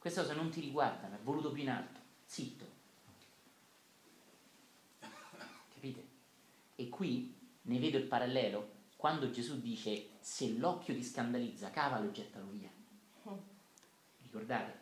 queste 0.00 0.22
cose 0.22 0.32
non 0.32 0.48
ti 0.48 0.62
riguardano, 0.62 1.14
è 1.14 1.18
voluto 1.22 1.52
più 1.52 1.62
in 1.62 1.68
alto, 1.68 2.00
zitto. 2.24 2.64
Capite? 5.74 6.06
E 6.76 6.88
qui 6.88 7.34
ne 7.62 7.78
vedo 7.78 7.98
il 7.98 8.04
parallelo 8.04 8.78
quando 9.00 9.30
Gesù 9.30 9.58
dice 9.62 10.10
se 10.20 10.58
l'occhio 10.58 10.94
ti 10.94 11.02
scandalizza, 11.02 11.70
cavalo 11.70 12.08
e 12.08 12.12
gettalo 12.12 12.50
via. 12.50 12.70
Ricordate? 14.22 14.78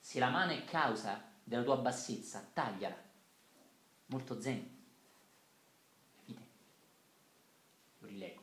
Se 0.00 0.18
la 0.18 0.30
mano 0.30 0.50
è 0.50 0.64
causa 0.64 1.22
della 1.44 1.62
tua 1.62 1.76
bassezza, 1.76 2.44
tagliala. 2.52 3.00
Molto 4.06 4.40
zen. 4.40 4.68
Capite? 6.16 6.42
Lo 8.00 8.08
rileggo. 8.08 8.42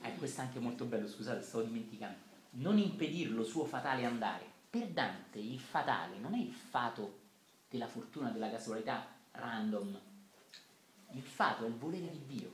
Eh, 0.00 0.14
questo 0.16 0.40
è 0.40 0.44
anche 0.44 0.58
molto 0.58 0.86
bello, 0.86 1.06
scusate, 1.06 1.42
stavo 1.42 1.64
dimenticando 1.64 2.24
non 2.52 2.78
impedir 2.78 3.32
lo 3.32 3.44
suo 3.44 3.66
fatale 3.66 4.06
andare. 4.06 4.44
Per 4.70 4.88
Dante 4.88 5.38
il 5.38 5.60
fatale 5.60 6.16
non 6.18 6.32
è 6.32 6.38
il 6.38 6.52
fato 6.52 7.24
della 7.68 7.86
fortuna, 7.86 8.30
della 8.30 8.50
casualità 8.50 9.06
random. 9.32 10.00
Il 11.16 11.22
fato 11.22 11.64
è 11.64 11.68
il 11.68 11.74
volere 11.74 12.10
di 12.10 12.26
Dio. 12.26 12.52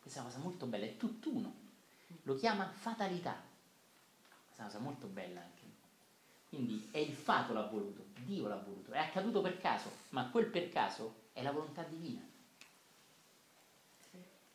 Questa 0.00 0.20
è 0.20 0.22
una 0.22 0.32
cosa 0.32 0.42
molto 0.42 0.64
bella, 0.64 0.86
è 0.86 0.96
tutt'uno. 0.96 1.52
Lo 2.22 2.34
chiama 2.34 2.66
fatalità. 2.66 3.38
Questa 4.46 4.62
è 4.62 4.64
una 4.64 4.72
cosa 4.72 4.78
molto 4.78 5.06
bella 5.06 5.42
anche. 5.42 5.62
Quindi 6.48 6.88
è 6.92 6.98
il 6.98 7.12
fato 7.12 7.52
l'ha 7.52 7.66
voluto, 7.66 8.06
Dio 8.20 8.48
l'ha 8.48 8.56
voluto, 8.56 8.92
è 8.92 8.98
accaduto 8.98 9.42
per 9.42 9.58
caso, 9.58 9.90
ma 10.10 10.30
quel 10.30 10.46
per 10.46 10.70
caso 10.70 11.24
è 11.34 11.42
la 11.42 11.52
volontà 11.52 11.82
divina. 11.82 12.22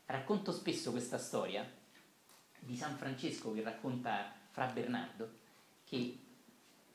Racconto 0.05 0.51
spesso 0.51 0.89
questa 0.89 1.19
storia 1.19 1.69
di 2.57 2.75
San 2.75 2.95
Francesco 2.95 3.53
che 3.53 3.61
racconta 3.61 4.33
fra 4.49 4.65
Bernardo 4.65 5.37
che 5.83 6.17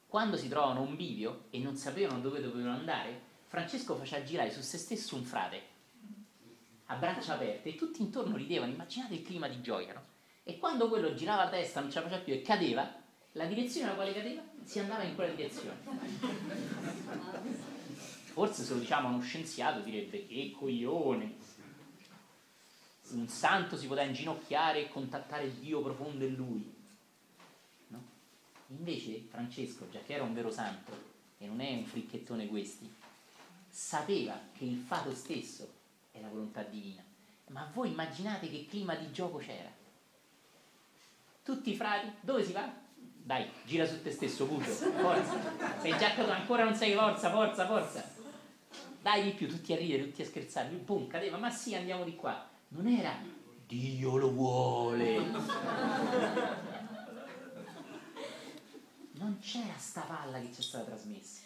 quando 0.08 0.36
si 0.36 0.48
trovavano 0.48 0.80
a 0.80 0.82
un 0.82 0.96
bivio 0.96 1.44
e 1.50 1.60
non 1.60 1.76
sapevano 1.76 2.20
dove 2.20 2.40
dovevano 2.40 2.74
andare, 2.74 3.20
Francesco 3.46 3.94
faceva 3.94 4.24
girare 4.24 4.50
su 4.50 4.62
se 4.62 4.78
stesso 4.78 5.14
un 5.14 5.22
frate 5.22 5.73
a 6.94 6.98
braccia 6.98 7.34
aperte 7.34 7.70
e 7.70 7.74
tutti 7.74 8.00
intorno 8.00 8.36
ridevano, 8.36 8.72
immaginate 8.72 9.14
il 9.14 9.22
clima 9.22 9.48
di 9.48 9.60
gioia, 9.60 9.92
no? 9.92 10.02
E 10.42 10.58
quando 10.58 10.88
quello 10.88 11.14
girava 11.14 11.44
la 11.44 11.50
testa, 11.50 11.80
non 11.80 11.90
ce 11.90 12.00
la 12.00 12.04
faceva 12.06 12.22
più 12.22 12.34
e 12.34 12.42
cadeva, 12.42 13.02
la 13.32 13.46
direzione 13.46 13.86
alla 13.86 13.96
quale 13.96 14.12
cadeva 14.12 14.42
si 14.62 14.78
andava 14.78 15.02
in 15.02 15.14
quella 15.14 15.34
direzione. 15.34 15.76
Forse 18.32 18.62
se 18.64 18.74
lo 18.74 18.80
diciamo 18.80 19.08
a 19.08 19.10
uno 19.12 19.22
scienziato 19.22 19.80
direbbe 19.80 20.26
che 20.26 20.52
coglione. 20.56 21.52
Un 23.10 23.28
santo 23.28 23.76
si 23.76 23.86
poteva 23.86 24.06
inginocchiare 24.06 24.80
e 24.80 24.88
contattare 24.88 25.44
il 25.44 25.52
Dio 25.52 25.82
profondo 25.82 26.24
in 26.24 26.34
lui. 26.34 26.72
Invece 28.68 29.26
Francesco, 29.28 29.88
già 29.90 30.00
che 30.00 30.14
era 30.14 30.24
un 30.24 30.34
vero 30.34 30.50
santo, 30.50 30.92
e 31.38 31.46
non 31.46 31.60
è 31.60 31.74
un 31.74 31.84
fricchettone 31.84 32.48
questi, 32.48 32.92
sapeva 33.68 34.38
che 34.56 34.64
il 34.64 34.78
fato 34.78 35.14
stesso 35.14 35.73
è 36.14 36.20
la 36.20 36.28
volontà 36.28 36.62
divina. 36.62 37.02
Ma 37.48 37.68
voi 37.74 37.90
immaginate 37.90 38.48
che 38.48 38.66
clima 38.68 38.94
di 38.94 39.10
gioco 39.10 39.38
c'era? 39.38 39.70
Tutti 41.42 41.72
i 41.72 41.76
frati, 41.76 42.10
dove 42.20 42.44
si 42.44 42.52
va? 42.52 42.72
Dai, 42.96 43.50
gira 43.64 43.84
su 43.86 44.00
te 44.00 44.10
stesso, 44.10 44.46
Pucio, 44.46 44.70
forza. 44.70 45.80
Sei 45.80 45.90
già 45.98 46.14
caduto, 46.14 46.32
ancora 46.32 46.64
non 46.64 46.74
sei 46.74 46.94
forza, 46.94 47.30
forza, 47.30 47.66
forza. 47.66 48.12
Dai 49.02 49.24
di 49.24 49.30
più, 49.32 49.48
tutti 49.48 49.72
a 49.72 49.76
ridere, 49.76 50.04
tutti 50.04 50.22
a 50.22 50.26
scherzare. 50.26 50.70
Lui, 50.70 50.78
pum, 50.78 51.06
cadeva, 51.08 51.36
ma 51.36 51.50
sì, 51.50 51.74
andiamo 51.74 52.04
di 52.04 52.14
qua. 52.14 52.48
Non 52.68 52.86
era 52.86 53.12
Dio 53.66 54.16
lo 54.16 54.30
vuole. 54.30 55.32
c'era 59.44 59.76
sta 59.76 60.00
palla 60.00 60.40
che 60.40 60.52
ci 60.52 60.60
è 60.60 60.62
stata 60.62 60.84
trasmessa. 60.84 61.42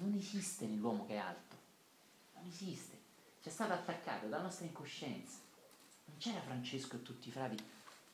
Non 0.00 0.14
esiste 0.14 0.66
nell'uomo 0.66 1.06
che 1.06 1.14
è 1.14 1.18
alto. 1.18 1.56
Non 2.34 2.44
esiste. 2.46 2.95
Ci 3.46 3.52
è 3.52 3.54
stata 3.54 3.74
attaccata 3.74 4.26
dalla 4.26 4.42
nostra 4.42 4.66
incoscienza. 4.66 5.38
Non 6.06 6.16
c'era 6.18 6.40
Francesco 6.40 6.96
e 6.96 7.02
tutti 7.02 7.28
i 7.28 7.30
frati 7.30 7.56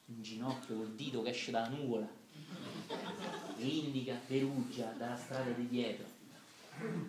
in 0.09 0.23
ginocchio 0.23 0.77
col 0.77 0.93
dito 0.93 1.23
che 1.23 1.31
esce 1.31 1.51
dalla 1.51 1.71
nuvola 1.71 2.07
indica 3.57 4.21
Perugia 4.27 4.91
dalla 4.91 5.17
strada 5.17 5.53
di 5.53 5.69
dietro. 5.69 6.05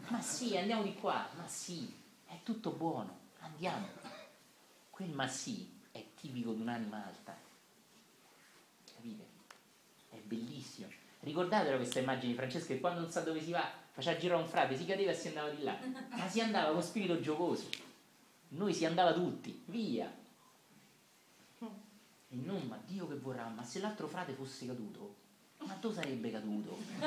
Ma 0.08 0.22
sì, 0.22 0.56
andiamo 0.56 0.84
di 0.84 0.94
qua, 0.94 1.28
ma 1.36 1.46
sì, 1.50 1.94
è 2.26 2.40
tutto 2.44 2.72
buono, 2.72 3.20
andiamo. 3.40 3.90
Quel 4.90 5.10
ma 5.10 5.28
sì 5.28 5.82
è 5.92 6.02
tipico 6.16 6.54
di 6.54 6.62
un'anima 6.62 7.06
alta. 7.06 7.38
Capite? 8.96 9.26
È 10.12 10.18
bellissimo. 10.24 10.88
Ricordatelo 11.20 11.76
questa 11.76 12.00
immagine 12.00 12.32
di 12.32 12.38
Francesco 12.38 12.68
che 12.68 12.80
quando 12.80 13.02
non 13.02 13.12
sa 13.12 13.20
dove 13.20 13.42
si 13.44 13.52
va, 13.52 13.70
faceva 13.92 14.18
girare 14.18 14.42
un 14.42 14.48
frate, 14.48 14.78
si 14.78 14.86
cadeva 14.86 15.12
e 15.12 15.14
si 15.14 15.28
andava 15.28 15.50
di 15.50 15.62
là. 15.62 15.78
Ma 16.12 16.30
si 16.30 16.40
andava 16.40 16.72
con 16.72 16.82
spirito 16.82 17.20
giocoso. 17.20 17.92
Noi 18.56 18.74
si 18.74 18.86
andava 18.86 19.14
tutti, 19.14 19.64
via. 19.66 20.12
E 21.60 22.36
non, 22.46 22.62
ma 22.68 22.78
Dio 22.86 23.08
che 23.08 23.16
vorrà, 23.16 23.48
ma 23.48 23.64
se 23.64 23.80
l'altro 23.80 24.08
frate 24.08 24.34
fosse 24.34 24.68
caduto, 24.68 25.16
ma 25.66 25.74
tu 25.76 25.92
sarebbe 25.92 26.32
caduto. 26.32 26.78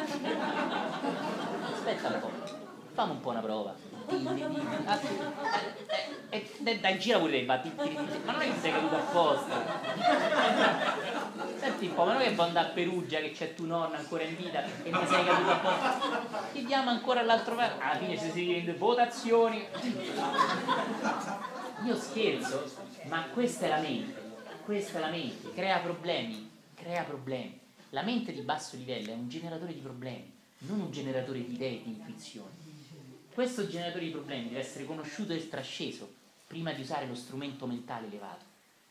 Aspetta 1.73 2.09
un 2.09 2.21
po', 2.21 2.31
fammi 2.95 3.11
un 3.13 3.21
po' 3.21 3.31
una 3.31 3.41
prova. 3.41 3.75
Eh, 6.31 6.79
dai, 6.81 6.99
gira 6.99 7.19
pure 7.19 7.33
te, 7.33 7.45
batti, 7.45 7.73
ma 7.75 7.85
non 7.85 8.41
è 8.41 8.53
che 8.53 8.61
sei 8.61 8.73
caduto 8.73 8.97
apposta. 8.97 11.05
Senti 11.59 11.87
un 11.87 11.95
po', 11.95 12.05
ma 12.05 12.13
non 12.13 12.23
è 12.23 12.29
che 12.29 12.35
può 12.35 12.45
andare 12.45 12.69
a 12.69 12.73
Perugia 12.73 13.21
che 13.21 13.33
c'è 13.33 13.55
tu 13.55 13.67
nonna 13.67 13.99
ancora 13.99 14.23
in 14.23 14.37
vita 14.37 14.65
e 14.65 14.91
ne 14.91 15.07
sei 15.07 15.25
caduto 15.25 15.51
apposta. 15.51 16.49
Chiediamo 16.53 16.91
ancora 16.91 17.21
all'altro 17.21 17.55
frate. 17.55 17.83
Alla 17.83 17.99
fine 17.99 18.19
ci 18.19 18.31
si 18.31 18.53
rende 18.53 18.75
votazioni. 18.75 19.67
Io 21.85 21.97
scherzo, 21.97 22.65
ma 23.05 23.25
questa 23.33 23.67
è 23.67 23.69
la 23.69 23.79
mente 23.79 24.25
questa 24.67 24.99
è 24.99 25.01
la 25.01 25.11
mente, 25.11 25.53
crea 25.53 25.79
problemi, 25.79 26.51
crea 26.75 27.05
problemi. 27.05 27.57
La 27.91 28.03
mente 28.03 28.33
di 28.33 28.41
basso 28.41 28.75
livello 28.75 29.13
è 29.13 29.15
un 29.15 29.29
generatore 29.29 29.73
di 29.73 29.79
problemi, 29.79 30.29
non 30.59 30.81
un 30.81 30.91
generatore 30.91 31.47
di 31.47 31.55
idee 31.55 31.79
e 31.79 31.83
di 31.85 31.91
intuizioni. 31.91 32.51
Questo 33.33 33.69
generatore 33.69 34.07
di 34.07 34.11
problemi 34.11 34.49
deve 34.49 34.59
essere 34.59 34.85
conosciuto 34.85 35.33
e 35.33 35.49
trasceso 35.49 36.13
prima 36.49 36.73
di 36.73 36.81
usare 36.81 37.07
lo 37.07 37.15
strumento 37.15 37.65
mentale 37.67 38.09
elevato, 38.09 38.45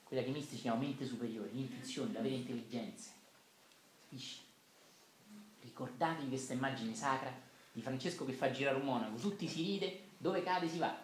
quella 0.06 0.24
che 0.24 0.30
i 0.30 0.32
mistici 0.32 0.62
chiamano 0.62 0.84
mente 0.86 1.06
superiore, 1.06 1.50
l'intuizione, 1.52 2.14
la 2.14 2.22
vera 2.22 2.36
intelligenza. 2.36 3.12
Capisci? 4.02 4.40
Ricordatevi 5.62 6.30
questa 6.30 6.54
immagine 6.54 6.96
sacra 6.96 7.34
di 7.74 7.82
Francesco 7.82 8.24
che 8.24 8.32
fa 8.32 8.52
girare 8.52 8.78
un 8.78 8.86
monaco, 8.86 9.18
tutti 9.18 9.48
si 9.48 9.64
ride, 9.64 10.04
dove 10.18 10.42
cade 10.42 10.70
si 10.70 10.78
va. 10.78 11.04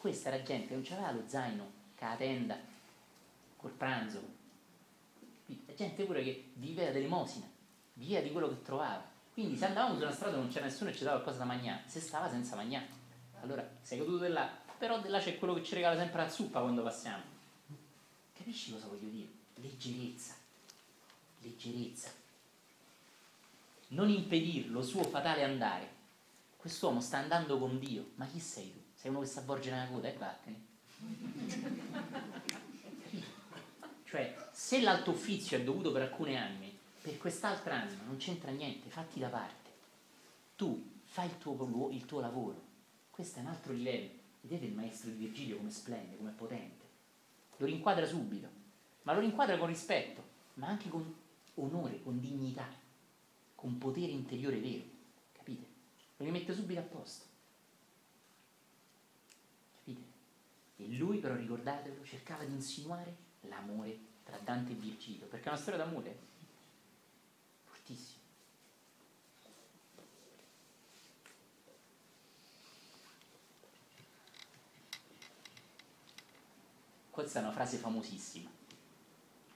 questa 0.00 0.30
era 0.30 0.42
gente 0.42 0.68
che 0.68 0.74
non 0.74 0.82
c'aveva 0.82 1.12
lo 1.12 1.22
zaino, 1.26 1.70
con 1.96 2.08
la 2.08 2.16
tenda, 2.16 2.58
col 3.56 3.70
pranzo. 3.70 4.38
È 5.66 5.74
gente 5.74 6.04
pure 6.04 6.22
che 6.22 6.52
viveva 6.54 6.90
dell'elemosina, 6.90 7.46
viveva 7.94 8.22
di 8.22 8.32
quello 8.32 8.48
che 8.48 8.62
trovava. 8.62 9.04
Quindi 9.34 9.58
se 9.58 9.66
andavamo 9.66 9.96
su 9.96 10.02
una 10.02 10.12
strada 10.12 10.36
non 10.36 10.48
c'era 10.48 10.64
nessuno 10.64 10.88
e 10.88 10.94
ci 10.94 11.04
dava 11.04 11.20
qualcosa 11.20 11.44
da 11.44 11.44
mangiare, 11.44 11.82
se 11.86 12.00
stava 12.00 12.30
senza 12.30 12.56
mangiare. 12.56 12.86
Allora 13.42 13.68
sei 13.82 13.98
caduto 13.98 14.26
là, 14.26 14.50
però 14.80 15.00
là 15.08 15.18
c'è 15.18 15.38
quello 15.38 15.52
che 15.52 15.62
ci 15.62 15.74
regala 15.74 15.94
sempre 15.94 16.22
la 16.22 16.30
zuppa 16.30 16.62
quando 16.62 16.82
passiamo. 16.82 17.22
Capisci 18.32 18.72
cosa 18.72 18.86
voglio 18.86 19.10
dire? 19.10 19.28
Leggerezza. 19.56 20.34
Leggerezza. 21.40 22.10
Non 23.88 24.08
impedirlo, 24.08 24.78
lo 24.78 24.82
suo 24.82 25.02
fatale 25.02 25.44
andare. 25.44 25.98
Quest'uomo 26.56 27.02
sta 27.02 27.18
andando 27.18 27.58
con 27.58 27.78
Dio, 27.78 28.12
ma 28.14 28.24
chi 28.24 28.40
sei 28.40 28.72
tu? 28.72 28.78
sei 28.94 29.10
uno 29.10 29.20
che 29.20 29.26
si 29.26 29.38
avvolge 29.38 29.70
nella 29.70 29.86
coda 29.86 30.08
e 30.08 30.12
vattene. 30.14 30.60
cioè, 34.04 34.48
se 34.50 34.80
l'alto 34.80 35.10
uffizio 35.10 35.58
è 35.58 35.62
dovuto 35.62 35.92
per 35.92 36.02
alcune 36.02 36.38
anime, 36.38 36.72
per 37.02 37.18
quest'altra 37.18 37.82
anima 37.82 38.04
non 38.04 38.16
c'entra 38.16 38.50
niente, 38.50 38.88
fatti 38.88 39.20
da 39.20 39.28
parte. 39.28 39.70
Tu 40.56 41.00
fai 41.04 41.26
il 41.26 41.36
tuo, 41.36 41.90
il 41.92 42.06
tuo 42.06 42.20
lavoro. 42.20 42.62
Questo 43.10 43.40
è 43.40 43.42
un 43.42 43.48
altro 43.48 43.74
livello. 43.74 44.19
Vedete 44.40 44.66
il 44.66 44.74
maestro 44.74 45.10
di 45.10 45.16
Virgilio 45.16 45.58
come 45.58 45.70
splende, 45.70 46.16
come 46.16 46.30
potente. 46.30 46.86
Lo 47.56 47.66
rinquadra 47.66 48.06
subito, 48.06 48.48
ma 49.02 49.12
lo 49.12 49.20
rinquadra 49.20 49.58
con 49.58 49.66
rispetto, 49.66 50.22
ma 50.54 50.68
anche 50.68 50.88
con 50.88 51.14
onore, 51.54 52.02
con 52.02 52.18
dignità, 52.20 52.68
con 53.54 53.78
potere 53.78 54.12
interiore 54.12 54.58
vero. 54.60 54.84
Capite? 55.32 55.66
Lo 56.16 56.24
rimette 56.24 56.54
subito 56.54 56.80
a 56.80 56.84
posto. 56.84 57.28
E 60.80 60.86
lui 60.96 61.18
però, 61.18 61.34
ricordatelo, 61.34 62.02
cercava 62.04 62.44
di 62.44 62.54
insinuare 62.54 63.14
l'amore 63.42 63.98
tra 64.24 64.38
Dante 64.38 64.72
e 64.72 64.76
Virgilio, 64.76 65.26
perché 65.26 65.44
è 65.44 65.48
una 65.48 65.58
storia 65.58 65.84
d'amore 65.84 66.18
fortissima. 67.64 68.18
Questa 77.20 77.40
è 77.40 77.42
una 77.42 77.52
frase 77.52 77.76
famosissima. 77.76 78.48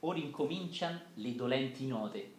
Ora 0.00 0.18
incominciano 0.18 1.00
le 1.14 1.34
dolenti 1.34 1.86
note. 1.86 2.34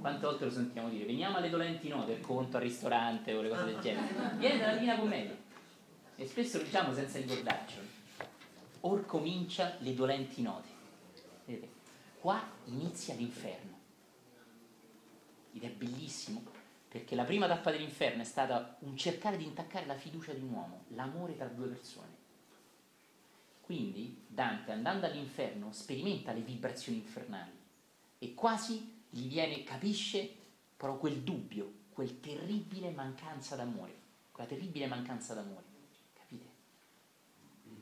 Quante 0.00 0.26
volte 0.26 0.46
lo 0.46 0.50
sentiamo 0.50 0.88
dire? 0.88 1.04
Veniamo 1.04 1.36
alle 1.36 1.48
dolenti 1.48 1.86
note, 1.86 2.14
il 2.14 2.20
conto 2.20 2.56
al 2.56 2.64
ristorante 2.64 3.34
o 3.34 3.40
le 3.40 3.50
cose 3.50 3.64
del 3.66 3.78
genere. 3.78 4.34
Viene 4.36 4.58
dalla 4.58 4.72
Divina 4.72 4.98
Commedia. 4.98 5.36
E 6.16 6.26
spesso 6.26 6.58
lo 6.58 6.64
diciamo 6.64 6.92
senza 6.92 7.18
ricordarcelo 7.18 7.86
or 8.80 9.06
comincia 9.06 9.76
le 9.78 9.94
dolenti 9.94 10.42
note. 10.42 10.68
Vedete? 11.44 11.68
Qua 12.18 12.42
inizia 12.64 13.14
l'inferno. 13.14 13.78
Ed 15.52 15.62
è 15.62 15.70
bellissimo 15.70 16.42
perché 16.88 17.14
la 17.14 17.24
prima 17.24 17.46
tappa 17.46 17.70
dell'inferno 17.70 18.22
è 18.22 18.24
stata 18.24 18.76
un 18.80 18.96
cercare 18.96 19.36
di 19.36 19.44
intaccare 19.44 19.86
la 19.86 19.94
fiducia 19.94 20.32
di 20.32 20.42
un 20.42 20.52
uomo, 20.52 20.82
l'amore 20.88 21.36
tra 21.36 21.46
due 21.46 21.68
persone. 21.68 22.07
Quindi 23.68 24.24
Dante, 24.26 24.72
andando 24.72 25.04
all'inferno, 25.04 25.74
sperimenta 25.74 26.32
le 26.32 26.40
vibrazioni 26.40 26.96
infernali 26.96 27.52
e 28.18 28.32
quasi 28.32 29.02
gli 29.10 29.28
viene, 29.28 29.62
capisce 29.62 30.34
però 30.74 30.96
quel 30.96 31.20
dubbio, 31.20 31.70
quel 31.90 32.18
terribile 32.18 32.92
mancanza 32.92 33.56
d'amore, 33.56 33.94
quella 34.32 34.48
terribile 34.48 34.86
mancanza 34.86 35.34
d'amore. 35.34 35.66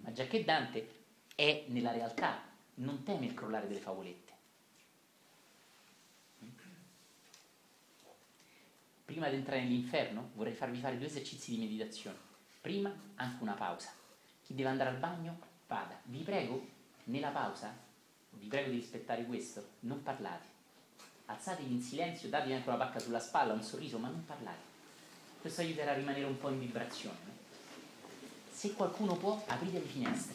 Ma 0.01 0.11
già 0.11 0.27
che 0.27 0.43
Dante 0.43 1.05
è 1.37 1.67
nella 1.69 1.93
realtà, 1.93 2.43
non 2.75 3.05
teme 3.05 3.27
il 3.27 3.35
crollare 3.35 3.69
delle 3.69 3.79
favolette. 3.79 4.33
Prima 9.05 9.29
di 9.29 9.37
entrare 9.37 9.63
nell'inferno 9.63 10.31
vorrei 10.35 10.53
farvi 10.53 10.81
fare 10.81 10.99
due 10.99 11.07
esercizi 11.07 11.53
di 11.53 11.59
meditazione. 11.59 12.19
Prima 12.61 12.93
anche 13.15 13.41
una 13.41 13.55
pausa. 13.55 13.93
Chi 14.43 14.53
deve 14.53 14.71
andare 14.71 14.91
al 14.91 14.99
bagno 14.99 15.46
vada. 15.67 15.99
Vi 16.05 16.23
prego, 16.23 16.67
nella 17.05 17.31
pausa, 17.31 17.75
vi 18.31 18.47
prego 18.47 18.71
di 18.71 18.77
rispettare 18.77 19.25
questo, 19.25 19.67
non 19.81 20.03
parlate. 20.03 20.55
Alzatevi 21.27 21.73
in 21.73 21.83
silenzio, 21.83 22.29
datevi 22.29 22.53
anche 22.53 22.69
una 22.69 22.79
pacca 22.79 22.99
sulla 22.99 23.21
spalla, 23.21 23.53
un 23.53 23.63
sorriso, 23.63 23.99
ma 23.99 24.09
non 24.09 24.25
parlate. 24.25 24.75
Questo 25.41 25.61
aiuterà 25.61 25.93
a 25.93 25.95
rimanere 25.95 26.25
un 26.25 26.39
po' 26.39 26.49
in 26.49 26.59
vibrazione 26.59 27.37
se 28.57 28.73
qualcuno 28.73 29.15
può 29.17 29.45
aprire 29.49 29.81
le 29.81 29.85
finestre. 29.85 30.35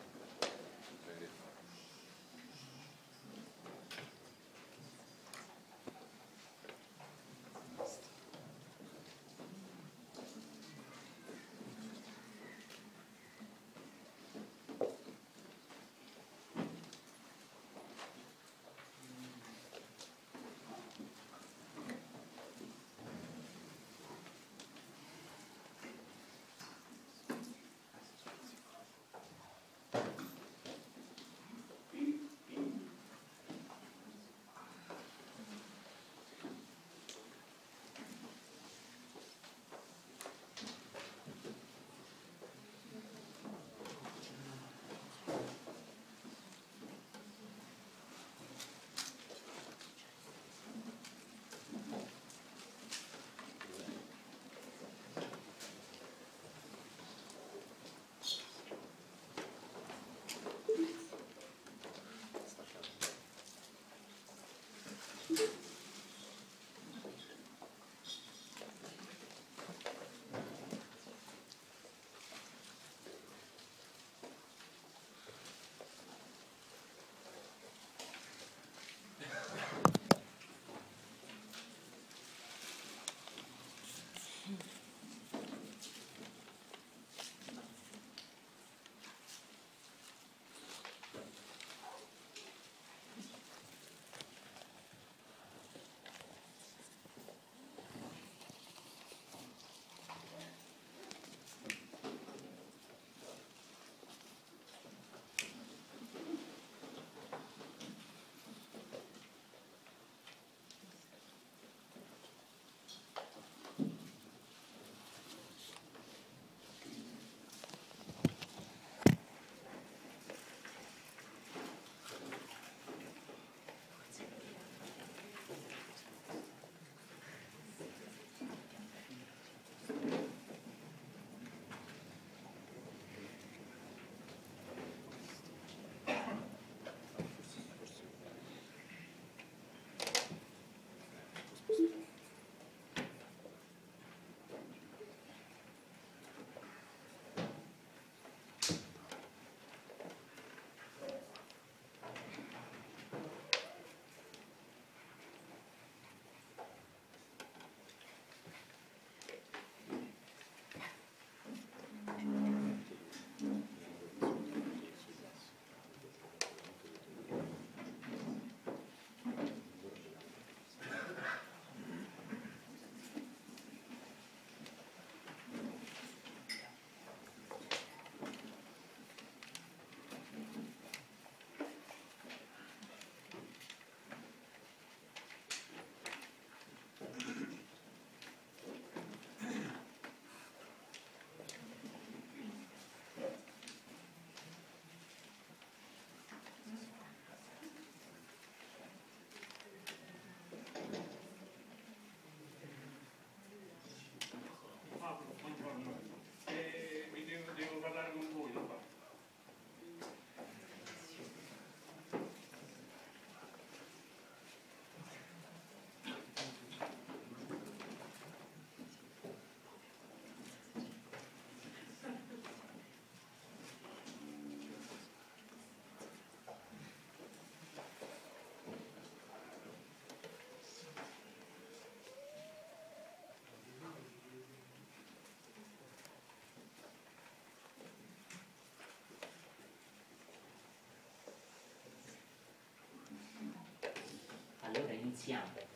inițial. 245.11 245.70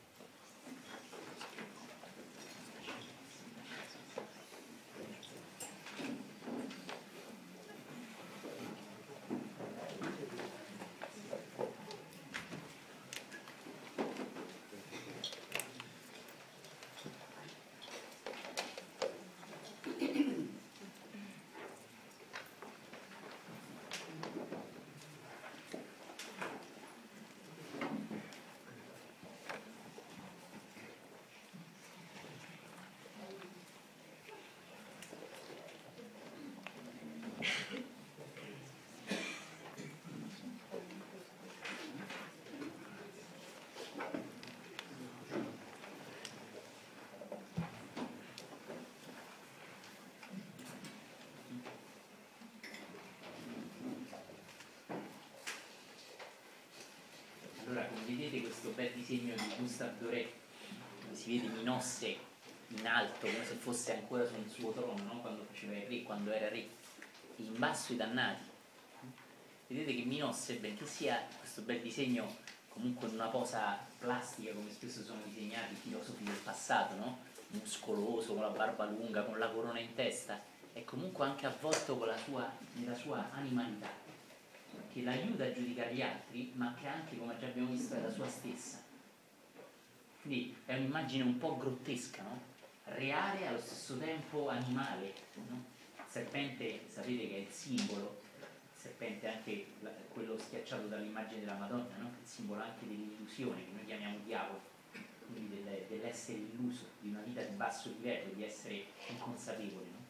Allora, 57.67 57.87
come 57.87 58.05
vedete 58.05 58.41
questo 58.41 58.69
bel 58.75 58.91
disegno 58.93 59.33
di 59.33 59.55
Gustave 59.57 59.97
Doré, 59.97 60.31
dove 61.01 61.15
si 61.15 61.35
vede 61.35 61.51
Minosse 61.55 62.15
in 62.67 62.85
alto, 62.85 63.25
come 63.25 63.43
se 63.43 63.55
fosse 63.55 63.95
ancora 63.95 64.23
sul 64.23 64.47
suo 64.47 64.71
trono, 64.71 65.01
no? 65.01 65.19
quando 65.21 65.45
faceva 65.45 65.75
il 65.75 65.87
re, 65.87 66.03
quando 66.03 66.31
era 66.31 66.47
re, 66.49 66.59
e 66.59 66.69
in 67.37 67.57
basso 67.57 67.93
i 67.93 67.95
dannati. 67.95 68.43
Vedete 69.65 69.95
che 69.95 70.03
Minosse, 70.03 70.57
benché 70.57 70.85
sia 70.85 71.25
questo 71.39 71.63
bel 71.63 71.81
disegno 71.81 72.37
comunque 72.69 73.07
in 73.07 73.15
una 73.15 73.29
posa 73.29 73.79
plastica, 73.97 74.53
come 74.53 74.69
spesso 74.69 75.03
sono 75.03 75.21
disegnati 75.25 75.73
i 75.73 75.77
filosofi 75.77 76.23
del 76.23 76.35
passato, 76.43 76.93
no? 76.95 77.17
muscoloso, 77.47 78.33
con 78.33 78.43
la 78.43 78.49
barba 78.49 78.85
lunga, 78.85 79.23
con 79.23 79.39
la 79.39 79.49
corona 79.49 79.79
in 79.79 79.95
testa, 79.95 80.39
è 80.71 80.83
comunque 80.83 81.25
anche 81.25 81.47
avvolto 81.47 81.97
sua, 82.25 82.51
nella 82.73 82.95
sua 82.95 83.27
animalità 83.31 84.04
che 84.95 85.03
l'aiuta 85.03 85.43
a 85.43 85.51
giudicare 85.51 85.93
gli 85.93 86.01
altri, 86.01 86.53
ma 86.55 86.73
che 86.79 86.87
anche, 86.87 87.17
come 87.17 87.37
già 87.37 87.47
abbiamo 87.47 87.71
visto, 87.71 87.95
è 87.95 88.01
la 88.01 88.09
sua 88.09 88.29
stessa. 88.29 88.81
Quindi 90.21 90.55
è 90.65 90.77
un'immagine 90.77 91.21
un 91.21 91.37
po' 91.37 91.57
grottesca, 91.57 92.21
no? 92.21 92.39
reale 92.85 93.41
e 93.41 93.47
allo 93.47 93.59
stesso 93.59 93.97
tempo 93.97 94.47
animale. 94.47 95.13
No? 95.49 95.65
Il 95.97 96.03
serpente, 96.07 96.79
sapete 96.87 97.27
che 97.27 97.35
è 97.35 97.39
il 97.39 97.49
simbolo, 97.49 98.21
il 98.39 98.81
serpente 98.81 99.27
è 99.27 99.35
anche 99.35 99.65
quello 100.13 100.39
schiacciato 100.39 100.87
dall'immagine 100.87 101.41
della 101.41 101.57
Madonna, 101.57 101.97
no? 101.97 102.13
il 102.21 102.27
simbolo 102.27 102.61
anche 102.61 102.87
dell'illusione, 102.87 103.65
che 103.65 103.71
noi 103.73 103.85
chiamiamo 103.85 104.19
diavolo, 104.23 104.61
quindi 105.29 105.61
del, 105.61 105.83
dell'essere 105.89 106.37
illuso, 106.37 106.85
di 107.01 107.09
una 107.09 107.19
vita 107.19 107.41
di 107.41 107.53
basso 107.53 107.89
livello, 107.89 108.31
di 108.33 108.45
essere 108.45 108.85
inconsapevole. 109.09 109.87
No? 109.91 110.03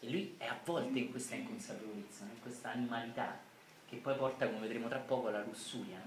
E 0.00 0.10
lui 0.10 0.34
è 0.36 0.44
avvolto 0.44 0.98
in 0.98 1.10
questa 1.10 1.36
inconsapevolezza, 1.36 2.24
in 2.24 2.42
questa 2.42 2.70
animalità 2.70 3.52
che 3.94 4.00
poi 4.00 4.16
porta, 4.16 4.46
come 4.46 4.60
vedremo 4.60 4.88
tra 4.88 4.98
poco, 4.98 5.28
alla 5.28 5.42
lussuria, 5.42 6.00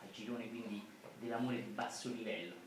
al 0.00 0.10
girone 0.10 0.48
quindi 0.48 0.82
dell'amore 1.18 1.56
di 1.56 1.70
basso 1.70 2.08
livello. 2.08 2.60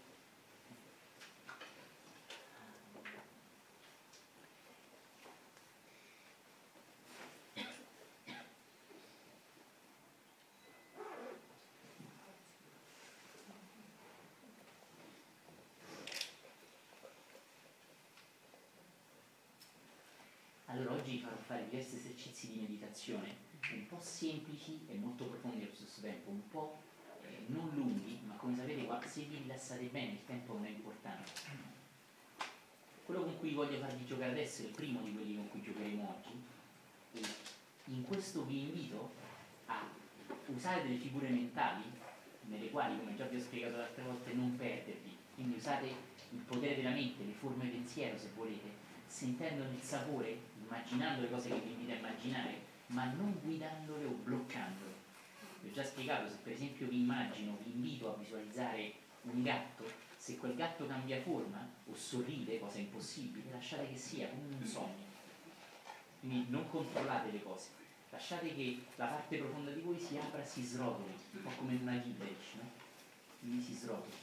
Allora 20.67 20.91
oggi 20.91 21.19
farò 21.19 21.35
fare 21.37 21.67
diversi 21.69 21.95
esercizi 21.95 22.51
di 22.51 22.59
meditazione 22.59 23.54
un 23.73 23.87
po' 23.87 23.99
semplici 23.99 24.85
e 24.87 24.95
molto 24.95 25.25
profondi 25.25 25.63
allo 25.63 25.73
stesso 25.73 26.01
tempo, 26.01 26.29
un 26.29 26.47
po' 26.49 26.81
eh, 27.23 27.45
non 27.47 27.69
lunghi, 27.73 28.19
ma 28.25 28.35
come 28.35 28.55
sapete 28.55 28.87
se 29.07 29.21
vi 29.23 29.37
rilassate 29.37 29.85
bene 29.85 30.11
il 30.11 30.25
tempo 30.25 30.53
non 30.53 30.65
è 30.65 30.69
importante. 30.69 31.31
Quello 33.05 33.23
con 33.23 33.37
cui 33.39 33.53
voglio 33.53 33.79
farvi 33.79 34.05
giocare 34.05 34.31
adesso 34.31 34.63
è 34.63 34.65
il 34.65 34.71
primo 34.71 35.01
di 35.01 35.13
quelli 35.13 35.35
con 35.35 35.49
cui 35.49 35.61
giocheremo 35.61 36.15
oggi 36.17 36.43
e 37.13 37.21
in 37.85 38.03
questo 38.03 38.43
vi 38.45 38.61
invito 38.61 39.11
a 39.67 39.87
usare 40.47 40.83
delle 40.83 40.97
figure 40.97 41.29
mentali 41.29 41.83
nelle 42.47 42.69
quali, 42.69 42.97
come 42.97 43.15
già 43.15 43.25
vi 43.25 43.37
ho 43.37 43.41
spiegato 43.41 43.77
l'altra 43.77 44.03
volta, 44.03 44.31
non 44.33 44.55
perdervi. 44.55 45.15
Quindi 45.35 45.57
usate 45.57 45.87
il 46.31 46.39
potere 46.39 46.75
della 46.75 46.91
mente, 46.91 47.23
le 47.23 47.33
forme 47.33 47.67
pensiero 47.67 48.17
se 48.17 48.29
volete, 48.35 48.69
sentendo 49.07 49.63
il 49.63 49.81
sapore, 49.81 50.37
immaginando 50.63 51.21
le 51.21 51.29
cose 51.29 51.49
che 51.49 51.59
vi 51.59 51.71
invito 51.71 51.91
a 51.91 51.95
immaginare 51.95 52.73
ma 52.87 53.05
non 53.05 53.39
guidandole 53.41 54.05
o 54.05 54.11
bloccandole. 54.11 54.93
Vi 55.61 55.69
ho 55.69 55.73
già 55.73 55.83
spiegato, 55.83 56.29
se 56.29 56.37
per 56.43 56.53
esempio 56.53 56.87
vi 56.87 56.99
immagino, 56.99 57.57
vi 57.63 57.71
invito 57.71 58.13
a 58.13 58.17
visualizzare 58.17 58.93
un 59.23 59.41
gatto, 59.41 59.83
se 60.17 60.37
quel 60.37 60.55
gatto 60.55 60.85
cambia 60.85 61.21
forma 61.21 61.67
o 61.85 61.95
sorride, 61.95 62.59
cosa 62.59 62.77
impossibile, 62.77 63.51
lasciate 63.51 63.89
che 63.89 63.97
sia 63.97 64.29
come 64.29 64.55
un 64.55 64.65
sogno. 64.65 65.13
Quindi 66.19 66.49
non 66.49 66.69
controllate 66.69 67.31
le 67.31 67.41
cose, 67.41 67.69
lasciate 68.09 68.53
che 68.53 68.83
la 68.95 69.07
parte 69.07 69.37
profonda 69.37 69.71
di 69.71 69.81
voi 69.81 69.99
si 69.99 70.17
apra, 70.17 70.43
si 70.43 70.63
srotoli, 70.63 71.13
un 71.31 71.41
po' 71.41 71.51
come 71.57 71.75
una 71.75 71.99
Gibberish, 72.01 72.53
no? 72.55 72.69
Quindi 73.39 73.63
si 73.63 73.73
srotoli. 73.73 74.13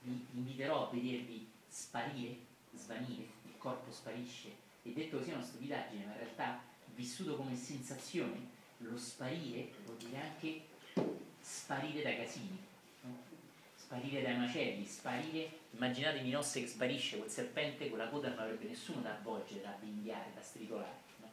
Vi 0.00 0.26
inviterò 0.32 0.86
a 0.88 0.90
vedervi 0.90 1.50
sparire, 1.66 2.36
svanire, 2.72 3.28
il 3.44 3.56
corpo 3.58 3.90
sparisce, 3.90 4.66
e 4.82 4.92
detto 4.92 5.18
così 5.18 5.30
è 5.30 5.34
una 5.34 5.44
stupidaggine, 5.44 6.04
ma 6.04 6.12
in 6.12 6.18
realtà 6.18 6.62
vissuto 6.94 7.36
come 7.36 7.56
sensazione, 7.56 8.56
lo 8.78 8.96
sparire 8.96 9.70
vuol 9.84 9.96
dire 9.96 10.20
anche 10.20 10.62
sparire 11.40 12.02
dai 12.02 12.16
casini, 12.16 12.58
no? 13.02 13.16
sparire 13.76 14.22
dai 14.22 14.36
macelli, 14.36 14.84
sparire, 14.84 15.50
immaginate 15.70 16.20
Minosse 16.20 16.60
che 16.60 16.66
sparisce 16.66 17.18
col 17.18 17.30
serpente, 17.30 17.88
con 17.88 17.98
la 17.98 18.08
coda 18.08 18.28
non 18.28 18.40
avrebbe 18.40 18.66
nessuno 18.66 19.00
da 19.00 19.14
avvolgere, 19.14 19.62
da 19.62 19.70
avvinghiare, 19.70 20.32
da 20.34 20.42
stritolare. 20.42 21.06
No? 21.20 21.30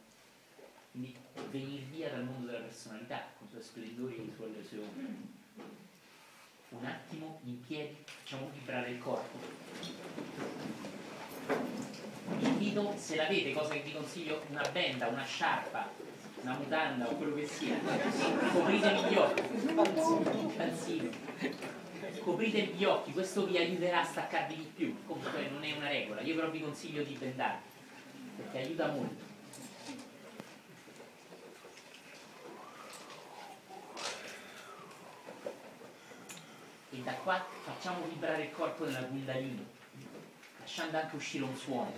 Quindi 0.90 1.16
venire 1.50 1.82
via 1.90 2.10
dal 2.10 2.24
mondo 2.24 2.46
della 2.46 2.64
personalità, 2.64 3.28
con 3.36 3.46
i 3.46 3.50
suoi 3.50 3.62
splendori 3.62 4.16
e 4.16 4.24
le 4.24 4.32
sue, 4.34 4.48
le 4.48 4.82
ombre. 4.82 5.34
Un 6.68 6.84
attimo 6.84 7.40
in 7.44 7.64
piedi, 7.64 7.96
facciamo 8.04 8.50
vibrare 8.50 8.90
il 8.90 8.98
corpo 8.98 9.38
invito, 12.38 12.94
se 12.96 13.16
l'avete, 13.16 13.52
cosa 13.52 13.74
che 13.74 13.80
vi 13.80 13.92
consiglio, 13.92 14.42
una 14.50 14.68
benda, 14.72 15.08
una 15.08 15.24
sciarpa, 15.24 15.88
una 16.42 16.54
mutanda 16.54 17.08
o 17.08 17.14
quello 17.14 17.34
che 17.34 17.46
sia, 17.46 17.76
copritevi 18.52 19.00
gli 19.08 19.16
occhi, 19.16 20.56
calzino, 20.56 21.10
copritevi 22.20 22.72
gli 22.72 22.84
occhi, 22.84 23.12
questo 23.12 23.46
vi 23.46 23.56
aiuterà 23.58 24.00
a 24.00 24.04
staccarvi 24.04 24.56
di 24.56 24.70
più, 24.74 24.96
comunque 25.06 25.48
non 25.50 25.64
è 25.64 25.72
una 25.72 25.88
regola, 25.88 26.20
io 26.20 26.34
però 26.34 26.50
vi 26.50 26.60
consiglio 26.60 27.02
di 27.02 27.14
bendarvi, 27.14 27.62
perché 28.36 28.58
aiuta 28.58 28.86
molto. 28.88 29.24
E 36.90 36.98
da 37.02 37.12
qua 37.12 37.44
facciamo 37.64 38.06
vibrare 38.08 38.44
il 38.44 38.52
corpo 38.52 38.84
nella 38.84 39.04
Kundalini 39.04 39.74
lasciando 40.66 40.98
anche 40.98 41.14
uscire 41.14 41.44
un 41.44 41.54
suono. 41.54 41.92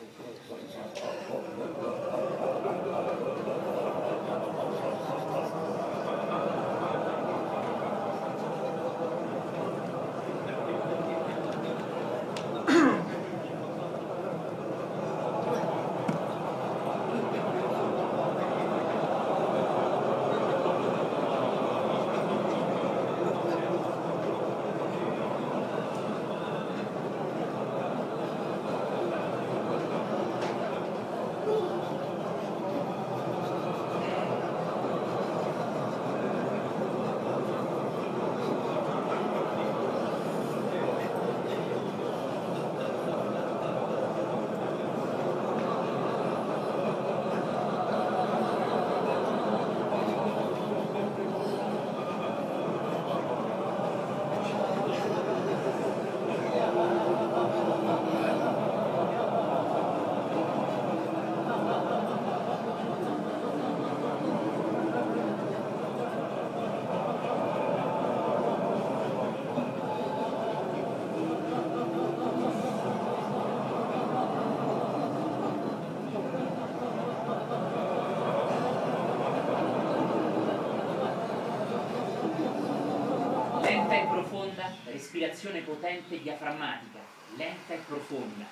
Respirazione 85.19 85.61
potente 85.63 86.23
diaframmatica, 86.23 87.01
lenta 87.37 87.75
e 87.75 87.79
profonda. 87.89 88.47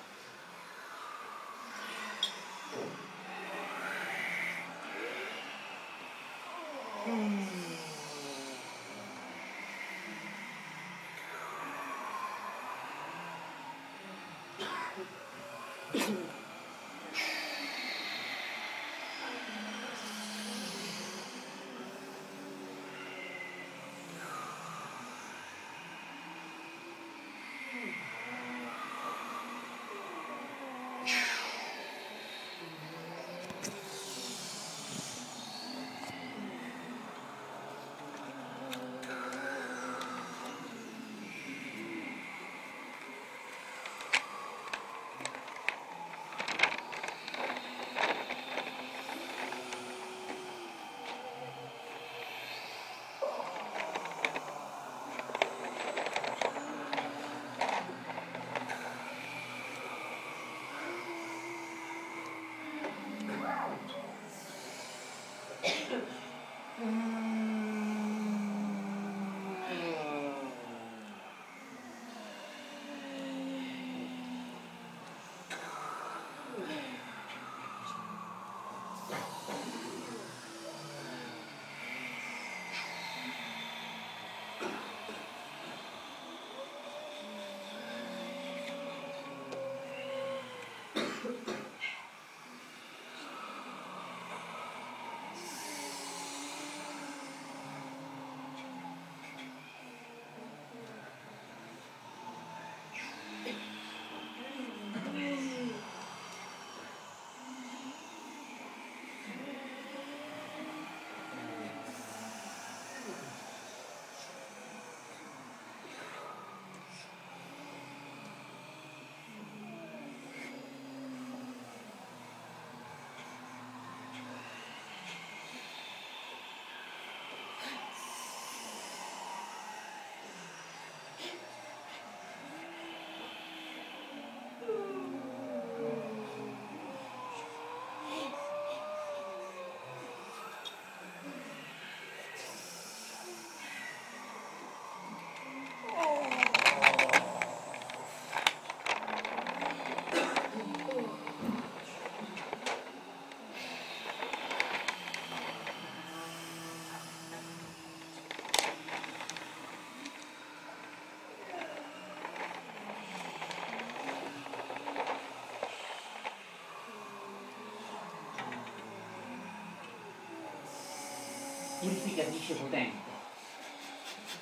Purificatrice 172.07 172.53
potente, 172.53 172.95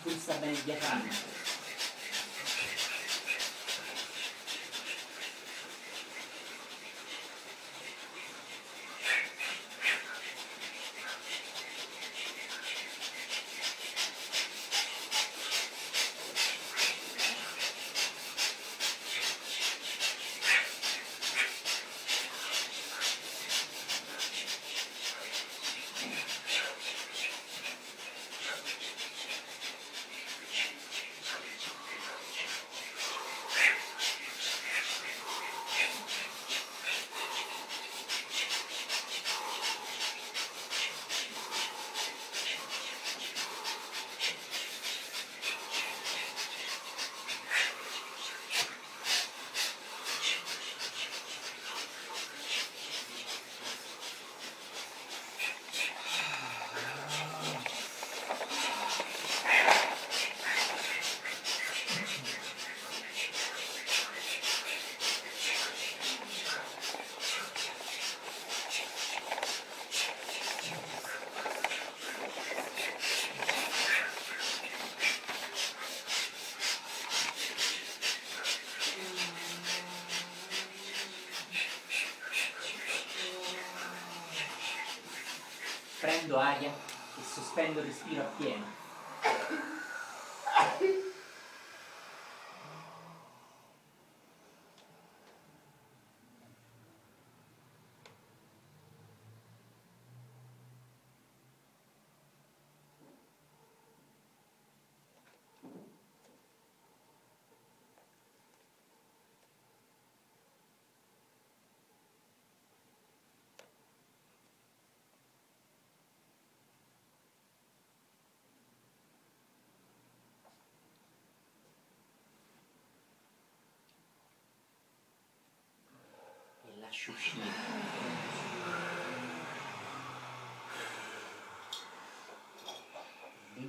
pulsa 0.04 0.36
bene 0.36 0.52
il 0.52 0.64
diaframma. 0.64 1.44
prendo 86.06 86.24
aria 86.40 86.70
e 86.70 87.22
sospendo 87.22 87.80
il 87.80 87.86
respiro 87.86 88.22
appieno. 88.22 88.65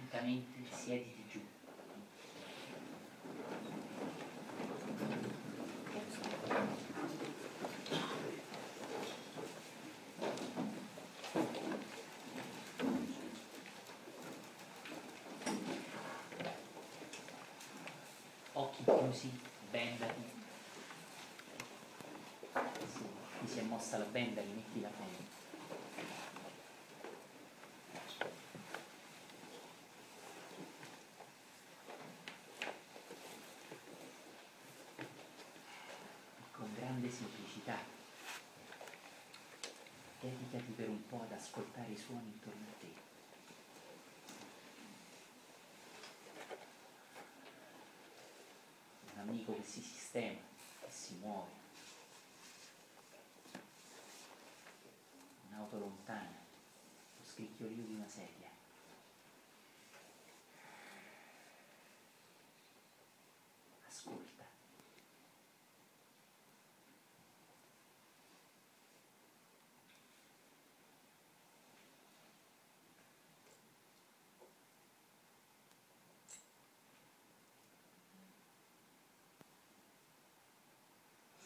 Lentamente 0.08 0.64
siediti 0.70 1.24
giù. 1.28 1.40
Occhi 18.52 18.84
chiusi, 18.84 19.40
bendati. 19.70 20.12
Sì, 22.86 23.04
ti 23.40 23.48
si 23.48 23.58
è 23.58 23.62
mossa 23.62 23.98
la 23.98 24.04
benda, 24.04 24.40
rimetti 24.40 24.80
la 24.80 24.88
benda. 24.88 25.36
con 36.56 36.74
grande 36.74 37.10
semplicità. 37.10 37.78
Dedicati 40.26 40.72
per 40.72 40.88
un 40.88 41.06
po' 41.06 41.22
ad 41.22 41.30
ascoltare 41.30 41.92
i 41.92 41.96
suoni 41.96 42.26
intorno 42.26 42.66
a 42.68 42.78
te. 42.80 42.92
Un 49.12 49.20
amico 49.20 49.54
che 49.54 49.62
si 49.62 49.80
sistema, 49.80 50.40
che 50.80 50.90
si 50.90 51.14
muove. 51.20 51.52
Un'auto 55.48 55.78
lontana, 55.78 56.44
lo 57.18 57.24
scricchiolio 57.24 57.84
di 57.84 57.94
una 57.94 58.08
sedia. 58.08 58.50
Ascolta. 63.86 64.36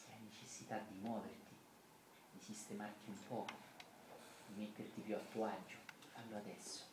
se 0.01 0.09
hai 0.13 0.21
necessità 0.71 0.79
di 0.89 0.95
muoverti, 1.01 1.57
di 2.33 2.41
sistemarti 2.41 3.09
un 3.09 3.27
po', 3.27 3.47
di 4.47 4.61
metterti 4.61 5.01
più 5.01 5.17
a 5.17 5.21
tuo 5.31 5.45
agio, 5.45 5.77
fallo 6.13 6.37
adesso. 6.37 6.90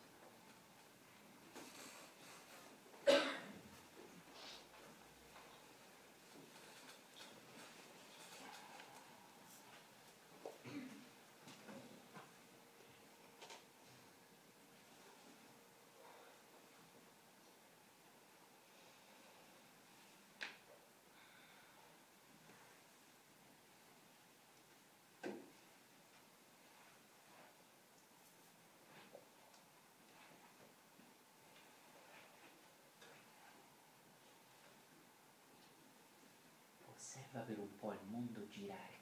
Po' 37.78 37.92
il 37.92 38.02
mondo 38.06 38.46
girare, 38.48 38.98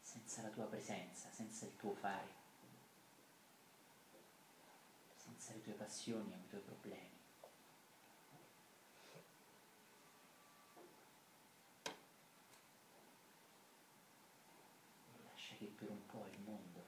senza 0.00 0.42
la 0.42 0.50
tua 0.50 0.66
presenza, 0.66 1.30
senza 1.30 1.64
il 1.64 1.74
tuo 1.76 1.94
fare, 1.94 2.34
senza 5.16 5.54
le 5.54 5.62
tue 5.62 5.72
passioni 5.72 6.32
o 6.32 6.36
i 6.36 6.46
tuoi 6.46 6.60
problemi. 6.60 7.16
Lascia 15.24 15.54
che 15.54 15.66
per 15.66 15.88
un 15.88 16.04
po' 16.04 16.26
il 16.26 16.38
mondo 16.40 16.84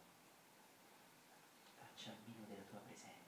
faccia 1.74 2.11
almeno 2.11 2.45
della 2.47 2.65
tua 2.65 2.81
presenza. 2.81 3.20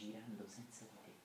girando 0.00 0.46
senza 0.48 0.86
di 0.86 0.98
te. 1.02 1.18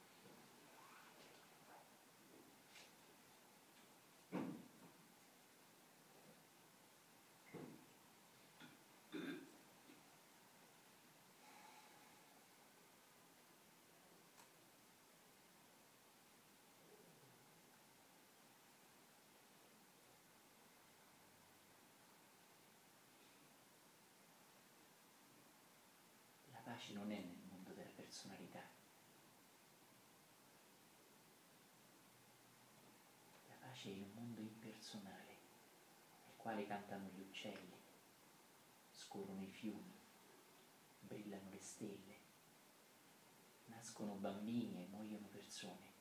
La 26.51 26.61
pace 26.85 26.93
non 26.93 27.11
è 27.11 27.19
nel 27.19 27.41
mondo 27.49 27.73
della 27.73 27.89
personalità. 27.89 28.61
La 33.47 33.55
pace 33.55 33.89
è 33.89 34.01
un 34.01 34.11
mondo 34.13 34.41
impersonale, 34.41 35.37
nel 36.25 36.35
quale 36.35 36.67
cantano 36.67 37.07
gli 37.09 37.21
uccelli, 37.21 37.77
scorrono 38.91 39.41
i 39.41 39.47
fiumi, 39.47 39.93
brillano 40.99 41.49
le 41.49 41.59
stelle, 41.59 42.19
nascono 43.65 44.13
bambini 44.13 44.83
e 44.83 44.87
muoiono 44.87 45.27
persone, 45.27 45.93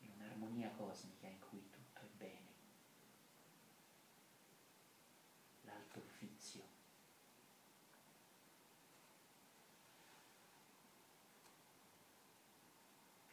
in 0.00 0.10
un'armonia 0.12 0.70
cosmica 0.70 1.26
in 1.26 1.38
cui 1.38 1.70
tutto 1.70 2.00
è 2.00 2.08
bene. 2.16 2.54
L'alto 5.62 5.98
uffizio 5.98 6.76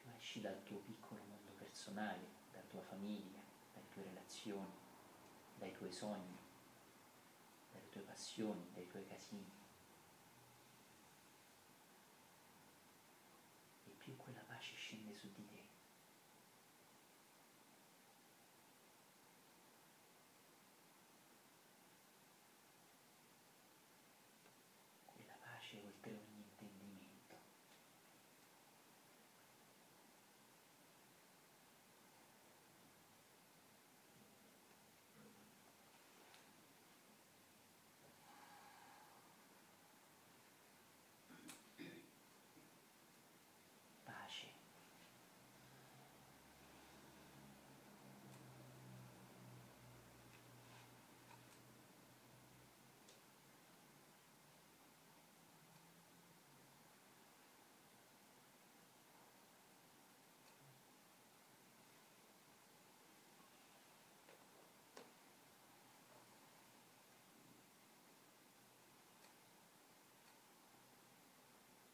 più 0.04 0.12
esci 0.18 0.33
dal 0.44 0.62
tuo 0.64 0.80
piccolo 0.80 1.24
mondo 1.24 1.52
personale, 1.52 2.28
dalla 2.52 2.66
tua 2.68 2.82
famiglia, 2.82 3.40
dalle 3.74 3.88
tue 3.88 4.04
relazioni, 4.04 4.78
dai 5.56 5.72
tuoi 5.72 5.90
sogni, 5.90 6.38
dalle 7.72 7.90
tue 7.90 8.02
passioni, 8.02 8.70
dai 8.74 8.86
tuoi 8.86 9.06
casini. 9.06 9.63